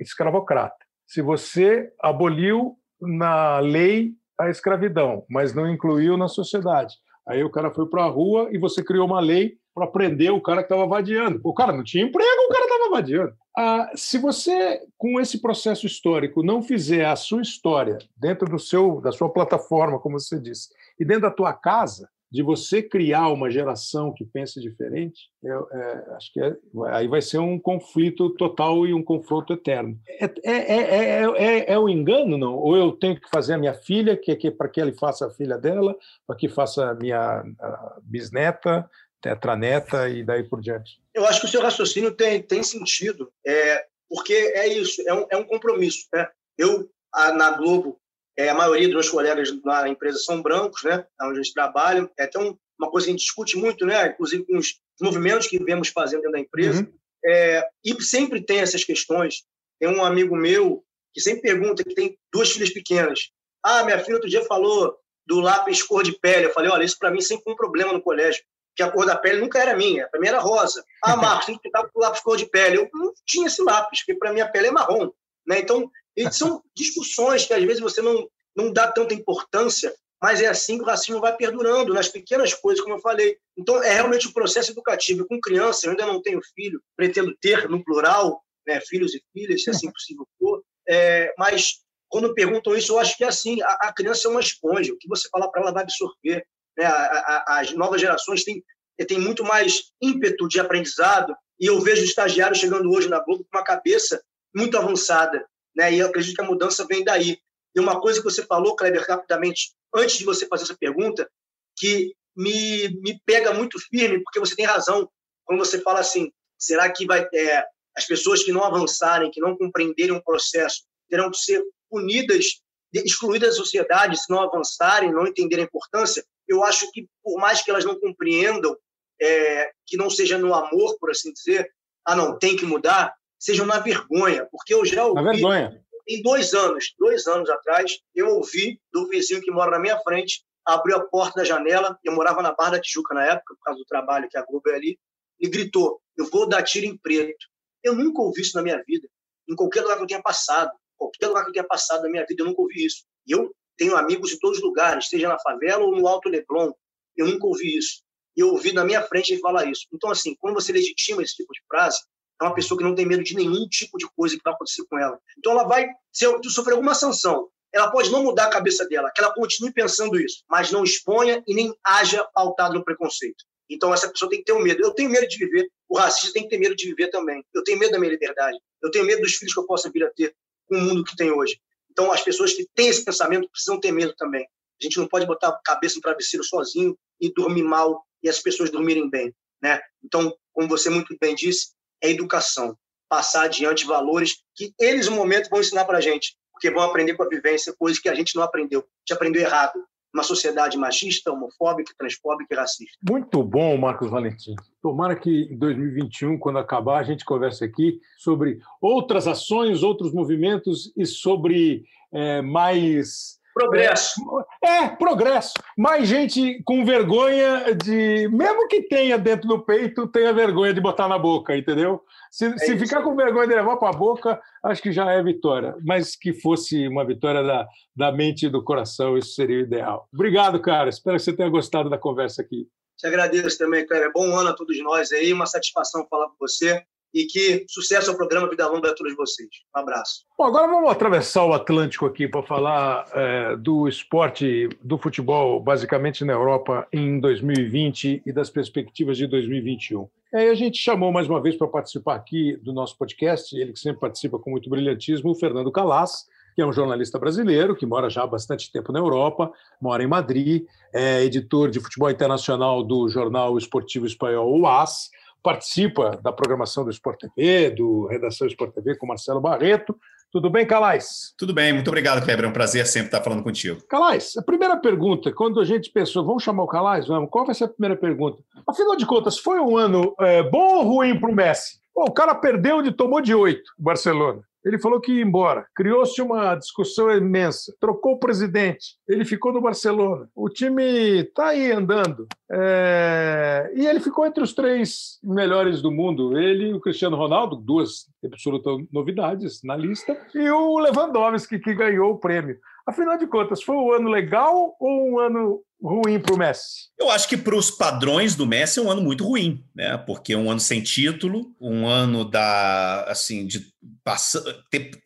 escravocrata, 0.00 0.76
se 1.06 1.22
você 1.22 1.90
aboliu 2.02 2.76
na 3.00 3.58
lei 3.58 4.12
a 4.38 4.50
escravidão, 4.50 5.24
mas 5.30 5.54
não 5.54 5.68
incluiu 5.70 6.16
na 6.16 6.28
sociedade, 6.28 6.94
Aí 7.26 7.42
o 7.42 7.50
cara 7.50 7.70
foi 7.70 7.86
para 7.86 8.04
a 8.04 8.08
rua 8.08 8.48
e 8.52 8.58
você 8.58 8.82
criou 8.82 9.06
uma 9.06 9.20
lei 9.20 9.56
para 9.74 9.86
prender 9.86 10.32
o 10.32 10.40
cara 10.40 10.62
que 10.62 10.72
estava 10.72 10.86
vadiando. 10.86 11.40
O 11.42 11.52
cara 11.52 11.72
não 11.72 11.82
tinha 11.82 12.04
emprego, 12.04 12.42
o 12.46 12.52
cara 12.52 12.64
estava 12.64 12.90
vadiando. 12.90 13.34
Ah, 13.56 13.90
se 13.94 14.18
você, 14.18 14.80
com 14.96 15.20
esse 15.20 15.40
processo 15.40 15.86
histórico, 15.86 16.42
não 16.42 16.62
fizer 16.62 17.06
a 17.06 17.16
sua 17.16 17.42
história 17.42 17.98
dentro 18.16 18.48
do 18.48 18.58
seu, 18.58 19.00
da 19.00 19.10
sua 19.10 19.32
plataforma, 19.32 19.98
como 19.98 20.18
você 20.18 20.38
disse, 20.40 20.68
e 20.98 21.04
dentro 21.04 21.22
da 21.22 21.30
tua 21.30 21.52
casa, 21.52 22.08
de 22.34 22.42
você 22.42 22.82
criar 22.82 23.28
uma 23.28 23.48
geração 23.48 24.12
que 24.12 24.24
pense 24.24 24.60
diferente, 24.60 25.30
eu, 25.40 25.68
é, 25.70 26.04
acho 26.16 26.32
que 26.32 26.40
é, 26.40 26.56
aí 26.88 27.06
vai 27.06 27.22
ser 27.22 27.38
um 27.38 27.56
conflito 27.60 28.28
total 28.30 28.84
e 28.84 28.92
um 28.92 29.04
confronto 29.04 29.52
eterno. 29.52 29.96
É, 30.08 30.24
é, 30.42 31.22
é, 31.22 31.72
é, 31.72 31.78
o 31.78 31.88
engano, 31.88 32.36
não? 32.36 32.56
Ou 32.56 32.76
eu 32.76 32.90
tenho 32.90 33.20
que 33.20 33.30
fazer 33.30 33.54
a 33.54 33.58
minha 33.58 33.72
filha, 33.72 34.16
que, 34.16 34.34
que 34.34 34.50
para 34.50 34.68
que 34.68 34.80
ele 34.80 34.92
faça 34.92 35.28
a 35.28 35.30
filha 35.30 35.56
dela, 35.56 35.96
para 36.26 36.34
que 36.34 36.48
faça 36.48 36.90
a 36.90 36.94
minha 36.94 37.44
a 37.60 37.98
bisneta, 38.02 38.90
tetraneta 39.22 40.08
e 40.08 40.24
daí 40.24 40.42
por 40.42 40.60
diante? 40.60 41.00
Eu 41.14 41.24
acho 41.26 41.40
que 41.40 41.46
o 41.46 41.50
seu 41.50 41.62
raciocínio 41.62 42.10
tem, 42.16 42.42
tem 42.42 42.64
sentido, 42.64 43.30
é, 43.46 43.86
porque 44.08 44.32
é 44.32 44.66
isso, 44.66 45.00
é 45.06 45.14
um, 45.14 45.26
é 45.30 45.36
um 45.36 45.44
compromisso. 45.44 46.08
Né? 46.12 46.26
Eu, 46.58 46.90
a, 47.12 47.30
na 47.30 47.52
Globo, 47.52 47.96
é, 48.36 48.48
a 48.48 48.54
maioria 48.54 48.86
dos 48.86 48.94
meus 48.94 49.08
colegas 49.08 49.50
na 49.64 49.88
empresa 49.88 50.18
são 50.18 50.42
brancos, 50.42 50.82
né? 50.82 51.06
Onde 51.22 51.38
eles 51.38 51.52
trabalham. 51.52 52.10
É 52.18 52.24
até 52.24 52.38
um, 52.38 52.56
uma 52.78 52.90
coisa 52.90 53.06
que 53.06 53.10
a 53.10 53.12
gente 53.12 53.24
discute 53.24 53.56
muito, 53.56 53.86
né? 53.86 54.08
Inclusive 54.08 54.44
com 54.44 54.58
os 54.58 54.80
movimentos 55.00 55.46
que 55.46 55.62
vemos 55.62 55.88
fazendo 55.88 56.22
dentro 56.22 56.32
da 56.32 56.40
empresa. 56.40 56.80
Uhum. 56.80 56.92
É, 57.26 57.66
e 57.84 58.02
sempre 58.02 58.44
tem 58.44 58.58
essas 58.58 58.84
questões. 58.84 59.44
Tem 59.80 59.88
um 59.88 60.04
amigo 60.04 60.36
meu 60.36 60.84
que 61.12 61.20
sempre 61.20 61.42
pergunta 61.42 61.84
que 61.84 61.94
tem 61.94 62.18
duas 62.32 62.50
filhas 62.50 62.70
pequenas. 62.70 63.30
Ah, 63.62 63.84
minha 63.84 63.98
filha 64.00 64.16
outro 64.16 64.28
dia 64.28 64.44
falou 64.44 64.98
do 65.26 65.40
lápis 65.40 65.82
cor 65.82 66.02
de 66.02 66.12
pele. 66.12 66.46
Eu 66.46 66.52
falei, 66.52 66.70
olha, 66.70 66.84
isso 66.84 66.98
para 66.98 67.10
mim 67.10 67.20
sempre 67.20 67.44
foi 67.44 67.52
um 67.52 67.56
problema 67.56 67.92
no 67.92 68.02
colégio, 68.02 68.42
que 68.76 68.82
a 68.82 68.90
cor 68.90 69.06
da 69.06 69.16
pele 69.16 69.40
nunca 69.40 69.60
era 69.60 69.76
minha, 69.76 70.08
para 70.08 70.20
mim 70.20 70.26
era 70.26 70.40
rosa. 70.40 70.84
Ah, 71.02 71.16
Marcos, 71.16 71.46
tem 71.46 71.54
que 71.54 71.62
pintar 71.62 71.88
com 71.88 72.00
lápis 72.00 72.20
cor 72.20 72.36
de 72.36 72.46
pele. 72.46 72.78
Eu 72.78 72.90
não 72.92 73.12
tinha 73.24 73.46
esse 73.46 73.62
lápis, 73.62 74.00
porque 74.00 74.18
para 74.18 74.32
mim 74.32 74.40
a 74.40 74.48
pele 74.48 74.66
é 74.66 74.70
marrom. 74.72 75.10
Né? 75.46 75.60
Então, 75.60 75.90
e 76.16 76.30
são 76.32 76.62
discussões 76.76 77.46
que 77.46 77.54
às 77.54 77.62
vezes 77.64 77.80
você 77.80 78.00
não, 78.00 78.28
não 78.56 78.72
dá 78.72 78.90
tanta 78.90 79.14
importância, 79.14 79.94
mas 80.22 80.40
é 80.40 80.46
assim 80.46 80.78
que 80.78 80.84
o 80.84 80.86
racismo 80.86 81.20
vai 81.20 81.36
perdurando, 81.36 81.92
nas 81.92 82.08
pequenas 82.08 82.54
coisas, 82.54 82.82
como 82.82 82.96
eu 82.96 83.00
falei. 83.00 83.36
Então, 83.56 83.82
é 83.82 83.92
realmente 83.92 84.28
um 84.28 84.32
processo 84.32 84.70
educativo. 84.70 85.26
Com 85.26 85.40
criança, 85.40 85.86
eu 85.86 85.90
ainda 85.90 86.06
não 86.06 86.22
tenho 86.22 86.40
filho, 86.54 86.80
pretendo 86.96 87.36
ter 87.40 87.68
no 87.68 87.84
plural, 87.84 88.42
né, 88.66 88.80
filhos 88.80 89.14
e 89.14 89.22
filhas, 89.32 89.62
se 89.62 89.70
assim 89.70 89.92
possível 89.92 90.26
for, 90.38 90.62
é, 90.88 91.32
mas 91.38 91.80
quando 92.08 92.34
perguntam 92.34 92.76
isso, 92.76 92.92
eu 92.92 92.98
acho 92.98 93.16
que 93.16 93.24
é 93.24 93.28
assim: 93.28 93.60
a, 93.62 93.78
a 93.82 93.92
criança 93.92 94.28
é 94.28 94.30
uma 94.30 94.40
esponja, 94.40 94.92
o 94.92 94.98
que 94.98 95.08
você 95.08 95.28
falar 95.28 95.48
para 95.48 95.62
ela 95.62 95.72
vai 95.72 95.82
absorver. 95.82 96.46
Né? 96.76 96.84
A, 96.84 96.92
a, 96.92 97.60
as 97.60 97.72
novas 97.72 98.00
gerações 98.00 98.44
têm, 98.44 98.62
têm 99.06 99.18
muito 99.18 99.44
mais 99.44 99.92
ímpeto 100.00 100.48
de 100.48 100.60
aprendizado, 100.60 101.34
e 101.58 101.66
eu 101.66 101.80
vejo 101.80 102.04
estagiários 102.04 102.58
chegando 102.58 102.90
hoje 102.90 103.08
na 103.08 103.22
Globo 103.22 103.44
com 103.44 103.58
uma 103.58 103.64
cabeça 103.64 104.22
muito 104.54 104.76
avançada 104.78 105.44
né? 105.74 105.92
E 105.92 105.98
eu 105.98 106.06
acredito 106.06 106.36
que 106.36 106.42
a 106.42 106.46
mudança 106.46 106.86
vem 106.86 107.04
daí. 107.04 107.38
E 107.74 107.80
uma 107.80 108.00
coisa 108.00 108.20
que 108.20 108.24
você 108.24 108.44
falou, 108.44 108.76
Kleber, 108.76 109.04
rapidamente, 109.08 109.72
antes 109.94 110.18
de 110.18 110.24
você 110.24 110.46
fazer 110.46 110.64
essa 110.64 110.76
pergunta, 110.76 111.28
que 111.76 112.14
me, 112.36 112.88
me 113.00 113.20
pega 113.24 113.52
muito 113.52 113.78
firme, 113.78 114.22
porque 114.22 114.40
você 114.40 114.54
tem 114.54 114.64
razão 114.64 115.08
quando 115.44 115.58
você 115.58 115.80
fala 115.80 116.00
assim: 116.00 116.32
será 116.58 116.90
que 116.90 117.06
vai 117.06 117.26
é, 117.34 117.64
as 117.96 118.06
pessoas 118.06 118.42
que 118.42 118.52
não 118.52 118.64
avançarem, 118.64 119.30
que 119.30 119.40
não 119.40 119.56
compreenderem 119.56 120.16
o 120.16 120.22
processo, 120.22 120.82
terão 121.08 121.30
que 121.30 121.38
ser 121.38 121.62
punidas, 121.90 122.60
excluídas 122.92 123.50
da 123.50 123.56
sociedade, 123.56 124.20
se 124.20 124.30
não 124.30 124.40
avançarem, 124.40 125.12
não 125.12 125.26
entenderem 125.26 125.64
a 125.64 125.66
importância? 125.66 126.24
Eu 126.46 126.64
acho 126.64 126.90
que, 126.92 127.08
por 127.22 127.38
mais 127.38 127.62
que 127.62 127.70
elas 127.70 127.84
não 127.84 127.98
compreendam, 127.98 128.76
é, 129.20 129.70
que 129.86 129.96
não 129.96 130.10
seja 130.10 130.38
no 130.38 130.54
amor, 130.54 130.96
por 130.98 131.10
assim 131.10 131.32
dizer, 131.32 131.70
ah, 132.04 132.14
não, 132.14 132.38
tem 132.38 132.56
que 132.56 132.66
mudar, 132.66 133.14
sejam 133.44 133.66
na 133.66 133.78
vergonha, 133.78 134.48
porque 134.50 134.72
eu 134.72 134.86
já 134.86 135.04
ouvi. 135.04 135.22
Na 135.22 135.30
vergonha. 135.30 135.84
Em 136.08 136.22
dois 136.22 136.54
anos, 136.54 136.94
dois 136.98 137.26
anos 137.26 137.48
atrás, 137.50 137.98
eu 138.14 138.28
ouvi 138.28 138.80
do 138.90 139.06
vizinho 139.08 139.42
que 139.42 139.50
mora 139.50 139.70
na 139.70 139.78
minha 139.78 139.98
frente, 140.00 140.42
abriu 140.64 140.96
a 140.96 141.00
porta 141.00 141.40
da 141.40 141.44
janela, 141.44 141.98
eu 142.02 142.12
morava 142.12 142.40
na 142.42 142.54
Barra 142.54 142.72
da 142.72 142.80
Tijuca 142.80 143.14
na 143.14 143.24
época, 143.24 143.54
por 143.54 143.64
causa 143.64 143.78
do 143.78 143.84
trabalho 143.84 144.28
que 144.30 144.38
a 144.38 144.44
Globo 144.44 144.70
é 144.70 144.74
ali, 144.74 144.98
e 145.38 145.48
gritou: 145.48 146.00
Eu 146.16 146.26
vou 146.30 146.48
dar 146.48 146.62
tiro 146.62 146.86
em 146.86 146.96
preto. 146.96 147.46
Eu 147.82 147.94
nunca 147.94 148.22
ouvi 148.22 148.40
isso 148.40 148.56
na 148.56 148.62
minha 148.62 148.82
vida. 148.86 149.06
Em 149.46 149.54
qualquer 149.54 149.82
lugar 149.82 149.98
que 149.98 150.02
eu 150.04 150.06
tenha 150.06 150.22
passado, 150.22 150.70
qualquer 150.96 151.28
lugar 151.28 151.42
que 151.44 151.50
eu 151.50 151.52
tenha 151.52 151.66
passado 151.66 152.02
na 152.02 152.08
minha 152.08 152.24
vida, 152.26 152.42
eu 152.42 152.46
nunca 152.46 152.62
ouvi 152.62 152.86
isso. 152.86 153.04
E 153.26 153.32
eu 153.32 153.54
tenho 153.76 153.94
amigos 153.94 154.32
em 154.32 154.38
todos 154.38 154.58
os 154.58 154.64
lugares, 154.64 155.08
seja 155.08 155.28
na 155.28 155.38
favela 155.38 155.84
ou 155.84 155.94
no 155.94 156.08
Alto 156.08 156.30
Leblon. 156.30 156.72
Eu 157.14 157.26
nunca 157.26 157.46
ouvi 157.46 157.76
isso. 157.76 158.02
E 158.36 158.40
eu 158.40 158.48
ouvi 158.48 158.72
na 158.72 158.84
minha 158.84 159.02
frente 159.02 159.32
ele 159.32 159.40
falar 159.40 159.66
isso. 159.66 159.86
Então, 159.92 160.10
assim, 160.10 160.34
quando 160.40 160.54
você 160.54 160.72
legitima 160.72 161.22
esse 161.22 161.36
tipo 161.36 161.52
de 161.52 161.60
frase, 161.68 161.98
é 162.40 162.44
uma 162.44 162.54
pessoa 162.54 162.78
que 162.78 162.84
não 162.84 162.94
tem 162.94 163.06
medo 163.06 163.22
de 163.22 163.34
nenhum 163.34 163.66
tipo 163.68 163.96
de 163.98 164.06
coisa 164.16 164.36
que 164.36 164.42
vai 164.42 164.52
acontecer 164.52 164.84
com 164.88 164.98
ela. 164.98 165.18
Então 165.38 165.52
ela 165.52 165.64
vai, 165.64 165.88
se 166.12 166.24
eu 166.24 166.40
sofrer 166.44 166.74
alguma 166.74 166.94
sanção, 166.94 167.48
ela 167.72 167.90
pode 167.90 168.10
não 168.10 168.22
mudar 168.22 168.44
a 168.44 168.50
cabeça 168.50 168.86
dela, 168.86 169.10
que 169.14 169.20
ela 169.20 169.34
continue 169.34 169.72
pensando 169.72 170.18
isso, 170.18 170.44
mas 170.48 170.70
não 170.70 170.84
exponha 170.84 171.42
e 171.46 171.54
nem 171.54 171.74
haja 171.84 172.24
pautado 172.32 172.74
no 172.74 172.84
preconceito. 172.84 173.44
Então 173.68 173.92
essa 173.92 174.08
pessoa 174.08 174.30
tem 174.30 174.38
que 174.38 174.44
ter 174.44 174.52
um 174.52 174.62
medo. 174.62 174.82
Eu 174.82 174.92
tenho 174.92 175.10
medo 175.10 175.26
de 175.26 175.36
viver, 175.36 175.68
o 175.88 175.98
racista 175.98 176.32
tem 176.32 176.44
que 176.44 176.50
ter 176.50 176.58
medo 176.58 176.76
de 176.76 176.86
viver 176.86 177.08
também. 177.08 177.44
Eu 177.52 177.64
tenho 177.64 177.78
medo 177.78 177.92
da 177.92 177.98
minha 177.98 178.12
liberdade. 178.12 178.58
Eu 178.82 178.90
tenho 178.90 179.04
medo 179.04 179.22
dos 179.22 179.34
filhos 179.34 179.52
que 179.52 179.60
eu 179.60 179.66
possa 179.66 179.90
vir 179.90 180.04
a 180.04 180.10
ter 180.10 180.34
com 180.66 180.76
o 180.76 180.80
mundo 180.80 181.04
que 181.04 181.16
tem 181.16 181.32
hoje. 181.32 181.58
Então 181.90 182.12
as 182.12 182.22
pessoas 182.22 182.52
que 182.52 182.66
têm 182.74 182.88
esse 182.88 183.04
pensamento 183.04 183.48
precisam 183.50 183.80
ter 183.80 183.92
medo 183.92 184.14
também. 184.16 184.46
A 184.80 184.84
gente 184.84 184.98
não 184.98 185.08
pode 185.08 185.26
botar 185.26 185.48
a 185.48 185.60
cabeça 185.64 185.96
no 185.96 186.02
travesseiro 186.02 186.44
sozinho 186.44 186.96
e 187.20 187.32
dormir 187.32 187.62
mal 187.62 188.04
e 188.22 188.28
as 188.28 188.40
pessoas 188.40 188.70
dormirem 188.70 189.08
bem, 189.08 189.34
né? 189.62 189.80
Então, 190.02 190.34
como 190.52 190.68
você 190.68 190.90
muito 190.90 191.16
bem 191.20 191.34
disse, 191.34 191.68
é 192.04 192.10
educação. 192.10 192.76
Passar 193.08 193.44
adiante 193.44 193.86
valores 193.86 194.36
que 194.54 194.72
eles, 194.78 195.08
no 195.08 195.16
momento, 195.16 195.48
vão 195.48 195.60
ensinar 195.60 195.84
para 195.84 195.98
a 195.98 196.00
gente, 196.00 196.36
porque 196.52 196.70
vão 196.70 196.82
aprender 196.82 197.14
com 197.14 197.22
a 197.22 197.28
vivência, 197.28 197.74
coisas 197.78 197.98
que 197.98 198.08
a 198.08 198.14
gente 198.14 198.34
não 198.36 198.42
aprendeu. 198.42 198.80
A 198.80 198.82
gente 199.00 199.12
aprendeu 199.12 199.42
errado. 199.42 199.82
Uma 200.12 200.22
sociedade 200.22 200.78
machista, 200.78 201.32
homofóbica, 201.32 201.92
transfóbica 201.98 202.54
e 202.54 202.56
racista. 202.56 202.96
Muito 203.02 203.42
bom, 203.42 203.76
Marcos 203.76 204.08
Valentim. 204.08 204.54
Tomara 204.80 205.16
que 205.16 205.48
em 205.50 205.58
2021, 205.58 206.38
quando 206.38 206.60
acabar, 206.60 207.00
a 207.00 207.02
gente 207.02 207.24
converse 207.24 207.64
aqui 207.64 207.98
sobre 208.16 208.60
outras 208.80 209.26
ações, 209.26 209.82
outros 209.82 210.12
movimentos 210.12 210.92
e 210.96 211.04
sobre 211.04 211.82
é, 212.12 212.40
mais 212.40 213.40
Progresso. 213.54 214.20
É, 214.62 214.66
é, 214.66 214.88
progresso. 214.88 215.52
Mais 215.78 216.08
gente 216.08 216.60
com 216.64 216.84
vergonha 216.84 217.72
de. 217.74 218.28
Mesmo 218.28 218.66
que 218.66 218.82
tenha 218.82 219.16
dentro 219.16 219.46
do 219.46 219.64
peito, 219.64 220.08
tenha 220.08 220.32
vergonha 220.32 220.74
de 220.74 220.80
botar 220.80 221.06
na 221.06 221.16
boca, 221.16 221.56
entendeu? 221.56 222.02
Se, 222.32 222.46
é 222.46 222.58
se 222.58 222.76
ficar 222.76 223.02
com 223.02 223.14
vergonha 223.14 223.46
de 223.46 223.54
levar 223.54 223.76
para 223.76 223.90
a 223.90 223.98
boca, 223.98 224.40
acho 224.64 224.82
que 224.82 224.90
já 224.90 225.12
é 225.12 225.22
vitória. 225.22 225.76
Mas 225.84 226.16
que 226.16 226.32
fosse 226.32 226.88
uma 226.88 227.06
vitória 227.06 227.44
da, 227.44 227.68
da 227.94 228.10
mente 228.10 228.46
e 228.46 228.50
do 228.50 228.62
coração, 228.62 229.16
isso 229.16 229.34
seria 229.34 229.58
o 229.58 229.60
ideal. 229.60 230.08
Obrigado, 230.12 230.60
cara. 230.60 230.90
Espero 230.90 231.16
que 231.16 231.22
você 231.22 231.32
tenha 231.32 231.48
gostado 231.48 231.88
da 231.88 231.96
conversa 231.96 232.42
aqui. 232.42 232.66
Te 232.98 233.06
agradeço 233.06 233.56
também, 233.56 233.86
cara. 233.86 234.10
Bom 234.12 234.36
ano 234.36 234.50
a 234.50 234.54
todos 234.54 234.76
nós 234.82 235.12
aí. 235.12 235.32
Uma 235.32 235.46
satisfação 235.46 236.06
falar 236.10 236.26
com 236.28 236.36
você 236.40 236.84
e 237.14 237.26
que 237.26 237.64
sucesso 237.68 238.10
ao 238.10 238.16
programa 238.16 238.50
Vida 238.50 238.66
Longa 238.66 238.90
a 238.90 238.94
todos 238.94 239.14
vocês. 239.14 239.48
Um 239.74 239.78
abraço. 239.78 240.24
Bom, 240.36 240.44
agora 240.44 240.66
vamos 240.66 240.90
atravessar 240.90 241.44
o 241.44 241.52
Atlântico 241.52 242.06
aqui 242.06 242.26
para 242.26 242.42
falar 242.42 243.06
é, 243.14 243.56
do 243.56 243.86
esporte, 243.86 244.68
do 244.82 244.98
futebol, 244.98 245.60
basicamente 245.60 246.24
na 246.24 246.32
Europa 246.32 246.88
em 246.92 247.20
2020 247.20 248.22
e 248.26 248.32
das 248.32 248.50
perspectivas 248.50 249.16
de 249.16 249.28
2021. 249.28 250.08
Aí 250.34 250.48
a 250.48 250.54
gente 250.54 250.78
chamou 250.78 251.12
mais 251.12 251.28
uma 251.28 251.40
vez 251.40 251.54
para 251.54 251.68
participar 251.68 252.16
aqui 252.16 252.56
do 252.56 252.72
nosso 252.72 252.98
podcast, 252.98 253.56
ele 253.56 253.72
que 253.72 253.78
sempre 253.78 254.00
participa 254.00 254.36
com 254.36 254.50
muito 254.50 254.68
brilhantismo, 254.68 255.30
o 255.30 255.34
Fernando 255.36 255.70
Calas, 255.70 256.26
que 256.56 256.62
é 256.62 256.66
um 256.66 256.72
jornalista 256.72 257.18
brasileiro 257.18 257.76
que 257.76 257.86
mora 257.86 258.10
já 258.10 258.22
há 258.22 258.26
bastante 258.26 258.70
tempo 258.72 258.92
na 258.92 258.98
Europa, 258.98 259.52
mora 259.80 260.02
em 260.02 260.08
Madrid, 260.08 260.64
é 260.92 261.22
editor 261.22 261.70
de 261.70 261.78
futebol 261.78 262.10
internacional 262.10 262.82
do 262.82 263.08
jornal 263.08 263.56
esportivo 263.58 264.06
espanhol 264.06 264.60
O 264.60 264.66
AS, 264.66 265.10
participa 265.44 266.18
da 266.22 266.32
programação 266.32 266.84
do 266.84 266.90
Sport 266.90 267.20
TV, 267.20 267.70
do 267.70 268.06
Redação 268.06 268.46
Sport 268.46 268.72
TV 268.74 268.96
com 268.96 269.06
Marcelo 269.06 269.42
Barreto. 269.42 269.94
Tudo 270.32 270.50
bem, 270.50 270.66
Calais? 270.66 271.34
Tudo 271.38 271.52
bem, 271.52 271.72
muito 271.72 271.86
obrigado, 271.86 272.24
Kleber. 272.24 272.46
É 272.46 272.48
um 272.48 272.52
prazer 272.52 272.86
sempre 272.86 273.08
estar 273.08 273.22
falando 273.22 273.42
contigo. 273.42 273.78
Calais, 273.86 274.36
a 274.38 274.42
primeira 274.42 274.76
pergunta, 274.76 275.30
quando 275.30 275.60
a 275.60 275.64
gente 275.64 275.92
pensou, 275.92 276.24
vamos 276.24 276.42
chamar 276.42 276.64
o 276.64 276.66
Calais? 276.66 277.06
Vamos, 277.06 277.28
qual 277.30 277.44
vai 277.44 277.54
ser 277.54 277.64
a 277.64 277.68
primeira 277.68 277.94
pergunta? 277.94 278.42
Afinal 278.66 278.96
de 278.96 279.06
contas, 279.06 279.38
foi 279.38 279.60
um 279.60 279.76
ano 279.76 280.14
é, 280.18 280.42
bom 280.42 280.78
ou 280.78 280.82
ruim 280.82 281.20
para 281.20 281.30
o 281.30 281.34
Messi? 281.34 281.78
Bom, 281.94 282.06
o 282.08 282.12
cara 282.12 282.34
perdeu 282.34 282.84
e 282.84 282.90
tomou 282.90 283.20
de 283.20 283.34
oito, 283.34 283.70
o 283.78 283.82
Barcelona. 283.82 284.42
Ele 284.64 284.78
falou 284.78 285.00
que 285.00 285.12
ia 285.12 285.22
embora. 285.22 285.66
Criou-se 285.74 286.20
uma 286.22 286.54
discussão 286.54 287.10
imensa. 287.10 287.74
Trocou 287.80 288.14
o 288.14 288.18
presidente. 288.18 288.96
Ele 289.08 289.24
ficou 289.24 289.52
no 289.52 289.60
Barcelona. 289.60 290.28
O 290.34 290.48
time 290.48 290.82
está 291.20 291.48
aí 291.48 291.70
andando. 291.70 292.26
É... 292.50 293.70
E 293.74 293.86
ele 293.86 294.00
ficou 294.00 294.24
entre 294.24 294.42
os 294.42 294.54
três 294.54 295.18
melhores 295.22 295.82
do 295.82 295.90
mundo. 295.90 296.38
Ele 296.38 296.68
e 296.68 296.74
o 296.74 296.80
Cristiano 296.80 297.16
Ronaldo, 297.16 297.56
duas 297.56 298.06
absolutas 298.24 298.78
novidades 298.90 299.60
na 299.62 299.76
lista, 299.76 300.16
e 300.34 300.48
o 300.48 300.78
Lewandowski, 300.78 301.58
que 301.58 301.74
ganhou 301.74 302.12
o 302.12 302.18
prêmio. 302.18 302.58
Afinal 302.86 303.16
de 303.16 303.26
contas, 303.26 303.62
foi 303.62 303.76
um 303.76 303.92
ano 303.92 304.10
legal 304.10 304.76
ou 304.78 305.10
um 305.10 305.18
ano 305.18 305.62
ruim 305.82 306.18
para 306.18 306.34
o 306.34 306.38
Messi? 306.38 306.88
Eu 306.98 307.10
acho 307.10 307.28
que 307.28 307.36
para 307.36 307.56
os 307.56 307.70
padrões 307.70 308.34
do 308.34 308.46
Messi 308.46 308.78
é 308.78 308.82
um 308.82 308.90
ano 308.90 309.02
muito 309.02 309.24
ruim, 309.24 309.64
né? 309.74 309.96
Porque 309.98 310.32
é 310.32 310.36
um 310.36 310.50
ano 310.50 310.60
sem 310.60 310.82
título, 310.82 311.54
um 311.60 311.86
ano 311.86 312.24
da 312.24 313.04
assim 313.04 313.46
de 313.46 313.60
passar 314.02 314.42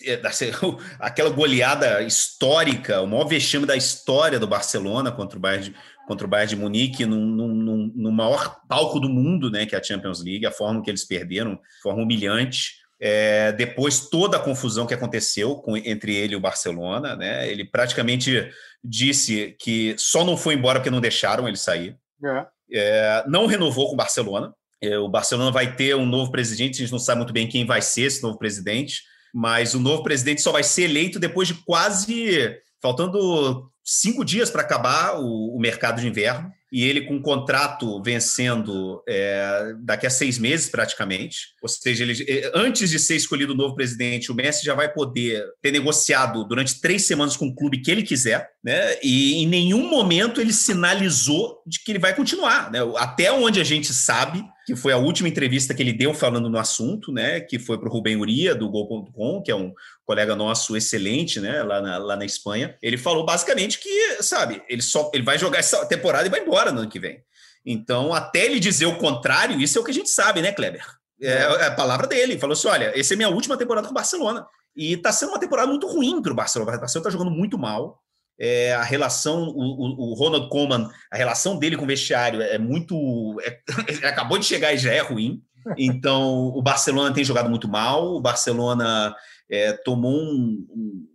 é, 0.04 0.20
aquela 0.98 1.30
goleada 1.30 2.02
histórica, 2.02 3.00
o 3.00 3.06
maior 3.06 3.26
vexame 3.26 3.66
da 3.66 3.76
história 3.76 4.40
do 4.40 4.46
Barcelona 4.46 5.12
contra 5.12 5.38
o 5.38 5.40
Bayern 5.40 5.70
de, 5.70 5.74
contra 6.06 6.26
o 6.26 6.30
Bayern 6.30 6.50
de 6.50 6.60
Munique 6.60 7.06
no, 7.06 7.16
no, 7.16 7.76
no 7.94 8.12
maior 8.12 8.60
palco 8.68 8.98
do 8.98 9.08
mundo, 9.08 9.50
né? 9.50 9.66
Que 9.66 9.74
é 9.74 9.78
a 9.78 9.82
Champions 9.82 10.22
League, 10.22 10.46
a 10.46 10.50
forma 10.52 10.82
que 10.82 10.90
eles 10.90 11.04
perderam, 11.04 11.54
de 11.54 11.82
forma 11.82 12.02
humilhante. 12.02 12.78
É, 13.00 13.52
depois 13.52 14.08
toda 14.08 14.36
a 14.36 14.40
confusão 14.40 14.86
que 14.86 14.94
aconteceu 14.94 15.56
com, 15.56 15.76
entre 15.76 16.14
ele 16.14 16.34
e 16.34 16.36
o 16.36 16.40
Barcelona, 16.40 17.14
né? 17.14 17.48
Ele 17.48 17.64
praticamente 17.64 18.50
disse 18.82 19.56
que 19.60 19.94
só 19.98 20.24
não 20.24 20.36
foi 20.36 20.54
embora 20.54 20.80
porque 20.80 20.90
não 20.90 21.00
deixaram 21.00 21.46
ele 21.46 21.56
sair. 21.56 21.96
É. 22.24 22.46
É, 22.72 23.24
não 23.28 23.46
renovou 23.46 23.86
com 23.88 23.94
o 23.94 23.96
Barcelona. 23.96 24.52
É, 24.82 24.98
o 24.98 25.08
Barcelona 25.08 25.50
vai 25.50 25.74
ter 25.74 25.94
um 25.96 26.06
novo 26.06 26.30
presidente, 26.30 26.76
a 26.76 26.78
gente 26.78 26.92
não 26.92 26.98
sabe 26.98 27.18
muito 27.18 27.32
bem 27.32 27.48
quem 27.48 27.64
vai 27.64 27.82
ser 27.82 28.02
esse 28.02 28.22
novo 28.22 28.38
presidente, 28.38 29.02
mas 29.34 29.74
o 29.74 29.80
novo 29.80 30.02
presidente 30.02 30.40
só 30.40 30.52
vai 30.52 30.62
ser 30.62 30.84
eleito 30.84 31.18
depois 31.18 31.48
de 31.48 31.54
quase 31.54 32.56
faltando 32.80 33.70
cinco 33.84 34.24
dias 34.24 34.50
para 34.50 34.62
acabar 34.62 35.18
o, 35.18 35.56
o 35.56 35.60
mercado 35.60 36.00
de 36.00 36.06
inverno 36.06 36.52
e 36.70 36.84
ele 36.84 37.02
com 37.02 37.14
um 37.14 37.22
contrato 37.22 38.02
vencendo 38.02 39.02
é, 39.08 39.72
daqui 39.80 40.06
a 40.06 40.10
seis 40.10 40.38
meses 40.38 40.68
praticamente, 40.68 41.54
ou 41.62 41.68
seja, 41.68 42.04
ele, 42.04 42.24
é, 42.28 42.50
antes 42.54 42.90
de 42.90 42.98
ser 42.98 43.16
escolhido 43.16 43.52
o 43.52 43.56
novo 43.56 43.74
presidente, 43.74 44.30
o 44.30 44.34
Messi 44.34 44.64
já 44.64 44.74
vai 44.74 44.92
poder 44.92 45.44
ter 45.62 45.72
negociado 45.72 46.44
durante 46.44 46.80
três 46.80 47.06
semanas 47.06 47.36
com 47.36 47.46
o 47.46 47.54
clube 47.54 47.80
que 47.80 47.90
ele 47.90 48.02
quiser, 48.02 48.48
né? 48.62 48.98
E 49.02 49.42
em 49.42 49.46
nenhum 49.46 49.88
momento 49.88 50.40
ele 50.40 50.52
sinalizou 50.52 51.62
de 51.66 51.82
que 51.82 51.92
ele 51.92 51.98
vai 51.98 52.14
continuar, 52.14 52.70
né? 52.70 52.80
Até 52.96 53.32
onde 53.32 53.60
a 53.60 53.64
gente 53.64 53.92
sabe, 53.92 54.44
que 54.68 54.76
foi 54.76 54.92
a 54.92 54.98
última 54.98 55.30
entrevista 55.30 55.72
que 55.72 55.82
ele 55.82 55.94
deu 55.94 56.12
falando 56.12 56.50
no 56.50 56.58
assunto, 56.58 57.10
né? 57.10 57.40
Que 57.40 57.58
foi 57.58 57.78
para 57.78 57.88
o 57.88 57.90
Rubem 57.90 58.18
Uria, 58.18 58.54
do 58.54 58.68
Gol.com, 58.68 59.40
que 59.40 59.50
é 59.50 59.56
um 59.56 59.72
colega 60.04 60.36
nosso 60.36 60.76
excelente, 60.76 61.40
né? 61.40 61.62
Lá 61.62 61.80
na, 61.80 61.96
lá 61.96 62.16
na 62.16 62.26
Espanha. 62.26 62.76
Ele 62.82 62.98
falou 62.98 63.24
basicamente 63.24 63.80
que, 63.80 64.22
sabe, 64.22 64.62
ele 64.68 64.82
só 64.82 65.10
ele 65.14 65.22
vai 65.22 65.38
jogar 65.38 65.60
essa 65.60 65.86
temporada 65.86 66.26
e 66.26 66.30
vai 66.30 66.40
embora 66.40 66.70
no 66.70 66.80
ano 66.80 66.90
que 66.90 67.00
vem. 67.00 67.24
Então, 67.64 68.12
até 68.12 68.44
ele 68.44 68.60
dizer 68.60 68.84
o 68.84 68.98
contrário, 68.98 69.58
isso 69.58 69.78
é 69.78 69.80
o 69.80 69.84
que 69.84 69.90
a 69.90 69.94
gente 69.94 70.10
sabe, 70.10 70.42
né, 70.42 70.52
Kleber? 70.52 70.84
É, 71.18 71.30
é 71.30 71.66
a 71.68 71.74
palavra 71.74 72.06
dele. 72.06 72.32
Ele 72.32 72.38
falou 72.38 72.52
assim: 72.52 72.68
olha, 72.68 72.92
essa 72.94 73.14
é 73.14 73.16
minha 73.16 73.30
última 73.30 73.56
temporada 73.56 73.86
com 73.86 73.92
o 73.92 73.94
Barcelona. 73.94 74.46
E 74.76 74.92
está 74.92 75.10
sendo 75.12 75.30
uma 75.30 75.40
temporada 75.40 75.68
muito 75.68 75.86
ruim 75.86 76.20
para 76.20 76.32
o 76.32 76.36
Barcelona. 76.36 76.76
O 76.76 76.78
Barcelona 76.78 77.08
está 77.08 77.18
jogando 77.18 77.34
muito 77.34 77.56
mal 77.56 78.02
é, 78.38 78.72
a 78.72 78.82
relação, 78.82 79.48
o, 79.48 80.10
o, 80.10 80.14
Ronald 80.14 80.48
Koeman, 80.48 80.88
a 81.10 81.16
relação 81.16 81.58
dele 81.58 81.76
com 81.76 81.84
o 81.84 81.88
vestiário 81.88 82.40
é 82.40 82.58
muito. 82.58 83.36
É, 83.42 83.60
acabou 84.08 84.38
de 84.38 84.46
chegar 84.46 84.72
e 84.72 84.78
já 84.78 84.92
é 84.92 85.00
ruim. 85.00 85.42
Então, 85.76 86.46
o 86.48 86.62
Barcelona 86.62 87.12
tem 87.12 87.24
jogado 87.24 87.50
muito 87.50 87.68
mal, 87.68 88.14
o 88.14 88.20
Barcelona 88.20 89.14
é, 89.50 89.72
tomou 89.72 90.12
um, 90.12 90.66
um 90.70 91.06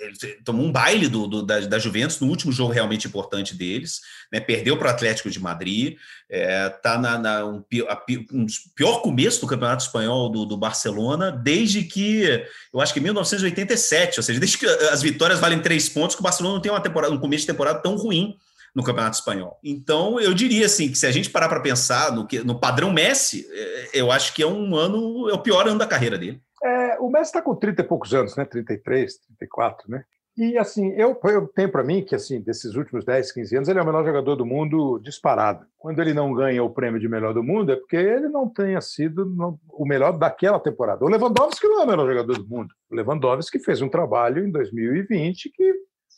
ele 0.00 0.16
tomou 0.44 0.66
um 0.66 0.72
baile 0.72 1.08
do, 1.08 1.26
do 1.26 1.42
da, 1.42 1.60
da, 1.60 1.78
Juventus 1.78 2.20
no 2.20 2.28
último 2.28 2.52
jogo 2.52 2.72
realmente 2.72 3.06
importante 3.06 3.54
deles, 3.54 4.00
né? 4.32 4.40
perdeu 4.40 4.76
para 4.76 4.88
o 4.88 4.90
Atlético 4.90 5.30
de 5.30 5.40
Madrid, 5.40 5.96
está 6.28 6.36
é, 6.36 6.68
tá 6.68 6.98
na, 6.98 7.18
na 7.18 7.44
um, 7.44 7.64
a, 7.88 8.02
um, 8.32 8.46
pior 8.74 9.00
começo 9.02 9.40
do 9.40 9.46
Campeonato 9.46 9.84
Espanhol 9.84 10.28
do, 10.30 10.44
do, 10.44 10.56
Barcelona 10.56 11.30
desde 11.30 11.84
que, 11.84 12.44
eu 12.72 12.80
acho 12.80 12.92
que 12.92 13.00
1987, 13.00 14.18
ou 14.18 14.22
seja, 14.22 14.40
desde 14.40 14.58
que 14.58 14.66
as 14.66 15.02
vitórias 15.02 15.38
valem 15.38 15.60
três 15.60 15.88
pontos, 15.88 16.16
que 16.16 16.22
o 16.22 16.24
Barcelona 16.24 16.56
não 16.56 16.62
tem 16.62 16.72
uma 16.72 16.80
temporada, 16.80 17.14
um 17.14 17.20
começo 17.20 17.42
de 17.42 17.52
temporada 17.52 17.80
tão 17.80 17.96
ruim 17.96 18.36
no 18.74 18.82
Campeonato 18.82 19.16
Espanhol. 19.16 19.58
Então, 19.62 20.18
eu 20.18 20.32
diria 20.32 20.66
assim 20.66 20.90
que 20.90 20.96
se 20.96 21.06
a 21.06 21.12
gente 21.12 21.30
parar 21.30 21.48
para 21.48 21.60
pensar 21.60 22.10
no, 22.12 22.26
no 22.44 22.58
padrão 22.58 22.92
Messi, 22.92 23.46
é, 23.50 23.90
eu 23.94 24.10
acho 24.10 24.32
que 24.34 24.42
é 24.42 24.46
um 24.46 24.74
ano, 24.74 25.28
é 25.28 25.34
o 25.34 25.38
pior 25.38 25.68
ano 25.68 25.78
da 25.78 25.86
carreira 25.86 26.18
dele. 26.18 26.40
É, 26.62 26.98
o 27.00 27.10
Messi 27.10 27.24
está 27.24 27.42
com 27.42 27.54
30 27.54 27.82
e 27.82 27.84
poucos 27.84 28.14
anos, 28.14 28.36
né? 28.36 28.44
33, 28.44 29.18
34, 29.38 29.90
né? 29.90 30.04
E 30.36 30.56
assim, 30.56 30.92
eu, 30.92 31.18
eu 31.24 31.46
tenho 31.48 31.70
para 31.70 31.84
mim 31.84 32.02
que 32.02 32.14
assim, 32.14 32.40
desses 32.40 32.74
últimos 32.74 33.04
10, 33.04 33.32
15 33.32 33.56
anos, 33.56 33.68
ele 33.68 33.78
é 33.78 33.82
o 33.82 33.84
melhor 33.84 34.04
jogador 34.04 34.34
do 34.34 34.46
mundo 34.46 34.98
disparado. 34.98 35.66
Quando 35.76 36.00
ele 36.00 36.14
não 36.14 36.32
ganha 36.32 36.64
o 36.64 36.70
prêmio 36.70 36.98
de 36.98 37.08
melhor 37.08 37.34
do 37.34 37.42
mundo, 37.42 37.72
é 37.72 37.76
porque 37.76 37.96
ele 37.96 38.28
não 38.28 38.48
tenha 38.48 38.80
sido 38.80 39.30
o 39.68 39.84
melhor 39.84 40.16
daquela 40.16 40.58
temporada. 40.58 41.04
O 41.04 41.08
Lewandowski 41.08 41.66
não 41.68 41.82
é 41.82 41.84
o 41.84 41.86
melhor 41.86 42.08
jogador 42.08 42.38
do 42.38 42.48
mundo. 42.48 42.72
O 42.90 42.94
Lewandowski 42.94 43.58
fez 43.58 43.82
um 43.82 43.90
trabalho 43.90 44.46
em 44.46 44.50
2020 44.50 45.50
que 45.54 45.74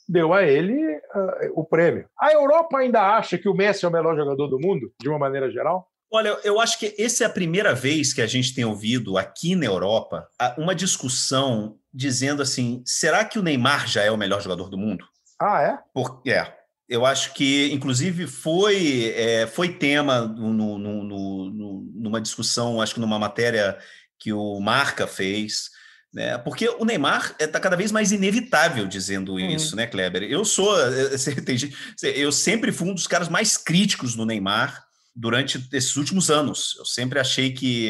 deu 0.09 0.33
a 0.33 0.45
ele 0.45 0.97
uh, 0.97 1.53
o 1.55 1.65
prêmio. 1.65 2.07
A 2.21 2.33
Europa 2.33 2.79
ainda 2.79 3.17
acha 3.17 3.37
que 3.37 3.49
o 3.49 3.55
Messi 3.55 3.85
é 3.85 3.89
o 3.89 3.93
melhor 3.93 4.15
jogador 4.15 4.47
do 4.47 4.61
mundo, 4.61 4.93
de 5.01 5.09
uma 5.09 5.19
maneira 5.19 5.51
geral? 5.51 5.89
Olha, 6.15 6.39
eu 6.45 6.61
acho 6.61 6.79
que 6.79 6.95
essa 6.97 7.25
é 7.25 7.27
a 7.27 7.31
primeira 7.31 7.75
vez 7.75 8.13
que 8.13 8.23
a 8.23 8.27
gente 8.29 8.55
tem 8.55 8.65
ouvido 8.65 9.19
aqui 9.19 9.57
na 9.57 9.67
Europa 9.67 10.29
uma 10.57 10.73
discussão 10.73 11.77
dizendo 11.93 12.41
assim: 12.41 12.85
será 12.87 13.25
que 13.25 13.37
o 13.37 13.43
Neymar 13.43 13.89
já 13.89 14.05
é 14.05 14.13
o 14.13 14.17
melhor 14.17 14.41
jogador 14.41 14.71
do 14.71 14.79
mundo? 14.79 15.05
Ah, 15.43 15.61
é? 15.61 15.79
Porque 15.93 16.31
é. 16.31 16.57
Eu 16.89 17.05
acho 17.05 17.35
que, 17.35 17.73
inclusive, 17.73 18.29
foi, 18.29 19.13
é, 19.17 19.49
foi 19.49 19.71
tema 19.73 20.21
no, 20.21 20.79
no, 20.79 21.03
no, 21.03 21.93
numa 21.97 22.21
discussão, 22.21 22.81
acho 22.81 22.95
que 22.95 23.01
numa 23.01 23.19
matéria 23.19 23.77
que 24.17 24.33
o 24.33 24.61
Marca 24.61 25.09
fez, 25.09 25.71
né? 26.13 26.39
Porque 26.39 26.69
o 26.69 26.85
Neymar 26.85 27.35
está 27.41 27.59
cada 27.59 27.75
vez 27.75 27.91
mais 27.91 28.13
inevitável 28.13 28.87
dizendo 28.87 29.33
uhum. 29.33 29.51
isso, 29.51 29.75
né, 29.75 29.89
Kleber? 29.89 30.23
Eu 30.23 30.45
sou, 30.45 30.73
eu 32.05 32.31
sempre 32.31 32.71
fui 32.71 32.89
um 32.89 32.95
dos 32.95 33.09
caras 33.09 33.29
mais 33.29 33.57
críticos 33.57 34.15
no 34.15 34.25
Neymar 34.25 34.85
durante 35.15 35.65
esses 35.73 35.97
últimos 35.97 36.31
anos. 36.31 36.75
Eu 36.77 36.85
sempre 36.85 37.21
achei 37.21 37.53
que 37.53 37.89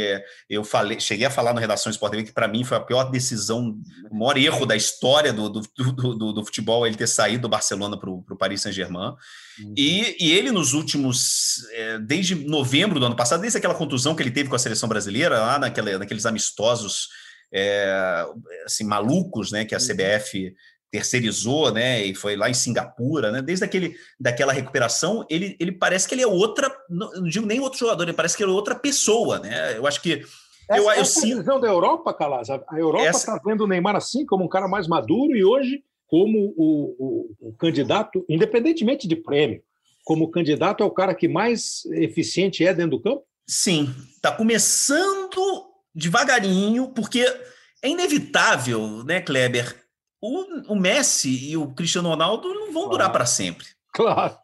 eu 0.49 0.63
falei, 0.63 1.01
cheguei 1.01 1.27
a 1.27 1.31
falar 1.31 1.55
no 1.55 1.61
Redação 1.61 1.91
Sport 1.91 2.11
TV 2.11 2.25
que 2.25 2.33
para 2.33 2.47
mim 2.47 2.65
foi 2.65 2.77
a 2.77 2.81
pior 2.81 3.05
decisão, 3.05 3.79
o 4.11 4.15
maior 4.15 4.37
erro 4.37 4.67
da 4.67 4.77
história 4.77 5.33
do, 5.33 5.49
do, 5.49 5.63
do, 5.63 6.33
do 6.33 6.45
futebol 6.45 6.87
ele 6.87 6.97
ter 6.97 7.07
saído 7.07 7.43
do 7.43 7.49
Barcelona 7.49 7.99
para 7.99 8.11
o 8.11 8.37
Paris 8.39 8.61
Saint-Germain. 8.61 9.15
Uhum. 9.59 9.75
E, 9.77 10.17
e, 10.21 10.33
ele 10.33 10.51
nos 10.51 10.75
últimos, 10.75 11.65
é, 11.73 11.99
desde 11.99 12.35
novembro 12.35 13.01
do 13.01 13.07
ano 13.07 13.17
passado, 13.17 13.41
desde 13.41 13.57
aquela 13.57 13.75
contusão 13.75 14.15
que 14.15 14.23
ele 14.23 14.31
teve 14.31 14.49
com 14.51 14.57
a 14.57 14.59
seleção 14.59 14.89
brasileira, 14.89 15.39
lá 15.39 15.59
naquela, 15.59 15.99
naqueles 15.99 16.27
amistosos 16.27 17.09
é, 17.53 18.27
assim, 18.67 18.85
malucos, 18.85 19.51
né, 19.53 19.65
que 19.65 19.75
a 19.75 19.79
uhum. 19.79 19.85
CBF 19.87 20.55
terceirizou, 20.95 21.73
né, 21.73 22.05
e 22.05 22.15
foi 22.15 22.37
lá 22.37 22.49
em 22.49 22.55
Singapura, 22.55 23.33
né, 23.33 23.43
desde 23.43 23.65
aquele, 23.65 23.97
daquela 24.19 24.53
recuperação, 24.53 25.27
ele, 25.29 25.57
ele 25.59 25.73
parece 25.73 26.07
que 26.07 26.15
ele 26.15 26.23
é 26.23 26.27
outra, 26.27 26.73
não, 26.89 27.25
digo 27.25 27.45
nem 27.45 27.59
outro 27.59 27.81
jogador, 27.81 28.05
ele 28.05 28.13
parece 28.13 28.37
que 28.37 28.45
ele 28.45 28.53
é 28.53 28.55
outra 28.55 28.77
pessoa, 28.77 29.41
né, 29.41 29.77
eu 29.77 29.89
acho 29.89 30.01
que 30.01 30.23
essa, 30.71 30.81
eu, 30.81 30.85
eu 30.85 30.91
essa 30.93 31.21
visão 31.23 31.59
da 31.59 31.67
Europa, 31.67 32.15
Calaz, 32.15 32.49
a 32.49 32.63
Europa 32.79 33.11
está 33.11 33.33
essa... 33.33 33.43
vendo 33.45 33.65
o 33.65 33.67
Neymar 33.67 33.97
assim, 33.97 34.25
como 34.25 34.45
um 34.45 34.49
cara 34.49 34.69
mais 34.69 34.87
maduro, 34.87 35.35
e 35.35 35.45
hoje 35.45 35.83
como 36.07 36.55
o, 36.57 36.95
o, 36.97 37.49
o 37.49 37.53
candidato, 37.55 38.25
independentemente 38.29 39.09
de 39.09 39.17
prêmio, 39.17 39.61
como 40.05 40.31
candidato 40.31 40.85
é 40.85 40.87
o 40.87 40.93
cara 40.93 41.13
que 41.13 41.27
mais 41.27 41.85
eficiente 41.87 42.65
é 42.65 42.73
dentro 42.73 42.99
do 42.99 43.03
campo? 43.03 43.25
Sim, 43.49 43.93
está 44.15 44.31
começando 44.31 45.73
devagarinho, 45.93 46.93
porque 46.95 47.27
é 47.83 47.89
inevitável, 47.89 49.03
né, 49.03 49.21
Kleber, 49.21 49.84
o, 50.25 50.73
o 50.73 50.77
Messi 50.77 51.51
e 51.51 51.57
o 51.57 51.69
Cristiano 51.69 52.09
Ronaldo 52.09 52.49
não 52.49 52.67
vão 52.67 52.85
claro. 52.85 52.91
durar 52.91 53.13
para 53.13 53.27
sempre. 53.27 53.67
Claro. 53.93 54.37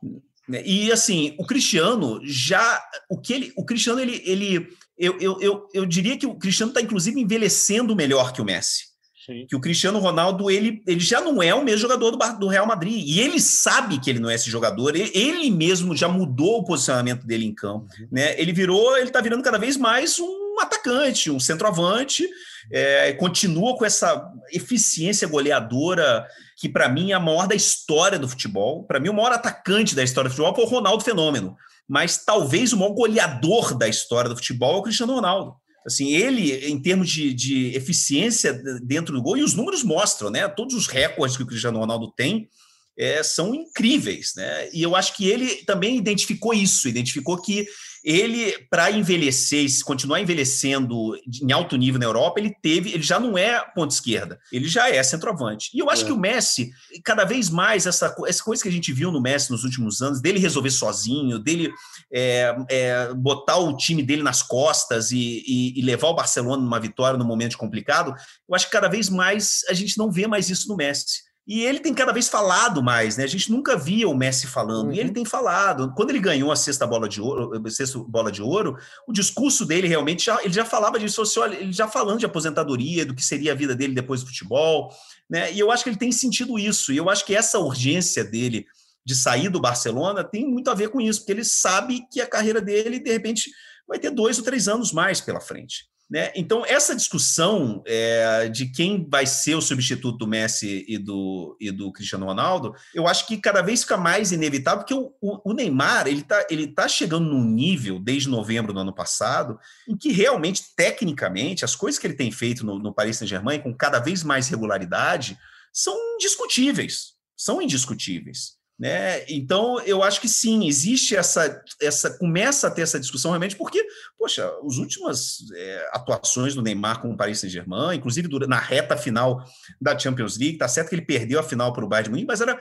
Né? 0.48 0.62
E 0.64 0.92
assim, 0.92 1.34
o 1.38 1.46
Cristiano 1.46 2.20
já. 2.24 2.82
O 3.08 3.18
que 3.18 3.32
ele. 3.32 3.52
O 3.56 3.64
Cristiano, 3.64 4.00
ele. 4.00 4.22
ele 4.24 4.68
eu, 4.98 5.18
eu, 5.18 5.40
eu, 5.40 5.68
eu 5.72 5.86
diria 5.86 6.16
que 6.18 6.26
o 6.26 6.34
Cristiano 6.34 6.70
está, 6.70 6.82
inclusive, 6.82 7.18
envelhecendo 7.18 7.96
melhor 7.96 8.32
que 8.32 8.42
o 8.42 8.44
Messi. 8.44 8.90
Sim. 9.24 9.46
Que 9.48 9.56
o 9.56 9.60
Cristiano 9.60 9.98
Ronaldo, 9.98 10.50
ele, 10.50 10.82
ele 10.86 11.00
já 11.00 11.20
não 11.20 11.42
é 11.42 11.54
o 11.54 11.64
mesmo 11.64 11.80
jogador 11.80 12.10
do, 12.10 12.38
do 12.38 12.48
Real 12.48 12.66
Madrid. 12.66 13.02
E 13.06 13.20
ele 13.20 13.40
sabe 13.40 13.98
que 13.98 14.10
ele 14.10 14.18
não 14.18 14.28
é 14.28 14.34
esse 14.34 14.50
jogador. 14.50 14.94
Ele, 14.94 15.10
ele 15.14 15.50
mesmo 15.50 15.96
já 15.96 16.08
mudou 16.08 16.58
o 16.58 16.64
posicionamento 16.64 17.26
dele 17.26 17.46
em 17.46 17.54
campo. 17.54 17.86
Uhum. 17.98 18.08
Né? 18.12 18.38
Ele 18.38 18.52
virou, 18.52 18.96
ele 18.96 19.06
está 19.06 19.20
virando 19.20 19.42
cada 19.42 19.58
vez 19.58 19.76
mais 19.76 20.18
um 20.18 20.49
um 20.60 20.66
atacante, 20.66 21.30
um 21.30 21.40
centroavante, 21.40 22.28
é, 22.70 23.12
continua 23.14 23.76
com 23.76 23.84
essa 23.84 24.30
eficiência 24.52 25.26
goleadora 25.26 26.26
que, 26.56 26.68
para 26.68 26.88
mim, 26.88 27.10
é 27.10 27.14
a 27.14 27.20
maior 27.20 27.46
da 27.46 27.54
história 27.54 28.18
do 28.18 28.28
futebol. 28.28 28.84
Para 28.84 29.00
mim, 29.00 29.08
o 29.08 29.14
maior 29.14 29.32
atacante 29.32 29.94
da 29.94 30.04
história 30.04 30.28
do 30.28 30.34
futebol 30.34 30.54
foi 30.54 30.64
o 30.64 30.68
Ronaldo 30.68 31.02
Fenômeno, 31.04 31.56
mas 31.88 32.24
talvez 32.24 32.72
o 32.72 32.76
maior 32.76 32.92
goleador 32.92 33.76
da 33.76 33.88
história 33.88 34.28
do 34.28 34.36
futebol 34.36 34.76
é 34.76 34.78
o 34.78 34.82
Cristiano 34.82 35.14
Ronaldo. 35.14 35.54
Assim, 35.86 36.12
ele, 36.12 36.52
em 36.68 36.80
termos 36.80 37.08
de, 37.08 37.32
de 37.32 37.74
eficiência 37.74 38.52
dentro 38.82 39.14
do 39.14 39.22
gol, 39.22 39.38
e 39.38 39.42
os 39.42 39.54
números 39.54 39.82
mostram, 39.82 40.28
né? 40.28 40.46
Todos 40.46 40.74
os 40.74 40.86
recordes 40.86 41.36
que 41.36 41.42
o 41.42 41.46
Cristiano 41.46 41.78
Ronaldo 41.78 42.12
tem, 42.14 42.50
é, 42.98 43.22
são 43.22 43.54
incríveis, 43.54 44.32
né? 44.36 44.68
E 44.74 44.82
eu 44.82 44.94
acho 44.94 45.16
que 45.16 45.26
ele 45.26 45.64
também 45.64 45.96
identificou 45.96 46.52
isso, 46.52 46.86
identificou 46.86 47.40
que 47.40 47.66
ele, 48.02 48.52
para 48.70 48.90
envelhecer 48.90 49.64
e 49.64 49.82
continuar 49.82 50.20
envelhecendo 50.20 51.16
em 51.42 51.52
alto 51.52 51.76
nível 51.76 52.00
na 52.00 52.06
Europa, 52.06 52.40
ele 52.40 52.54
teve, 52.62 52.92
ele 52.92 53.02
já 53.02 53.20
não 53.20 53.36
é 53.36 53.60
ponta 53.74 53.94
esquerda, 53.94 54.38
ele 54.50 54.68
já 54.68 54.88
é 54.88 55.02
centroavante. 55.02 55.70
E 55.74 55.78
eu 55.78 55.90
acho 55.90 56.04
é. 56.04 56.06
que 56.06 56.12
o 56.12 56.18
Messi, 56.18 56.70
cada 57.04 57.24
vez 57.24 57.50
mais, 57.50 57.86
essa, 57.86 58.14
essa 58.26 58.42
coisa 58.42 58.62
que 58.62 58.68
a 58.68 58.72
gente 58.72 58.92
viu 58.92 59.12
no 59.12 59.20
Messi 59.20 59.50
nos 59.50 59.64
últimos 59.64 60.00
anos, 60.00 60.20
dele 60.20 60.38
resolver 60.38 60.70
sozinho, 60.70 61.38
dele 61.38 61.70
é, 62.12 62.56
é, 62.70 63.14
botar 63.14 63.58
o 63.58 63.76
time 63.76 64.02
dele 64.02 64.22
nas 64.22 64.42
costas 64.42 65.12
e, 65.12 65.44
e, 65.46 65.78
e 65.78 65.82
levar 65.82 66.08
o 66.08 66.14
Barcelona 66.14 66.62
numa 66.62 66.80
vitória 66.80 67.18
num 67.18 67.26
momento 67.26 67.58
complicado, 67.58 68.14
eu 68.48 68.54
acho 68.54 68.66
que 68.66 68.72
cada 68.72 68.88
vez 68.88 69.08
mais 69.10 69.62
a 69.68 69.74
gente 69.74 69.98
não 69.98 70.10
vê 70.10 70.26
mais 70.26 70.48
isso 70.48 70.68
no 70.68 70.76
Messi. 70.76 71.29
E 71.50 71.64
ele 71.64 71.80
tem 71.80 71.92
cada 71.92 72.12
vez 72.12 72.28
falado 72.28 72.80
mais, 72.80 73.16
né? 73.16 73.24
A 73.24 73.26
gente 73.26 73.50
nunca 73.50 73.76
via 73.76 74.08
o 74.08 74.16
Messi 74.16 74.46
falando, 74.46 74.86
uhum. 74.86 74.92
e 74.92 75.00
ele 75.00 75.08
uhum. 75.08 75.14
tem 75.14 75.24
falado. 75.24 75.92
Quando 75.96 76.10
ele 76.10 76.20
ganhou 76.20 76.52
a 76.52 76.54
sexta 76.54 76.86
bola 76.86 77.08
de 77.08 77.20
ouro, 77.20 77.60
a 77.66 77.70
sexta 77.70 77.98
bola 77.98 78.30
de 78.30 78.40
ouro, 78.40 78.78
o 79.04 79.12
discurso 79.12 79.66
dele 79.66 79.88
realmente 79.88 80.26
já, 80.26 80.40
ele 80.44 80.54
já 80.54 80.64
falava 80.64 80.96
disso, 80.96 81.20
assim, 81.22 81.40
olha, 81.40 81.56
ele 81.56 81.72
já 81.72 81.88
falando 81.88 82.20
de 82.20 82.24
aposentadoria, 82.24 83.04
do 83.04 83.16
que 83.16 83.24
seria 83.24 83.50
a 83.50 83.56
vida 83.56 83.74
dele 83.74 83.92
depois 83.92 84.20
do 84.20 84.28
futebol, 84.28 84.94
né? 85.28 85.52
E 85.52 85.58
eu 85.58 85.72
acho 85.72 85.82
que 85.82 85.90
ele 85.90 85.96
tem 85.96 86.12
sentido 86.12 86.56
isso. 86.56 86.92
E 86.92 86.98
eu 86.98 87.10
acho 87.10 87.26
que 87.26 87.34
essa 87.34 87.58
urgência 87.58 88.22
dele 88.22 88.64
de 89.04 89.16
sair 89.16 89.48
do 89.48 89.60
Barcelona 89.60 90.22
tem 90.22 90.46
muito 90.46 90.70
a 90.70 90.74
ver 90.74 90.90
com 90.90 91.00
isso, 91.00 91.18
porque 91.18 91.32
ele 91.32 91.44
sabe 91.44 92.06
que 92.12 92.20
a 92.20 92.28
carreira 92.28 92.60
dele, 92.60 93.00
de 93.00 93.10
repente, 93.10 93.50
vai 93.88 93.98
ter 93.98 94.10
dois 94.10 94.38
ou 94.38 94.44
três 94.44 94.68
anos 94.68 94.92
mais 94.92 95.20
pela 95.20 95.40
frente. 95.40 95.89
Né? 96.10 96.32
Então, 96.34 96.66
essa 96.66 96.96
discussão 96.96 97.84
é, 97.86 98.48
de 98.48 98.66
quem 98.66 99.06
vai 99.08 99.24
ser 99.26 99.54
o 99.54 99.62
substituto 99.62 100.18
do 100.18 100.26
Messi 100.26 100.84
e 100.88 100.98
do, 100.98 101.56
e 101.60 101.70
do 101.70 101.92
Cristiano 101.92 102.26
Ronaldo, 102.26 102.74
eu 102.92 103.06
acho 103.06 103.28
que 103.28 103.36
cada 103.36 103.62
vez 103.62 103.82
fica 103.82 103.96
mais 103.96 104.32
inevitável, 104.32 104.80
porque 104.80 104.94
o, 104.94 105.14
o, 105.20 105.50
o 105.50 105.54
Neymar 105.54 106.08
ele 106.08 106.22
está 106.22 106.44
ele 106.50 106.66
tá 106.66 106.88
chegando 106.88 107.26
num 107.26 107.44
nível, 107.44 108.00
desde 108.00 108.28
novembro 108.28 108.72
do 108.72 108.80
ano 108.80 108.92
passado, 108.92 109.56
em 109.88 109.96
que 109.96 110.10
realmente, 110.10 110.74
tecnicamente, 110.74 111.64
as 111.64 111.76
coisas 111.76 111.96
que 111.96 112.08
ele 112.08 112.14
tem 112.14 112.32
feito 112.32 112.66
no, 112.66 112.80
no 112.80 112.92
Paris 112.92 113.16
Saint-Germain, 113.16 113.60
com 113.60 113.72
cada 113.72 114.00
vez 114.00 114.24
mais 114.24 114.48
regularidade, 114.48 115.38
são 115.72 115.96
indiscutíveis. 116.16 117.14
São 117.36 117.62
indiscutíveis. 117.62 118.59
Né? 118.80 119.26
Então, 119.28 119.78
eu 119.80 120.02
acho 120.02 120.22
que 120.22 120.28
sim, 120.28 120.66
existe 120.66 121.14
essa, 121.14 121.62
essa. 121.82 122.16
Começa 122.16 122.66
a 122.66 122.70
ter 122.70 122.80
essa 122.80 122.98
discussão 122.98 123.30
realmente, 123.30 123.54
porque, 123.54 123.86
poxa, 124.18 124.50
as 124.66 124.78
últimas 124.78 125.40
é, 125.54 125.90
atuações 125.92 126.54
do 126.54 126.62
Neymar 126.62 127.02
com 127.02 127.10
o 127.10 127.16
Paris 127.16 127.40
Saint-Germain, 127.40 127.98
inclusive 127.98 128.26
na 128.48 128.58
reta 128.58 128.96
final 128.96 129.44
da 129.78 129.98
Champions 129.98 130.38
League, 130.38 130.56
tá 130.56 130.66
certo 130.66 130.88
que 130.88 130.94
ele 130.94 131.04
perdeu 131.04 131.38
a 131.38 131.42
final 131.42 131.74
para 131.74 131.84
o 131.84 131.88
Bayern 131.88 132.04
de 132.04 132.10
Munique, 132.10 132.26
mas 132.26 132.40
era 132.40 132.58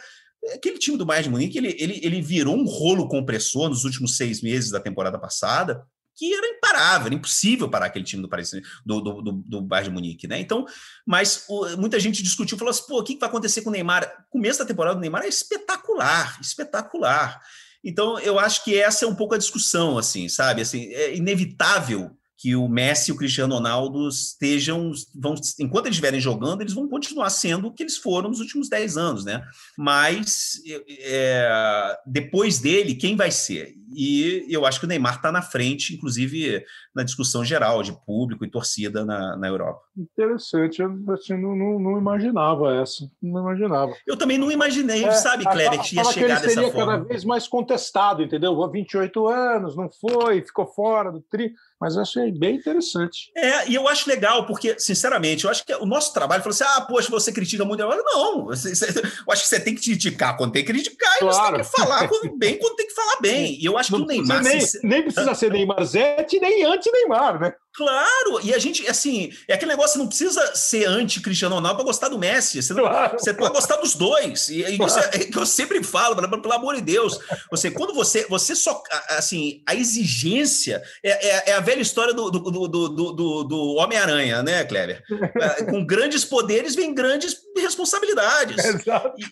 aquele 0.53 0.77
time 0.77 0.97
do 0.97 1.05
Bayern 1.05 1.23
de 1.23 1.29
Munique, 1.29 1.57
ele, 1.57 1.73
ele, 1.79 2.01
ele 2.03 2.21
virou 2.21 2.57
um 2.57 2.65
rolo 2.65 3.07
compressor 3.07 3.69
nos 3.69 3.85
últimos 3.85 4.17
seis 4.17 4.41
meses 4.41 4.71
da 4.71 4.79
temporada 4.81 5.17
passada, 5.17 5.81
que 6.19 6.33
era 6.33 6.45
imparável, 6.47 7.05
era 7.07 7.15
impossível 7.15 7.69
parar 7.69 7.85
aquele 7.85 8.03
time 8.03 8.21
do 8.21 8.27
Paris, 8.27 8.51
do, 8.85 8.99
do, 8.99 9.21
do, 9.21 9.31
do 9.31 9.61
Bayern 9.61 9.89
de 9.89 9.95
Munique, 9.95 10.27
né? 10.27 10.37
Então, 10.37 10.65
mas 11.07 11.45
o, 11.47 11.77
muita 11.77 11.97
gente 11.97 12.21
discutiu, 12.21 12.57
falou 12.57 12.71
assim, 12.71 12.83
pô, 12.85 12.99
o 12.99 13.03
que 13.03 13.17
vai 13.17 13.29
acontecer 13.29 13.61
com 13.61 13.69
o 13.69 13.71
Neymar? 13.71 14.03
O 14.27 14.31
começo 14.33 14.59
da 14.59 14.65
temporada 14.65 14.95
do 14.95 15.01
Neymar 15.01 15.23
é 15.23 15.29
espetacular, 15.29 16.37
espetacular. 16.41 17.41
Então, 17.81 18.19
eu 18.19 18.37
acho 18.37 18.65
que 18.65 18.77
essa 18.77 19.05
é 19.05 19.07
um 19.07 19.15
pouco 19.15 19.33
a 19.33 19.37
discussão, 19.37 19.97
assim, 19.97 20.27
sabe? 20.27 20.61
Assim, 20.61 20.91
é 20.91 21.15
inevitável 21.15 22.11
que 22.37 22.53
o 22.53 22.67
Messi 22.67 23.11
e 23.11 23.13
o 23.13 23.17
Cristiano 23.17 23.55
Ronaldo 23.55 24.09
estejam, 24.09 24.91
vão, 25.15 25.35
enquanto 25.57 25.85
eles 25.85 25.95
estiverem 25.95 26.19
jogando, 26.19 26.61
eles 26.61 26.73
vão 26.73 26.87
continuar 26.89 27.29
sendo 27.29 27.67
o 27.67 27.73
que 27.73 27.83
eles 27.83 27.97
foram 27.97 28.29
nos 28.29 28.41
últimos 28.41 28.67
10 28.67 28.97
anos, 28.97 29.25
né? 29.25 29.41
Mas 29.77 30.61
é, 30.99 31.97
depois 32.05 32.59
dele, 32.59 32.95
quem 32.95 33.15
vai 33.15 33.31
ser? 33.31 33.78
E 33.93 34.45
eu 34.49 34.65
acho 34.65 34.79
que 34.79 34.85
o 34.85 34.89
Neymar 34.89 35.15
está 35.15 35.31
na 35.31 35.41
frente, 35.41 35.93
inclusive 35.95 36.63
na 36.93 37.03
discussão 37.03 37.43
geral 37.43 37.81
de 37.81 37.93
público 38.05 38.45
e 38.45 38.49
torcida 38.49 39.05
na, 39.05 39.35
na 39.37 39.47
Europa. 39.47 39.81
Interessante, 39.97 40.81
eu 40.81 40.91
assim, 41.13 41.33
não, 41.33 41.55
não, 41.55 41.79
não, 41.79 41.97
imaginava 41.97 42.75
essa, 42.75 43.09
não 43.21 43.41
imaginava. 43.41 43.93
Eu 44.05 44.17
também 44.17 44.37
não 44.37 44.51
imaginei, 44.51 45.03
é, 45.03 45.11
sabe, 45.11 45.43
Kleber, 45.43 45.81
que 45.81 45.95
ia 45.95 46.03
chegar 46.05 46.39
que 46.39 46.45
ele 46.45 46.53
seria 46.53 46.71
cada 46.71 46.97
vez 46.97 47.23
mais 47.23 47.47
contestado, 47.47 48.23
entendeu? 48.23 48.69
28 48.69 49.27
anos, 49.27 49.75
não 49.75 49.89
foi, 49.89 50.41
ficou 50.41 50.67
fora 50.67 51.11
do 51.11 51.21
tri 51.21 51.53
mas 51.79 51.97
achei 51.97 52.29
bem 52.31 52.57
interessante. 52.57 53.31
É, 53.35 53.69
e 53.69 53.75
eu 53.75 53.87
acho 53.87 54.09
legal, 54.09 54.45
porque, 54.45 54.77
sinceramente, 54.77 55.45
eu 55.45 55.51
acho 55.51 55.65
que 55.65 55.73
o 55.75 55.85
nosso 55.85 56.13
trabalho 56.13 56.43
falou 56.43 56.53
assim: 56.53 56.65
ah, 56.65 56.81
poxa, 56.81 57.09
você 57.09 57.31
critica 57.31 57.63
muito. 57.63 57.81
Não, 57.81 58.45
você, 58.45 58.75
você, 58.75 58.89
eu 58.89 59.31
acho 59.31 59.43
que 59.43 59.47
você 59.47 59.59
tem 59.61 59.73
que 59.73 59.81
criticar 59.81 60.35
quando 60.35 60.51
tem 60.51 60.65
que 60.65 60.73
criticar, 60.73 61.19
claro. 61.19 61.61
e 61.61 61.63
você 61.63 61.71
tem 61.71 61.71
que 61.71 61.87
falar 61.87 62.09
bem 62.37 62.59
quando 62.59 62.75
tem 62.75 62.87
que 62.87 62.93
falar 62.93 63.21
bem. 63.21 63.39
E 63.59 63.65
eu 63.65 63.77
acho 63.79 63.95
que 63.95 64.01
o 64.01 64.05
Neymar. 64.05 64.43
Nem, 64.43 64.61
se... 64.61 64.85
nem 64.85 65.03
precisa 65.03 65.33
ser 65.35 65.51
Neymar 65.51 65.83
Zete, 65.85 66.39
nem 66.39 66.63
anti-Neymar, 66.65 67.39
né? 67.39 67.53
Claro, 67.75 68.39
e 68.43 68.53
a 68.53 68.59
gente, 68.59 68.85
assim, 68.87 69.31
é 69.47 69.53
aquele 69.53 69.71
negócio, 69.71 69.99
não 69.99 70.07
precisa 70.07 70.55
ser 70.55 70.85
anti-Cristiano 70.85 71.55
Ronaldo 71.55 71.77
para 71.77 71.85
gostar 71.85 72.09
do 72.09 72.17
Messi, 72.17 72.61
você, 72.61 72.73
não, 72.73 72.83
claro. 72.83 73.17
você 73.17 73.33
pode 73.33 73.53
gostar 73.53 73.77
dos 73.77 73.95
dois, 73.95 74.49
e, 74.49 74.75
claro. 74.75 74.85
isso 74.85 74.99
é, 74.99 75.19
que 75.19 75.37
eu 75.37 75.45
sempre 75.45 75.83
falo, 75.83 76.15
pelo, 76.15 76.53
amor 76.53 76.75
de 76.75 76.81
Deus, 76.81 77.19
você, 77.49 77.69
quando 77.69 77.93
você, 77.93 78.25
você 78.27 78.55
só, 78.55 78.81
assim, 79.09 79.61
a 79.67 79.75
exigência, 79.75 80.81
é, 81.03 81.27
é, 81.27 81.49
é 81.51 81.53
a 81.53 81.59
velha 81.59 81.81
história 81.81 82.13
do, 82.13 82.29
do, 82.29 82.39
do, 82.39 82.67
do, 82.67 82.89
do, 82.89 83.43
do 83.43 83.75
Homem-Aranha, 83.75 84.43
né, 84.43 84.63
Kleber? 84.63 85.03
É, 85.39 85.63
com 85.63 85.85
grandes 85.85 86.25
poderes 86.25 86.75
vem 86.75 86.93
grandes 86.93 87.37
responsabilidades. 87.55 88.57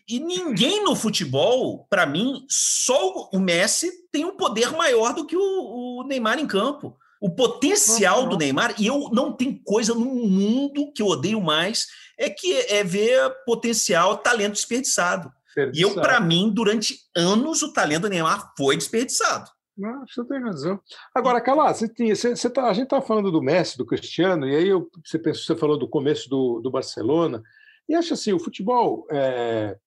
E, 0.08 0.16
e 0.16 0.20
ninguém 0.20 0.84
no 0.84 0.96
futebol, 0.96 1.86
para 1.90 2.06
mim, 2.06 2.46
só 2.50 3.30
o 3.32 3.40
Messi 3.40 3.92
tem 4.12 4.24
um 4.26 4.38
poder 4.38 4.72
maior 4.72 5.14
do 5.14 5.26
que 5.26 5.36
o, 5.36 5.42
o 5.42 6.04
Neymar 6.08 6.40
em 6.40 6.48
campo. 6.48 6.98
O 7.22 7.30
potencial 7.30 8.24
uhum. 8.24 8.30
do 8.30 8.38
Neymar, 8.38 8.76
e 8.80 8.88
eu 8.88 9.10
não 9.12 9.34
tem 9.34 9.62
coisa 9.64 9.94
no 9.94 10.06
mundo 10.06 10.92
que 10.94 11.02
eu 11.02 11.08
odeio 11.08 11.42
mais, 11.42 11.88
é 12.18 12.30
que 12.30 12.54
é 12.70 12.84
ver 12.84 13.32
potencial, 13.46 14.18
talento 14.18 14.54
desperdiçado. 14.54 15.32
E 15.74 15.82
eu, 15.82 15.96
para 15.96 16.20
mim, 16.20 16.52
durante 16.54 16.96
anos, 17.16 17.64
o 17.64 17.74
talento 17.74 18.04
do 18.04 18.10
Neymar 18.10 18.54
foi 18.56 18.78
desperdiçado. 18.78 19.50
Não, 19.76 20.06
você 20.08 20.24
tem 20.26 20.40
razão. 20.40 20.80
Agora, 21.14 21.40
Calá, 21.40 21.74
você 21.74 21.88
tinha, 21.88 22.16
você, 22.16 22.36
você 22.36 22.50
tá, 22.50 22.68
a 22.68 22.74
gente 22.74 22.86
está 22.86 23.00
falando 23.00 23.32
do 23.32 23.42
Messi, 23.42 23.78
do 23.78 23.86
Cristiano, 23.86 24.48
e 24.48 24.56
aí 24.56 24.68
eu, 24.68 24.90
você, 25.06 25.20
pensou, 25.20 25.44
você 25.44 25.56
falou 25.56 25.78
do 25.78 25.88
começo 25.88 26.28
do, 26.30 26.60
do 26.62 26.72
Barcelona, 26.72 27.44
e 27.88 27.96
acho 27.96 28.14
assim, 28.14 28.34
o 28.34 28.40
futebol, 28.40 29.06
é, 29.12 29.78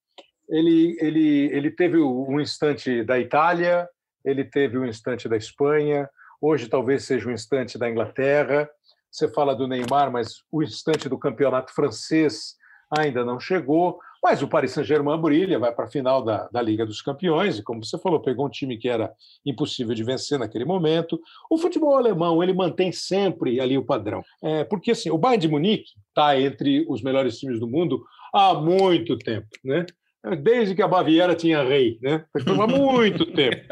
ele, 0.49 0.97
ele, 1.01 1.51
ele 1.53 1.71
teve 1.71 1.99
um 1.99 2.41
instante 2.41 3.03
da 3.03 3.19
Itália, 3.19 3.89
ele 4.25 4.45
teve 4.45 4.79
um 4.79 4.87
instante 4.87 5.29
da 5.29 5.37
Espanha, 5.37 6.09
Hoje 6.41 6.69
talvez 6.69 7.05
seja 7.05 7.29
o 7.29 7.33
instante 7.33 7.77
da 7.79 7.91
Inglaterra. 7.91 8.69
Você 9.11 9.29
fala 9.29 9.55
do 9.55 9.69
Neymar, 9.69 10.11
mas 10.11 10.43
o 10.51 10.63
instante 10.63 11.09
do 11.09 11.19
campeonato 11.19 11.75
francês 11.75 12.57
ainda 12.97 13.25
não 13.25 13.39
chegou. 13.39 13.99
Mas 14.23 14.43
o 14.43 14.49
Paris 14.49 14.73
Saint-Germain 14.73 15.19
brilha, 15.21 15.59
vai 15.59 15.73
para 15.73 15.87
a 15.87 15.91
final 15.91 16.23
da, 16.23 16.49
da 16.49 16.61
Liga 16.61 16.85
dos 16.85 17.01
Campeões, 17.01 17.59
e 17.59 17.63
como 17.63 17.83
você 17.83 17.99
falou, 17.99 18.21
pegou 18.21 18.47
um 18.47 18.51
time 18.51 18.77
que 18.77 18.89
era 18.89 19.11
impossível 19.47 19.95
de 19.95 20.05
vencer 20.05 20.39
naquele 20.39 20.65
momento. 20.65 21.19
O 21.51 21.57
futebol 21.57 21.97
alemão, 21.97 22.43
ele 22.43 22.53
mantém 22.53 22.93
sempre 22.93 23.61
ali 23.61 23.79
o 23.79 23.85
padrão. 23.85 24.23
É, 24.43 24.65
porque 24.65 24.91
assim, 24.91 25.11
o 25.11 25.17
Bayern 25.17 25.41
de 25.41 25.49
Munique 25.49 25.91
está 26.09 26.39
entre 26.39 26.85
os 26.89 27.03
melhores 27.03 27.39
times 27.39 27.59
do 27.59 27.67
mundo 27.67 28.05
há 28.33 28.55
muito 28.55 29.17
tempo. 29.17 29.49
Né? 29.65 29.87
Desde 30.43 30.75
que 30.75 30.83
a 30.83 30.89
Baviera 30.89 31.35
tinha 31.35 31.63
rei, 31.63 31.99
né? 32.03 32.25
Foi 32.33 32.43
há 32.43 32.67
muito 32.67 33.27
tempo. 33.33 33.65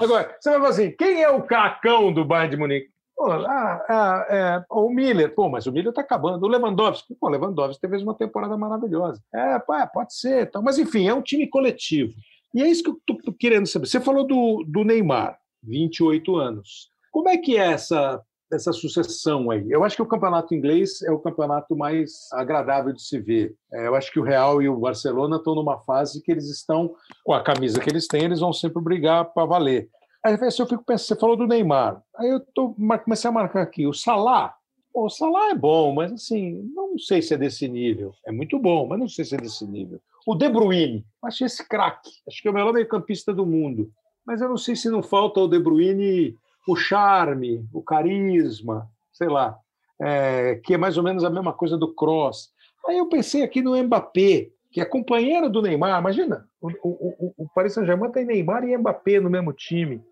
Agora, 0.00 0.36
você 0.38 0.50
vai 0.50 0.58
falar 0.58 0.70
assim, 0.70 0.90
quem 0.96 1.22
é 1.22 1.30
o 1.30 1.42
cacão 1.42 2.12
do 2.12 2.24
Bayern 2.24 2.50
de 2.50 2.56
Munique? 2.56 2.88
Pô, 3.16 3.32
ah, 3.32 3.84
ah, 3.88 4.26
é, 4.30 4.64
o 4.70 4.88
Miller, 4.90 5.34
pô, 5.34 5.48
mas 5.48 5.66
o 5.66 5.72
Miller 5.72 5.88
está 5.88 6.02
acabando. 6.02 6.44
O 6.44 6.48
Lewandowski, 6.48 7.16
pô, 7.16 7.26
o 7.26 7.30
Lewandowski 7.30 7.80
teve 7.80 8.00
uma 8.00 8.14
temporada 8.14 8.56
maravilhosa. 8.56 9.20
É, 9.34 9.58
pô, 9.58 9.74
pode 9.92 10.14
ser, 10.14 10.48
tá. 10.50 10.62
mas 10.62 10.78
enfim, 10.78 11.08
é 11.08 11.14
um 11.14 11.22
time 11.22 11.48
coletivo. 11.48 12.14
E 12.54 12.62
é 12.62 12.68
isso 12.68 12.84
que 12.84 12.90
eu 12.90 13.16
estou 13.16 13.34
querendo 13.34 13.66
saber. 13.66 13.86
Você 13.86 14.00
falou 14.00 14.24
do, 14.24 14.64
do 14.68 14.84
Neymar, 14.84 15.36
28 15.64 16.36
anos. 16.36 16.90
Como 17.10 17.28
é 17.28 17.36
que 17.36 17.56
é 17.56 17.72
essa 17.72 18.22
essa 18.52 18.72
sucessão 18.72 19.50
aí. 19.50 19.66
Eu 19.70 19.84
acho 19.84 19.96
que 19.96 20.02
o 20.02 20.06
campeonato 20.06 20.54
inglês 20.54 21.02
é 21.02 21.10
o 21.10 21.18
campeonato 21.18 21.76
mais 21.76 22.28
agradável 22.32 22.92
de 22.92 23.02
se 23.02 23.18
ver. 23.18 23.54
É, 23.72 23.86
eu 23.86 23.94
acho 23.94 24.12
que 24.12 24.18
o 24.18 24.22
Real 24.22 24.62
e 24.62 24.68
o 24.68 24.78
Barcelona 24.78 25.36
estão 25.36 25.54
numa 25.54 25.78
fase 25.80 26.22
que 26.22 26.32
eles 26.32 26.48
estão, 26.48 26.94
com 27.24 27.32
a 27.32 27.42
camisa 27.42 27.80
que 27.80 27.90
eles 27.90 28.06
têm, 28.06 28.24
eles 28.24 28.40
vão 28.40 28.52
sempre 28.52 28.82
brigar 28.82 29.32
para 29.32 29.44
valer. 29.44 29.88
Aí 30.24 30.34
eu 30.34 30.66
fico 30.66 30.84
pensando, 30.84 31.06
você 31.06 31.16
falou 31.16 31.36
do 31.36 31.46
Neymar. 31.46 32.02
Aí 32.16 32.28
eu 32.28 32.40
tô, 32.54 32.74
comecei 33.04 33.28
a 33.28 33.32
marcar 33.32 33.62
aqui. 33.62 33.86
O 33.86 33.92
Salah, 33.92 34.54
o 34.92 35.08
Salah 35.08 35.50
é 35.50 35.54
bom, 35.54 35.94
mas 35.94 36.12
assim, 36.12 36.62
não 36.74 36.98
sei 36.98 37.22
se 37.22 37.34
é 37.34 37.38
desse 37.38 37.68
nível. 37.68 38.12
É 38.26 38.32
muito 38.32 38.58
bom, 38.58 38.86
mas 38.86 38.98
não 38.98 39.08
sei 39.08 39.24
se 39.24 39.34
é 39.34 39.38
desse 39.38 39.66
nível. 39.66 40.00
O 40.26 40.34
De 40.34 40.48
Bruyne, 40.48 41.06
achei 41.24 41.46
esse 41.46 41.66
craque. 41.66 42.10
Acho 42.28 42.42
que 42.42 42.48
é 42.48 42.50
o 42.50 42.54
melhor 42.54 42.72
meio-campista 42.72 43.32
do 43.32 43.46
mundo. 43.46 43.90
Mas 44.26 44.42
eu 44.42 44.48
não 44.48 44.58
sei 44.58 44.76
se 44.76 44.90
não 44.90 45.02
falta 45.02 45.40
ao 45.40 45.48
De 45.48 45.58
Bruyne 45.58 46.36
o 46.68 46.76
charme, 46.76 47.66
o 47.72 47.82
carisma, 47.82 48.90
sei 49.10 49.26
lá, 49.28 49.56
é, 49.98 50.60
que 50.62 50.74
é 50.74 50.76
mais 50.76 50.98
ou 50.98 51.02
menos 51.02 51.24
a 51.24 51.30
mesma 51.30 51.52
coisa 51.52 51.78
do 51.78 51.94
Cross. 51.94 52.50
Aí 52.86 52.98
eu 52.98 53.08
pensei 53.08 53.42
aqui 53.42 53.62
no 53.62 53.74
Mbappé, 53.82 54.50
que 54.70 54.78
é 54.78 54.84
companheiro 54.84 55.48
do 55.48 55.62
Neymar. 55.62 55.98
Imagina, 55.98 56.46
o, 56.60 56.68
o, 56.82 57.34
o 57.38 57.48
Paris 57.54 57.72
Saint-Germain 57.72 58.12
tem 58.12 58.26
Neymar 58.26 58.64
e 58.64 58.76
Mbappé 58.76 59.18
no 59.18 59.30
mesmo 59.30 59.50
time. 59.54 60.02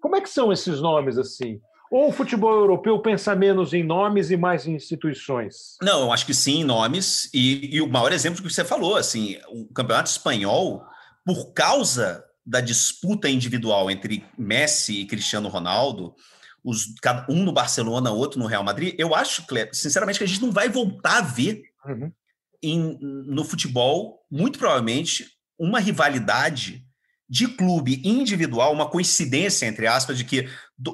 Como 0.00 0.14
é 0.14 0.20
que 0.20 0.30
são 0.30 0.52
esses 0.52 0.80
nomes 0.80 1.18
assim? 1.18 1.60
Ou 1.90 2.08
o 2.08 2.12
futebol 2.12 2.54
europeu 2.54 3.00
pensa 3.00 3.34
menos 3.34 3.74
em 3.74 3.82
nomes 3.82 4.30
e 4.30 4.36
mais 4.36 4.64
em 4.64 4.76
instituições? 4.76 5.76
Não, 5.82 6.02
eu 6.02 6.12
acho 6.12 6.24
que 6.24 6.34
sim, 6.34 6.60
em 6.60 6.64
nomes. 6.64 7.28
E, 7.34 7.76
e 7.76 7.80
o 7.80 7.88
maior 7.88 8.12
exemplo 8.12 8.40
que 8.40 8.52
você 8.52 8.64
falou, 8.64 8.96
assim, 8.96 9.38
o 9.48 9.66
campeonato 9.74 10.08
espanhol, 10.08 10.84
por 11.24 11.52
causa 11.52 12.24
da 12.46 12.60
disputa 12.60 13.28
individual 13.28 13.90
entre 13.90 14.24
Messi 14.38 15.00
e 15.00 15.06
Cristiano 15.06 15.48
Ronaldo, 15.48 16.14
os, 16.62 16.86
um 17.28 17.44
no 17.44 17.52
Barcelona, 17.52 18.10
outro 18.10 18.38
no 18.38 18.46
Real 18.46 18.62
Madrid, 18.62 18.94
eu 18.98 19.14
acho, 19.14 19.44
sinceramente, 19.72 20.18
que 20.18 20.24
a 20.24 20.28
gente 20.28 20.42
não 20.42 20.52
vai 20.52 20.68
voltar 20.68 21.18
a 21.18 21.22
ver 21.22 21.62
uhum. 21.84 22.12
em, 22.62 22.98
no 23.00 23.44
futebol, 23.44 24.24
muito 24.30 24.58
provavelmente, 24.58 25.26
uma 25.58 25.80
rivalidade 25.80 26.84
de 27.28 27.48
clube 27.48 28.00
individual, 28.04 28.72
uma 28.72 28.88
coincidência, 28.88 29.66
entre 29.66 29.86
aspas, 29.86 30.16
de 30.16 30.24
que 30.24 30.48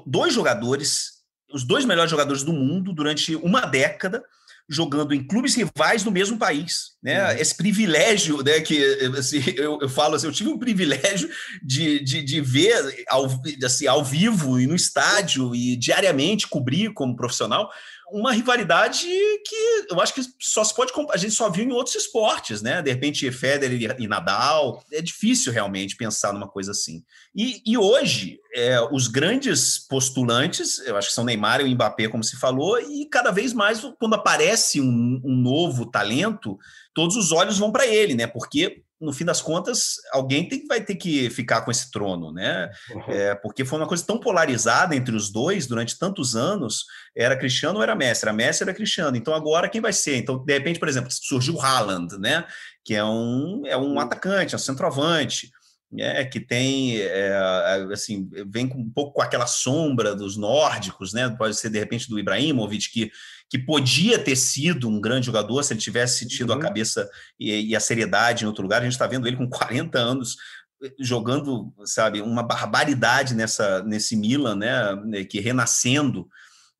dois 0.07 0.33
jogadores, 0.33 1.23
os 1.53 1.65
dois 1.65 1.85
melhores 1.85 2.11
jogadores 2.11 2.43
do 2.43 2.53
mundo, 2.53 2.93
durante 2.93 3.37
uma 3.37 3.63
década, 3.63 4.25
jogando 4.69 5.15
em 5.15 5.27
clubes 5.27 5.55
rivais 5.55 6.05
no 6.05 6.11
mesmo 6.11 6.39
país, 6.39 6.93
né? 7.03 7.25
Uhum. 7.25 7.39
Esse 7.39 7.57
privilégio, 7.57 8.43
né? 8.43 8.61
Que 8.61 8.83
assim, 9.17 9.43
eu, 9.57 9.79
eu 9.81 9.89
falo 9.89 10.15
assim, 10.15 10.27
eu 10.27 10.33
tive 10.33 10.51
um 10.51 10.59
privilégio 10.59 11.29
de, 11.63 12.03
de, 12.03 12.23
de 12.23 12.41
ver 12.41 13.05
ao, 13.09 13.29
assim, 13.65 13.87
ao 13.87 14.05
vivo 14.05 14.59
e 14.59 14.67
no 14.67 14.75
estádio 14.75 15.55
e 15.55 15.77
diariamente 15.77 16.49
cobrir 16.49 16.93
como 16.95 17.17
profissional 17.17 17.71
uma 18.13 18.33
rivalidade 18.33 19.07
que 19.07 19.87
eu 19.91 20.01
acho 20.01 20.15
que 20.15 20.23
só 20.39 20.63
se 20.63 20.75
pode 20.75 20.93
a 21.11 21.17
gente 21.17 21.35
só 21.35 21.51
viu 21.51 21.65
em 21.65 21.73
outros 21.73 21.97
esportes, 21.97 22.63
né? 22.63 22.83
De 22.83 22.91
repente 22.91 23.31
Federer 23.33 23.97
e 23.99 24.07
Nadal 24.07 24.83
é 24.93 25.01
difícil 25.01 25.53
realmente 25.53 25.97
pensar 25.97 26.33
numa 26.33 26.49
coisa 26.49 26.73
assim. 26.73 27.03
E, 27.35 27.63
e 27.67 27.77
hoje 27.79 28.39
é, 28.55 28.81
os 28.93 29.09
grandes 29.09 29.79
postulantes, 29.79 30.79
eu 30.87 30.97
acho 30.97 31.09
que 31.09 31.15
são 31.15 31.25
Neymar 31.25 31.61
e 31.61 31.65
o 31.65 31.75
Mbappé, 31.75 32.09
como 32.09 32.23
se 32.23 32.37
falou, 32.37 32.79
e 32.79 33.07
cada 33.07 33.31
vez 33.31 33.53
mais 33.53 33.81
quando 33.99 34.15
aparece 34.15 34.81
um, 34.81 35.21
um 35.25 35.35
novo 35.35 35.91
talento, 35.91 36.59
todos 36.95 37.17
os 37.17 37.33
olhos 37.33 37.59
vão 37.59 37.73
para 37.73 37.87
ele, 37.87 38.15
né? 38.15 38.27
Porque 38.27 38.83
no 39.03 39.13
fim 39.13 39.25
das 39.25 39.43
contas, 39.43 39.97
alguém 40.13 40.49
tem, 40.49 40.67
vai 40.67 40.81
ter 40.81 40.95
que 40.95 41.29
ficar 41.29 41.63
com 41.63 41.71
esse 41.71 41.91
trono, 41.91 42.33
né? 42.33 42.71
Uhum. 42.91 43.03
É, 43.09 43.35
porque 43.35 43.65
foi 43.65 43.79
uma 43.79 43.89
coisa 43.89 44.05
tão 44.07 44.19
polarizada 44.19 44.95
entre 44.95 45.15
os 45.15 45.31
dois 45.31 45.67
durante 45.67 45.99
tantos 45.99 46.37
anos. 46.37 46.87
Era 47.15 47.37
Cristiano 47.37 47.79
ou 47.79 47.83
era 47.83 47.95
Messi? 47.95 48.25
Era 48.25 48.33
Messi 48.33 48.63
era 48.63 48.73
Cristiano? 48.73 49.17
Então 49.17 49.35
agora 49.35 49.69
quem 49.69 49.81
vai 49.81 49.93
ser? 49.93 50.17
Então, 50.17 50.39
de 50.39 50.53
repente, 50.53 50.79
por 50.79 50.89
exemplo, 50.89 51.11
surgiu 51.11 51.55
o 51.55 51.61
Haaland, 51.61 52.17
né? 52.19 52.45
Que 52.85 52.95
é 52.95 53.05
um, 53.05 53.63
é 53.67 53.77
um 53.77 53.99
atacante, 53.99 54.55
é 54.55 54.57
um 54.57 54.61
centroavante. 54.61 55.51
É, 55.99 56.25
que 56.25 56.41
tem, 56.41 56.99
é, 57.01 57.37
assim, 57.93 58.27
vem 58.47 58.67
com, 58.67 58.79
um 58.79 58.91
pouco 58.91 59.13
com 59.13 59.23
aquela 59.23 59.47
sombra 59.47 60.15
dos 60.15 60.39
nórdicos, 60.39 61.13
né? 61.13 61.29
Pode 61.29 61.55
ser, 61.55 61.69
de 61.69 61.79
repente, 61.79 62.09
do 62.09 62.19
Ibrahimovic, 62.19 62.91
que 62.91 63.13
que 63.53 63.59
podia 63.59 64.19
ter 64.19 64.35
sido 64.35 64.89
um 64.89 64.99
grande 64.99 65.27
jogador 65.27 65.63
se 65.63 65.75
ele 65.75 65.81
tivesse 65.81 66.27
tido 66.27 66.55
uhum. 66.55 66.59
a 66.59 66.59
cabeça 66.59 67.07
e, 67.39 67.69
e, 67.69 67.77
a 67.77 67.81
seriedade 67.81 68.45
em 68.45 68.47
outro 68.47 68.63
lugar. 68.63 68.81
A 68.81 68.85
gente 68.85 68.95
está 68.95 69.07
vendo 69.07 69.29
ele 69.29 69.37
com 69.37 69.47
40 69.47 69.99
anos 69.99 70.39
eh, 70.83 70.91
jogando, 70.99 71.71
sabe, 71.85 72.23
uma 72.23 72.43
barbaridade 72.43 73.35
nessa 73.35 73.83
nesse 73.83 74.17
Milan, 74.17 74.57
né, 74.57 75.23
que 75.25 75.39
renascendo 75.39 76.27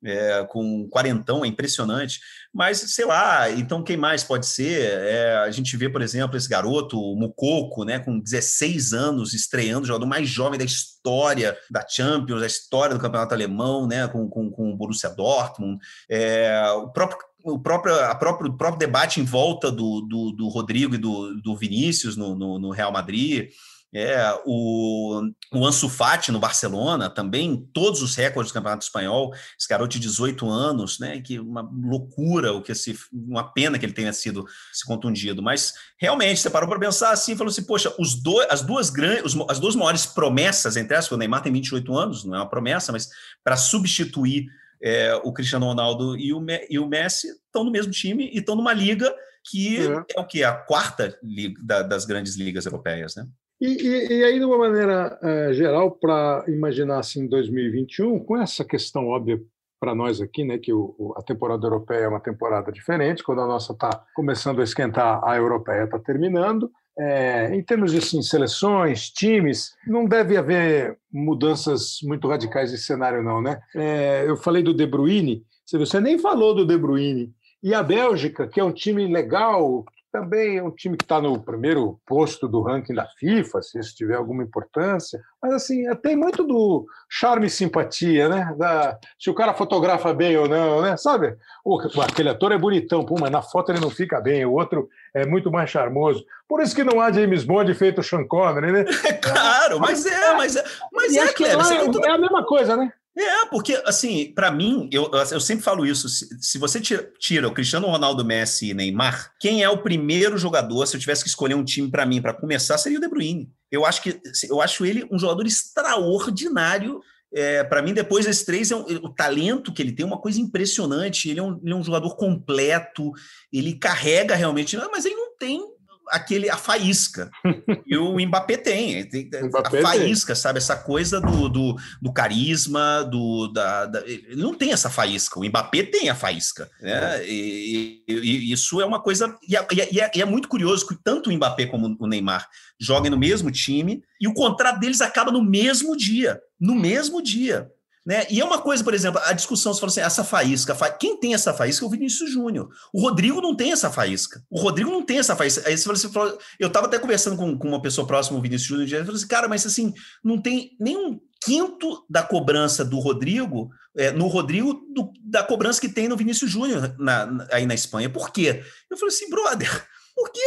é, 0.03 0.45
com 0.49 0.87
quarentão, 0.89 1.43
é 1.43 1.47
impressionante. 1.47 2.19
Mas, 2.53 2.79
sei 2.79 3.05
lá, 3.05 3.49
então 3.49 3.83
quem 3.83 3.97
mais 3.97 4.23
pode 4.23 4.45
ser? 4.45 4.81
É, 4.81 5.37
a 5.37 5.51
gente 5.51 5.75
vê, 5.75 5.89
por 5.89 6.01
exemplo, 6.01 6.37
esse 6.37 6.47
garoto, 6.47 6.99
o 6.99 7.15
Mukoko, 7.15 7.83
né, 7.83 7.99
com 7.99 8.19
16 8.19 8.93
anos, 8.93 9.33
estreando, 9.33 9.87
jogador 9.87 10.05
mais 10.05 10.29
jovem 10.29 10.59
da 10.59 10.65
história 10.65 11.57
da 11.69 11.85
Champions, 11.87 12.41
da 12.41 12.47
história 12.47 12.95
do 12.95 13.01
campeonato 13.01 13.33
alemão, 13.33 13.87
né, 13.87 14.07
com, 14.07 14.27
com, 14.29 14.51
com 14.51 14.71
o 14.71 14.75
Borussia 14.77 15.09
Dortmund. 15.09 15.79
É, 16.09 16.69
o 16.71 16.89
próprio 16.89 17.17
o 17.45 17.59
próprio, 17.59 17.93
a 18.05 18.15
próprio, 18.15 18.51
o 18.51 18.57
próprio 18.57 18.79
debate 18.79 19.19
em 19.19 19.25
volta 19.25 19.69
do, 19.69 20.01
do, 20.01 20.31
do 20.31 20.47
Rodrigo 20.47 20.95
e 20.95 20.97
do, 20.97 21.35
do 21.41 21.57
Vinícius 21.57 22.15
no, 22.15 22.35
no, 22.35 22.57
no 22.57 22.71
Real 22.71 22.91
Madrid. 22.91 23.49
É, 23.95 24.17
o, 24.43 25.21
o 25.53 25.65
Ansu 25.65 25.87
Fati 25.87 26.31
no 26.31 26.39
Barcelona 26.39 27.11
também, 27.11 27.69
todos 27.71 28.01
os 28.01 28.15
recordes 28.15 28.51
do 28.51 28.55
Campeonato 28.55 28.83
Espanhol, 28.83 29.31
esse 29.57 29.69
garoto 29.69 29.91
de 29.91 29.99
18 29.99 30.49
anos, 30.49 30.97
né, 30.97 31.21
que 31.21 31.39
uma 31.39 31.61
loucura, 31.61 32.53
o 32.53 32.61
que 32.61 32.73
se, 32.73 32.97
uma 33.13 33.43
pena 33.53 33.77
que 33.77 33.85
ele 33.85 33.93
tenha 33.93 34.11
sido 34.11 34.45
se 34.71 34.83
contundido, 34.83 35.43
mas 35.43 35.73
realmente 35.99 36.39
você 36.39 36.49
parou 36.49 36.67
para 36.67 36.79
pensar 36.79 37.11
assim, 37.11 37.35
falou 37.35 37.51
assim, 37.51 37.63
poxa, 37.63 37.93
os 37.99 38.15
dois, 38.15 38.47
as 38.49 38.63
duas 38.63 38.89
grandes, 38.89 39.35
as 39.47 39.59
duas 39.59 39.75
maiores 39.75 40.07
promessas, 40.07 40.75
entre 40.75 40.97
as, 40.97 41.11
o 41.11 41.17
Neymar 41.17 41.43
tem 41.43 41.53
28 41.53 41.95
anos, 41.95 42.25
não 42.25 42.33
é 42.33 42.37
uma 42.39 42.49
promessa, 42.49 42.91
mas 42.91 43.09
para 43.43 43.55
substituir 43.55 44.47
é, 44.81 45.13
o 45.23 45.31
Cristiano 45.31 45.67
Ronaldo 45.67 46.17
e 46.17 46.33
o, 46.33 46.43
e 46.67 46.79
o 46.79 46.87
Messi 46.87 47.27
estão 47.27 47.63
no 47.63 47.71
mesmo 47.71 47.91
time 47.91 48.27
e 48.33 48.39
estão 48.39 48.55
numa 48.55 48.73
liga 48.73 49.13
que 49.45 49.77
é, 49.77 50.17
é 50.17 50.19
o 50.19 50.25
que? 50.25 50.43
A 50.43 50.53
quarta 50.53 51.17
liga, 51.21 51.61
da, 51.61 51.83
das 51.83 52.05
grandes 52.05 52.35
ligas 52.35 52.65
europeias, 52.65 53.15
né? 53.15 53.27
E, 53.61 53.67
e, 53.67 54.19
e 54.19 54.23
aí, 54.23 54.39
de 54.39 54.45
uma 54.45 54.57
maneira 54.57 55.17
é, 55.21 55.53
geral, 55.53 55.91
para 55.91 56.43
imaginar 56.47 56.99
assim 56.99 57.27
2021, 57.27 58.19
com 58.19 58.37
essa 58.37 58.65
questão 58.65 59.07
óbvia 59.07 59.39
para 59.79 59.93
nós 59.93 60.21
aqui, 60.21 60.45
né, 60.45 60.57
que 60.57 60.71
o, 60.71 61.13
a 61.17 61.21
temporada 61.21 61.65
europeia 61.65 62.05
é 62.05 62.07
uma 62.07 62.19
temporada 62.19 62.71
diferente, 62.71 63.23
quando 63.23 63.41
a 63.41 63.47
nossa 63.47 63.73
está 63.73 64.05
começando 64.15 64.61
a 64.61 64.63
esquentar, 64.63 65.21
a 65.23 65.35
europeia 65.35 65.83
está 65.83 65.99
terminando. 65.99 66.71
É, 66.97 67.53
em 67.53 67.61
termos 67.63 67.91
de 67.91 67.97
assim, 67.97 68.21
seleções, 68.21 69.09
times, 69.09 69.73
não 69.87 70.05
deve 70.05 70.37
haver 70.37 70.97
mudanças 71.11 71.97
muito 72.03 72.27
radicais 72.27 72.71
de 72.71 72.77
cenário, 72.77 73.23
não, 73.23 73.41
né? 73.41 73.59
É, 73.75 74.23
eu 74.27 74.37
falei 74.37 74.61
do 74.61 74.73
De 74.73 74.85
Bruyne, 74.85 75.43
você 75.65 75.99
nem 75.99 76.19
falou 76.19 76.53
do 76.53 76.65
De 76.65 76.77
Bruyne. 76.77 77.33
E 77.63 77.73
a 77.73 77.81
Bélgica, 77.81 78.47
que 78.47 78.59
é 78.59 78.63
um 78.63 78.71
time 78.71 79.07
legal, 79.11 79.85
também 80.13 80.57
é 80.57 80.63
um 80.63 80.69
time 80.69 80.95
que 80.95 81.03
está 81.03 81.19
no 81.19 81.41
primeiro 81.41 81.99
posto 82.05 82.47
do 82.47 82.61
ranking 82.61 82.93
da 82.93 83.07
FIFA, 83.17 83.63
se 83.63 83.79
isso 83.79 83.95
tiver 83.95 84.13
alguma 84.13 84.43
importância. 84.43 85.19
Mas, 85.41 85.53
assim, 85.53 85.87
é, 85.87 85.95
tem 85.95 86.15
muito 86.15 86.43
do 86.43 86.85
charme 87.09 87.47
e 87.47 87.49
simpatia, 87.49 88.29
né? 88.29 88.55
Da, 88.55 88.95
se 89.19 89.31
o 89.31 89.33
cara 89.33 89.55
fotografa 89.55 90.13
bem 90.13 90.37
ou 90.37 90.47
não, 90.47 90.83
né? 90.83 90.95
Sabe? 90.97 91.35
O, 91.65 91.79
aquele 92.03 92.29
ator 92.29 92.51
é 92.51 92.57
bonitão, 92.59 93.03
pô, 93.03 93.15
mas 93.19 93.31
na 93.31 93.41
foto 93.41 93.71
ele 93.71 93.79
não 93.79 93.89
fica 93.89 94.21
bem, 94.21 94.45
o 94.45 94.53
outro 94.53 94.87
é 95.15 95.25
muito 95.25 95.51
mais 95.51 95.71
charmoso. 95.71 96.23
Por 96.47 96.61
isso 96.61 96.75
que 96.75 96.83
não 96.83 97.01
há 97.01 97.11
James 97.11 97.43
Bond 97.43 97.73
feito 97.73 98.03
Sean 98.03 98.27
Connery, 98.27 98.71
né? 98.71 98.85
É 99.05 99.13
claro, 99.17 99.79
mas 99.79 100.05
é, 100.05 100.33
mas 100.35 100.55
é, 100.55 100.63
mas 100.91 101.15
é, 101.15 101.33
Cleber, 101.33 101.65
é, 101.65 102.07
é 102.07 102.11
a 102.11 102.17
mesma 102.19 102.45
coisa, 102.45 102.77
né? 102.77 102.93
É, 103.15 103.45
porque, 103.45 103.79
assim, 103.85 104.33
para 104.33 104.49
mim, 104.49 104.89
eu, 104.91 105.09
eu 105.11 105.39
sempre 105.39 105.63
falo 105.63 105.85
isso: 105.85 106.09
se, 106.09 106.27
se, 106.41 106.57
você 106.57 106.81
tira, 106.81 107.11
tira 107.19 107.47
o 107.47 107.53
Cristiano 107.53 107.87
Ronaldo, 107.87 108.25
Messi 108.25 108.69
e 108.69 108.73
Neymar, 108.73 109.31
quem 109.39 109.61
é 109.61 109.69
o 109.69 109.83
primeiro 109.83 110.37
jogador, 110.37 110.85
se 110.87 110.95
eu 110.95 110.99
tivesse 110.99 111.23
que 111.23 111.29
escolher 111.29 111.53
um 111.53 111.63
time 111.63 111.91
para 111.91 112.05
mim 112.05 112.21
para 112.21 112.33
começar, 112.33 112.77
seria 112.77 112.97
o 112.97 113.01
De 113.01 113.07
Bruyne. 113.07 113.51
Eu 113.71 113.85
acho, 113.85 114.01
que, 114.01 114.19
eu 114.49 114.61
acho 114.61 114.85
ele 114.85 115.07
um 115.11 115.19
jogador 115.19 115.45
extraordinário. 115.45 117.01
É, 117.35 117.63
para 117.63 117.81
mim, 117.81 117.93
depois 117.93 118.25
desses 118.25 118.45
três, 118.45 118.69
é 118.71 118.75
um, 118.75 118.81
o 118.81 119.09
talento 119.09 119.73
que 119.73 119.81
ele 119.81 119.91
tem 119.91 120.03
é 120.03 120.07
uma 120.07 120.21
coisa 120.21 120.39
impressionante. 120.39 121.29
Ele 121.29 121.39
é 121.39 121.43
um, 121.43 121.59
ele 121.63 121.73
é 121.73 121.75
um 121.75 121.83
jogador 121.83 122.15
completo, 122.15 123.11
ele 123.51 123.73
carrega 123.73 124.35
realmente, 124.35 124.75
mas 124.91 125.05
ele 125.05 125.15
não 125.15 125.35
tem 125.37 125.72
aquele 126.09 126.49
a 126.49 126.57
faísca. 126.57 127.29
e 127.85 127.97
o 127.97 128.19
Mbappé 128.19 128.57
tem, 128.57 129.07
tem 129.07 129.29
Mbappé 129.43 129.79
a 129.79 129.81
faísca, 129.81 130.33
tem. 130.33 130.41
sabe? 130.41 130.57
Essa 130.57 130.75
coisa 130.75 131.19
do, 131.19 131.49
do, 131.49 131.75
do 132.01 132.13
carisma, 132.13 133.03
do, 133.03 133.47
da, 133.47 133.85
da, 133.85 133.99
ele 134.05 134.41
não 134.41 134.53
tem 134.53 134.71
essa 134.71 134.89
faísca. 134.89 135.39
O 135.39 135.43
Mbappé 135.43 135.83
tem 135.83 136.09
a 136.09 136.15
faísca. 136.15 136.69
Né? 136.81 137.21
É. 137.21 137.25
E, 137.27 138.03
e, 138.07 138.13
e, 138.13 138.51
isso 138.51 138.81
é 138.81 138.85
uma 138.85 139.01
coisa. 139.01 139.35
E 139.47 139.55
é, 139.55 139.67
e, 139.71 139.99
é, 139.99 140.11
e 140.15 140.21
é, 140.21 140.25
muito 140.25 140.47
curioso 140.47 140.87
que 140.87 140.95
tanto 141.03 141.29
o 141.29 141.33
Mbappé 141.33 141.65
como 141.65 141.95
o 141.99 142.07
Neymar 142.07 142.47
joguem 142.79 143.11
no 143.11 143.17
mesmo 143.17 143.51
time 143.51 144.03
e 144.19 144.27
o 144.27 144.33
contrato 144.33 144.79
deles 144.79 145.01
acaba 145.01 145.31
no 145.31 145.43
mesmo 145.43 145.95
dia. 145.95 146.39
No 146.59 146.75
mesmo 146.75 147.21
dia. 147.21 147.69
Né? 148.05 148.27
E 148.29 148.41
é 148.41 148.45
uma 148.45 148.61
coisa, 148.61 148.83
por 148.83 148.93
exemplo, 148.93 149.21
a 149.23 149.31
discussão, 149.31 149.73
você 149.73 149.79
falou 149.79 149.91
assim, 149.91 150.01
essa 150.01 150.23
faísca, 150.25 150.75
fa... 150.75 150.89
quem 150.91 151.17
tem 151.17 151.33
essa 151.33 151.53
faísca 151.53 151.85
é 151.85 151.87
o 151.87 151.91
Vinícius 151.91 152.31
Júnior. 152.31 152.69
O 152.93 153.01
Rodrigo 153.01 153.39
não 153.39 153.55
tem 153.55 153.71
essa 153.71 153.89
faísca. 153.89 154.43
O 154.49 154.59
Rodrigo 154.59 154.91
não 154.91 155.05
tem 155.05 155.19
essa 155.19 155.35
faísca. 155.35 155.63
Aí 155.65 155.77
você 155.77 156.09
falou, 156.09 156.37
eu 156.59 156.67
estava 156.67 156.87
até 156.87 156.99
conversando 156.99 157.37
com, 157.37 157.57
com, 157.57 157.67
uma 157.69 157.81
pessoa 157.81 158.05
próxima, 158.05 158.37
o 158.37 158.41
Vinícius 158.41 158.67
Júnior, 158.67 158.87
e 158.87 159.05
falou 159.05 159.15
assim, 159.15 159.27
cara, 159.27 159.47
mas 159.47 159.65
assim, 159.65 159.93
não 160.23 160.41
tem 160.41 160.75
nenhum 160.79 161.17
quinto 161.45 162.05
da 162.09 162.23
cobrança 162.23 162.83
do 162.83 162.99
Rodrigo, 162.99 163.69
é, 163.95 164.11
no 164.11 164.27
Rodrigo, 164.27 164.73
do, 164.93 165.11
da 165.23 165.43
cobrança 165.43 165.79
que 165.79 165.89
tem 165.89 166.09
no 166.09 166.17
Vinícius 166.17 166.51
Júnior 166.51 166.95
na, 166.99 167.25
na, 167.25 167.47
aí 167.51 167.65
na 167.65 167.73
Espanha. 167.73 168.09
Por 168.09 168.31
quê? 168.31 168.63
Eu 168.91 168.97
falei 168.97 169.15
assim, 169.15 169.29
brother, 169.29 169.87
porque 170.13 170.41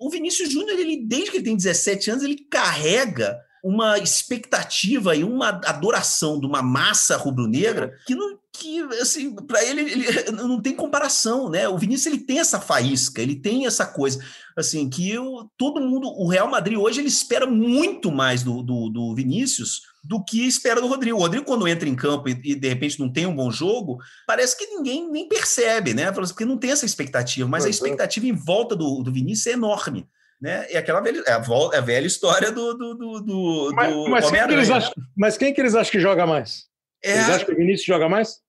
o 0.00 0.10
Vinícius 0.10 0.50
Júnior, 0.50 0.78
ele, 0.78 1.04
desde 1.06 1.30
que 1.30 1.36
ele 1.36 1.44
tem 1.44 1.56
17 1.56 2.10
anos, 2.10 2.24
ele 2.24 2.46
carrega 2.50 3.38
uma 3.62 3.98
expectativa 3.98 5.14
e 5.14 5.24
uma 5.24 5.48
adoração 5.48 6.38
de 6.38 6.46
uma 6.46 6.62
massa 6.62 7.16
rubro-negra 7.16 7.94
que 8.06 8.14
não 8.14 8.38
que 8.50 8.80
assim 9.00 9.34
para 9.34 9.64
ele, 9.64 9.82
ele, 9.82 10.30
não 10.32 10.60
tem 10.60 10.74
comparação 10.74 11.48
né 11.48 11.68
o 11.68 11.78
Vinícius 11.78 12.12
ele 12.12 12.24
tem 12.24 12.40
essa 12.40 12.60
faísca 12.60 13.22
ele 13.22 13.36
tem 13.36 13.66
essa 13.66 13.86
coisa 13.86 14.24
assim 14.56 14.88
que 14.88 15.08
eu, 15.10 15.48
todo 15.56 15.80
mundo 15.80 16.08
o 16.08 16.28
Real 16.28 16.50
Madrid 16.50 16.78
hoje 16.78 17.00
ele 17.00 17.08
espera 17.08 17.46
muito 17.46 18.10
mais 18.10 18.42
do, 18.42 18.62
do, 18.62 18.88
do 18.88 19.14
Vinícius 19.14 19.82
do 20.08 20.24
que 20.24 20.46
espera 20.46 20.80
do 20.80 20.86
Rodrigo. 20.86 21.18
O 21.18 21.20
Rodrigo, 21.20 21.44
quando 21.44 21.68
entra 21.68 21.86
em 21.86 21.94
campo 21.94 22.30
e, 22.30 22.40
e, 22.42 22.54
de 22.54 22.68
repente 22.68 22.98
não 22.98 23.12
tem 23.12 23.26
um 23.26 23.34
bom 23.36 23.50
jogo, 23.50 23.98
parece 24.26 24.56
que 24.56 24.66
ninguém 24.66 25.10
nem 25.10 25.28
percebe, 25.28 25.92
né? 25.92 26.10
Porque 26.10 26.46
não 26.46 26.56
tem 26.56 26.70
essa 26.70 26.86
expectativa, 26.86 27.46
mas 27.46 27.66
a 27.66 27.68
expectativa 27.68 28.26
em 28.26 28.32
volta 28.32 28.74
do, 28.74 29.02
do 29.02 29.12
Vinícius 29.12 29.48
é 29.48 29.52
enorme. 29.52 30.08
Né? 30.40 30.66
É 30.70 30.78
aquela 30.78 31.00
velha, 31.00 31.22
é 31.26 31.32
a, 31.32 31.42
é 31.72 31.78
a 31.78 31.80
velha 31.80 32.06
história 32.06 32.52
do, 32.52 32.74
do, 32.74 32.94
do, 32.94 33.20
do 33.20 33.72
mas, 33.74 33.94
mas, 34.08 34.30
quem 34.30 34.46
que 34.46 34.52
eles 34.52 34.70
acham, 34.70 34.92
mas 35.16 35.36
quem 35.36 35.54
que 35.54 35.60
eles 35.60 35.74
acham 35.74 35.90
que 35.90 36.00
joga 36.00 36.26
mais? 36.26 36.64
É, 37.02 37.14
eles 37.14 37.28
acham 37.28 37.46
que 37.46 37.52
o 37.52 37.56
Vinícius 37.56 37.86
joga 37.86 38.08
mais? 38.08 38.40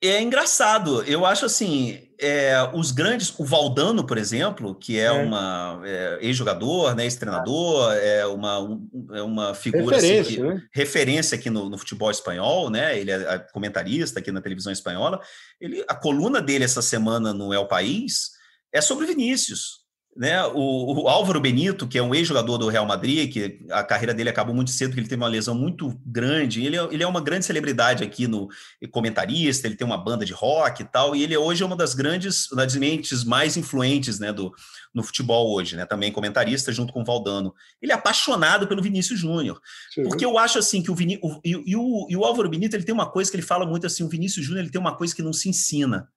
É 0.00 0.22
engraçado. 0.22 1.02
Eu 1.04 1.26
acho 1.26 1.44
assim, 1.44 2.08
é, 2.20 2.54
os 2.72 2.92
grandes, 2.92 3.36
o 3.36 3.44
Valdano, 3.44 4.06
por 4.06 4.16
exemplo, 4.16 4.74
que 4.74 4.98
é, 4.98 5.04
é. 5.04 5.12
uma 5.12 5.80
é, 5.84 6.18
ex-jogador, 6.20 6.94
né, 6.94 7.02
ex-treinador, 7.04 7.92
é 7.94 8.24
uma, 8.26 8.60
um, 8.60 9.08
é 9.12 9.22
uma 9.22 9.54
figura 9.54 9.96
assim, 9.96 10.06
referência, 10.06 10.20
assim, 10.20 10.36
que, 10.36 10.54
né? 10.54 10.68
referência 10.72 11.36
aqui 11.36 11.50
no, 11.50 11.68
no, 11.68 11.76
futebol 11.76 12.10
espanhol, 12.12 12.70
né? 12.70 12.96
Ele 12.96 13.10
é 13.10 13.38
comentarista 13.52 14.20
aqui 14.20 14.30
na 14.30 14.40
televisão 14.40 14.72
espanhola. 14.72 15.20
Ele, 15.60 15.84
a 15.88 15.96
coluna 15.96 16.40
dele 16.40 16.64
essa 16.64 16.82
semana 16.82 17.32
no 17.32 17.52
El 17.52 17.66
País 17.66 18.30
é 18.72 18.80
sobre 18.80 19.06
Vinícius. 19.06 19.87
Né? 20.18 20.44
O, 20.46 21.04
o, 21.04 21.08
Álvaro 21.08 21.38
Benito, 21.40 21.86
que 21.86 21.96
é 21.96 22.02
um 22.02 22.12
ex-jogador 22.12 22.58
do 22.58 22.68
Real 22.68 22.84
Madrid, 22.84 23.32
que 23.32 23.64
a 23.70 23.84
carreira 23.84 24.12
dele 24.12 24.28
acabou 24.28 24.52
muito 24.52 24.72
cedo, 24.72 24.92
que 24.92 24.98
ele 24.98 25.06
teve 25.06 25.22
uma 25.22 25.28
lesão 25.28 25.54
muito 25.54 25.96
grande. 26.04 26.66
Ele 26.66 26.76
é, 26.76 26.88
ele 26.90 27.04
é 27.04 27.06
uma 27.06 27.20
grande 27.20 27.44
celebridade 27.44 28.02
aqui 28.02 28.26
no 28.26 28.48
comentarista, 28.90 29.68
ele 29.68 29.76
tem 29.76 29.86
uma 29.86 29.96
banda 29.96 30.24
de 30.24 30.32
rock 30.32 30.82
e 30.82 30.84
tal, 30.84 31.14
e 31.14 31.22
ele 31.22 31.36
hoje 31.36 31.62
é 31.62 31.66
uma 31.66 31.76
das 31.76 31.94
grandes, 31.94 32.48
das 32.52 32.74
mentes 32.74 33.22
mais 33.22 33.56
influentes 33.56 34.18
né, 34.18 34.32
do, 34.32 34.52
no 34.92 35.04
futebol 35.04 35.54
hoje, 35.54 35.76
né? 35.76 35.86
Também 35.86 36.10
comentarista 36.10 36.72
junto 36.72 36.92
com 36.92 37.02
o 37.02 37.04
Valdano. 37.04 37.54
Ele 37.80 37.92
é 37.92 37.94
apaixonado 37.94 38.66
pelo 38.66 38.82
Vinícius 38.82 39.20
Júnior. 39.20 39.60
Porque 40.02 40.24
eu 40.24 40.36
acho 40.36 40.58
assim 40.58 40.82
que 40.82 40.90
o, 40.90 40.96
Viní 40.96 41.20
o, 41.22 41.40
e, 41.44 41.50
e, 41.64 41.76
o, 41.76 42.08
e 42.10 42.16
o 42.16 42.24
Álvaro 42.24 42.48
Benito 42.48 42.74
ele 42.74 42.82
tem 42.82 42.94
uma 42.94 43.08
coisa 43.08 43.30
que 43.30 43.36
ele 43.36 43.46
fala 43.46 43.64
muito 43.64 43.86
assim: 43.86 44.02
o 44.02 44.08
Vinícius 44.08 44.44
Júnior 44.44 44.64
ele 44.64 44.72
tem 44.72 44.80
uma 44.80 44.96
coisa 44.96 45.14
que 45.14 45.22
não 45.22 45.32
se 45.32 45.48
ensina 45.48 46.08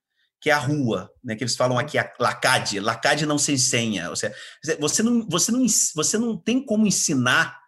que 0.42 0.50
é 0.50 0.54
a 0.54 0.58
rua, 0.58 1.12
né, 1.24 1.36
que 1.36 1.44
eles 1.44 1.56
falam 1.56 1.78
aqui, 1.78 2.00
a 2.00 2.12
lacade, 2.20 2.80
lacade 2.80 3.28
não 3.28 3.38
se 3.38 3.54
ensina, 3.54 4.10
ou 4.10 4.16
seja, 4.16 4.36
você 4.80 5.04
não, 5.04 5.28
você 5.30 5.52
não, 5.52 5.66
você 5.96 6.18
não 6.18 6.36
tem 6.36 6.66
como 6.66 6.88
ensinar 6.88 7.62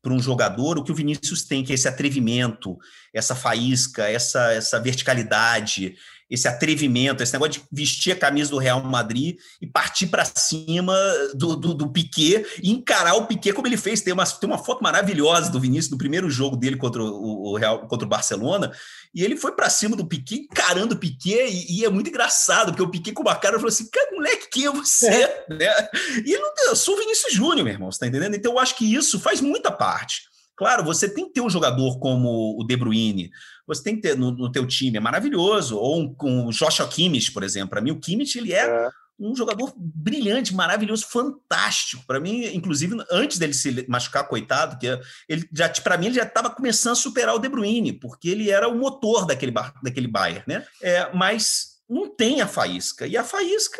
para 0.00 0.12
um 0.12 0.20
jogador 0.20 0.78
o 0.78 0.84
que 0.84 0.92
o 0.92 0.94
Vinícius 0.94 1.44
tem, 1.44 1.64
que 1.64 1.72
é 1.72 1.74
esse 1.74 1.88
atrevimento, 1.88 2.78
essa 3.12 3.34
faísca, 3.34 4.08
essa, 4.08 4.52
essa 4.52 4.78
verticalidade, 4.78 5.96
esse 6.30 6.48
atrevimento, 6.48 7.22
esse 7.22 7.32
negócio 7.32 7.52
de 7.52 7.62
vestir 7.70 8.12
a 8.12 8.16
camisa 8.16 8.50
do 8.50 8.58
Real 8.58 8.82
Madrid 8.82 9.36
e 9.60 9.66
partir 9.66 10.06
para 10.06 10.24
cima 10.24 10.96
do, 11.34 11.54
do, 11.54 11.74
do, 11.74 11.88
Piquet 11.88 12.44
e 12.62 12.70
encarar 12.70 13.14
o 13.14 13.26
Piquet 13.26 13.52
como 13.52 13.66
ele 13.66 13.76
fez. 13.76 14.00
Tem 14.00 14.12
uma, 14.12 14.24
tem 14.24 14.48
uma 14.48 14.58
foto 14.58 14.82
maravilhosa 14.82 15.50
do 15.50 15.60
Vinícius 15.60 15.92
no 15.92 15.98
primeiro 15.98 16.30
jogo 16.30 16.56
dele 16.56 16.76
contra 16.76 17.02
o, 17.02 17.52
o 17.52 17.56
Real, 17.56 17.86
contra 17.86 18.06
o 18.06 18.08
Barcelona, 18.08 18.72
e 19.14 19.22
ele 19.22 19.36
foi 19.36 19.52
para 19.52 19.70
cima 19.70 19.94
do 19.94 20.06
Piquet, 20.06 20.48
encarando 20.50 20.94
o 20.94 20.98
Piquet, 20.98 21.46
e, 21.48 21.80
e, 21.80 21.84
é 21.84 21.90
muito 21.90 22.08
engraçado, 22.08 22.72
porque 22.72 22.82
o 22.82 22.90
Piquet 22.90 23.12
com 23.12 23.22
uma 23.22 23.36
cara 23.36 23.56
falou 23.56 23.68
assim: 23.68 23.88
cara, 23.90 24.10
moleque, 24.12 24.48
quem 24.50 24.66
é 24.66 24.70
você? 24.70 25.06
É. 25.08 25.44
Né? 25.54 25.88
E 26.24 26.32
ele 26.32 26.38
não, 26.38 26.52
eu 26.68 26.76
sou 26.76 26.94
o 26.94 26.98
Vinícius 26.98 27.32
Júnior, 27.32 27.64
meu 27.64 27.72
irmão, 27.72 27.92
você 27.92 28.00
tá 28.00 28.06
entendendo? 28.06 28.34
Então 28.34 28.52
eu 28.52 28.58
acho 28.58 28.76
que 28.76 28.92
isso 28.92 29.20
faz 29.20 29.40
muita 29.40 29.70
parte. 29.70 30.22
Claro, 30.56 30.84
você 30.84 31.08
tem 31.08 31.26
que 31.26 31.32
ter 31.32 31.40
um 31.40 31.50
jogador 31.50 31.98
como 31.98 32.56
o 32.58 32.64
De 32.64 32.76
Bruyne, 32.76 33.30
você 33.66 33.82
tem 33.82 33.96
que 33.96 34.02
ter 34.02 34.16
no, 34.16 34.30
no 34.30 34.50
teu 34.50 34.66
time, 34.66 34.96
é 34.96 35.00
maravilhoso, 35.00 35.78
ou 35.78 36.00
um, 36.00 36.14
com 36.14 36.46
o 36.46 36.50
Joshua 36.50 36.88
Kimmich, 36.88 37.32
por 37.32 37.42
exemplo. 37.42 37.70
Para 37.70 37.80
mim, 37.80 37.90
o 37.90 38.00
Kimmich, 38.00 38.38
ele 38.38 38.52
é, 38.52 38.66
é 38.66 38.88
um 39.18 39.34
jogador 39.34 39.72
brilhante, 39.76 40.54
maravilhoso, 40.54 41.06
fantástico. 41.08 42.02
Para 42.06 42.20
mim, 42.20 42.46
inclusive, 42.46 42.96
antes 43.10 43.38
dele 43.38 43.54
se 43.54 43.86
machucar, 43.88 44.28
coitado, 44.28 44.78
que 44.78 44.86
ele 45.28 45.48
já 45.52 45.68
para 45.68 45.96
mim 45.96 46.06
ele 46.06 46.16
já 46.16 46.24
estava 46.24 46.50
começando 46.50 46.92
a 46.92 46.96
superar 46.96 47.34
o 47.34 47.38
De 47.38 47.48
Bruyne, 47.48 47.92
porque 47.92 48.28
ele 48.28 48.50
era 48.50 48.68
o 48.68 48.76
motor 48.76 49.26
daquele 49.26 49.52
daquele 49.82 50.08
Bayern, 50.08 50.44
né? 50.46 50.66
É, 50.82 51.10
mas 51.14 51.74
não 51.88 52.08
tem 52.08 52.40
a 52.40 52.48
faísca. 52.48 53.06
E 53.06 53.16
a 53.16 53.22
faísca 53.22 53.78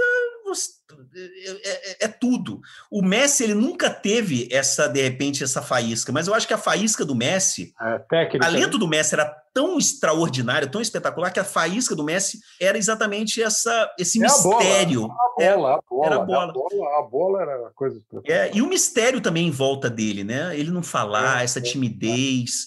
é, 1.15 1.71
é, 1.71 1.97
é, 2.05 2.09
tudo. 2.09 2.61
O 2.91 3.03
Messi 3.03 3.45
ele 3.45 3.55
nunca 3.55 3.91
teve 3.91 4.49
essa 4.51 4.87
de 4.87 5.03
repente 5.03 5.43
essa 5.43 5.63
faísca, 5.63 6.13
mas 6.13 6.27
eu 6.27 6.35
acho 6.35 6.47
que 6.47 6.55
a 6.55 6.59
faísca 6.59 7.05
do 7.05 7.15
Messi, 7.15 7.73
a 7.79 7.99
técnica, 7.99 8.45
talento 8.45 8.79
do 8.79 8.87
Messi 8.87 9.15
era 9.15 9.35
tão 9.55 9.79
extraordinário, 9.79 10.71
tão 10.71 10.81
espetacular 10.81 11.31
que 11.31 11.39
a 11.39 11.45
faísca 11.45 11.95
do 11.95 12.03
Messi 12.05 12.41
era 12.61 12.77
exatamente 12.77 13.41
essa 13.41 13.91
esse 13.99 14.19
é 14.19 14.23
mistério. 14.23 15.05
A 15.05 15.41
bola, 15.41 15.75
a 15.77 15.81
bola, 15.89 16.07
era 16.07 16.17
a 16.17 16.19
bola, 16.19 16.43
a 16.43 16.53
bola, 16.53 16.99
a 16.99 17.03
bola 17.03 17.43
era 17.43 17.69
a 17.69 17.71
coisa. 17.71 18.01
É, 18.27 18.51
e 18.53 18.61
o 18.61 18.67
mistério 18.67 19.21
também 19.21 19.47
em 19.47 19.53
volta 19.53 19.89
dele, 19.89 20.25
né? 20.25 20.59
Ele 20.59 20.71
não 20.71 20.83
falar, 20.83 21.41
é, 21.41 21.45
essa 21.45 21.61
timidez, 21.61 22.67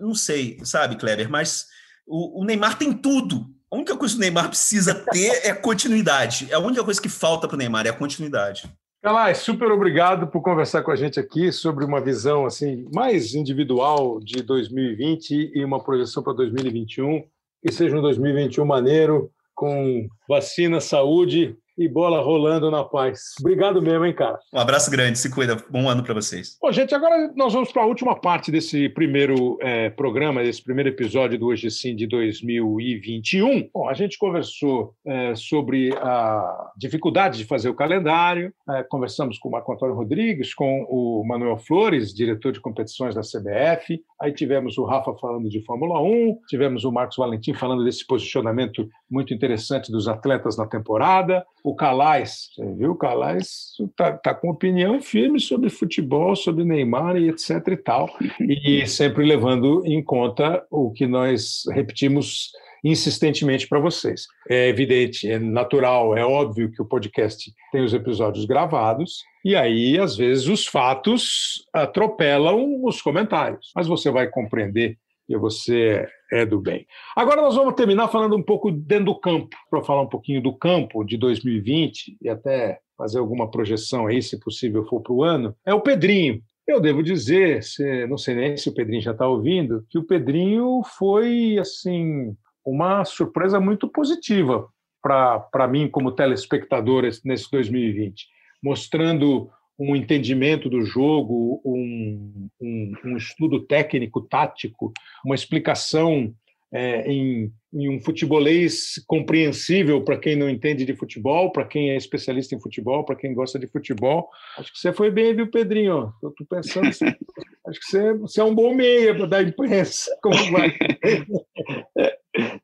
não 0.00 0.14
sei, 0.14 0.58
sabe, 0.64 0.96
Kleber, 0.96 1.30
mas 1.30 1.66
o, 2.06 2.42
o 2.42 2.44
Neymar 2.44 2.76
tem 2.76 2.92
tudo 2.92 3.54
a 3.70 3.76
única 3.76 3.96
coisa 3.96 4.14
que 4.14 4.18
o 4.18 4.20
Neymar 4.20 4.48
precisa 4.48 4.94
ter 4.94 5.46
é 5.46 5.52
continuidade. 5.52 6.48
É 6.50 6.54
a 6.54 6.58
única 6.58 6.84
coisa 6.84 7.02
que 7.02 7.08
falta 7.08 7.48
para 7.48 7.56
o 7.56 7.58
Neymar 7.58 7.86
é 7.86 7.90
a 7.90 7.92
continuidade. 7.92 8.72
Calais, 9.06 9.38
super 9.38 9.70
obrigado 9.70 10.26
por 10.26 10.42
conversar 10.42 10.82
com 10.82 10.90
a 10.90 10.96
gente 10.96 11.20
aqui 11.20 11.52
sobre 11.52 11.84
uma 11.84 12.00
visão 12.00 12.44
assim 12.44 12.88
mais 12.92 13.36
individual 13.36 14.18
de 14.18 14.42
2020 14.42 15.52
e 15.54 15.64
uma 15.64 15.80
projeção 15.80 16.24
para 16.24 16.32
2021. 16.32 17.22
Que 17.62 17.70
seja 17.70 17.96
um 17.96 18.02
2021 18.02 18.64
maneiro, 18.64 19.30
com 19.54 20.08
vacina, 20.28 20.80
saúde 20.80 21.56
e 21.76 21.88
bola 21.88 22.22
rolando 22.22 22.70
na 22.70 22.84
paz. 22.84 23.34
Obrigado 23.40 23.82
mesmo, 23.82 24.04
hein, 24.04 24.14
cara? 24.14 24.38
Um 24.52 24.58
abraço 24.58 24.90
grande, 24.90 25.18
se 25.18 25.30
cuida. 25.30 25.56
Bom 25.70 25.88
ano 25.88 26.02
para 26.02 26.14
vocês. 26.14 26.56
Bom, 26.60 26.72
gente, 26.72 26.94
agora 26.94 27.32
nós 27.36 27.52
vamos 27.52 27.70
para 27.70 27.82
a 27.82 27.86
última 27.86 28.18
parte 28.18 28.50
desse 28.50 28.88
primeiro 28.88 29.58
é, 29.60 29.90
programa, 29.90 30.42
desse 30.42 30.62
primeiro 30.62 30.88
episódio 30.88 31.38
do 31.38 31.46
Hoje 31.46 31.70
Sim 31.70 31.94
de 31.94 32.06
2021. 32.06 33.68
Bom, 33.72 33.88
a 33.88 33.94
gente 33.94 34.18
conversou 34.18 34.94
é, 35.06 35.34
sobre 35.34 35.94
a 35.96 36.70
dificuldade 36.76 37.38
de 37.38 37.44
fazer 37.44 37.68
o 37.68 37.74
calendário, 37.74 38.52
é, 38.70 38.82
conversamos 38.82 39.38
com 39.38 39.48
o 39.48 39.52
Marco 39.52 39.72
Antônio 39.72 39.94
Rodrigues, 39.94 40.54
com 40.54 40.86
o 40.88 41.24
Manuel 41.26 41.58
Flores, 41.58 42.14
diretor 42.14 42.52
de 42.52 42.60
competições 42.60 43.14
da 43.14 43.20
CBF, 43.20 44.00
aí 44.20 44.32
tivemos 44.32 44.78
o 44.78 44.84
Rafa 44.84 45.14
falando 45.14 45.48
de 45.48 45.62
Fórmula 45.64 46.00
1, 46.00 46.38
tivemos 46.48 46.84
o 46.84 46.92
Marcos 46.92 47.16
Valentim 47.16 47.52
falando 47.54 47.84
desse 47.84 48.06
posicionamento 48.06 48.88
muito 49.10 49.34
interessante 49.34 49.92
dos 49.92 50.08
atletas 50.08 50.56
na 50.56 50.66
temporada, 50.66 51.44
o 51.66 51.74
Calais, 51.74 52.50
você 52.54 52.64
viu? 52.74 52.92
O 52.92 52.96
Calais 52.96 53.72
está 53.80 54.12
tá 54.12 54.32
com 54.32 54.50
opinião 54.50 55.02
firme 55.02 55.40
sobre 55.40 55.68
futebol, 55.68 56.36
sobre 56.36 56.62
Neymar 56.62 57.16
e 57.16 57.28
etc 57.28 57.50
e 57.66 57.76
tal, 57.76 58.08
e 58.40 58.86
sempre 58.86 59.26
levando 59.26 59.82
em 59.84 60.00
conta 60.00 60.64
o 60.70 60.92
que 60.92 61.08
nós 61.08 61.64
repetimos 61.72 62.52
insistentemente 62.84 63.66
para 63.66 63.80
vocês. 63.80 64.26
É 64.48 64.68
evidente, 64.68 65.28
é 65.28 65.40
natural, 65.40 66.16
é 66.16 66.24
óbvio 66.24 66.70
que 66.70 66.80
o 66.80 66.86
podcast 66.86 67.52
tem 67.72 67.82
os 67.82 67.92
episódios 67.92 68.44
gravados, 68.44 69.24
e 69.44 69.56
aí, 69.56 69.98
às 69.98 70.16
vezes, 70.16 70.46
os 70.46 70.68
fatos 70.68 71.66
atropelam 71.72 72.84
os 72.84 73.02
comentários. 73.02 73.72
Mas 73.74 73.88
você 73.88 74.08
vai 74.08 74.28
compreender 74.28 74.96
e 75.28 75.36
você 75.36 76.06
é 76.30 76.44
do 76.44 76.60
bem. 76.60 76.86
Agora 77.16 77.42
nós 77.42 77.54
vamos 77.54 77.74
terminar 77.74 78.08
falando 78.08 78.36
um 78.36 78.42
pouco 78.42 78.70
dentro 78.70 79.06
do 79.06 79.20
campo, 79.20 79.56
para 79.70 79.82
falar 79.82 80.02
um 80.02 80.08
pouquinho 80.08 80.42
do 80.42 80.56
campo 80.56 81.04
de 81.04 81.16
2020 81.16 82.18
e 82.20 82.28
até 82.28 82.80
fazer 82.96 83.18
alguma 83.18 83.50
projeção 83.50 84.06
aí, 84.06 84.22
se 84.22 84.40
possível 84.40 84.84
for 84.86 85.00
para 85.00 85.12
o 85.12 85.22
ano. 85.22 85.54
É 85.64 85.74
o 85.74 85.80
Pedrinho. 85.80 86.42
Eu 86.66 86.80
devo 86.80 87.02
dizer, 87.02 87.62
se, 87.62 88.06
não 88.06 88.18
sei 88.18 88.34
nem 88.34 88.56
se 88.56 88.68
o 88.68 88.74
Pedrinho 88.74 89.02
já 89.02 89.12
está 89.12 89.28
ouvindo, 89.28 89.84
que 89.88 89.98
o 89.98 90.04
Pedrinho 90.04 90.82
foi 90.98 91.58
assim 91.58 92.34
uma 92.64 93.04
surpresa 93.04 93.60
muito 93.60 93.88
positiva 93.88 94.66
para 95.00 95.68
mim 95.68 95.88
como 95.88 96.10
telespectador 96.10 97.04
nesse 97.24 97.48
2020, 97.50 98.26
mostrando 98.60 99.48
um 99.78 99.94
entendimento 99.94 100.68
do 100.68 100.82
jogo, 100.82 101.60
um, 101.64 102.48
um, 102.60 102.92
um 103.04 103.16
estudo 103.16 103.60
técnico, 103.60 104.22
tático, 104.22 104.92
uma 105.24 105.34
explicação 105.34 106.34
é, 106.72 107.10
em, 107.10 107.52
em, 107.72 107.88
um 107.88 108.00
futebolês 108.00 109.02
compreensível 109.06 110.02
para 110.02 110.18
quem 110.18 110.34
não 110.34 110.48
entende 110.48 110.84
de 110.84 110.96
futebol, 110.96 111.52
para 111.52 111.64
quem 111.64 111.90
é 111.90 111.96
especialista 111.96 112.54
em 112.54 112.60
futebol, 112.60 113.04
para 113.04 113.16
quem 113.16 113.34
gosta 113.34 113.58
de 113.58 113.66
futebol. 113.66 114.28
Acho 114.58 114.72
que 114.72 114.78
você 114.78 114.92
foi 114.92 115.10
bem, 115.10 115.34
viu, 115.34 115.50
Pedrinho? 115.50 116.12
Eu 116.22 116.30
estou 116.30 116.46
pensando 116.46 116.88
assim, 116.88 117.06
Acho 117.66 117.80
que 117.80 117.86
você, 117.86 118.12
você 118.14 118.40
é 118.40 118.44
um 118.44 118.54
bom 118.54 118.74
meia 118.74 119.12
dar 119.26 119.42
imprensa. 119.42 120.10
Como 120.22 120.36
vai? 120.52 120.76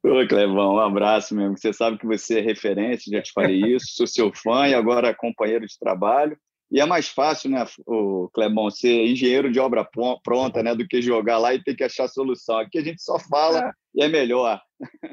Ô, 0.04 0.26
Clevão, 0.28 0.74
um 0.74 0.80
abraço 0.80 1.34
mesmo. 1.34 1.58
Você 1.58 1.72
sabe 1.72 1.98
que 1.98 2.06
você 2.06 2.38
é 2.38 2.42
referência, 2.42 3.10
já 3.10 3.20
te 3.20 3.32
falei 3.32 3.60
isso, 3.74 3.86
sou 3.96 4.06
seu 4.06 4.32
fã 4.32 4.68
e 4.68 4.74
agora 4.74 5.14
companheiro 5.14 5.66
de 5.66 5.76
trabalho. 5.78 6.36
E 6.72 6.80
é 6.80 6.86
mais 6.86 7.06
fácil, 7.06 7.50
né, 7.50 7.66
o 7.86 8.30
Clebão, 8.32 8.70
ser 8.70 9.06
engenheiro 9.06 9.52
de 9.52 9.60
obra 9.60 9.86
pronta, 10.24 10.62
né, 10.62 10.74
do 10.74 10.88
que 10.88 11.02
jogar 11.02 11.36
lá 11.36 11.52
e 11.52 11.62
ter 11.62 11.74
que 11.74 11.84
achar 11.84 12.08
solução. 12.08 12.56
Aqui 12.56 12.78
a 12.78 12.82
gente 12.82 13.02
só 13.02 13.18
fala 13.18 13.58
é. 13.58 13.70
e 13.94 14.02
é 14.02 14.08
melhor. 14.08 14.58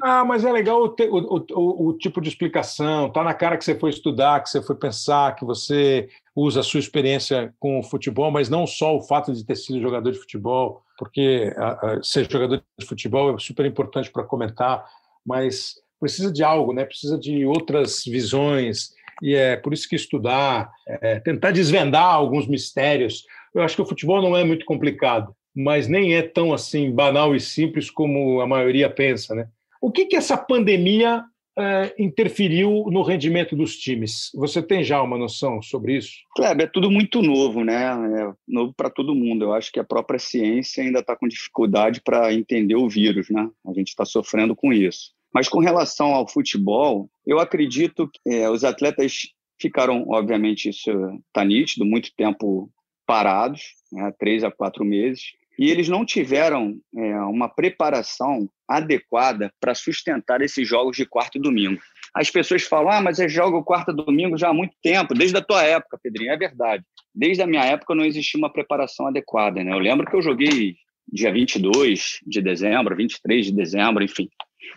Ah, 0.02 0.24
mas 0.24 0.42
é 0.42 0.50
legal 0.50 0.82
o, 0.82 0.96
o, 0.98 1.44
o, 1.52 1.88
o, 1.88 1.98
tipo 1.98 2.18
de 2.22 2.30
explicação. 2.30 3.12
Tá 3.12 3.22
na 3.22 3.34
cara 3.34 3.58
que 3.58 3.64
você 3.64 3.78
foi 3.78 3.90
estudar, 3.90 4.42
que 4.42 4.48
você 4.48 4.62
foi 4.62 4.74
pensar, 4.74 5.36
que 5.36 5.44
você 5.44 6.08
usa 6.34 6.60
a 6.60 6.64
sua 6.64 6.80
experiência 6.80 7.54
com 7.60 7.78
o 7.78 7.82
futebol, 7.82 8.30
mas 8.30 8.48
não 8.48 8.66
só 8.66 8.96
o 8.96 9.02
fato 9.02 9.30
de 9.30 9.44
ter 9.44 9.54
sido 9.54 9.82
jogador 9.82 10.10
de 10.10 10.18
futebol, 10.18 10.82
porque 10.98 11.52
a, 11.58 11.92
a, 11.92 12.02
ser 12.02 12.28
jogador 12.30 12.62
de 12.78 12.86
futebol 12.86 13.36
é 13.36 13.38
super 13.38 13.66
importante 13.66 14.10
para 14.10 14.24
comentar, 14.24 14.84
mas 15.24 15.74
precisa 16.00 16.32
de 16.32 16.42
algo, 16.42 16.72
né? 16.72 16.86
Precisa 16.86 17.18
de 17.18 17.44
outras 17.44 18.02
visões 18.06 18.94
e 19.22 19.34
é 19.34 19.56
por 19.56 19.72
isso 19.72 19.88
que 19.88 19.96
estudar, 19.96 20.70
é, 20.86 21.20
tentar 21.20 21.50
desvendar 21.50 22.14
alguns 22.14 22.46
mistérios. 22.46 23.24
Eu 23.54 23.62
acho 23.62 23.76
que 23.76 23.82
o 23.82 23.86
futebol 23.86 24.22
não 24.22 24.36
é 24.36 24.44
muito 24.44 24.64
complicado, 24.64 25.34
mas 25.54 25.88
nem 25.88 26.14
é 26.14 26.22
tão 26.22 26.52
assim 26.52 26.90
banal 26.90 27.34
e 27.34 27.40
simples 27.40 27.90
como 27.90 28.40
a 28.40 28.46
maioria 28.46 28.88
pensa, 28.88 29.34
né? 29.34 29.48
O 29.80 29.90
que 29.90 30.04
que 30.04 30.16
essa 30.16 30.36
pandemia 30.36 31.24
é, 31.58 31.94
interferiu 31.98 32.86
no 32.90 33.02
rendimento 33.02 33.56
dos 33.56 33.76
times? 33.76 34.30
Você 34.34 34.62
tem 34.62 34.84
já 34.84 35.02
uma 35.02 35.18
noção 35.18 35.60
sobre 35.62 35.96
isso? 35.96 36.12
Kleber, 36.36 36.66
é 36.66 36.70
tudo 36.70 36.90
muito 36.90 37.22
novo, 37.22 37.64
né? 37.64 37.86
É 37.86 38.32
novo 38.46 38.72
para 38.76 38.90
todo 38.90 39.14
mundo. 39.14 39.44
Eu 39.44 39.54
acho 39.54 39.72
que 39.72 39.80
a 39.80 39.84
própria 39.84 40.18
ciência 40.18 40.82
ainda 40.82 41.00
está 41.00 41.16
com 41.16 41.26
dificuldade 41.26 42.00
para 42.02 42.32
entender 42.32 42.76
o 42.76 42.88
vírus, 42.88 43.30
né? 43.30 43.48
A 43.66 43.72
gente 43.72 43.88
está 43.88 44.04
sofrendo 44.04 44.54
com 44.54 44.72
isso. 44.72 45.12
Mas 45.32 45.48
com 45.48 45.60
relação 45.60 46.14
ao 46.14 46.28
futebol, 46.28 47.08
eu 47.26 47.38
acredito 47.38 48.08
que 48.08 48.30
é, 48.30 48.50
os 48.50 48.64
atletas 48.64 49.28
ficaram, 49.60 50.06
obviamente, 50.08 50.68
isso 50.68 50.90
está 51.28 51.44
nítido, 51.44 51.84
muito 51.84 52.10
tempo 52.16 52.70
parados, 53.06 53.62
né, 53.92 54.12
três 54.18 54.42
a 54.42 54.50
quatro 54.50 54.84
meses, 54.84 55.32
e 55.58 55.68
eles 55.68 55.88
não 55.88 56.06
tiveram 56.06 56.78
é, 56.96 57.20
uma 57.22 57.48
preparação 57.48 58.48
adequada 58.66 59.52
para 59.60 59.74
sustentar 59.74 60.40
esses 60.40 60.66
jogos 60.66 60.96
de 60.96 61.04
quarto 61.04 61.36
e 61.36 61.40
domingo. 61.40 61.80
As 62.14 62.30
pessoas 62.30 62.62
falam, 62.62 62.90
ah, 62.90 63.00
mas 63.00 63.20
é 63.20 63.28
jogo 63.28 63.62
quarta 63.62 63.92
e 63.92 63.94
domingo 63.94 64.38
já 64.38 64.48
há 64.48 64.54
muito 64.54 64.74
tempo, 64.82 65.12
desde 65.12 65.36
a 65.36 65.42
tua 65.42 65.62
época, 65.62 65.98
Pedrinho. 66.02 66.32
É 66.32 66.36
verdade. 66.36 66.82
Desde 67.14 67.42
a 67.42 67.46
minha 67.46 67.64
época 67.64 67.94
não 67.94 68.04
existia 68.04 68.38
uma 68.38 68.52
preparação 68.52 69.06
adequada. 69.06 69.62
Né? 69.62 69.72
Eu 69.72 69.78
lembro 69.78 70.06
que 70.06 70.16
eu 70.16 70.22
joguei 70.22 70.76
dia 71.12 71.32
22 71.32 72.20
de 72.26 72.40
dezembro, 72.40 72.96
23 72.96 73.46
de 73.46 73.52
dezembro, 73.52 74.02
enfim. 74.02 74.28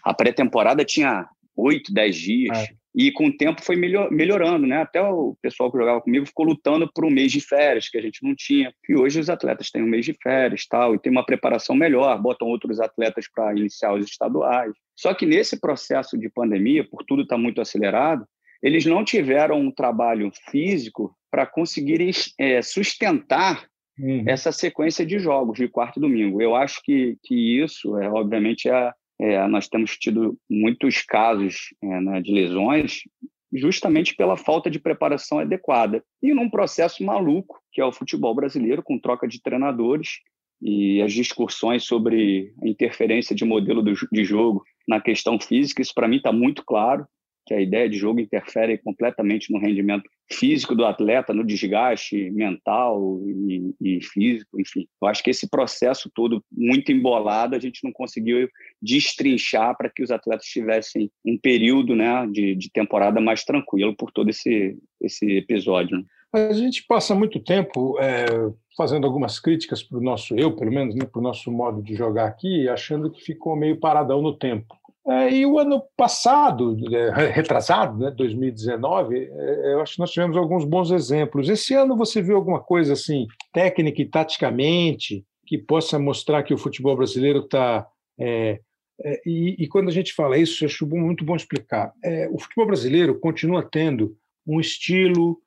A 0.03 0.13
pré-temporada 0.13 0.83
tinha 0.83 1.27
oito, 1.55 1.93
dez 1.93 2.15
dias. 2.15 2.57
É. 2.57 2.67
E 2.95 3.11
com 3.11 3.25
o 3.25 3.35
tempo 3.35 3.63
foi 3.63 3.75
melhor, 3.75 4.11
melhorando, 4.11 4.67
né? 4.67 4.77
Até 4.77 5.01
o 5.01 5.35
pessoal 5.41 5.71
que 5.71 5.77
jogava 5.79 5.99
comigo 5.99 6.27
ficou 6.27 6.45
lutando 6.45 6.87
por 6.93 7.03
um 7.05 7.09
mês 7.09 7.31
de 7.31 7.41
férias, 7.41 7.89
que 7.89 7.97
a 7.97 8.01
gente 8.01 8.23
não 8.23 8.35
tinha. 8.35 8.71
E 8.87 8.95
hoje 8.95 9.19
os 9.19 9.31
atletas 9.31 9.71
têm 9.71 9.81
um 9.81 9.87
mês 9.87 10.05
de 10.05 10.13
férias 10.13 10.67
tal, 10.67 10.93
e 10.93 10.99
tem 10.99 11.11
uma 11.11 11.25
preparação 11.25 11.75
melhor, 11.75 12.21
botam 12.21 12.47
outros 12.47 12.79
atletas 12.79 13.25
para 13.33 13.51
iniciar 13.57 13.93
os 13.93 14.05
estaduais. 14.05 14.73
Só 14.95 15.11
que 15.13 15.25
nesse 15.25 15.59
processo 15.59 16.17
de 16.19 16.29
pandemia, 16.29 16.87
por 16.87 17.03
tudo 17.03 17.23
estar 17.23 17.35
tá 17.35 17.41
muito 17.41 17.59
acelerado, 17.59 18.27
eles 18.61 18.85
não 18.85 19.03
tiveram 19.03 19.59
um 19.59 19.71
trabalho 19.71 20.31
físico 20.51 21.15
para 21.31 21.47
conseguirem 21.47 22.11
é, 22.39 22.61
sustentar 22.61 23.65
uhum. 23.99 24.23
essa 24.27 24.51
sequência 24.51 25.03
de 25.03 25.17
jogos 25.17 25.57
de 25.57 25.67
quarto 25.67 25.97
e 25.97 26.01
domingo. 26.01 26.39
Eu 26.39 26.55
acho 26.55 26.79
que, 26.83 27.17
que 27.23 27.59
isso, 27.59 27.97
é, 27.97 28.07
obviamente, 28.07 28.69
é 28.69 28.93
é, 29.23 29.47
nós 29.47 29.69
temos 29.69 29.97
tido 29.97 30.37
muitos 30.49 31.01
casos 31.01 31.73
é, 31.81 32.01
né, 32.01 32.21
de 32.21 32.29
lesões 32.29 33.03
justamente 33.53 34.15
pela 34.15 34.35
falta 34.35 34.69
de 34.69 34.79
preparação 34.79 35.39
adequada. 35.39 36.03
E 36.21 36.33
num 36.33 36.49
processo 36.49 37.01
maluco, 37.05 37.61
que 37.71 37.79
é 37.79 37.85
o 37.85 37.91
futebol 37.93 38.35
brasileiro, 38.35 38.83
com 38.83 38.99
troca 38.99 39.25
de 39.25 39.41
treinadores 39.41 40.19
e 40.61 41.01
as 41.01 41.13
discussões 41.13 41.85
sobre 41.85 42.53
a 42.61 42.67
interferência 42.67 43.33
de 43.33 43.45
modelo 43.45 43.81
de 44.11 44.25
jogo 44.25 44.61
na 44.85 44.99
questão 44.99 45.39
física, 45.39 45.81
isso 45.81 45.93
para 45.93 46.07
mim 46.07 46.17
está 46.17 46.33
muito 46.33 46.63
claro 46.65 47.07
que 47.45 47.53
a 47.53 47.61
ideia 47.61 47.89
de 47.89 47.97
jogo 47.97 48.19
interfere 48.19 48.77
completamente 48.77 49.51
no 49.51 49.59
rendimento 49.59 50.09
físico 50.31 50.75
do 50.75 50.85
atleta, 50.85 51.33
no 51.33 51.43
desgaste 51.43 52.31
mental 52.31 53.19
e, 53.25 53.75
e, 53.81 54.03
físico, 54.03 54.59
enfim. 54.59 54.87
Eu 55.01 55.07
acho 55.07 55.23
que 55.23 55.29
esse 55.29 55.49
processo 55.49 56.09
todo 56.13 56.43
muito 56.51 56.91
embolado 56.91 57.55
a 57.55 57.59
gente 57.59 57.83
não 57.83 57.91
conseguiu 57.91 58.47
destrinchar 58.81 59.75
para 59.77 59.89
que 59.89 60.03
os 60.03 60.11
atletas 60.11 60.45
tivessem 60.45 61.11
um 61.25 61.37
período 61.37 61.95
né, 61.95 62.27
de, 62.31 62.55
de 62.55 62.71
temporada 62.71 63.19
mais 63.19 63.43
tranquilo 63.43 63.95
por 63.95 64.11
todo 64.11 64.29
esse, 64.29 64.77
esse 65.01 65.37
episódio. 65.37 65.97
Né? 65.97 66.03
A 66.33 66.53
gente 66.53 66.83
passa 66.87 67.13
muito 67.13 67.39
tempo 67.39 67.99
é, 67.99 68.25
fazendo 68.75 69.05
algumas 69.05 69.39
críticas 69.39 69.83
para 69.83 69.99
o 69.99 70.01
nosso, 70.01 70.35
eu 70.35 70.55
pelo 70.55 70.71
menos, 70.71 70.95
né, 70.95 71.05
para 71.05 71.19
o 71.19 71.23
nosso 71.23 71.51
modo 71.51 71.81
de 71.81 71.93
jogar 71.93 72.25
aqui, 72.25 72.67
achando 72.67 73.11
que 73.11 73.23
ficou 73.23 73.55
meio 73.55 73.79
paradão 73.79 74.21
no 74.21 74.35
tempo. 74.35 74.75
É, 75.05 75.33
e 75.33 75.45
o 75.45 75.59
ano 75.59 75.83
passado, 75.97 76.77
é, 76.95 77.27
retrasado, 77.29 77.97
né, 77.97 78.11
2019, 78.11 79.17
é, 79.17 79.73
eu 79.73 79.81
acho 79.81 79.95
que 79.95 79.99
nós 79.99 80.11
tivemos 80.11 80.37
alguns 80.37 80.63
bons 80.63 80.91
exemplos. 80.91 81.49
Esse 81.49 81.73
ano 81.73 81.97
você 81.97 82.21
viu 82.21 82.37
alguma 82.37 82.61
coisa 82.61 82.93
assim, 82.93 83.27
técnica 83.51 84.01
e 84.01 84.05
taticamente, 84.05 85.25
que 85.45 85.57
possa 85.57 85.99
mostrar 85.99 86.43
que 86.43 86.53
o 86.53 86.57
futebol 86.57 86.95
brasileiro 86.95 87.39
está. 87.39 87.85
É, 88.17 88.61
é, 89.03 89.21
e, 89.25 89.55
e, 89.59 89.67
quando 89.67 89.89
a 89.89 89.91
gente 89.91 90.13
fala 90.13 90.37
isso, 90.37 90.63
eu 90.63 90.67
acho 90.67 90.87
muito 90.87 91.25
bom 91.25 91.35
explicar. 91.35 91.91
É, 92.01 92.29
o 92.31 92.39
futebol 92.39 92.67
brasileiro 92.67 93.19
continua 93.19 93.61
tendo 93.61 94.15
um 94.47 94.59
estilo, 94.59 95.37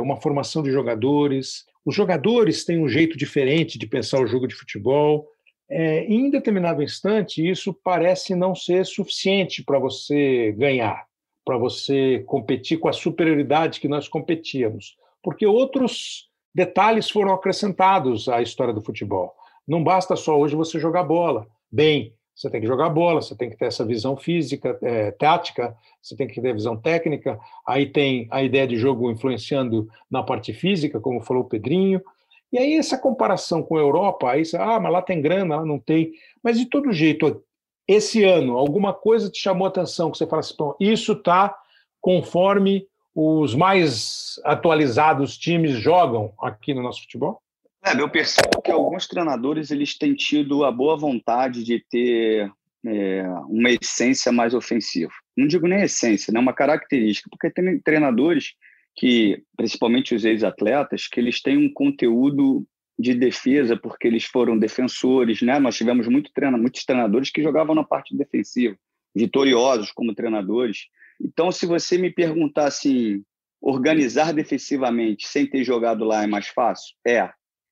uma 0.00 0.16
formação 0.16 0.62
de 0.62 0.70
jogadores. 0.70 1.64
Os 1.84 1.94
jogadores 1.94 2.64
têm 2.64 2.82
um 2.82 2.88
jeito 2.88 3.18
diferente 3.18 3.78
de 3.78 3.86
pensar 3.86 4.20
o 4.20 4.26
jogo 4.26 4.46
de 4.46 4.54
futebol 4.54 5.28
é, 5.74 6.04
em 6.04 6.28
determinado 6.28 6.82
instante, 6.82 7.48
isso 7.48 7.72
parece 7.72 8.34
não 8.34 8.54
ser 8.54 8.84
suficiente 8.84 9.64
para 9.64 9.78
você 9.78 10.52
ganhar, 10.52 11.06
para 11.44 11.56
você 11.56 12.22
competir 12.26 12.78
com 12.78 12.88
a 12.88 12.92
superioridade 12.92 13.80
que 13.80 13.88
nós 13.88 14.06
competíamos, 14.06 14.96
porque 15.22 15.46
outros 15.46 16.28
detalhes 16.54 17.08
foram 17.08 17.32
acrescentados 17.32 18.28
à 18.28 18.42
história 18.42 18.74
do 18.74 18.82
futebol. 18.82 19.34
Não 19.66 19.82
basta 19.82 20.14
só 20.14 20.38
hoje 20.38 20.54
você 20.54 20.78
jogar 20.78 21.04
bola 21.04 21.46
bem, 21.70 22.14
você 22.34 22.50
tem 22.50 22.60
que 22.60 22.66
jogar 22.66 22.90
bola, 22.90 23.22
você 23.22 23.34
tem 23.34 23.48
que 23.48 23.56
ter 23.56 23.66
essa 23.66 23.84
visão 23.84 24.16
física, 24.16 24.78
é, 24.82 25.10
tática, 25.12 25.74
você 26.02 26.16
tem 26.16 26.26
que 26.26 26.40
ter 26.40 26.52
visão 26.52 26.76
técnica. 26.76 27.38
Aí 27.66 27.86
tem 27.86 28.26
a 28.30 28.42
ideia 28.42 28.66
de 28.66 28.76
jogo 28.76 29.10
influenciando 29.10 29.88
na 30.10 30.22
parte 30.22 30.52
física, 30.52 31.00
como 31.00 31.22
falou 31.22 31.44
o 31.44 31.48
Pedrinho. 31.48 32.02
E 32.52 32.58
aí 32.58 32.74
essa 32.74 32.98
comparação 32.98 33.62
com 33.62 33.76
a 33.76 33.80
Europa, 33.80 34.30
aí 34.30 34.44
você, 34.44 34.56
ah, 34.56 34.78
mas 34.78 34.92
lá 34.92 35.00
tem 35.00 35.22
grana, 35.22 35.56
lá 35.56 35.64
não 35.64 35.78
tem. 35.78 36.12
Mas 36.42 36.58
de 36.58 36.66
todo 36.66 36.92
jeito, 36.92 37.42
esse 37.88 38.22
ano, 38.24 38.58
alguma 38.58 38.92
coisa 38.92 39.30
te 39.30 39.40
chamou 39.40 39.66
a 39.66 39.70
atenção 39.70 40.10
que 40.10 40.18
você 40.18 40.26
fala 40.26 40.40
assim, 40.40 40.54
isso 40.78 41.12
está 41.12 41.56
conforme 42.00 42.86
os 43.14 43.54
mais 43.54 44.40
atualizados 44.44 45.36
times 45.36 45.72
jogam 45.72 46.32
aqui 46.40 46.74
no 46.74 46.82
nosso 46.82 47.02
futebol? 47.02 47.40
É, 47.84 48.00
eu 48.00 48.08
percebo 48.08 48.62
que 48.62 48.70
alguns 48.70 49.08
treinadores 49.08 49.70
eles 49.70 49.96
têm 49.96 50.14
tido 50.14 50.64
a 50.64 50.70
boa 50.70 50.96
vontade 50.96 51.64
de 51.64 51.84
ter 51.90 52.50
é, 52.86 53.22
uma 53.48 53.70
essência 53.70 54.30
mais 54.30 54.54
ofensiva. 54.54 55.12
Não 55.36 55.46
digo 55.46 55.66
nem 55.66 55.82
essência, 55.82 56.32
né, 56.32 56.38
uma 56.38 56.52
característica, 56.52 57.28
porque 57.30 57.50
tem 57.50 57.80
treinadores 57.80 58.54
que, 58.94 59.42
principalmente 59.56 60.14
os 60.14 60.24
ex-atletas, 60.24 61.08
que 61.08 61.18
eles 61.18 61.40
têm 61.40 61.56
um 61.56 61.72
conteúdo 61.72 62.66
de 62.98 63.14
defesa, 63.14 63.76
porque 63.76 64.06
eles 64.06 64.24
foram 64.24 64.58
defensores, 64.58 65.42
né? 65.42 65.58
Nós 65.58 65.76
tivemos 65.76 66.06
muito 66.06 66.30
treina, 66.32 66.58
muitos 66.58 66.84
treinadores 66.84 67.30
que 67.30 67.42
jogavam 67.42 67.74
na 67.74 67.84
parte 67.84 68.16
defensiva, 68.16 68.76
vitoriosos 69.14 69.90
como 69.90 70.14
treinadores. 70.14 70.86
Então, 71.20 71.50
se 71.50 71.66
você 71.66 71.96
me 71.96 72.10
perguntar 72.10 72.66
assim, 72.66 73.24
organizar 73.60 74.32
defensivamente 74.32 75.26
sem 75.26 75.46
ter 75.46 75.64
jogado 75.64 76.04
lá 76.04 76.22
é 76.22 76.26
mais 76.26 76.48
fácil? 76.48 76.94
É. 77.06 77.30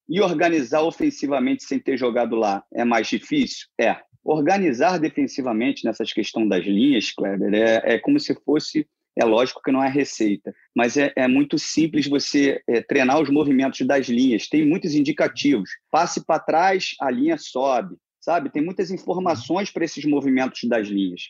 E 0.09 0.21
organizar 0.21 0.83
ofensivamente 0.83 1.65
sem 1.65 1.79
ter 1.79 1.97
jogado 1.97 2.35
lá 2.35 2.65
é 2.73 2.85
mais 2.85 3.07
difícil? 3.09 3.69
É. 3.81 3.97
Organizar 4.25 4.99
defensivamente 4.99 5.85
nessas 5.85 6.13
questões 6.13 6.49
das 6.49 6.65
linhas, 6.65 7.13
Kleber, 7.13 7.55
é, 7.55 7.95
é 7.95 7.99
como 7.99 8.19
se 8.19 8.35
fosse 8.45 8.87
é 9.17 9.25
lógico 9.25 9.61
que 9.63 9.73
não 9.73 9.83
é 9.83 9.89
receita, 9.89 10.55
mas 10.75 10.97
é, 10.97 11.13
é 11.17 11.27
muito 11.27 11.59
simples 11.59 12.07
você 12.07 12.63
é, 12.69 12.81
treinar 12.81 13.21
os 13.21 13.29
movimentos 13.29 13.81
das 13.87 14.07
linhas. 14.07 14.49
Tem 14.49 14.67
muitos 14.67 14.95
indicativos. 14.95 15.71
Passe 15.91 16.25
para 16.25 16.41
trás, 16.41 16.95
a 17.01 17.11
linha 17.11 17.37
sobe, 17.37 17.97
sabe? 18.21 18.51
Tem 18.51 18.63
muitas 18.63 18.91
informações 18.91 19.71
para 19.71 19.85
esses 19.85 20.05
movimentos 20.05 20.61
das 20.65 20.89
linhas. 20.89 21.23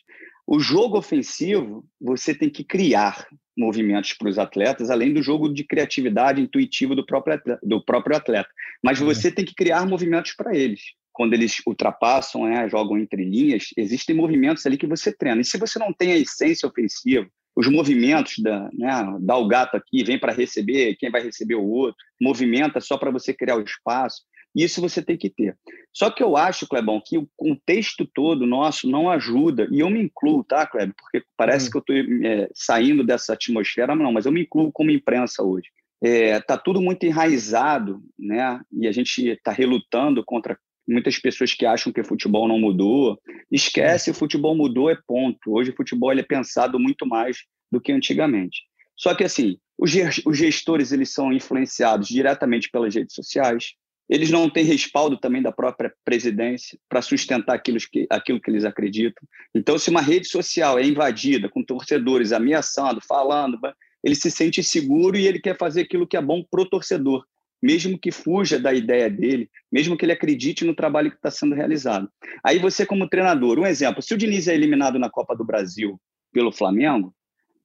O 0.45 0.59
jogo 0.59 0.97
ofensivo, 0.97 1.85
você 1.99 2.33
tem 2.33 2.49
que 2.49 2.63
criar 2.63 3.27
movimentos 3.57 4.13
para 4.13 4.29
os 4.29 4.39
atletas, 4.39 4.89
além 4.89 5.13
do 5.13 5.21
jogo 5.21 5.53
de 5.53 5.63
criatividade 5.63 6.41
intuitivo 6.41 6.95
do 6.95 7.05
próprio 7.05 7.35
atleta. 7.35 7.59
Do 7.63 7.83
próprio 7.83 8.17
atleta. 8.17 8.49
Mas 8.83 8.99
uhum. 8.99 9.07
você 9.07 9.31
tem 9.31 9.45
que 9.45 9.55
criar 9.55 9.85
movimentos 9.85 10.33
para 10.33 10.55
eles. 10.55 10.81
Quando 11.13 11.33
eles 11.33 11.61
ultrapassam, 11.67 12.45
né, 12.45 12.69
jogam 12.69 12.97
entre 12.97 13.23
linhas, 13.23 13.67
existem 13.77 14.15
movimentos 14.15 14.65
ali 14.65 14.77
que 14.77 14.87
você 14.87 15.15
treina. 15.15 15.41
E 15.41 15.45
se 15.45 15.57
você 15.57 15.77
não 15.77 15.93
tem 15.93 16.13
a 16.13 16.17
essência 16.17 16.67
ofensiva, 16.67 17.27
os 17.55 17.67
movimentos 17.67 18.35
da, 18.39 18.69
né, 18.73 19.17
dá 19.19 19.37
o 19.37 19.47
gato 19.47 19.75
aqui, 19.75 20.03
vem 20.03 20.17
para 20.17 20.33
receber, 20.33 20.95
quem 20.95 21.11
vai 21.11 21.21
receber 21.21 21.55
o 21.55 21.67
outro, 21.67 21.97
movimenta 22.19 22.79
só 22.79 22.97
para 22.97 23.11
você 23.11 23.33
criar 23.33 23.57
o 23.57 23.61
espaço. 23.61 24.21
Isso 24.53 24.81
você 24.81 25.01
tem 25.01 25.17
que 25.17 25.29
ter. 25.29 25.57
Só 25.93 26.09
que 26.09 26.21
eu 26.21 26.35
acho, 26.35 26.67
Clebão, 26.67 27.01
que 27.03 27.17
o 27.17 27.27
contexto 27.37 28.05
todo 28.13 28.45
nosso 28.45 28.89
não 28.89 29.09
ajuda, 29.09 29.67
e 29.71 29.79
eu 29.79 29.89
me 29.89 30.01
incluo, 30.01 30.43
tá, 30.43 30.67
Kleber? 30.67 30.93
Porque 30.97 31.25
parece 31.37 31.67
hum. 31.67 31.71
que 31.71 31.77
eu 31.77 31.79
estou 31.79 32.27
é, 32.27 32.49
saindo 32.53 33.03
dessa 33.03 33.33
atmosfera, 33.33 33.95
não, 33.95 34.11
mas 34.11 34.25
eu 34.25 34.31
me 34.31 34.41
incluo 34.41 34.71
como 34.71 34.91
imprensa 34.91 35.43
hoje. 35.43 35.69
Está 36.01 36.35
é, 36.35 36.39
tá 36.41 36.57
tudo 36.57 36.81
muito 36.81 37.05
enraizado, 37.05 38.01
né? 38.17 38.59
E 38.71 38.87
a 38.87 38.91
gente 38.91 39.29
está 39.29 39.51
relutando 39.51 40.23
contra 40.25 40.57
muitas 40.87 41.17
pessoas 41.19 41.53
que 41.53 41.65
acham 41.65 41.91
que 41.91 42.01
o 42.01 42.05
futebol 42.05 42.47
não 42.47 42.59
mudou. 42.59 43.19
Esquece, 43.51 44.11
o 44.11 44.13
futebol 44.13 44.55
mudou, 44.55 44.89
é 44.89 44.97
ponto. 45.07 45.53
Hoje 45.53 45.71
o 45.71 45.75
futebol 45.75 46.11
é 46.11 46.23
pensado 46.23 46.79
muito 46.79 47.05
mais 47.05 47.37
do 47.71 47.79
que 47.79 47.91
antigamente. 47.91 48.61
Só 48.95 49.15
que, 49.15 49.23
assim, 49.23 49.57
os 49.79 50.37
gestores 50.37 50.91
eles 50.91 51.11
são 51.11 51.33
influenciados 51.33 52.07
diretamente 52.07 52.69
pelas 52.69 52.93
redes 52.93 53.15
sociais, 53.15 53.73
eles 54.07 54.29
não 54.29 54.49
têm 54.49 54.65
respaldo 54.65 55.17
também 55.17 55.41
da 55.41 55.53
própria 55.53 55.91
presidência 56.03 56.77
para 56.89 57.01
sustentar 57.01 57.55
aquilo 57.55 57.77
que, 57.89 58.05
aquilo 58.09 58.41
que 58.41 58.51
eles 58.51 58.65
acreditam. 58.65 59.23
Então, 59.55 59.79
se 59.79 59.89
uma 59.89 60.01
rede 60.01 60.27
social 60.27 60.77
é 60.77 60.85
invadida 60.85 61.49
com 61.49 61.63
torcedores 61.63 62.33
ameaçando, 62.33 62.99
falando, 63.07 63.57
ele 64.03 64.15
se 64.15 64.29
sente 64.29 64.61
seguro 64.61 65.17
e 65.17 65.25
ele 65.25 65.39
quer 65.39 65.57
fazer 65.57 65.81
aquilo 65.81 66.05
que 66.05 66.17
é 66.17 66.21
bom 66.21 66.43
para 66.43 66.61
o 66.61 66.69
torcedor, 66.69 67.25
mesmo 67.61 67.97
que 67.97 68.11
fuja 68.11 68.59
da 68.59 68.73
ideia 68.73 69.09
dele, 69.09 69.49
mesmo 69.71 69.95
que 69.95 70.05
ele 70.05 70.13
acredite 70.13 70.65
no 70.65 70.75
trabalho 70.75 71.11
que 71.11 71.17
está 71.17 71.29
sendo 71.29 71.55
realizado. 71.55 72.09
Aí 72.43 72.59
você, 72.59 72.85
como 72.85 73.09
treinador, 73.09 73.59
um 73.59 73.65
exemplo: 73.65 74.01
se 74.01 74.13
o 74.13 74.17
Diniz 74.17 74.47
é 74.47 74.53
eliminado 74.53 74.97
na 74.97 75.09
Copa 75.09 75.35
do 75.35 75.45
Brasil 75.45 75.99
pelo 76.33 76.51
Flamengo 76.51 77.13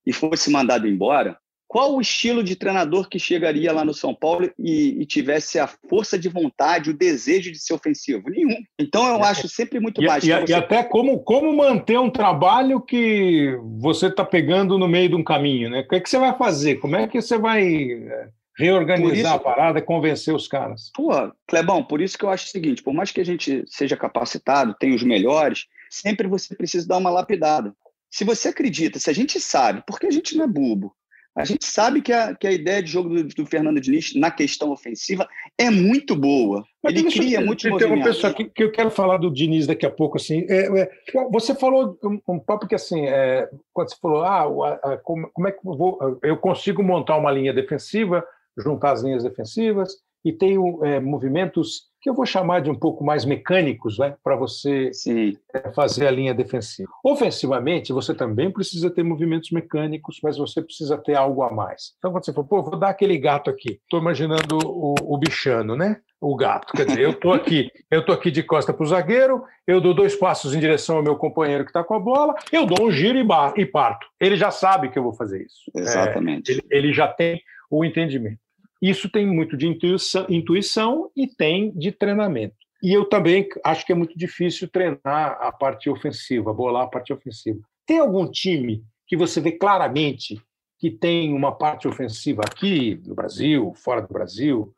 e 0.06 0.12
fosse 0.12 0.50
mandado 0.50 0.86
embora, 0.86 1.38
qual 1.68 1.94
o 1.94 2.00
estilo 2.00 2.44
de 2.44 2.54
treinador 2.54 3.08
que 3.08 3.18
chegaria 3.18 3.72
lá 3.72 3.84
no 3.84 3.92
São 3.92 4.14
Paulo 4.14 4.48
e, 4.58 5.00
e, 5.00 5.06
tivesse 5.06 5.58
a 5.58 5.66
força 5.66 6.16
de 6.16 6.28
vontade, 6.28 6.90
o 6.90 6.96
desejo 6.96 7.50
de 7.50 7.58
ser 7.58 7.74
ofensivo? 7.74 8.30
Nenhum. 8.30 8.56
Então 8.78 9.06
eu 9.08 9.22
acho 9.24 9.48
sempre 9.48 9.80
muito 9.80 10.00
e, 10.00 10.06
mais. 10.06 10.22
E, 10.22 10.28
você... 10.28 10.52
e, 10.52 10.54
até 10.54 10.84
como, 10.84 11.18
como 11.20 11.52
manter 11.54 11.98
um 11.98 12.10
trabalho 12.10 12.80
que 12.80 13.58
você 13.80 14.06
está 14.06 14.24
pegando 14.24 14.78
no 14.78 14.86
meio 14.86 15.08
de 15.08 15.16
um 15.16 15.24
caminho, 15.24 15.68
né? 15.68 15.80
O 15.80 15.88
que, 15.88 15.96
é 15.96 16.00
que 16.00 16.08
você 16.08 16.18
vai 16.18 16.36
fazer? 16.38 16.76
Como 16.76 16.94
é 16.94 17.08
que 17.08 17.20
você 17.20 17.36
vai 17.36 17.64
é, 17.64 18.28
reorganizar 18.56 19.16
isso, 19.16 19.26
a 19.28 19.38
parada 19.38 19.78
e 19.78 19.82
convencer 19.82 20.34
os 20.34 20.48
caras? 20.48 20.90
Pô, 20.94 21.10
Clebão, 21.46 21.84
por 21.84 22.00
isso 22.00 22.16
que 22.16 22.24
eu 22.24 22.30
acho 22.30 22.46
o 22.46 22.50
seguinte: 22.50 22.82
por 22.82 22.94
mais 22.94 23.10
que 23.10 23.20
a 23.20 23.24
gente 23.24 23.64
seja 23.66 23.96
capacitado, 23.96 24.74
tenha 24.78 24.94
os 24.94 25.02
melhores, 25.02 25.66
sempre 25.90 26.26
você 26.26 26.54
precisa 26.54 26.88
dar 26.88 26.98
uma 26.98 27.10
lapidada. 27.10 27.74
Se 28.10 28.24
você 28.24 28.48
acredita, 28.48 28.98
se 28.98 29.10
a 29.10 29.12
gente 29.12 29.38
sabe, 29.40 29.82
porque 29.86 30.06
a 30.06 30.10
gente 30.10 30.36
não 30.36 30.44
é 30.44 30.48
bobo, 30.48 30.94
a 31.36 31.44
gente 31.44 31.66
sabe 31.66 32.00
que 32.00 32.14
a, 32.14 32.34
que 32.34 32.46
a 32.46 32.50
ideia 32.50 32.82
de 32.82 32.90
jogo 32.90 33.10
do, 33.10 33.24
do 33.24 33.44
Fernando 33.44 33.78
Diniz 33.78 34.14
na 34.14 34.30
questão 34.30 34.70
ofensiva 34.70 35.28
é 35.58 35.68
muito 35.68 36.16
boa. 36.16 36.64
Mas 36.82 36.94
Ele 36.94 37.10
cria 37.10 37.42
muito 37.42 37.60
tem 37.60 37.70
movimento. 37.72 37.92
Tem 37.92 38.02
uma 38.02 38.06
pessoa 38.06 38.32
que, 38.32 38.44
que 38.46 38.64
eu 38.64 38.72
quero 38.72 38.90
falar 38.90 39.18
do 39.18 39.30
Diniz 39.30 39.66
daqui 39.66 39.84
a 39.84 39.90
pouco. 39.90 40.16
Assim, 40.16 40.46
é, 40.48 40.80
é, 40.80 40.90
você 41.30 41.54
falou 41.54 41.98
um, 42.02 42.18
um 42.26 42.38
papo 42.38 42.66
que 42.66 42.74
assim, 42.74 43.04
é, 43.04 43.46
quando 43.70 43.90
você 43.90 43.96
falou, 44.00 44.22
ah, 44.22 44.44
a, 44.44 44.92
a, 44.94 44.96
como, 44.96 45.28
como, 45.30 45.46
é 45.46 45.52
que 45.52 45.58
eu, 45.58 45.76
vou, 45.76 46.18
eu 46.22 46.38
consigo 46.38 46.82
montar 46.82 47.18
uma 47.18 47.30
linha 47.30 47.52
defensiva, 47.52 48.24
juntar 48.56 48.92
as 48.92 49.02
linhas 49.02 49.22
defensivas 49.22 49.94
e 50.26 50.32
tenho 50.32 50.84
é, 50.84 50.98
movimentos 50.98 51.84
que 52.02 52.10
eu 52.10 52.14
vou 52.14 52.26
chamar 52.26 52.60
de 52.60 52.68
um 52.68 52.74
pouco 52.74 53.04
mais 53.04 53.24
mecânicos, 53.24 53.96
né, 53.96 54.16
para 54.24 54.34
você 54.34 54.92
Sim. 54.92 55.36
É, 55.54 55.72
fazer 55.72 56.06
a 56.06 56.10
linha 56.10 56.34
defensiva. 56.34 56.90
Ofensivamente, 57.04 57.92
você 57.92 58.12
também 58.12 58.50
precisa 58.50 58.90
ter 58.90 59.04
movimentos 59.04 59.52
mecânicos, 59.52 60.18
mas 60.22 60.36
você 60.36 60.60
precisa 60.60 60.98
ter 60.98 61.14
algo 61.14 61.42
a 61.42 61.52
mais. 61.52 61.94
Então, 61.98 62.10
quando 62.10 62.24
você 62.24 62.32
for, 62.32 62.44
pô, 62.44 62.60
vou 62.60 62.76
dar 62.76 62.88
aquele 62.88 63.16
gato 63.18 63.50
aqui, 63.50 63.80
estou 63.82 64.00
imaginando 64.00 64.58
o, 64.64 64.94
o, 65.00 65.16
bichano, 65.16 65.76
né? 65.76 66.00
O 66.20 66.34
gato. 66.34 66.72
Quer 66.72 66.86
dizer, 66.86 67.02
eu 67.02 67.10
estou 67.10 67.32
aqui, 67.32 67.70
eu 67.88 68.00
estou 68.00 68.14
aqui 68.14 68.30
de 68.30 68.42
costa 68.42 68.72
para 68.72 68.82
o 68.82 68.88
zagueiro, 68.88 69.44
eu 69.64 69.80
dou 69.80 69.94
dois 69.94 70.16
passos 70.16 70.54
em 70.54 70.60
direção 70.60 70.96
ao 70.96 71.02
meu 71.04 71.14
companheiro 71.16 71.64
que 71.64 71.70
está 71.70 71.84
com 71.84 71.94
a 71.94 72.00
bola, 72.00 72.34
eu 72.50 72.66
dou 72.66 72.86
um 72.86 72.90
giro 72.90 73.16
e, 73.16 73.24
bar, 73.24 73.54
e 73.56 73.64
parto. 73.64 74.06
Ele 74.20 74.36
já 74.36 74.50
sabe 74.50 74.88
que 74.88 74.98
eu 74.98 75.04
vou 75.04 75.12
fazer 75.12 75.42
isso. 75.42 75.70
Exatamente. 75.74 76.50
É, 76.50 76.54
ele, 76.54 76.62
ele 76.70 76.92
já 76.92 77.06
tem 77.06 77.40
o 77.70 77.84
entendimento. 77.84 78.45
Isso 78.80 79.08
tem 79.10 79.26
muito 79.26 79.56
de 79.56 79.66
intuição, 79.66 80.26
intuição 80.28 81.10
e 81.16 81.26
tem 81.26 81.72
de 81.72 81.92
treinamento. 81.92 82.56
E 82.82 82.92
eu 82.92 83.04
também 83.06 83.48
acho 83.64 83.86
que 83.86 83.92
é 83.92 83.94
muito 83.94 84.16
difícil 84.18 84.68
treinar 84.68 85.38
a 85.40 85.50
parte 85.50 85.88
ofensiva, 85.88 86.52
bolar 86.52 86.84
a 86.84 86.88
parte 86.88 87.12
ofensiva. 87.12 87.58
Tem 87.86 87.98
algum 87.98 88.30
time 88.30 88.84
que 89.06 89.16
você 89.16 89.40
vê 89.40 89.52
claramente 89.52 90.40
que 90.78 90.90
tem 90.90 91.32
uma 91.32 91.52
parte 91.52 91.88
ofensiva 91.88 92.42
aqui 92.44 93.00
no 93.06 93.14
Brasil, 93.14 93.72
fora 93.76 94.02
do 94.02 94.12
Brasil? 94.12 94.74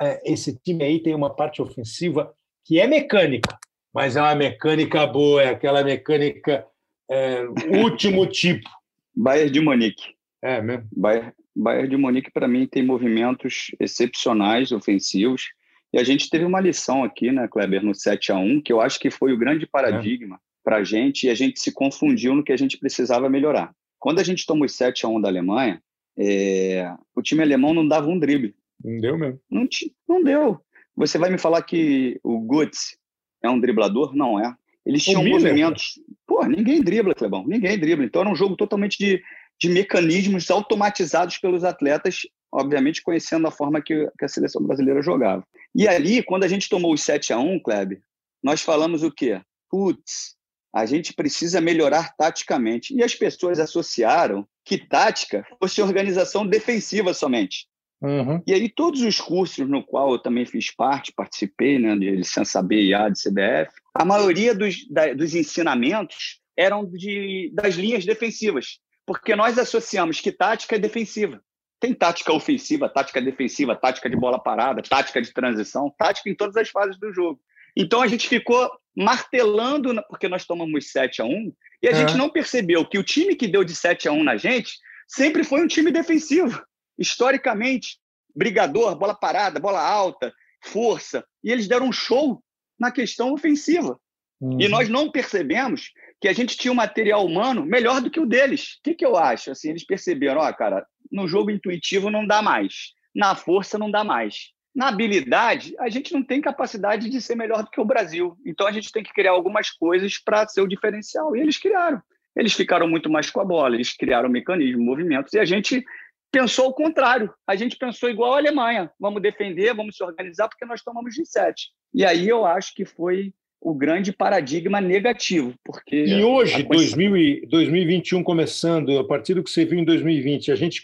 É, 0.00 0.32
esse 0.32 0.56
time 0.58 0.84
aí 0.84 1.00
tem 1.00 1.14
uma 1.14 1.34
parte 1.34 1.60
ofensiva 1.60 2.32
que 2.64 2.78
é 2.78 2.86
mecânica, 2.86 3.58
mas 3.92 4.16
é 4.16 4.20
uma 4.20 4.34
mecânica 4.34 5.06
boa, 5.06 5.42
é 5.42 5.48
aquela 5.48 5.82
mecânica 5.82 6.64
é, 7.10 7.42
último 7.82 8.26
tipo. 8.30 8.68
Bayern 9.14 9.50
de 9.50 9.60
Munique. 9.60 10.14
É 10.40 10.62
mesmo? 10.62 10.88
Bayern, 10.96 11.32
Bayern 11.54 11.88
de 11.88 11.96
Munique, 11.96 12.30
para 12.30 12.48
mim, 12.48 12.66
tem 12.66 12.84
movimentos 12.84 13.70
excepcionais, 13.78 14.72
ofensivos. 14.72 15.50
E 15.92 15.98
a 15.98 16.04
gente 16.04 16.30
teve 16.30 16.44
uma 16.44 16.60
lição 16.60 17.04
aqui, 17.04 17.30
né, 17.30 17.46
Kleber, 17.48 17.84
no 17.84 17.94
7 17.94 18.32
a 18.32 18.36
1 18.36 18.62
que 18.62 18.72
eu 18.72 18.80
acho 18.80 18.98
que 18.98 19.10
foi 19.10 19.32
o 19.32 19.38
grande 19.38 19.66
paradigma 19.66 20.36
é. 20.36 20.38
para 20.64 20.76
a 20.76 20.84
gente, 20.84 21.26
e 21.26 21.30
a 21.30 21.34
gente 21.34 21.60
se 21.60 21.72
confundiu 21.72 22.34
no 22.34 22.42
que 22.42 22.52
a 22.52 22.56
gente 22.56 22.78
precisava 22.78 23.28
melhorar. 23.28 23.74
Quando 23.98 24.18
a 24.18 24.24
gente 24.24 24.46
tomou 24.46 24.64
os 24.64 24.74
7 24.74 25.04
a 25.04 25.08
1 25.08 25.20
da 25.20 25.28
Alemanha, 25.28 25.82
é... 26.18 26.92
o 27.14 27.22
time 27.22 27.42
alemão 27.42 27.74
não 27.74 27.86
dava 27.86 28.08
um 28.08 28.18
drible. 28.18 28.54
Não 28.82 29.00
deu 29.00 29.18
mesmo. 29.18 29.40
Não, 29.50 29.68
não 30.08 30.22
deu. 30.22 30.60
Você 30.96 31.18
vai 31.18 31.30
me 31.30 31.38
falar 31.38 31.62
que 31.62 32.18
o 32.22 32.40
Guts 32.40 32.96
é 33.42 33.48
um 33.48 33.60
driblador? 33.60 34.14
Não 34.14 34.40
é. 34.40 34.54
Eles 34.84 35.04
tinham 35.04 35.24
movimentos. 35.24 36.00
Pô, 36.26 36.44
ninguém 36.44 36.82
dribla, 36.82 37.14
Clebão. 37.14 37.46
Ninguém 37.46 37.78
dribla. 37.78 38.04
Então 38.04 38.22
era 38.22 38.30
um 38.30 38.34
jogo 38.34 38.56
totalmente 38.56 38.98
de 38.98 39.22
de 39.62 39.68
mecanismos 39.68 40.50
automatizados 40.50 41.38
pelos 41.38 41.62
atletas, 41.62 42.22
obviamente 42.50 43.00
conhecendo 43.00 43.46
a 43.46 43.50
forma 43.52 43.80
que, 43.80 44.10
que, 44.18 44.24
a 44.24 44.28
seleção 44.28 44.60
brasileira 44.60 45.00
jogava. 45.00 45.46
E 45.72 45.86
ali, 45.86 46.20
quando 46.20 46.42
a 46.42 46.48
gente 46.48 46.68
tomou 46.68 46.92
os 46.92 47.02
7 47.02 47.32
a 47.32 47.38
1 47.38 47.60
Kleber, 47.60 48.02
nós 48.42 48.60
falamos 48.60 49.04
o 49.04 49.12
quê? 49.12 49.40
Putz, 49.70 50.34
a 50.74 50.84
gente 50.84 51.14
precisa 51.14 51.60
melhorar 51.60 52.12
taticamente. 52.16 52.92
E 52.92 53.04
as 53.04 53.14
pessoas 53.14 53.60
associaram 53.60 54.44
que 54.64 54.76
tática 54.76 55.46
fosse 55.60 55.80
organização 55.80 56.44
defensiva 56.44 57.14
somente. 57.14 57.68
Uhum. 58.00 58.42
E 58.44 58.52
aí 58.52 58.68
todos 58.68 59.00
os 59.02 59.20
cursos 59.20 59.68
no 59.68 59.84
qual 59.84 60.10
eu 60.10 60.18
também 60.18 60.44
fiz 60.44 60.74
parte, 60.74 61.12
participei, 61.14 61.78
né, 61.78 61.94
de 61.94 62.10
licença 62.10 62.60
B 62.60 62.82
e 62.82 62.94
A 62.94 63.08
de 63.08 63.22
CBF, 63.22 63.70
a 63.94 64.04
maioria 64.04 64.56
dos, 64.56 64.88
da, 64.88 65.14
dos 65.14 65.36
ensinamentos 65.36 66.40
eram 66.56 66.84
de, 66.84 67.52
das 67.54 67.76
linhas 67.76 68.04
defensivas. 68.04 68.80
Porque 69.06 69.34
nós 69.34 69.58
associamos 69.58 70.20
que 70.20 70.32
tática 70.32 70.76
é 70.76 70.78
defensiva. 70.78 71.42
Tem 71.80 71.92
tática 71.92 72.32
ofensiva, 72.32 72.88
tática 72.88 73.20
defensiva, 73.20 73.74
tática 73.74 74.08
de 74.08 74.16
bola 74.16 74.38
parada, 74.38 74.82
tática 74.82 75.20
de 75.20 75.32
transição, 75.32 75.92
tática 75.98 76.30
em 76.30 76.34
todas 76.34 76.56
as 76.56 76.68
fases 76.68 76.96
do 76.98 77.12
jogo. 77.12 77.40
Então 77.76 78.00
a 78.00 78.06
gente 78.06 78.28
ficou 78.28 78.70
martelando, 78.94 80.00
porque 80.08 80.28
nós 80.28 80.44
tomamos 80.44 80.92
7 80.92 81.22
a 81.22 81.24
1 81.24 81.52
e 81.82 81.88
a 81.88 81.90
é. 81.90 81.94
gente 81.94 82.16
não 82.16 82.30
percebeu 82.30 82.86
que 82.86 82.98
o 82.98 83.02
time 83.02 83.34
que 83.34 83.48
deu 83.48 83.64
de 83.64 83.74
7 83.74 84.08
a 84.08 84.12
1 84.12 84.22
na 84.22 84.36
gente 84.36 84.78
sempre 85.08 85.42
foi 85.42 85.60
um 85.62 85.66
time 85.66 85.90
defensivo. 85.90 86.62
Historicamente, 86.98 87.98
brigador, 88.34 88.94
bola 88.96 89.14
parada, 89.14 89.58
bola 89.58 89.80
alta, 89.80 90.32
força. 90.62 91.24
E 91.42 91.50
eles 91.50 91.66
deram 91.66 91.88
um 91.88 91.92
show 91.92 92.42
na 92.78 92.90
questão 92.90 93.32
ofensiva. 93.32 93.98
Uhum. 94.40 94.60
E 94.60 94.68
nós 94.68 94.88
não 94.88 95.10
percebemos 95.10 95.90
que 96.22 96.28
a 96.28 96.32
gente 96.32 96.56
tinha 96.56 96.70
um 96.70 96.76
material 96.76 97.26
humano 97.26 97.66
melhor 97.66 98.00
do 98.00 98.08
que 98.08 98.20
o 98.20 98.24
deles. 98.24 98.76
O 98.78 98.82
que, 98.84 98.94
que 98.94 99.04
eu 99.04 99.16
acho? 99.16 99.50
Assim, 99.50 99.70
eles 99.70 99.84
perceberam, 99.84 100.40
ó, 100.40 100.52
cara, 100.52 100.86
no 101.10 101.26
jogo 101.26 101.50
intuitivo 101.50 102.12
não 102.12 102.24
dá 102.24 102.40
mais, 102.40 102.92
na 103.12 103.34
força 103.34 103.76
não 103.76 103.90
dá 103.90 104.04
mais. 104.04 104.52
Na 104.72 104.86
habilidade, 104.86 105.74
a 105.80 105.88
gente 105.88 106.12
não 106.12 106.22
tem 106.22 106.40
capacidade 106.40 107.10
de 107.10 107.20
ser 107.20 107.34
melhor 107.34 107.64
do 107.64 107.70
que 107.70 107.80
o 107.80 107.84
Brasil. 107.84 108.38
Então 108.46 108.68
a 108.68 108.72
gente 108.72 108.92
tem 108.92 109.02
que 109.02 109.12
criar 109.12 109.32
algumas 109.32 109.72
coisas 109.72 110.16
para 110.16 110.46
ser 110.46 110.60
o 110.60 110.68
diferencial. 110.68 111.34
E 111.34 111.40
eles 111.40 111.58
criaram. 111.58 112.00
Eles 112.36 112.52
ficaram 112.52 112.86
muito 112.86 113.10
mais 113.10 113.28
com 113.28 113.40
a 113.40 113.44
bola, 113.44 113.74
eles 113.74 113.92
criaram 113.92 114.28
mecanismos, 114.28 114.86
movimentos, 114.86 115.32
e 115.34 115.40
a 115.40 115.44
gente 115.44 115.84
pensou 116.30 116.68
o 116.68 116.72
contrário. 116.72 117.34
A 117.46 117.56
gente 117.56 117.76
pensou 117.76 118.08
igual 118.08 118.34
a 118.34 118.38
Alemanha: 118.38 118.92
vamos 118.98 119.20
defender, 119.20 119.74
vamos 119.74 119.96
se 119.96 120.04
organizar, 120.04 120.48
porque 120.48 120.64
nós 120.64 120.82
tomamos 120.82 121.14
de 121.14 121.26
sete. 121.26 121.70
E 121.92 122.06
aí 122.06 122.28
eu 122.28 122.46
acho 122.46 122.72
que 122.74 122.84
foi 122.84 123.34
o 123.62 123.72
grande 123.72 124.12
paradigma 124.12 124.80
negativo, 124.80 125.54
porque 125.64 126.04
e 126.04 126.24
hoje, 126.24 126.64
2000 126.64 127.48
2021 127.48 128.22
começando, 128.22 128.98
a 128.98 129.04
partir 129.04 129.34
do 129.34 129.42
que 129.42 129.50
você 129.50 129.64
viu 129.64 129.78
em 129.78 129.84
2020, 129.84 130.50
a 130.50 130.56
gente 130.56 130.82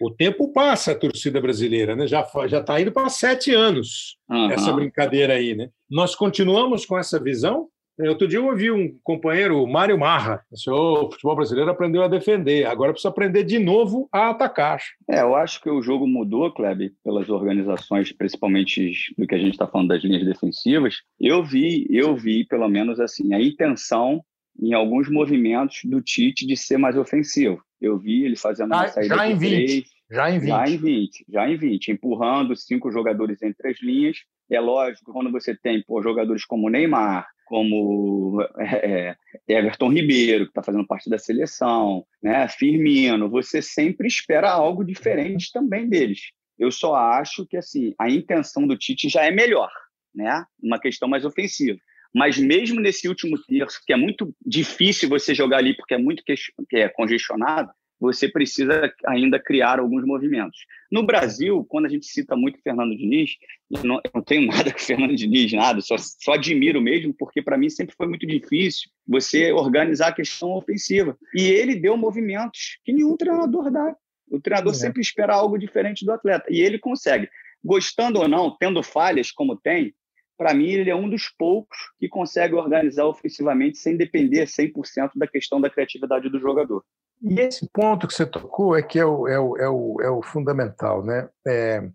o 0.00 0.10
tempo 0.10 0.52
passa 0.52 0.92
a 0.92 0.94
torcida 0.94 1.40
brasileira, 1.40 1.96
né? 1.96 2.06
Já 2.06 2.28
já 2.46 2.60
está 2.60 2.80
indo 2.80 2.92
para 2.92 3.08
sete 3.08 3.54
anos 3.54 4.18
uhum. 4.28 4.50
essa 4.50 4.72
brincadeira 4.72 5.34
aí, 5.34 5.54
né? 5.54 5.70
Nós 5.90 6.14
continuamos 6.14 6.84
com 6.84 6.98
essa 6.98 7.18
visão 7.18 7.68
outro 8.00 8.26
dia 8.26 8.38
eu 8.38 8.46
ouvi 8.46 8.70
um 8.70 8.98
companheiro, 9.02 9.62
o 9.62 9.66
Mário 9.66 9.98
Marra, 9.98 10.42
disse, 10.50 10.70
o 10.70 11.10
futebol 11.10 11.36
brasileiro 11.36 11.70
aprendeu 11.70 12.02
a 12.02 12.08
defender, 12.08 12.66
agora 12.66 12.92
precisa 12.92 13.10
aprender 13.10 13.44
de 13.44 13.58
novo 13.58 14.08
a 14.12 14.30
atacar. 14.30 14.80
É, 15.08 15.20
eu 15.20 15.34
acho 15.34 15.60
que 15.60 15.70
o 15.70 15.82
jogo 15.82 16.06
mudou, 16.06 16.52
Kleber, 16.52 16.92
pelas 17.04 17.28
organizações, 17.28 18.12
principalmente 18.12 18.92
do 19.16 19.26
que 19.26 19.34
a 19.34 19.38
gente 19.38 19.52
está 19.52 19.66
falando 19.66 19.88
das 19.88 20.02
linhas 20.02 20.24
defensivas. 20.24 20.96
Eu 21.20 21.44
vi, 21.44 21.86
eu 21.90 22.16
vi, 22.16 22.44
pelo 22.46 22.68
menos 22.68 22.98
assim, 22.98 23.34
a 23.34 23.40
intenção 23.40 24.22
em 24.60 24.72
alguns 24.74 25.08
movimentos 25.08 25.80
do 25.84 26.00
Tite 26.00 26.46
de 26.46 26.56
ser 26.56 26.78
mais 26.78 26.96
ofensivo. 26.96 27.62
Eu 27.80 27.98
vi 27.98 28.24
ele 28.24 28.36
fazendo 28.36 28.72
uma 28.72 28.88
saída 28.88 29.16
já 29.16 29.28
em 29.28 29.36
20, 29.36 29.66
três, 29.66 29.84
já 30.10 30.30
em 30.30 30.38
20. 30.38 30.48
Já 30.48 30.68
em 30.68 30.76
20, 30.76 31.24
já 31.28 31.50
em 31.50 31.56
20, 31.56 31.88
empurrando 31.92 32.56
cinco 32.56 32.92
jogadores 32.92 33.42
entre 33.42 33.70
as 33.70 33.80
linhas. 33.80 34.18
É 34.50 34.60
lógico, 34.60 35.12
quando 35.12 35.32
você 35.32 35.56
tem 35.56 35.82
pô, 35.82 36.02
jogadores 36.02 36.44
como 36.44 36.68
Neymar, 36.68 37.26
como 37.44 38.40
é, 38.58 39.16
é, 39.48 39.58
Everton 39.58 39.88
Ribeiro, 39.88 40.44
que 40.44 40.50
está 40.50 40.62
fazendo 40.62 40.86
parte 40.86 41.08
da 41.08 41.18
seleção, 41.18 42.04
né? 42.22 42.48
Firmino, 42.48 43.28
você 43.28 43.60
sempre 43.60 44.06
espera 44.06 44.50
algo 44.50 44.84
diferente 44.84 45.52
também 45.52 45.88
deles. 45.88 46.30
Eu 46.58 46.70
só 46.70 46.94
acho 46.94 47.46
que 47.46 47.56
assim 47.56 47.94
a 47.98 48.10
intenção 48.10 48.66
do 48.66 48.76
Tite 48.76 49.08
já 49.08 49.24
é 49.24 49.30
melhor, 49.30 49.70
né? 50.14 50.44
Uma 50.62 50.78
questão 50.78 51.08
mais 51.08 51.24
ofensiva. 51.24 51.78
Mas 52.14 52.36
mesmo 52.38 52.80
nesse 52.80 53.08
último 53.08 53.40
terço, 53.44 53.80
que 53.86 53.92
é 53.92 53.96
muito 53.96 54.34
difícil 54.44 55.08
você 55.08 55.34
jogar 55.34 55.58
ali 55.58 55.74
porque 55.74 55.94
é 55.94 55.98
muito 55.98 56.22
que 56.24 56.76
é 56.76 56.88
congestionado, 56.88 57.70
você 58.02 58.28
precisa 58.28 58.92
ainda 59.06 59.38
criar 59.38 59.78
alguns 59.78 60.04
movimentos. 60.04 60.66
No 60.90 61.06
Brasil, 61.06 61.64
quando 61.68 61.86
a 61.86 61.88
gente 61.88 62.04
cita 62.04 62.34
muito 62.34 62.60
Fernando 62.60 62.96
Diniz, 62.96 63.36
eu 63.70 63.84
não, 63.84 64.00
eu 64.04 64.10
não 64.12 64.22
tenho 64.22 64.44
nada 64.50 64.72
com 64.72 64.78
Fernando 64.80 65.14
Diniz, 65.14 65.52
nada, 65.52 65.80
só, 65.80 65.94
só 65.96 66.32
admiro 66.32 66.82
mesmo, 66.82 67.14
porque 67.16 67.40
para 67.40 67.56
mim 67.56 67.70
sempre 67.70 67.94
foi 67.94 68.08
muito 68.08 68.26
difícil 68.26 68.90
você 69.06 69.52
organizar 69.52 70.08
a 70.08 70.12
questão 70.12 70.50
ofensiva. 70.50 71.16
E 71.32 71.42
ele 71.44 71.76
deu 71.76 71.96
movimentos 71.96 72.80
que 72.84 72.92
nenhum 72.92 73.16
treinador 73.16 73.70
dá. 73.70 73.94
O 74.28 74.40
treinador 74.40 74.72
é. 74.72 74.76
sempre 74.76 75.00
espera 75.00 75.34
algo 75.34 75.56
diferente 75.56 76.04
do 76.04 76.10
atleta, 76.10 76.46
e 76.50 76.60
ele 76.60 76.80
consegue. 76.80 77.28
Gostando 77.64 78.18
ou 78.18 78.26
não, 78.26 78.56
tendo 78.58 78.82
falhas 78.82 79.30
como 79.30 79.54
tem, 79.54 79.94
para 80.36 80.54
mim, 80.54 80.70
ele 80.70 80.90
é 80.90 80.96
um 80.96 81.08
dos 81.08 81.28
poucos 81.28 81.78
que 82.00 82.08
consegue 82.08 82.54
organizar 82.54 83.06
ofensivamente 83.06 83.78
sem 83.78 83.96
depender 83.96 84.46
100% 84.46 85.12
da 85.14 85.28
questão 85.28 85.60
da 85.60 85.70
criatividade 85.70 86.28
do 86.28 86.40
jogador. 86.40 86.84
E 87.22 87.40
esse 87.40 87.68
ponto 87.72 88.06
que 88.06 88.14
você 88.14 88.26
tocou 88.26 88.76
é 88.76 88.82
que 88.82 88.98
é 88.98 89.04
o, 89.04 89.28
é 89.28 89.38
o, 89.38 89.56
é 89.56 89.68
o, 89.68 89.96
é 90.02 90.10
o 90.10 90.22
fundamental. 90.22 91.04
Né? 91.04 91.28
É, 91.46 91.88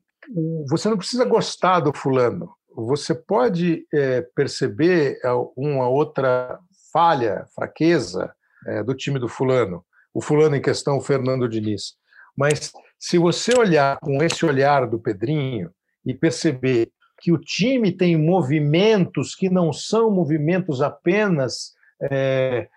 você 0.69 0.89
não 0.89 0.97
precisa 0.97 1.25
gostar 1.25 1.81
do 1.81 1.93
fulano, 1.93 2.49
você 2.75 3.13
pode 3.15 3.85
é, 3.93 4.21
perceber 4.35 5.19
é, 5.23 5.29
uma 5.55 5.89
outra 5.89 6.59
falha, 6.93 7.45
fraqueza 7.55 8.33
é, 8.67 8.83
do 8.83 8.93
time 8.93 9.19
do 9.19 9.27
fulano, 9.27 9.83
o 10.13 10.21
fulano 10.21 10.55
em 10.55 10.61
questão, 10.61 10.97
o 10.97 11.01
Fernando 11.01 11.49
Diniz. 11.49 11.95
Mas 12.35 12.71
se 12.99 13.17
você 13.17 13.57
olhar 13.57 13.99
com 13.99 14.21
esse 14.23 14.45
olhar 14.45 14.87
do 14.87 14.99
Pedrinho 14.99 15.71
e 16.05 16.13
perceber 16.13 16.91
que 17.19 17.31
o 17.31 17.37
time 17.37 17.91
tem 17.91 18.15
movimentos 18.15 19.33
que 19.33 19.49
não 19.49 19.73
são 19.73 20.11
movimentos 20.11 20.81
apenas 20.81 21.73
é, 22.11 22.67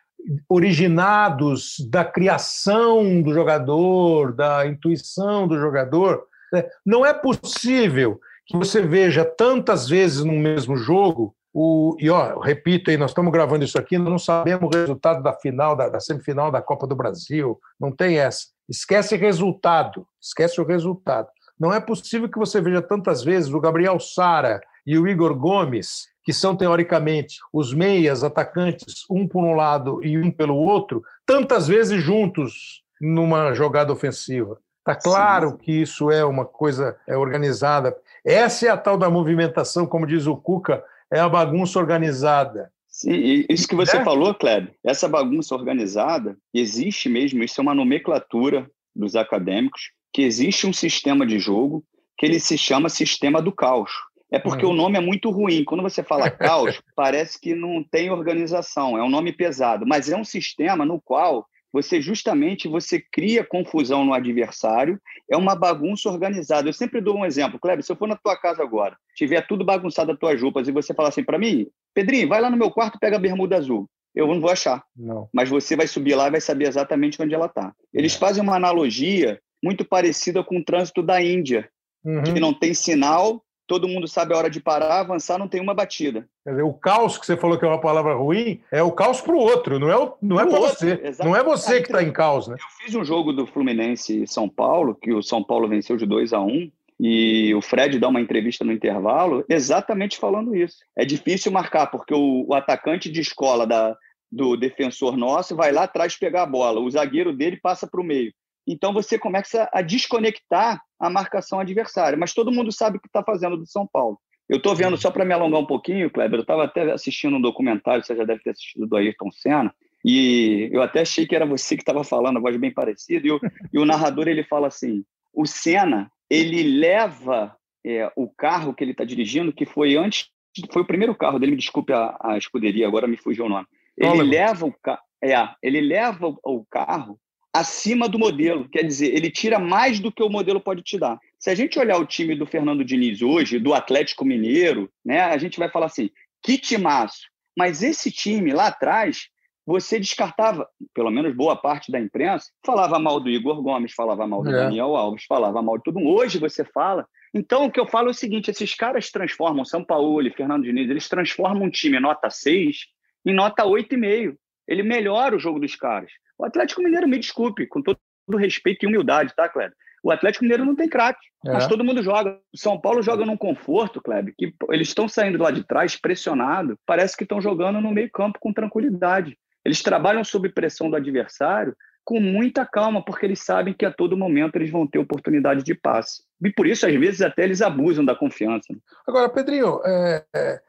originados 0.48 1.76
da 1.90 2.04
criação 2.04 3.22
do 3.22 3.32
jogador, 3.32 4.32
da 4.32 4.66
intuição 4.66 5.46
do 5.46 5.58
jogador. 5.58 6.24
Né? 6.52 6.64
Não 6.84 7.04
é 7.04 7.12
possível 7.12 8.20
que 8.46 8.56
você 8.56 8.80
veja 8.82 9.24
tantas 9.24 9.88
vezes 9.88 10.24
no 10.24 10.32
mesmo 10.32 10.76
jogo 10.76 11.34
o, 11.52 11.96
e 11.98 12.08
ó, 12.08 12.38
repito 12.38 12.90
aí, 12.90 12.96
nós 12.96 13.10
estamos 13.10 13.32
gravando 13.32 13.64
isso 13.64 13.78
aqui, 13.78 13.98
não 13.98 14.18
sabemos 14.18 14.64
o 14.72 14.78
resultado 14.78 15.22
da 15.22 15.32
final, 15.32 15.74
da, 15.74 15.88
da, 15.88 15.98
semifinal 15.98 16.50
da 16.50 16.62
Copa 16.62 16.86
do 16.86 16.94
Brasil, 16.94 17.58
não 17.78 17.90
tem 17.90 18.18
essa. 18.18 18.46
Esquece 18.68 19.16
resultado, 19.16 20.06
esquece 20.20 20.60
o 20.60 20.64
resultado. 20.64 21.28
Não 21.58 21.72
é 21.72 21.80
possível 21.80 22.28
que 22.28 22.38
você 22.38 22.60
veja 22.60 22.80
tantas 22.80 23.22
vezes 23.22 23.52
o 23.52 23.60
Gabriel 23.60 23.98
Sara 23.98 24.60
e 24.90 24.98
o 24.98 25.06
Igor 25.06 25.34
Gomes 25.34 26.10
que 26.22 26.32
são 26.32 26.54
teoricamente 26.54 27.38
os 27.52 27.72
meias 27.72 28.22
atacantes, 28.22 29.04
um 29.10 29.26
por 29.26 29.42
um 29.42 29.54
lado 29.54 30.04
e 30.04 30.18
um 30.18 30.30
pelo 30.30 30.54
outro, 30.54 31.02
tantas 31.24 31.66
vezes 31.66 32.02
juntos 32.02 32.82
numa 33.00 33.54
jogada 33.54 33.92
ofensiva. 33.92 34.58
Está 34.78 34.94
claro 34.94 35.50
sim, 35.50 35.56
que 35.58 35.72
isso 35.72 36.10
é 36.10 36.24
uma 36.24 36.44
coisa 36.44 36.96
é 37.08 37.16
organizada. 37.16 37.96
Essa 38.24 38.66
é 38.66 38.68
a 38.70 38.76
tal 38.76 38.98
da 38.98 39.10
movimentação, 39.10 39.86
como 39.86 40.06
diz 40.06 40.26
o 40.26 40.36
Cuca, 40.36 40.84
é 41.10 41.18
a 41.18 41.28
bagunça 41.28 41.78
organizada. 41.78 42.70
Sim, 42.88 43.44
isso 43.48 43.66
que 43.66 43.74
você 43.74 43.98
é? 43.98 44.04
falou, 44.04 44.34
Kleber, 44.34 44.74
essa 44.84 45.08
bagunça 45.08 45.54
organizada 45.54 46.36
existe 46.52 47.08
mesmo, 47.08 47.42
isso 47.42 47.60
é 47.60 47.62
uma 47.62 47.74
nomenclatura 47.74 48.70
dos 48.94 49.16
acadêmicos, 49.16 49.92
que 50.12 50.22
existe 50.22 50.66
um 50.66 50.72
sistema 50.72 51.24
de 51.24 51.38
jogo 51.38 51.84
que 52.20 52.26
ele 52.26 52.38
se 52.38 52.58
chama 52.58 52.90
sistema 52.90 53.40
do 53.40 53.50
caos. 53.50 53.90
É 54.30 54.38
porque 54.38 54.64
uhum. 54.64 54.72
o 54.72 54.76
nome 54.76 54.96
é 54.96 55.00
muito 55.00 55.30
ruim. 55.30 55.64
Quando 55.64 55.82
você 55.82 56.02
fala 56.02 56.30
caos, 56.30 56.80
parece 56.94 57.40
que 57.40 57.54
não 57.54 57.82
tem 57.82 58.10
organização, 58.10 58.96
é 58.96 59.02
um 59.02 59.10
nome 59.10 59.32
pesado, 59.32 59.86
mas 59.86 60.10
é 60.10 60.16
um 60.16 60.24
sistema 60.24 60.84
no 60.84 61.00
qual 61.00 61.46
você 61.72 62.00
justamente 62.00 62.68
você 62.68 63.00
cria 63.12 63.44
confusão 63.44 64.04
no 64.04 64.12
adversário, 64.12 65.00
é 65.30 65.36
uma 65.36 65.54
bagunça 65.54 66.08
organizada. 66.08 66.68
Eu 66.68 66.72
sempre 66.72 67.00
dou 67.00 67.16
um 67.16 67.24
exemplo, 67.24 67.60
Kleber, 67.60 67.84
se 67.84 67.92
eu 67.92 67.96
for 67.96 68.08
na 68.08 68.16
tua 68.16 68.36
casa 68.36 68.62
agora, 68.62 68.96
tiver 69.14 69.46
tudo 69.46 69.64
bagunçado 69.64 70.12
as 70.12 70.18
tuas 70.18 70.40
roupas 70.40 70.66
e 70.66 70.72
você 70.72 70.92
falar 70.92 71.10
assim 71.10 71.22
para 71.22 71.38
mim, 71.38 71.66
Pedrinho, 71.94 72.28
vai 72.28 72.40
lá 72.40 72.50
no 72.50 72.56
meu 72.56 72.70
quarto, 72.70 72.98
pega 72.98 73.16
a 73.16 73.20
bermuda 73.20 73.56
azul. 73.56 73.88
Eu 74.14 74.26
não 74.26 74.40
vou 74.40 74.50
achar. 74.50 74.82
Não. 74.96 75.28
Mas 75.32 75.48
você 75.48 75.76
vai 75.76 75.86
subir 75.86 76.16
lá 76.16 76.26
e 76.26 76.32
vai 76.32 76.40
saber 76.40 76.66
exatamente 76.66 77.22
onde 77.22 77.34
ela 77.34 77.46
está. 77.46 77.72
Eles 77.94 78.16
é. 78.16 78.18
fazem 78.18 78.42
uma 78.42 78.56
analogia 78.56 79.40
muito 79.62 79.84
parecida 79.84 80.42
com 80.42 80.58
o 80.58 80.64
trânsito 80.64 81.02
da 81.02 81.22
Índia, 81.22 81.68
uhum. 82.04 82.24
que 82.24 82.40
não 82.40 82.52
tem 82.52 82.74
sinal, 82.74 83.44
todo 83.70 83.86
mundo 83.86 84.08
sabe 84.08 84.34
a 84.34 84.36
hora 84.36 84.50
de 84.50 84.58
parar, 84.58 84.98
avançar, 84.98 85.38
não 85.38 85.46
tem 85.46 85.60
uma 85.60 85.72
batida. 85.72 86.26
Quer 86.42 86.50
dizer, 86.50 86.62
o 86.64 86.72
caos 86.72 87.16
que 87.16 87.24
você 87.24 87.36
falou 87.36 87.56
que 87.56 87.64
é 87.64 87.68
uma 87.68 87.80
palavra 87.80 88.16
ruim 88.16 88.60
é 88.72 88.82
o 88.82 88.90
caos 88.90 89.20
para 89.20 89.32
o 89.32 89.38
outro, 89.38 89.78
não 89.78 89.88
é, 89.88 90.12
não 90.20 90.40
é 90.40 90.44
para 90.44 90.58
você. 90.58 91.00
Exatamente. 91.00 91.24
Não 91.24 91.36
é 91.36 91.44
você 91.44 91.80
que 91.80 91.86
está 91.86 92.02
em 92.02 92.12
caos, 92.12 92.48
né? 92.48 92.56
Eu 92.58 92.84
fiz 92.84 92.92
um 92.96 93.04
jogo 93.04 93.32
do 93.32 93.46
Fluminense 93.46 94.24
e 94.24 94.26
São 94.26 94.48
Paulo, 94.48 94.96
que 95.00 95.12
o 95.12 95.22
São 95.22 95.40
Paulo 95.40 95.68
venceu 95.68 95.96
de 95.96 96.04
2 96.04 96.32
a 96.32 96.40
1 96.40 96.48
um, 96.48 96.72
e 96.98 97.54
o 97.54 97.62
Fred 97.62 97.96
dá 98.00 98.08
uma 98.08 98.20
entrevista 98.20 98.64
no 98.64 98.72
intervalo 98.72 99.44
exatamente 99.48 100.18
falando 100.18 100.52
isso. 100.56 100.78
É 100.96 101.04
difícil 101.04 101.52
marcar, 101.52 101.86
porque 101.86 102.12
o, 102.12 102.46
o 102.48 102.54
atacante 102.54 103.08
de 103.08 103.20
escola 103.20 103.68
da, 103.68 103.96
do 104.32 104.56
defensor 104.56 105.16
nosso 105.16 105.54
vai 105.54 105.70
lá 105.70 105.84
atrás 105.84 106.16
pegar 106.16 106.42
a 106.42 106.46
bola, 106.46 106.80
o 106.80 106.90
zagueiro 106.90 107.32
dele 107.32 107.56
passa 107.56 107.86
para 107.86 108.00
o 108.00 108.04
meio. 108.04 108.32
Então 108.72 108.92
você 108.92 109.18
começa 109.18 109.68
a 109.72 109.82
desconectar 109.82 110.80
a 110.98 111.10
marcação 111.10 111.58
adversária. 111.58 112.16
Mas 112.16 112.32
todo 112.32 112.52
mundo 112.52 112.70
sabe 112.70 112.98
o 112.98 113.00
que 113.00 113.08
está 113.08 113.22
fazendo 113.22 113.56
do 113.56 113.66
São 113.66 113.86
Paulo. 113.86 114.18
Eu 114.48 114.58
estou 114.58 114.74
vendo, 114.74 114.96
só 114.96 115.10
para 115.10 115.24
me 115.24 115.32
alongar 115.32 115.60
um 115.60 115.66
pouquinho, 115.66 116.10
Kleber, 116.10 116.38
eu 116.38 116.42
estava 116.42 116.64
até 116.64 116.90
assistindo 116.92 117.36
um 117.36 117.40
documentário, 117.40 118.04
você 118.04 118.16
já 118.16 118.24
deve 118.24 118.42
ter 118.42 118.50
assistido 118.50 118.86
do 118.86 118.96
Ayrton 118.96 119.30
Senna, 119.30 119.72
e 120.04 120.68
eu 120.72 120.82
até 120.82 121.02
achei 121.02 121.24
que 121.24 121.36
era 121.36 121.46
você 121.46 121.76
que 121.76 121.82
estava 121.82 122.02
falando, 122.02 122.38
a 122.38 122.40
voz 122.40 122.56
bem 122.56 122.72
parecida, 122.72 123.24
e 123.24 123.30
o, 123.30 123.40
e 123.72 123.78
o 123.78 123.84
narrador 123.84 124.26
ele 124.26 124.42
fala 124.42 124.66
assim: 124.66 125.04
o 125.32 125.46
Senna 125.46 126.10
ele 126.28 126.64
leva 126.64 127.54
é, 127.86 128.10
o 128.16 128.28
carro 128.28 128.74
que 128.74 128.82
ele 128.82 128.90
está 128.90 129.04
dirigindo, 129.04 129.52
que 129.52 129.64
foi 129.64 129.96
antes, 129.96 130.28
foi 130.72 130.82
o 130.82 130.86
primeiro 130.86 131.14
carro 131.14 131.38
dele, 131.38 131.52
me 131.52 131.58
desculpe 131.58 131.92
a, 131.92 132.16
a 132.20 132.36
escuderia, 132.36 132.88
agora 132.88 133.06
me 133.06 133.16
fugiu 133.16 133.44
o 133.44 133.48
nome. 133.48 133.66
Ele 133.96 134.22
leva 134.22 134.66
o 134.66 134.74
é, 135.22 135.34
ele 135.62 135.80
leva 135.80 136.26
o 136.26 136.64
carro 136.68 137.20
acima 137.52 138.08
do 138.08 138.18
modelo. 138.18 138.68
Quer 138.68 138.82
dizer, 138.82 139.14
ele 139.14 139.30
tira 139.30 139.58
mais 139.58 139.98
do 139.98 140.12
que 140.12 140.22
o 140.22 140.28
modelo 140.28 140.60
pode 140.60 140.82
te 140.82 140.98
dar. 140.98 141.18
Se 141.38 141.50
a 141.50 141.54
gente 141.54 141.78
olhar 141.78 141.98
o 141.98 142.06
time 142.06 142.34
do 142.34 142.46
Fernando 142.46 142.84
Diniz 142.84 143.22
hoje, 143.22 143.58
do 143.58 143.74
Atlético 143.74 144.24
Mineiro, 144.24 144.90
né, 145.04 145.20
a 145.20 145.38
gente 145.38 145.58
vai 145.58 145.70
falar 145.70 145.86
assim, 145.86 146.10
que 146.42 146.58
timaço. 146.58 147.28
Mas 147.56 147.82
esse 147.82 148.10
time 148.10 148.52
lá 148.52 148.68
atrás, 148.68 149.28
você 149.66 149.98
descartava, 149.98 150.66
pelo 150.94 151.10
menos 151.10 151.34
boa 151.34 151.56
parte 151.56 151.92
da 151.92 152.00
imprensa, 152.00 152.50
falava 152.64 152.98
mal 152.98 153.20
do 153.20 153.28
Igor 153.28 153.62
Gomes, 153.62 153.92
falava 153.92 154.26
mal 154.26 154.42
do 154.42 154.50
é. 154.50 154.52
Daniel 154.52 154.96
Alves, 154.96 155.24
falava 155.28 155.60
mal 155.60 155.78
de 155.78 155.84
todo 155.84 155.98
mundo. 155.98 156.16
Hoje 156.16 156.38
você 156.38 156.64
fala. 156.64 157.06
Então, 157.32 157.66
o 157.66 157.70
que 157.70 157.78
eu 157.78 157.86
falo 157.86 158.08
é 158.08 158.10
o 158.10 158.14
seguinte: 158.14 158.50
esses 158.50 158.74
caras 158.74 159.10
transformam, 159.10 159.64
São 159.64 159.84
Paulo 159.84 160.26
e 160.26 160.32
Fernando 160.32 160.64
Diniz, 160.64 160.88
eles 160.88 161.08
transformam 161.08 161.64
um 161.64 161.70
time 161.70 162.00
nota 162.00 162.30
6 162.30 162.78
em 163.26 163.34
nota 163.34 163.64
8,5. 163.64 164.34
Ele 164.66 164.82
melhora 164.82 165.36
o 165.36 165.38
jogo 165.38 165.60
dos 165.60 165.74
caras. 165.74 166.10
O 166.40 166.44
Atlético 166.46 166.82
Mineiro, 166.82 167.06
me 167.06 167.18
desculpe, 167.18 167.66
com 167.66 167.82
todo 167.82 167.98
respeito 168.38 168.84
e 168.84 168.86
humildade, 168.86 169.34
tá, 169.36 169.46
Cleber? 169.46 169.76
O 170.02 170.10
Atlético 170.10 170.44
Mineiro 170.44 170.64
não 170.64 170.74
tem 170.74 170.88
craque, 170.88 171.20
é. 171.46 171.52
mas 171.52 171.66
todo 171.66 171.84
mundo 171.84 172.02
joga. 172.02 172.38
O 172.50 172.56
São 172.56 172.80
Paulo 172.80 173.02
joga 173.02 173.26
num 173.26 173.36
conforto, 173.36 174.00
Kleber, 174.00 174.32
que 174.38 174.54
eles 174.70 174.88
estão 174.88 175.06
saindo 175.06 175.42
lá 175.42 175.50
de 175.50 175.62
trás 175.62 175.96
pressionado, 175.96 176.78
parece 176.86 177.14
que 177.14 177.24
estão 177.24 177.42
jogando 177.42 177.78
no 177.82 177.92
meio-campo 177.92 178.38
com 178.40 178.54
tranquilidade. 178.54 179.36
Eles 179.62 179.82
trabalham 179.82 180.24
sob 180.24 180.48
pressão 180.48 180.88
do 180.88 180.96
adversário 180.96 181.76
com 182.02 182.18
muita 182.18 182.64
calma, 182.64 183.04
porque 183.04 183.26
eles 183.26 183.44
sabem 183.44 183.74
que 183.74 183.84
a 183.84 183.92
todo 183.92 184.16
momento 184.16 184.56
eles 184.56 184.70
vão 184.70 184.86
ter 184.86 184.98
oportunidade 184.98 185.62
de 185.62 185.74
passe. 185.74 186.22
E 186.42 186.50
por 186.50 186.66
isso, 186.66 186.86
às 186.86 186.94
vezes, 186.94 187.20
até 187.20 187.44
eles 187.44 187.60
abusam 187.60 188.02
da 188.02 188.16
confiança. 188.16 188.74
Agora, 189.06 189.28
Pedrinho, 189.28 189.78
é, 189.84 190.24
é 190.34 190.60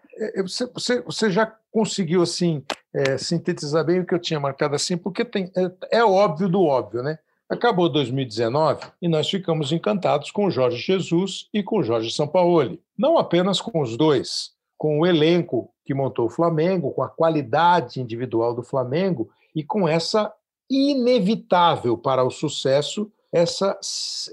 você, 0.42 0.66
você, 0.68 1.02
você, 1.02 1.32
já 1.32 1.46
conseguiu 1.72 2.22
assim 2.22 2.64
é, 2.94 3.18
sintetizar 3.18 3.86
bem 3.86 4.00
o 4.00 4.06
que 4.06 4.14
eu 4.14 4.20
tinha 4.20 4.40
marcado 4.40 4.76
assim, 4.76 4.98
porque 4.98 5.24
tem, 5.24 5.52
é, 5.56 6.00
é 6.00 6.04
óbvio 6.04 6.50
do 6.50 6.64
óbvio, 6.64 7.02
né? 7.02 7.18
Acabou 7.50 7.90
2019 7.90 8.86
e 9.02 9.08
nós 9.08 9.30
ficamos 9.30 9.72
encantados 9.72 10.32
com 10.32 10.46
o 10.46 10.52
Jorge 10.52 10.78
Jesus 10.78 11.50
e 11.54 11.62
com 11.62 11.80
o 11.80 11.84
Jorge 11.84 12.10
Sampaoli. 12.12 12.82
Não 12.98 13.18
apenas 13.18 13.60
com 13.60 13.82
os 13.82 13.98
dois, 13.98 14.52
com 14.78 15.00
o 15.00 15.06
elenco 15.06 15.70
que 15.86 15.94
montou 15.94 16.28
o 16.28 16.30
Flamengo, 16.30 16.92
com 16.92 17.04
a 17.04 17.10
qualidade 17.10 18.00
individual 18.00 18.54
do 18.54 18.64
Flamengo 18.64 19.30
e 19.54 19.64
com 19.64 19.88
essa 19.88 20.34
inevitável 20.70 21.98
para 21.98 22.24
o 22.24 22.32
sucesso 22.32 23.12
essa, 23.32 23.80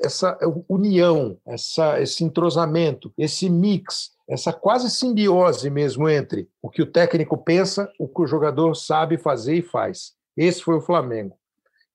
essa 0.03 0.39
união, 0.69 1.39
essa, 1.47 2.01
esse 2.01 2.25
entrosamento, 2.25 3.13
esse 3.17 3.49
mix, 3.49 4.13
essa 4.29 4.53
quase 4.53 4.91
simbiose 4.91 5.71
mesmo 5.71 6.09
entre 6.09 6.49
o 6.61 6.69
que 6.69 6.83
o 6.83 6.87
técnico 6.87 7.37
pensa, 7.37 7.91
o 7.99 8.07
que 8.07 8.23
o 8.23 8.27
jogador 8.27 8.75
sabe 8.75 9.17
fazer 9.17 9.57
e 9.57 9.63
faz. 9.63 10.13
Esse 10.37 10.63
foi 10.63 10.77
o 10.77 10.81
Flamengo. 10.81 11.37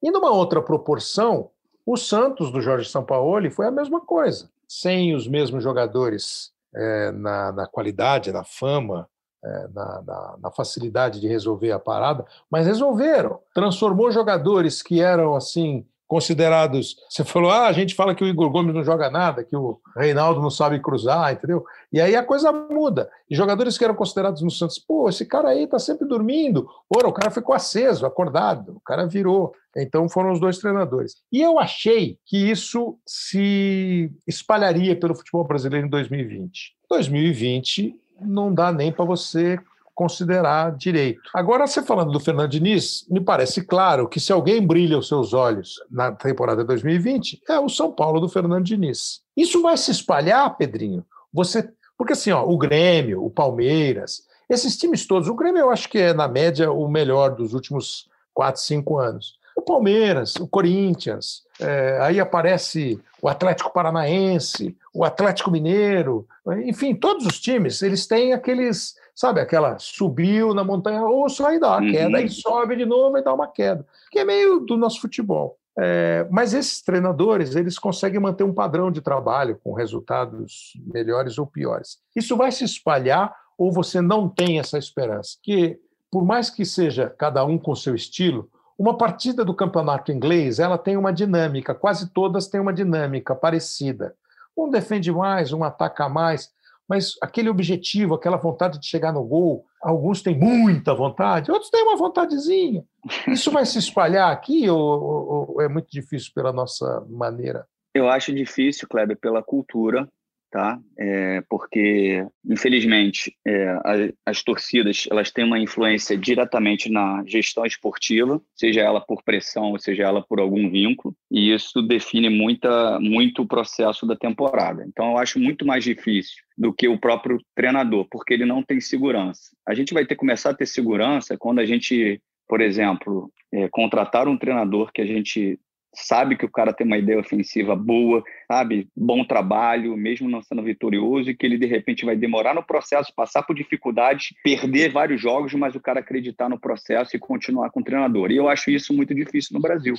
E 0.02 0.10
numa 0.10 0.32
outra 0.32 0.62
proporção, 0.62 1.52
o 1.86 1.96
Santos 1.96 2.52
do 2.52 2.62
Jorge 2.62 2.90
Sampaoli 2.90 3.52
foi 3.52 3.68
a 3.68 3.72
mesma 3.72 4.02
coisa, 4.02 4.50
sem 4.68 5.14
os 5.14 5.28
mesmos 5.28 5.64
jogadores 5.64 6.52
é, 6.76 7.12
na, 7.12 7.52
na, 7.52 7.68
qualidade, 7.68 8.32
na 8.32 8.44
fama, 8.44 9.08
é, 9.44 9.68
na, 9.74 10.02
na, 10.02 10.38
na, 10.42 10.52
facilidade 10.52 11.20
de 11.20 11.28
resolver 11.28 11.72
a 11.72 11.80
parada, 11.80 12.26
mas 12.50 12.66
resolveram. 12.66 13.40
Transformou 13.54 14.12
jogadores 14.12 14.82
que 14.82 15.02
eram 15.02 15.36
assim 15.36 15.86
considerados. 16.14 16.96
Você 17.10 17.24
falou, 17.24 17.50
ah, 17.50 17.66
a 17.66 17.72
gente 17.72 17.96
fala 17.96 18.14
que 18.14 18.24
o 18.24 18.28
Igor 18.28 18.48
Gomes 18.52 18.76
não 18.76 18.84
joga 18.84 19.10
nada, 19.10 19.44
que 19.44 19.56
o 19.56 19.80
Reinaldo 19.98 20.40
não 20.40 20.52
sabe 20.52 20.80
cruzar, 20.80 21.34
entendeu? 21.34 21.66
E 21.92 22.00
aí 22.00 22.16
a 22.16 22.22
coisa 22.22 22.52
muda. 22.52 23.10
E 23.28 23.36
jogadores 23.36 23.80
que 23.80 23.84
eram 23.84 23.96
considerados 23.96 24.44
no 24.44 24.52
Santos, 24.52 24.78
pô, 24.78 25.10
esse 25.10 25.26
cara 25.26 25.50
aí 25.50 25.66
tá 25.66 25.80
sempre 25.80 26.08
dormindo. 26.08 26.70
Ora, 26.88 27.08
o 27.08 27.12
cara 27.12 27.32
ficou 27.32 27.56
aceso, 27.56 28.06
acordado, 28.06 28.76
o 28.76 28.80
cara 28.82 29.08
virou. 29.08 29.56
Então 29.76 30.08
foram 30.08 30.32
os 30.32 30.40
dois 30.40 30.60
treinadores. 30.60 31.16
E 31.32 31.42
eu 31.42 31.58
achei 31.58 32.20
que 32.28 32.38
isso 32.38 32.96
se 33.08 34.12
espalharia 34.28 34.96
pelo 34.96 35.16
futebol 35.16 35.44
brasileiro 35.44 35.88
em 35.88 35.90
2020. 35.90 36.76
2020 36.92 37.96
não 38.22 38.54
dá 38.54 38.72
nem 38.72 38.92
para 38.92 39.04
você 39.04 39.58
considerar 39.94 40.76
direito. 40.76 41.22
Agora, 41.34 41.68
você 41.68 41.82
falando 41.84 42.12
do 42.12 42.20
Fernando 42.20 42.50
Diniz, 42.50 43.06
me 43.10 43.22
parece 43.22 43.64
claro 43.64 44.08
que 44.08 44.20
se 44.20 44.32
alguém 44.32 44.66
brilha 44.66 44.98
os 44.98 45.08
seus 45.08 45.34
olhos 45.34 45.76
na 45.90 46.12
temporada 46.12 46.64
2020, 46.64 47.42
é 47.48 47.60
o 47.60 47.70
São 47.70 47.92
Paulo 47.92 48.20
do 48.20 48.30
Fernando 48.30 48.64
Diniz. 48.64 49.22
Isso 49.38 49.62
vai 49.62 49.78
se 49.78 49.92
espalhar, 49.92 50.56
Pedrinho? 50.58 51.06
Você, 51.32 51.70
porque 51.98 52.14
assim, 52.14 52.32
ó, 52.32 52.44
o 52.44 52.58
Grêmio, 52.58 53.24
o 53.24 53.30
Palmeiras, 53.30 54.24
esses 54.50 54.78
times 54.78 55.06
todos, 55.06 55.28
o 55.28 55.36
Grêmio 55.36 55.62
eu 55.62 55.70
acho 55.70 55.90
que 55.90 55.98
é 55.98 56.14
na 56.14 56.28
média 56.28 56.72
o 56.72 56.88
melhor 56.88 57.36
dos 57.36 57.54
últimos 57.54 58.08
quatro, 58.34 58.62
cinco 58.62 59.00
anos. 59.00 59.38
O 59.56 59.62
Palmeiras, 59.62 60.36
o 60.36 60.48
Corinthians, 60.48 61.44
é, 61.60 62.00
aí 62.02 62.20
aparece 62.20 63.00
o 63.22 63.30
Atlético 63.30 63.72
Paranaense, 63.72 64.76
o 64.94 65.06
Atlético 65.06 65.52
Mineiro, 65.52 66.28
enfim, 66.66 66.96
todos 66.96 67.26
os 67.26 67.40
times, 67.40 67.82
eles 67.82 68.06
têm 68.08 68.34
aqueles 68.34 68.96
sabe, 69.16 69.40
aquela 69.40 69.78
subiu 69.80 70.54
na 70.54 70.64
montanha 70.64 71.04
ou 71.04 71.30
sai 71.30 71.60
dá 71.60 71.78
uma 71.78 71.82
uhum. 71.82 71.92
queda, 71.92 72.22
e 72.22 72.30
sobe 72.30 72.76
de 72.76 72.86
novo 72.86 73.18
e 73.18 73.24
dá 73.24 73.34
uma 73.34 73.48
queda, 73.48 73.86
que 74.12 74.20
é 74.20 74.26
meio 74.26 74.60
do 74.60 74.78
nosso 74.78 75.00
futebol. 75.02 75.58
É, 75.78 76.28
mas 76.30 76.54
esses 76.54 76.82
treinadores, 76.82 77.56
eles 77.56 77.80
conseguem 77.80 78.20
manter 78.20 78.44
um 78.44 78.54
padrão 78.54 78.92
de 78.92 79.02
trabalho 79.02 79.60
com 79.64 79.74
resultados 79.74 80.74
melhores 80.86 81.38
ou 81.40 81.48
piores. 81.48 81.98
Isso 82.16 82.38
vai 82.38 82.52
se 82.52 82.64
espalhar 82.64 83.36
ou 83.58 83.72
você 83.72 84.02
não 84.02 84.30
tem 84.30 84.60
essa 84.60 84.78
esperança? 84.78 85.38
Que, 85.42 85.80
por 86.12 86.24
mais 86.26 86.50
que 86.50 86.66
seja 86.66 87.10
cada 87.10 87.44
um 87.44 87.58
com 87.58 87.76
seu 87.76 87.96
estilo, 87.96 88.50
uma 88.78 88.98
partida 88.98 89.46
do 89.46 89.54
campeonato 89.54 90.12
inglês 90.12 90.60
ela 90.60 90.78
tem 90.78 90.98
uma 90.98 91.14
dinâmica, 91.14 91.74
quase 91.74 92.10
todas 92.10 92.48
têm 92.48 92.60
uma 92.60 92.74
dinâmica 92.74 93.36
parecida. 93.36 94.16
Um 94.58 94.70
defende 94.70 95.12
mais, 95.12 95.52
um 95.52 95.64
ataca 95.64 96.08
mais 96.08 96.52
mas 96.88 97.14
aquele 97.22 97.50
objetivo, 97.50 98.14
aquela 98.14 98.38
vontade 98.38 98.80
de 98.80 98.88
chegar 98.88 99.12
no 99.12 99.24
gol, 99.24 99.66
alguns 99.82 100.22
têm 100.22 100.38
muita 100.38 100.94
vontade, 100.94 101.52
outros 101.52 101.70
têm 101.70 101.84
uma 101.84 101.98
vontadezinha. 101.98 102.84
Isso 103.28 103.52
vai 103.52 103.66
se 103.66 103.80
espalhar 103.80 104.32
aqui 104.32 104.70
ou, 104.70 104.80
ou, 104.80 105.52
ou 105.54 105.62
é 105.62 105.68
muito 105.68 105.88
difícil 105.90 106.32
pela 106.34 106.52
nossa 106.52 107.06
maneira? 107.10 107.66
Eu 107.94 108.10
acho 108.10 108.34
difícil, 108.34 108.88
Kleber, 108.88 109.18
pela 109.18 109.44
cultura, 109.44 110.08
tá? 110.54 110.80
É, 111.00 111.42
porque, 111.50 112.24
infelizmente, 112.48 113.36
é, 113.44 113.76
as, 113.84 114.14
as, 114.24 114.44
torcidas 114.44 115.08
elas 115.10 115.32
têm 115.32 115.44
uma 115.44 115.58
influência 115.58 116.16
diretamente 116.16 116.92
na 116.92 117.24
gestão 117.26 117.66
esportiva, 117.66 118.40
seja 118.56 118.82
ela 118.82 119.02
por 119.02 119.24
pressão, 119.24 119.72
ou 119.72 119.80
seja 119.80 120.04
ela 120.04 120.22
por 120.22 120.40
algum 120.40 120.70
vínculo, 120.70 121.16
e 121.32 121.52
isso 121.52 121.82
define 121.82 122.30
muita, 122.30 123.00
muito 123.00 123.42
o 123.42 123.48
processo 123.48 124.06
da 124.06 124.16
temporada. 124.16 124.86
Então, 124.88 125.14
eu 125.14 125.18
acho 125.18 125.40
muito 125.40 125.66
mais 125.66 125.84
difícil 125.84 126.44
do 126.56 126.72
que 126.72 126.88
o 126.88 127.00
próprio 127.00 127.40
treinador, 127.56 128.06
porque 128.12 128.36
ele 128.36 128.46
não 128.46 128.62
tem 128.62 128.80
segurança. 128.80 129.58
A 129.68 129.74
gente 129.74 129.92
vai 129.92 130.06
ter 130.06 130.14
que 130.14 130.20
começar 130.20 130.52
a 130.52 130.56
ter 130.56 130.68
segurança 130.68 131.36
quando 131.36 131.62
a 131.62 131.66
gente, 131.66 132.22
por 132.48 132.62
exemplo, 132.62 133.34
é, 133.52 133.68
contratar 133.70 134.28
um 134.28 134.38
treinador 134.38 134.92
que 134.94 135.02
a 135.02 135.06
gente 135.08 135.60
sabe 135.94 136.36
que 136.36 136.46
o 136.46 136.52
cara 136.52 136.74
tem 136.74 136.86
uma 136.86 136.98
ideia 136.98 137.20
ofensiva 137.20 137.76
boa, 137.76 138.24
sabe, 138.48 138.88
bom 138.96 139.24
trabalho, 139.24 139.96
mesmo 139.96 140.30
não 140.30 140.42
sendo 140.42 140.64
vitorioso, 140.64 141.30
e 141.30 141.36
que 141.36 141.46
ele 141.46 141.58
de 141.58 141.66
repente 141.66 142.06
vai 142.06 142.16
demorar 142.16 142.54
no 142.54 142.64
processo, 142.64 143.14
passar 143.16 143.44
por 143.44 143.56
dificuldades, 143.56 144.34
perder 144.44 144.92
vários 144.92 145.22
jogos, 145.22 145.54
mas 145.54 145.76
o 145.76 145.82
cara 145.82 146.00
acreditar 146.00 146.50
no 146.50 146.60
processo 146.60 147.16
e 147.16 147.20
continuar 147.20 147.70
com 147.70 147.80
o 147.80 147.84
treinador. 147.84 148.32
E 148.32 148.38
eu 148.38 148.50
acho 148.50 148.72
isso 148.72 148.94
muito 148.94 149.14
difícil 149.14 149.54
no 149.54 149.62
Brasil. 149.62 149.94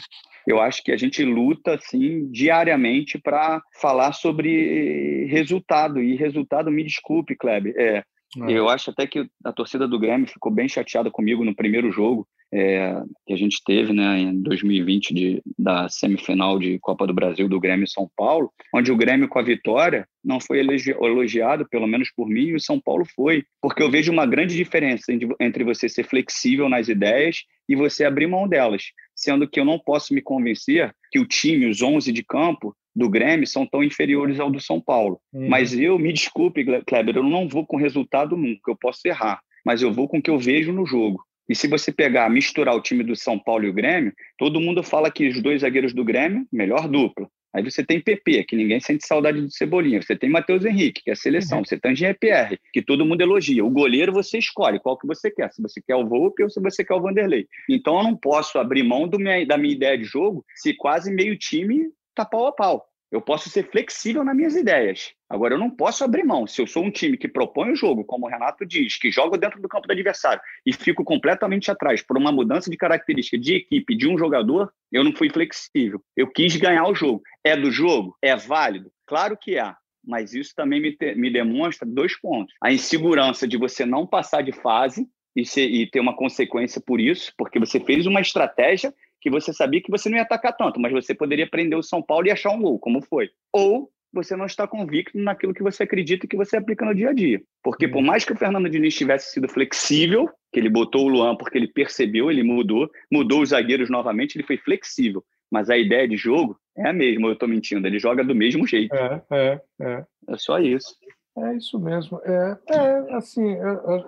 Eu 0.47 0.61
acho 0.61 0.83
que 0.83 0.93
a 0.93 0.97
gente 0.97 1.25
luta 1.25 1.75
assim 1.75 2.31
diariamente 2.31 3.19
para 3.19 3.63
falar 3.81 4.13
sobre 4.13 5.27
resultado 5.27 6.03
e 6.03 6.17
resultado, 6.17 6.71
me 6.71 6.83
desculpe, 6.83 7.37
Kleber, 7.37 7.75
é, 7.77 8.03
é. 8.43 8.53
Eu 8.53 8.69
acho 8.69 8.91
até 8.91 9.07
que 9.07 9.27
a 9.45 9.53
torcida 9.53 9.87
do 9.87 9.99
Grêmio 9.99 10.27
ficou 10.27 10.51
bem 10.51 10.69
chateada 10.69 11.11
comigo 11.11 11.45
no 11.45 11.55
primeiro 11.55 11.91
jogo 11.93 12.27
é, 12.55 13.03
que 13.27 13.33
a 13.33 13.37
gente 13.37 13.61
teve 13.67 13.93
né, 13.93 14.21
em 14.21 14.41
2020 14.41 15.13
de, 15.13 15.43
da 15.59 15.89
semifinal 15.89 16.57
de 16.57 16.79
Copa 16.79 17.05
do 17.05 17.13
Brasil 17.13 17.49
do 17.49 17.59
Grêmio 17.59 17.89
São 17.89 18.09
Paulo, 18.17 18.49
onde 18.73 18.93
o 18.93 18.97
Grêmio 18.97 19.29
com 19.29 19.41
a 19.41 19.43
vitória 19.43 20.07
não 20.25 20.39
foi 20.39 20.61
elogiado, 20.61 21.67
pelo 21.69 21.89
menos 21.89 22.11
por 22.17 22.29
mim, 22.29 22.47
e 22.47 22.55
o 22.55 22.61
São 22.61 22.81
Paulo 22.81 23.05
foi. 23.17 23.45
Porque 23.61 23.83
eu 23.83 23.91
vejo 23.91 24.13
uma 24.13 24.25
grande 24.25 24.55
diferença 24.55 25.13
entre 25.41 25.65
você 25.65 25.89
ser 25.89 26.05
flexível 26.05 26.69
nas 26.69 26.89
ideias 26.89 27.43
e 27.69 27.75
você 27.75 28.05
abrir 28.05 28.29
mão 28.29 28.47
delas. 28.47 28.85
Sendo 29.17 29.49
que 29.49 29.59
eu 29.59 29.65
não 29.65 29.79
posso 29.79 30.15
me 30.15 30.23
convencer 30.23 30.95
que 31.11 31.19
o 31.19 31.27
time, 31.27 31.67
os 31.67 31.83
11 31.83 32.13
de 32.13 32.23
campo, 32.23 32.75
do 32.95 33.11
Grêmio 33.11 33.47
são 33.47 33.67
tão 33.67 33.83
inferiores 33.83 34.39
ao 34.39 34.51
do 34.51 34.61
São 34.61 34.81
Paulo. 34.81 35.21
Uhum. 35.33 35.49
Mas 35.49 35.77
eu, 35.77 35.99
me 35.99 36.13
desculpe, 36.13 36.65
Kleber, 36.87 37.17
eu 37.17 37.25
não 37.25 37.49
vou 37.49 37.67
com 37.67 37.77
resultado 37.77 38.37
nunca, 38.37 38.71
eu 38.71 38.77
posso 38.77 39.01
errar, 39.07 39.41
mas 39.67 39.83
eu 39.83 39.93
vou 39.93 40.07
com 40.07 40.19
o 40.19 40.23
que 40.23 40.31
eu 40.31 40.39
vejo 40.39 40.73
no 40.73 40.87
jogo. 40.87 41.21
E 41.49 41.55
se 41.55 41.69
você 41.69 41.93
pegar, 41.93 42.29
misturar 42.31 42.75
o 42.75 42.81
time 42.81 43.05
do 43.05 43.15
São 43.15 43.39
Paulo 43.39 43.65
e 43.65 43.69
o 43.69 43.75
Grêmio, 43.75 44.13
todo 44.39 44.61
mundo 44.61 44.83
fala 44.83 45.11
que 45.11 45.29
os 45.29 45.43
dois 45.43 45.61
zagueiros 45.61 45.93
do 45.93 46.05
Grêmio, 46.05 46.47
melhor 46.53 46.89
dupla. 46.89 47.29
Aí 47.55 47.63
você 47.63 47.85
tem 47.85 48.01
PP, 48.01 48.45
que 48.45 48.57
ninguém 48.57 48.81
sente 48.81 49.07
saudade 49.07 49.41
de 49.41 49.55
Cebolinha. 49.55 50.03
Você 50.03 50.17
tem 50.17 50.29
Matheus 50.29 50.65
Henrique, 50.65 51.03
que 51.05 51.11
é 51.11 51.13
a 51.13 51.17
seleção. 51.17 51.59
Uhum. 51.59 51.65
Você 51.65 51.79
tem 51.79 51.95
Jean-Pierre, 51.95 52.59
que 52.73 52.83
todo 52.83 53.07
mundo 53.07 53.21
elogia. 53.21 53.65
O 53.65 53.71
goleiro 53.71 54.13
você 54.13 54.39
escolhe 54.39 54.81
qual 54.81 54.99
que 54.99 55.07
você 55.07 55.31
quer. 55.31 55.53
Se 55.53 55.63
você 55.63 55.81
quer 55.81 55.95
o 55.95 56.05
Volpe 56.05 56.43
ou 56.43 56.51
se 56.51 56.61
você 56.61 56.85
quer 56.85 56.95
o 56.95 57.01
Vanderlei. 57.01 57.47
Então 57.71 57.97
eu 57.99 58.03
não 58.03 58.17
posso 58.17 58.59
abrir 58.59 58.83
mão 58.83 59.09
minha, 59.17 59.47
da 59.47 59.57
minha 59.57 59.73
ideia 59.73 59.97
de 59.97 60.05
jogo 60.05 60.45
se 60.57 60.75
quase 60.75 61.15
meio 61.15 61.39
time 61.39 61.89
tá 62.13 62.25
pau 62.25 62.49
a 62.49 62.53
pau. 62.53 62.85
Eu 63.15 63.23
posso 63.23 63.49
ser 63.49 63.71
flexível 63.71 64.25
nas 64.25 64.35
minhas 64.35 64.57
ideias. 64.57 65.13
Agora, 65.31 65.55
eu 65.55 65.59
não 65.59 65.71
posso 65.71 66.03
abrir 66.03 66.25
mão. 66.25 66.49
Se 66.49 66.61
eu 66.61 66.67
sou 66.67 66.83
um 66.83 66.91
time 66.91 67.17
que 67.17 67.29
propõe 67.29 67.71
o 67.71 67.77
jogo, 67.77 68.05
como 68.05 68.27
o 68.27 68.29
Renato 68.29 68.67
diz, 68.67 68.99
que 68.99 69.09
joga 69.09 69.39
dentro 69.39 69.63
do 69.63 69.69
campo 69.69 69.87
do 69.87 69.93
adversário 69.93 70.43
e 70.67 70.73
fico 70.73 71.05
completamente 71.05 71.71
atrás 71.71 72.03
por 72.03 72.19
uma 72.19 72.33
mudança 72.33 72.69
de 72.69 72.77
característica 72.77 73.39
de 73.39 73.55
equipe 73.55 73.97
de 73.97 74.09
um 74.09 74.19
jogador, 74.19 74.69
eu 74.91 75.05
não 75.05 75.13
fui 75.13 75.31
flexível. 75.31 76.03
Eu 76.17 76.27
quis 76.27 76.57
ganhar 76.57 76.89
o 76.89 76.95
jogo. 76.97 77.23
É 77.45 77.57
do 77.57 77.71
jogo? 77.71 78.17
É 78.21 78.35
válido? 78.35 78.91
Claro 79.07 79.39
que 79.41 79.57
é. 79.57 79.73
Mas 80.05 80.35
isso 80.35 80.53
também 80.53 80.83
me, 80.83 80.91
te, 80.91 81.15
me 81.15 81.31
demonstra 81.31 81.87
dois 81.87 82.21
pontos. 82.21 82.53
A 82.61 82.73
insegurança 82.73 83.47
de 83.47 83.57
você 83.57 83.87
não 83.87 84.09
passar 84.09 84.43
de 84.43 84.51
fase 84.51 85.07
e, 85.37 85.47
ser, 85.47 85.69
e 85.69 85.89
ter 85.89 86.01
uma 86.01 86.17
consequência 86.17 86.83
por 86.85 87.01
isso, 87.01 87.33
porque 87.39 87.61
você 87.61 87.79
fez 87.79 88.07
uma 88.07 88.21
estratégia 88.21 88.93
que 89.25 89.31
você 89.31 89.55
sabia 89.55 89.81
que 89.81 89.91
você 89.91 90.11
não 90.11 90.19
ia 90.19 90.23
atacar 90.23 90.55
tanto, 90.55 90.79
mas 90.79 90.93
você 90.93 91.15
poderia 91.15 91.49
prender 91.49 91.79
o 91.79 91.83
São 91.83 92.03
Paulo 92.03 92.27
e 92.27 92.31
achar 92.31 92.51
um 92.51 92.61
gol, 92.61 92.79
como 92.79 93.01
foi. 93.01 93.31
Ou 93.51 93.91
você 94.13 94.37
não 94.37 94.45
está 94.45 94.69
convicto 94.69 95.17
naquilo 95.17 95.55
que 95.55 95.63
você 95.63 95.85
acredita 95.85 96.27
e 96.27 96.29
que 96.29 96.37
você 96.37 96.59
aplica 96.59 96.85
no 96.85 96.95
dia 96.95 97.09
a 97.09 97.15
dia. 97.15 97.41
Porque 97.63 97.89
por 97.89 98.03
mais 98.03 98.23
que 98.23 98.35
o 98.35 98.37
Fernando 98.37 98.69
Diniz 98.69 98.95
tivesse 98.95 99.33
sido 99.33 99.49
flexível, 99.49 100.29
que 100.53 100.61
ele 100.61 100.69
botou 100.69 101.07
o 101.07 101.09
Luan 101.09 101.37
porque 101.37 101.57
ele 101.57 101.67
percebeu, 101.67 102.31
ele 102.31 102.43
mudou, 102.43 102.87
mudou 103.11 103.41
os 103.41 103.49
zagueiros 103.49 103.89
novamente, 103.89 104.37
ele 104.37 104.47
foi 104.47 104.59
flexível. 104.59 105.25
Mas 105.51 105.71
a 105.71 105.79
ideia 105.79 106.07
de 106.07 106.19
jogo 106.19 106.59
é 106.77 106.91
a 106.91 106.93
mesma, 106.93 107.29
eu 107.29 107.33
estou 107.33 107.49
mentindo, 107.49 107.87
ele 107.87 107.99
joga 107.99 108.23
do 108.23 108.35
mesmo 108.35 108.67
jeito. 108.67 108.95
É, 108.95 109.23
é, 109.33 109.61
é. 109.81 110.05
É 110.29 110.37
só 110.37 110.59
isso. 110.59 110.95
É 111.39 111.57
isso 111.57 111.81
mesmo. 111.81 112.21
É, 112.25 112.59
é 112.69 113.15
assim, 113.15 113.55
é, 113.55 113.73
é, 113.73 114.05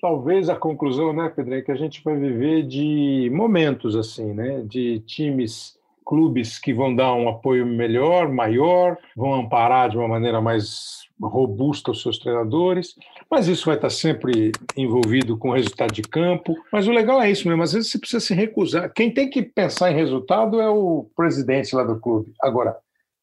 talvez 0.00 0.48
a 0.48 0.56
conclusão, 0.56 1.12
né, 1.12 1.32
Pedro, 1.34 1.54
é 1.54 1.62
que 1.62 1.72
a 1.72 1.76
gente 1.76 2.02
vai 2.02 2.16
viver 2.16 2.62
de 2.64 3.30
momentos 3.32 3.96
assim, 3.96 4.32
né, 4.32 4.62
de 4.62 5.00
times 5.00 5.78
clubes 6.04 6.58
que 6.58 6.72
vão 6.72 6.94
dar 6.94 7.12
um 7.12 7.28
apoio 7.28 7.66
melhor, 7.66 8.32
maior, 8.32 8.96
vão 9.14 9.34
amparar 9.34 9.90
de 9.90 9.98
uma 9.98 10.08
maneira 10.08 10.40
mais 10.40 11.06
robusta 11.20 11.90
os 11.90 12.00
seus 12.00 12.18
treinadores, 12.18 12.94
mas 13.30 13.46
isso 13.46 13.66
vai 13.66 13.74
estar 13.74 13.90
sempre 13.90 14.52
envolvido 14.74 15.36
com 15.36 15.50
o 15.50 15.54
resultado 15.54 15.92
de 15.92 16.00
campo. 16.00 16.56
Mas 16.72 16.88
o 16.88 16.92
legal 16.92 17.20
é 17.20 17.30
isso 17.30 17.46
mesmo, 17.46 17.62
às 17.62 17.72
vezes 17.72 17.90
você 17.90 17.98
precisa 17.98 18.20
se 18.20 18.32
recusar. 18.32 18.90
Quem 18.94 19.12
tem 19.12 19.28
que 19.28 19.42
pensar 19.42 19.90
em 19.90 19.96
resultado 19.96 20.60
é 20.60 20.70
o 20.70 21.10
presidente 21.14 21.74
lá 21.76 21.84
do 21.84 22.00
clube. 22.00 22.32
Agora, 22.40 22.76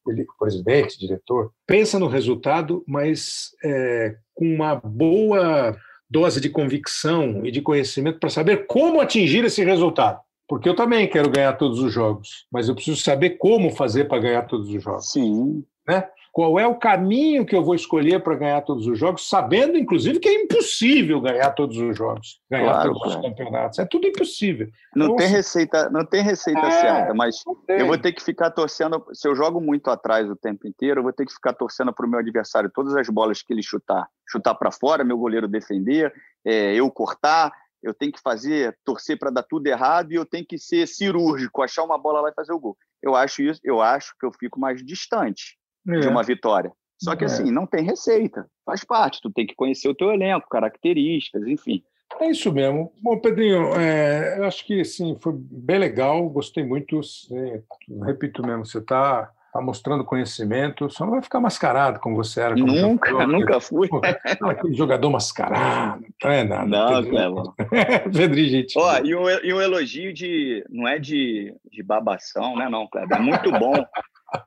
ele, 0.07 0.23
presidente, 0.37 0.99
diretor, 0.99 1.51
pensa 1.65 1.97
no 1.97 2.07
resultado, 2.07 2.83
mas 2.87 3.49
é, 3.63 4.15
com 4.35 4.45
uma 4.45 4.75
boa 4.75 5.75
dose 6.15 6.39
de 6.39 6.49
convicção 6.49 7.45
e 7.45 7.51
de 7.51 7.61
conhecimento 7.61 8.19
para 8.19 8.29
saber 8.29 8.67
como 8.67 9.01
atingir 9.01 9.43
esse 9.43 9.65
resultado. 9.65 10.21
Porque 10.47 10.69
eu 10.69 10.75
também 10.75 11.09
quero 11.09 11.29
ganhar 11.29 11.51
todos 11.53 11.79
os 11.79 11.91
jogos, 11.91 12.45
mas 12.49 12.69
eu 12.69 12.75
preciso 12.75 13.01
saber 13.01 13.31
como 13.31 13.75
fazer 13.75 14.05
para 14.05 14.21
ganhar 14.21 14.43
todos 14.43 14.69
os 14.69 14.81
jogos. 14.81 15.11
Sim. 15.11 15.65
Né? 15.85 16.07
Qual 16.35 16.59
é 16.59 16.67
o 16.67 16.75
caminho 16.75 17.45
que 17.45 17.55
eu 17.55 17.63
vou 17.63 17.75
escolher 17.75 18.21
para 18.21 18.35
ganhar 18.35 18.59
todos 18.59 18.85
os 18.87 18.99
jogos, 18.99 19.29
sabendo, 19.29 19.77
inclusive, 19.77 20.19
que 20.19 20.27
é 20.27 20.33
impossível 20.33 21.21
ganhar 21.21 21.49
todos 21.51 21.77
os 21.77 21.95
jogos, 21.95 22.41
ganhar 22.51 22.73
Claro, 22.73 22.89
todos 22.93 23.03
claro. 23.03 23.19
os 23.21 23.25
campeonatos. 23.25 23.79
É 23.79 23.85
tudo 23.85 24.05
impossível. 24.05 24.67
Não 24.93 25.05
Então, 25.05 25.15
tem 25.15 25.27
assim, 25.27 25.35
receita, 25.37 25.89
não 25.89 26.05
tem 26.05 26.21
receita 26.21 26.59
É, 26.59 26.71
certa, 26.71 27.13
mas 27.13 27.37
eu 27.69 27.87
vou 27.87 27.97
ter 27.97 28.11
que 28.11 28.21
ficar 28.21 28.51
torcendo. 28.51 29.01
Se 29.13 29.25
eu 29.29 29.33
jogo 29.33 29.61
muito 29.61 29.89
atrás 29.89 30.29
o 30.29 30.35
tempo 30.35 30.67
inteiro, 30.67 30.99
eu 30.99 31.03
vou 31.03 31.13
ter 31.13 31.25
que 31.25 31.31
ficar 31.31 31.53
torcendo 31.53 31.93
para 31.93 32.05
o 32.05 32.09
meu 32.09 32.19
adversário 32.19 32.69
todas 32.69 32.93
as 32.97 33.07
bolas 33.07 33.41
que 33.41 33.53
ele 33.53 33.63
chutar, 33.63 34.05
chutar 34.29 34.55
para 34.55 34.73
fora, 34.73 35.05
meu 35.05 35.17
goleiro 35.17 35.47
defender, 35.47 36.13
é, 36.43 36.75
eu 36.75 36.91
cortar. 36.91 37.49
Eu 37.81 37.93
tenho 37.93 38.11
que 38.11 38.19
fazer, 38.19 38.77
torcer 38.83 39.17
para 39.17 39.29
dar 39.29 39.43
tudo 39.43 39.67
errado 39.67 40.11
e 40.11 40.15
eu 40.15 40.25
tenho 40.25 40.45
que 40.45 40.57
ser 40.57 40.85
cirúrgico, 40.85 41.61
achar 41.61 41.83
uma 41.83 41.97
bola 41.97 42.19
lá 42.19 42.29
e 42.29 42.33
fazer 42.33 42.51
o 42.51 42.59
gol. 42.59 42.75
Eu 43.01 43.15
acho 43.15 43.41
isso, 43.41 43.61
eu 43.63 43.81
acho 43.81 44.13
que 44.19 44.25
eu 44.25 44.33
fico 44.33 44.59
mais 44.59 44.83
distante 44.83 45.55
de 45.85 46.07
é. 46.07 46.09
uma 46.09 46.23
vitória. 46.23 46.71
Só 46.97 47.15
que 47.15 47.23
É. 47.23 47.27
assim, 47.27 47.51
não 47.51 47.65
tem 47.65 47.83
receita. 47.83 48.45
Faz 48.65 48.83
parte, 48.83 49.19
tu 49.21 49.29
tem 49.29 49.45
que 49.45 49.55
conhecer 49.55 49.89
o 49.89 49.95
teu 49.95 50.11
elenco, 50.11 50.47
características, 50.49 51.45
enfim. 51.47 51.83
É 52.19 52.29
isso 52.29 52.51
mesmo. 52.51 52.93
Bom, 53.01 53.19
Pedrinho, 53.19 53.73
é, 53.75 54.37
eu 54.39 54.45
acho 54.45 54.65
que 54.65 54.83
sim, 54.85 55.17
foi 55.19 55.33
bem 55.35 55.77
legal, 55.79 56.27
gostei 56.29 56.63
muito. 56.63 56.99
Repito 58.05 58.45
mesmo, 58.45 58.65
você 58.65 58.77
está 58.77 59.29
tá 59.51 59.61
mostrando 59.61 60.03
conhecimento, 60.05 60.89
só 60.89 61.05
não 61.05 61.13
vai 61.13 61.21
ficar 61.21 61.39
mascarado 61.39 61.99
como 61.99 62.15
você 62.15 62.41
era. 62.41 62.55
como 62.55 62.67
Nunca, 62.67 63.09
jogador. 63.09 63.31
nunca 63.31 63.59
fui. 63.59 63.87
Pô, 64.39 64.49
aquele 64.49 64.73
jogador 64.73 65.09
mascarado, 65.09 66.05
não 66.23 66.31
é 66.31 66.43
nada. 66.43 66.65
Não. 66.67 67.03
Clevão. 67.03 67.53
Pedrinho, 68.13 68.49
gente. 68.49 68.77
Ó, 68.77 68.99
e 68.99 69.15
um, 69.15 69.29
e 69.29 69.53
um 69.53 69.61
elogio 69.61 70.13
de. 70.13 70.63
Não 70.69 70.87
é 70.87 70.99
de, 70.99 71.53
de 71.71 71.83
babação, 71.83 72.55
né, 72.55 72.69
não, 72.69 72.87
Kleber? 72.87 73.17
É 73.17 73.21
muito 73.21 73.51
bom 73.51 73.73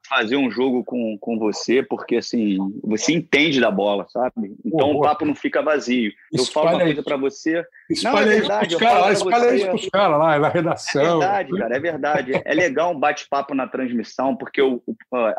fazer 0.09 0.37
um 0.37 0.51
jogo 0.51 0.85
com, 0.85 1.17
com 1.19 1.39
você, 1.39 1.83
porque 1.83 2.17
assim, 2.17 2.59
você 2.83 3.13
entende 3.13 3.61
da 3.61 3.71
bola, 3.71 4.07
sabe? 4.09 4.55
Então 4.65 4.93
Pô, 4.93 4.99
o 4.99 5.01
papo 5.03 5.25
não 5.25 5.35
fica 5.35 5.63
vazio. 5.63 6.13
Eu 6.33 6.45
falo 6.45 6.69
uma 6.71 6.79
coisa 6.79 6.93
isso. 6.95 7.03
para 7.05 7.17
você. 7.17 7.65
Espalha 7.91 8.27
não, 8.27 8.33
é 8.33 8.35
isso 8.37 8.41
verdade, 8.41 8.61
pros 8.69 8.73
eu 8.73 8.79
caras 8.79 8.93
falo 8.99 9.05
lá, 9.07 9.13
isso 9.13 9.25
lá, 9.95 10.39
na 10.39 10.47
É 10.49 10.51
redação. 10.51 11.19
verdade, 11.21 11.57
cara, 11.57 11.77
é 11.77 11.81
verdade. 11.81 12.33
É 12.45 12.55
legal 12.55 12.93
um 12.93 12.99
bate-papo 12.99 13.55
na 13.55 13.67
transmissão, 13.67 14.37
porque 14.37 14.61
o- 14.61 14.83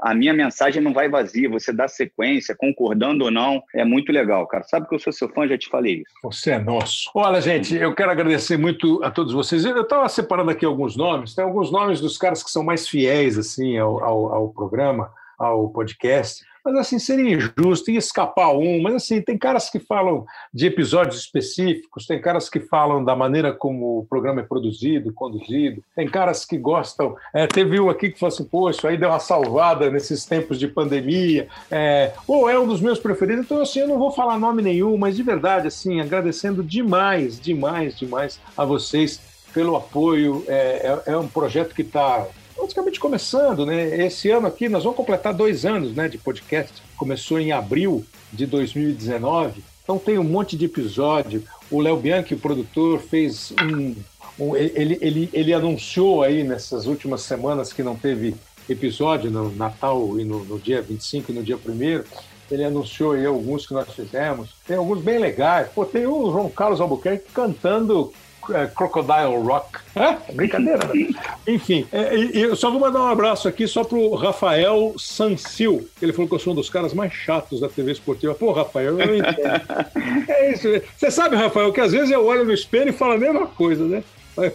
a 0.02 0.14
minha 0.16 0.34
mensagem 0.34 0.82
não 0.82 0.94
vai 0.94 1.08
vazia, 1.10 1.50
você 1.50 1.72
dá 1.72 1.88
sequência, 1.88 2.56
concordando 2.56 3.26
ou 3.26 3.32
não, 3.32 3.62
é 3.76 3.84
muito 3.86 4.12
legal, 4.12 4.48
cara. 4.48 4.64
Sabe 4.64 4.88
que 4.88 4.96
eu 4.96 5.00
sou 5.00 5.14
seu 5.14 5.30
fã, 5.30 5.48
já 5.48 5.58
te 5.58 5.70
falei 5.70 5.96
isso. 5.98 6.14
Você 6.24 6.52
é 6.52 6.60
nosso. 6.60 7.10
Olha, 7.14 7.40
gente, 7.42 7.76
eu 7.76 7.94
quero 7.94 8.12
agradecer 8.12 8.58
muito 8.58 9.04
a 9.04 9.12
todos 9.12 9.34
vocês. 9.34 9.64
Eu 9.66 9.82
estava 9.82 10.08
separando 10.10 10.50
aqui 10.52 10.66
alguns 10.66 10.96
nomes, 10.98 11.36
tem 11.36 11.44
alguns 11.44 11.72
nomes 11.72 12.02
dos 12.02 12.18
caras 12.18 12.42
que 12.44 12.50
são 12.50 12.64
mais 12.64 12.88
fiéis 12.88 13.38
assim 13.38 13.78
ao, 13.78 14.04
ao, 14.04 14.29
ao 14.32 14.50
programa, 14.50 15.12
ao 15.38 15.70
podcast. 15.70 16.44
Mas 16.64 16.76
assim, 16.76 17.00
seria 17.00 17.36
injusto, 17.36 17.90
ia 17.90 18.00
escapar 18.00 18.52
um, 18.52 18.82
mas 18.82 18.96
assim, 18.96 19.22
tem 19.22 19.38
caras 19.38 19.70
que 19.70 19.80
falam 19.80 20.26
de 20.54 20.68
episódios 20.68 21.20
específicos, 21.20 22.06
tem 22.06 22.20
caras 22.20 22.50
que 22.50 22.60
falam 22.60 23.04
da 23.04 23.16
maneira 23.16 23.54
como 23.54 24.00
o 24.00 24.06
programa 24.06 24.42
é 24.42 24.44
produzido, 24.44 25.14
conduzido, 25.14 25.82
tem 25.96 26.08
caras 26.08 26.46
que 26.46 26.58
gostam. 26.58 27.16
é, 27.34 27.48
teve 27.48 27.80
um 27.80 27.90
aqui 27.90 28.10
que 28.10 28.20
falou 28.20 28.34
assim: 28.34 28.50
isso 28.70 28.88
aí 28.88 28.98
deu 28.98 29.10
uma 29.10 29.20
salvada 29.20 29.90
nesses 29.90 30.26
tempos 30.26 30.60
de 30.60 30.68
pandemia, 30.68 31.48
é, 31.72 32.14
ou 32.28 32.50
é 32.50 32.60
um 32.60 32.68
dos 32.68 32.82
meus 32.82 33.00
preferidos, 33.00 33.46
então 33.46 33.62
assim, 33.62 33.80
eu 33.80 33.88
não 33.88 33.98
vou 33.98 34.12
falar 34.12 34.38
nome 34.38 34.62
nenhum, 34.62 34.98
mas 34.98 35.16
de 35.16 35.24
verdade, 35.24 35.68
assim, 35.68 36.02
agradecendo 36.02 36.62
demais, 36.62 37.40
demais, 37.40 37.98
demais 37.98 38.40
a 38.58 38.66
vocês 38.66 39.22
pelo 39.54 39.76
apoio. 39.76 40.44
É, 40.48 41.02
é, 41.08 41.14
é 41.14 41.18
um 41.18 41.28
projeto 41.28 41.74
que 41.74 41.82
está 41.82 42.28
praticamente 42.60 43.00
começando, 43.00 43.66
né? 43.66 44.06
Esse 44.06 44.30
ano 44.30 44.48
aqui 44.48 44.68
nós 44.68 44.84
vamos 44.84 44.98
completar 44.98 45.34
dois 45.34 45.66
anos, 45.66 45.94
né, 45.96 46.08
de 46.08 46.18
podcast. 46.18 46.74
Começou 46.98 47.40
em 47.40 47.52
abril 47.52 48.06
de 48.32 48.46
2019, 48.46 49.64
então 49.84 49.98
tem 49.98 50.18
um 50.20 50.24
monte 50.24 50.58
de 50.58 50.66
episódio. 50.66 51.44
O 51.72 51.80
Léo 51.80 51.98
Bianchi, 51.98 52.34
o 52.34 52.40
produtor, 52.40 53.00
fez 53.00 53.54
um, 53.62 53.96
um- 54.38 54.56
ele, 54.56 54.98
ele, 55.02 55.30
ele 55.32 55.54
anunciou 55.54 56.22
aí 56.22 56.44
nessas 56.44 56.86
últimas 56.86 57.22
semanas 57.22 57.72
que 57.72 57.82
não 57.82 57.96
teve 57.96 58.36
episódio 58.68 59.32
no 59.32 59.50
Natal 59.56 60.20
e 60.20 60.26
no, 60.26 60.44
no 60.44 60.60
dia 60.60 60.82
25 60.82 61.32
e 61.32 61.36
no 61.36 61.44
dia 61.44 61.56
1 61.58 62.04
ele 62.52 62.64
anunciou 62.64 63.14
aí 63.14 63.26
alguns 63.26 63.66
que 63.66 63.74
nós 63.74 63.88
fizemos. 63.94 64.50
Tem 64.68 64.76
alguns 64.78 65.02
bem 65.02 65.18
legais. 65.20 65.70
Pô, 65.74 65.86
tem 65.86 66.06
o 66.08 66.32
João 66.32 66.50
Carlos 66.50 66.82
Albuquerque 66.82 67.32
cantando 67.34 68.12
é, 68.54 68.68
Crocodile 68.68 69.38
Rock. 69.44 69.80
É, 69.96 70.34
brincadeira, 70.34 70.80
né? 70.88 71.10
Enfim, 71.48 71.88
é, 71.92 72.16
eu 72.16 72.56
só 72.56 72.70
vou 72.70 72.80
mandar 72.80 73.02
um 73.02 73.08
abraço 73.08 73.48
aqui 73.48 73.68
só 73.68 73.84
pro 73.84 74.14
Rafael 74.16 74.94
Sansil. 74.98 75.88
Ele 76.02 76.14
falou 76.14 76.28
que 76.28 76.36
eu 76.36 76.40
sou 76.40 76.54
um 76.54 76.56
dos 76.56 76.70
caras 76.70 76.94
mais 76.94 77.14
chatos 77.14 77.60
da 77.60 77.70
TV 77.70 77.92
esportiva. 77.92 78.34
Pô, 78.36 78.52
Rafael, 78.52 79.00
eu 79.00 79.08
não 79.08 79.16
entendo. 79.16 80.30
é 80.30 80.52
isso. 80.54 80.68
Você 80.98 81.12
sabe, 81.12 81.36
Rafael, 81.36 81.72
que 81.74 81.82
às 81.82 81.92
vezes 81.92 82.12
eu 82.12 82.26
olho 82.26 82.46
no 82.46 82.54
espelho 82.54 82.90
e 82.90 82.94
falo 82.94 83.14
a 83.14 83.18
mesma 83.18 83.48
coisa, 83.48 83.86
né? 83.86 84.04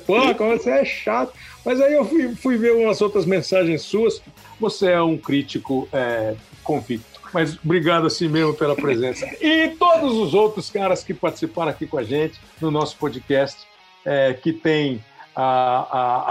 Pô, 0.07 0.35
como 0.35 0.57
você 0.57 0.71
é 0.71 0.85
chato. 0.85 1.33
Mas 1.65 1.81
aí 1.81 1.95
eu 1.95 2.05
fui, 2.05 2.35
fui 2.35 2.57
ver 2.57 2.73
umas 2.73 3.01
outras 3.01 3.27
mensagens 3.27 3.83
suas. 3.83 4.23
Você 4.61 4.91
é 4.91 5.03
um 5.03 5.17
crítico 5.17 5.89
é, 5.93 6.35
convicto. 6.63 7.15
Mas 7.35 7.59
obrigado 7.63 8.07
assim 8.07 8.29
mesmo 8.29 8.55
pela 8.55 8.77
presença. 8.77 9.27
E 9.43 9.71
todos 9.71 10.17
os 10.17 10.33
outros 10.35 10.71
caras 10.71 11.03
que 11.03 11.13
participaram 11.13 11.71
aqui 11.71 11.87
com 11.87 11.99
a 11.99 12.05
gente 12.05 12.41
no 12.61 12.71
nosso 12.71 12.97
podcast, 12.97 13.67
é, 14.05 14.35
que 14.35 14.53
tem 14.53 15.03
a, 15.35 15.43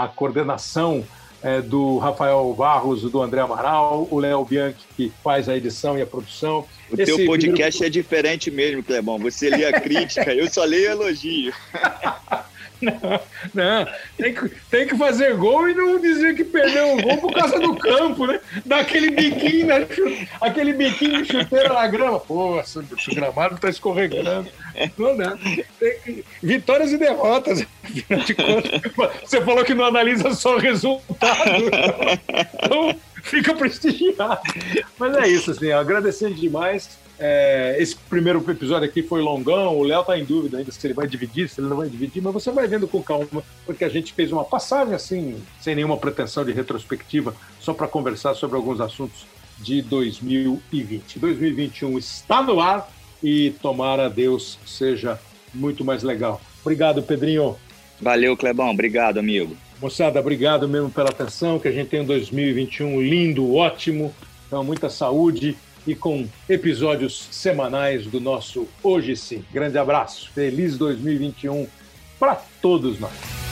a, 0.00 0.04
a 0.04 0.08
coordenação 0.08 1.04
é, 1.42 1.60
do 1.60 1.98
Rafael 1.98 2.54
Barros, 2.56 3.02
do 3.02 3.20
André 3.20 3.40
Amaral, 3.40 4.08
o 4.10 4.18
Léo 4.18 4.44
Bianchi, 4.44 4.76
que 4.96 5.12
faz 5.22 5.48
a 5.48 5.56
edição 5.56 5.98
e 5.98 6.02
a 6.02 6.06
produção. 6.06 6.64
O 6.90 6.94
Esse 6.94 7.04
teu 7.16 7.26
podcast 7.26 7.78
primeiro- 7.78 7.84
é 7.86 7.90
diferente 7.90 8.50
mesmo, 8.50 8.82
Clebão. 8.82 9.18
Você 9.18 9.50
lê 9.50 9.66
a 9.66 9.78
crítica, 9.80 10.32
eu 10.32 10.48
só 10.48 10.64
leio 10.64 10.90
elogio. 10.92 11.52
Não, 13.54 13.86
tem 14.16 14.34
que, 14.34 14.48
tem 14.70 14.86
que 14.86 14.96
fazer 14.96 15.34
gol 15.36 15.68
e 15.68 15.74
não 15.74 16.00
dizer 16.00 16.34
que 16.34 16.44
perdeu 16.44 16.96
o 16.96 17.02
gol 17.02 17.18
por 17.18 17.32
causa 17.32 17.58
do 17.58 17.76
campo, 17.76 18.26
né? 18.26 18.40
Dar 18.64 18.80
aquele 18.80 19.10
biquinho, 19.10 19.68
aquele 20.40 20.72
biquinho 20.72 21.22
de 21.22 21.32
chuteira 21.32 21.72
na 21.72 21.86
grama. 21.86 22.20
Pô, 22.20 22.60
esse 22.60 23.14
gramado 23.14 23.58
tá 23.58 23.68
escorregando. 23.68 24.48
Não 24.98 25.16
dá. 25.16 25.36
Tem 25.78 26.24
Vitórias 26.42 26.92
e 26.92 26.98
derrotas. 26.98 27.64
Afinal 27.84 28.20
de 28.20 28.34
contas, 28.34 28.80
você 29.22 29.40
falou 29.40 29.64
que 29.64 29.74
não 29.74 29.84
analisa 29.84 30.34
só 30.34 30.56
o 30.56 30.58
resultado. 30.58 31.50
Então, 32.62 32.96
fica 33.22 33.54
prestigiado. 33.54 34.40
Mas 34.98 35.16
é 35.16 35.28
isso, 35.28 35.50
assim, 35.50 35.70
agradecendo 35.70 36.34
demais. 36.34 36.98
É, 37.18 37.76
esse 37.78 37.96
primeiro 37.96 38.44
episódio 38.50 38.88
aqui 38.88 39.02
foi 39.02 39.22
longão, 39.22 39.78
o 39.78 39.84
Léo 39.84 40.02
tá 40.02 40.18
em 40.18 40.24
dúvida 40.24 40.58
ainda 40.58 40.72
se 40.72 40.84
ele 40.86 40.94
vai 40.94 41.06
dividir, 41.06 41.48
se 41.48 41.60
ele 41.60 41.68
não 41.68 41.76
vai 41.76 41.88
dividir, 41.88 42.20
mas 42.20 42.32
você 42.32 42.50
vai 42.50 42.66
vendo 42.66 42.88
com 42.88 43.02
calma, 43.02 43.42
porque 43.64 43.84
a 43.84 43.88
gente 43.88 44.12
fez 44.12 44.32
uma 44.32 44.44
passagem 44.44 44.94
assim, 44.94 45.40
sem 45.60 45.76
nenhuma 45.76 45.96
pretensão 45.96 46.44
de 46.44 46.52
retrospectiva, 46.52 47.34
só 47.60 47.72
para 47.72 47.86
conversar 47.86 48.34
sobre 48.34 48.56
alguns 48.56 48.80
assuntos 48.80 49.26
de 49.58 49.80
2020. 49.82 51.18
2021 51.20 51.98
está 51.98 52.42
no 52.42 52.60
ar 52.60 52.90
e 53.22 53.50
tomara 53.62 54.10
Deus 54.10 54.58
seja 54.66 55.18
muito 55.54 55.84
mais 55.84 56.02
legal. 56.02 56.40
Obrigado, 56.62 57.02
Pedrinho. 57.02 57.56
Valeu, 58.00 58.36
Clebão. 58.36 58.70
Obrigado, 58.70 59.18
amigo. 59.18 59.56
Moçada, 59.80 60.18
obrigado 60.18 60.68
mesmo 60.68 60.90
pela 60.90 61.10
atenção, 61.10 61.58
que 61.58 61.68
a 61.68 61.72
gente 61.72 61.88
tem 61.88 62.00
um 62.00 62.04
2021 62.04 63.00
lindo, 63.02 63.54
ótimo, 63.54 64.14
então 64.46 64.64
muita 64.64 64.88
saúde 64.88 65.56
e 65.86 65.94
com 65.94 66.26
episódios 66.48 67.28
semanais 67.30 68.06
do 68.06 68.20
nosso 68.20 68.68
Hoje 68.82 69.16
Sim. 69.16 69.44
Grande 69.52 69.78
abraço, 69.78 70.30
feliz 70.32 70.78
2021 70.78 71.66
para 72.18 72.36
todos 72.60 72.98
nós. 72.98 73.43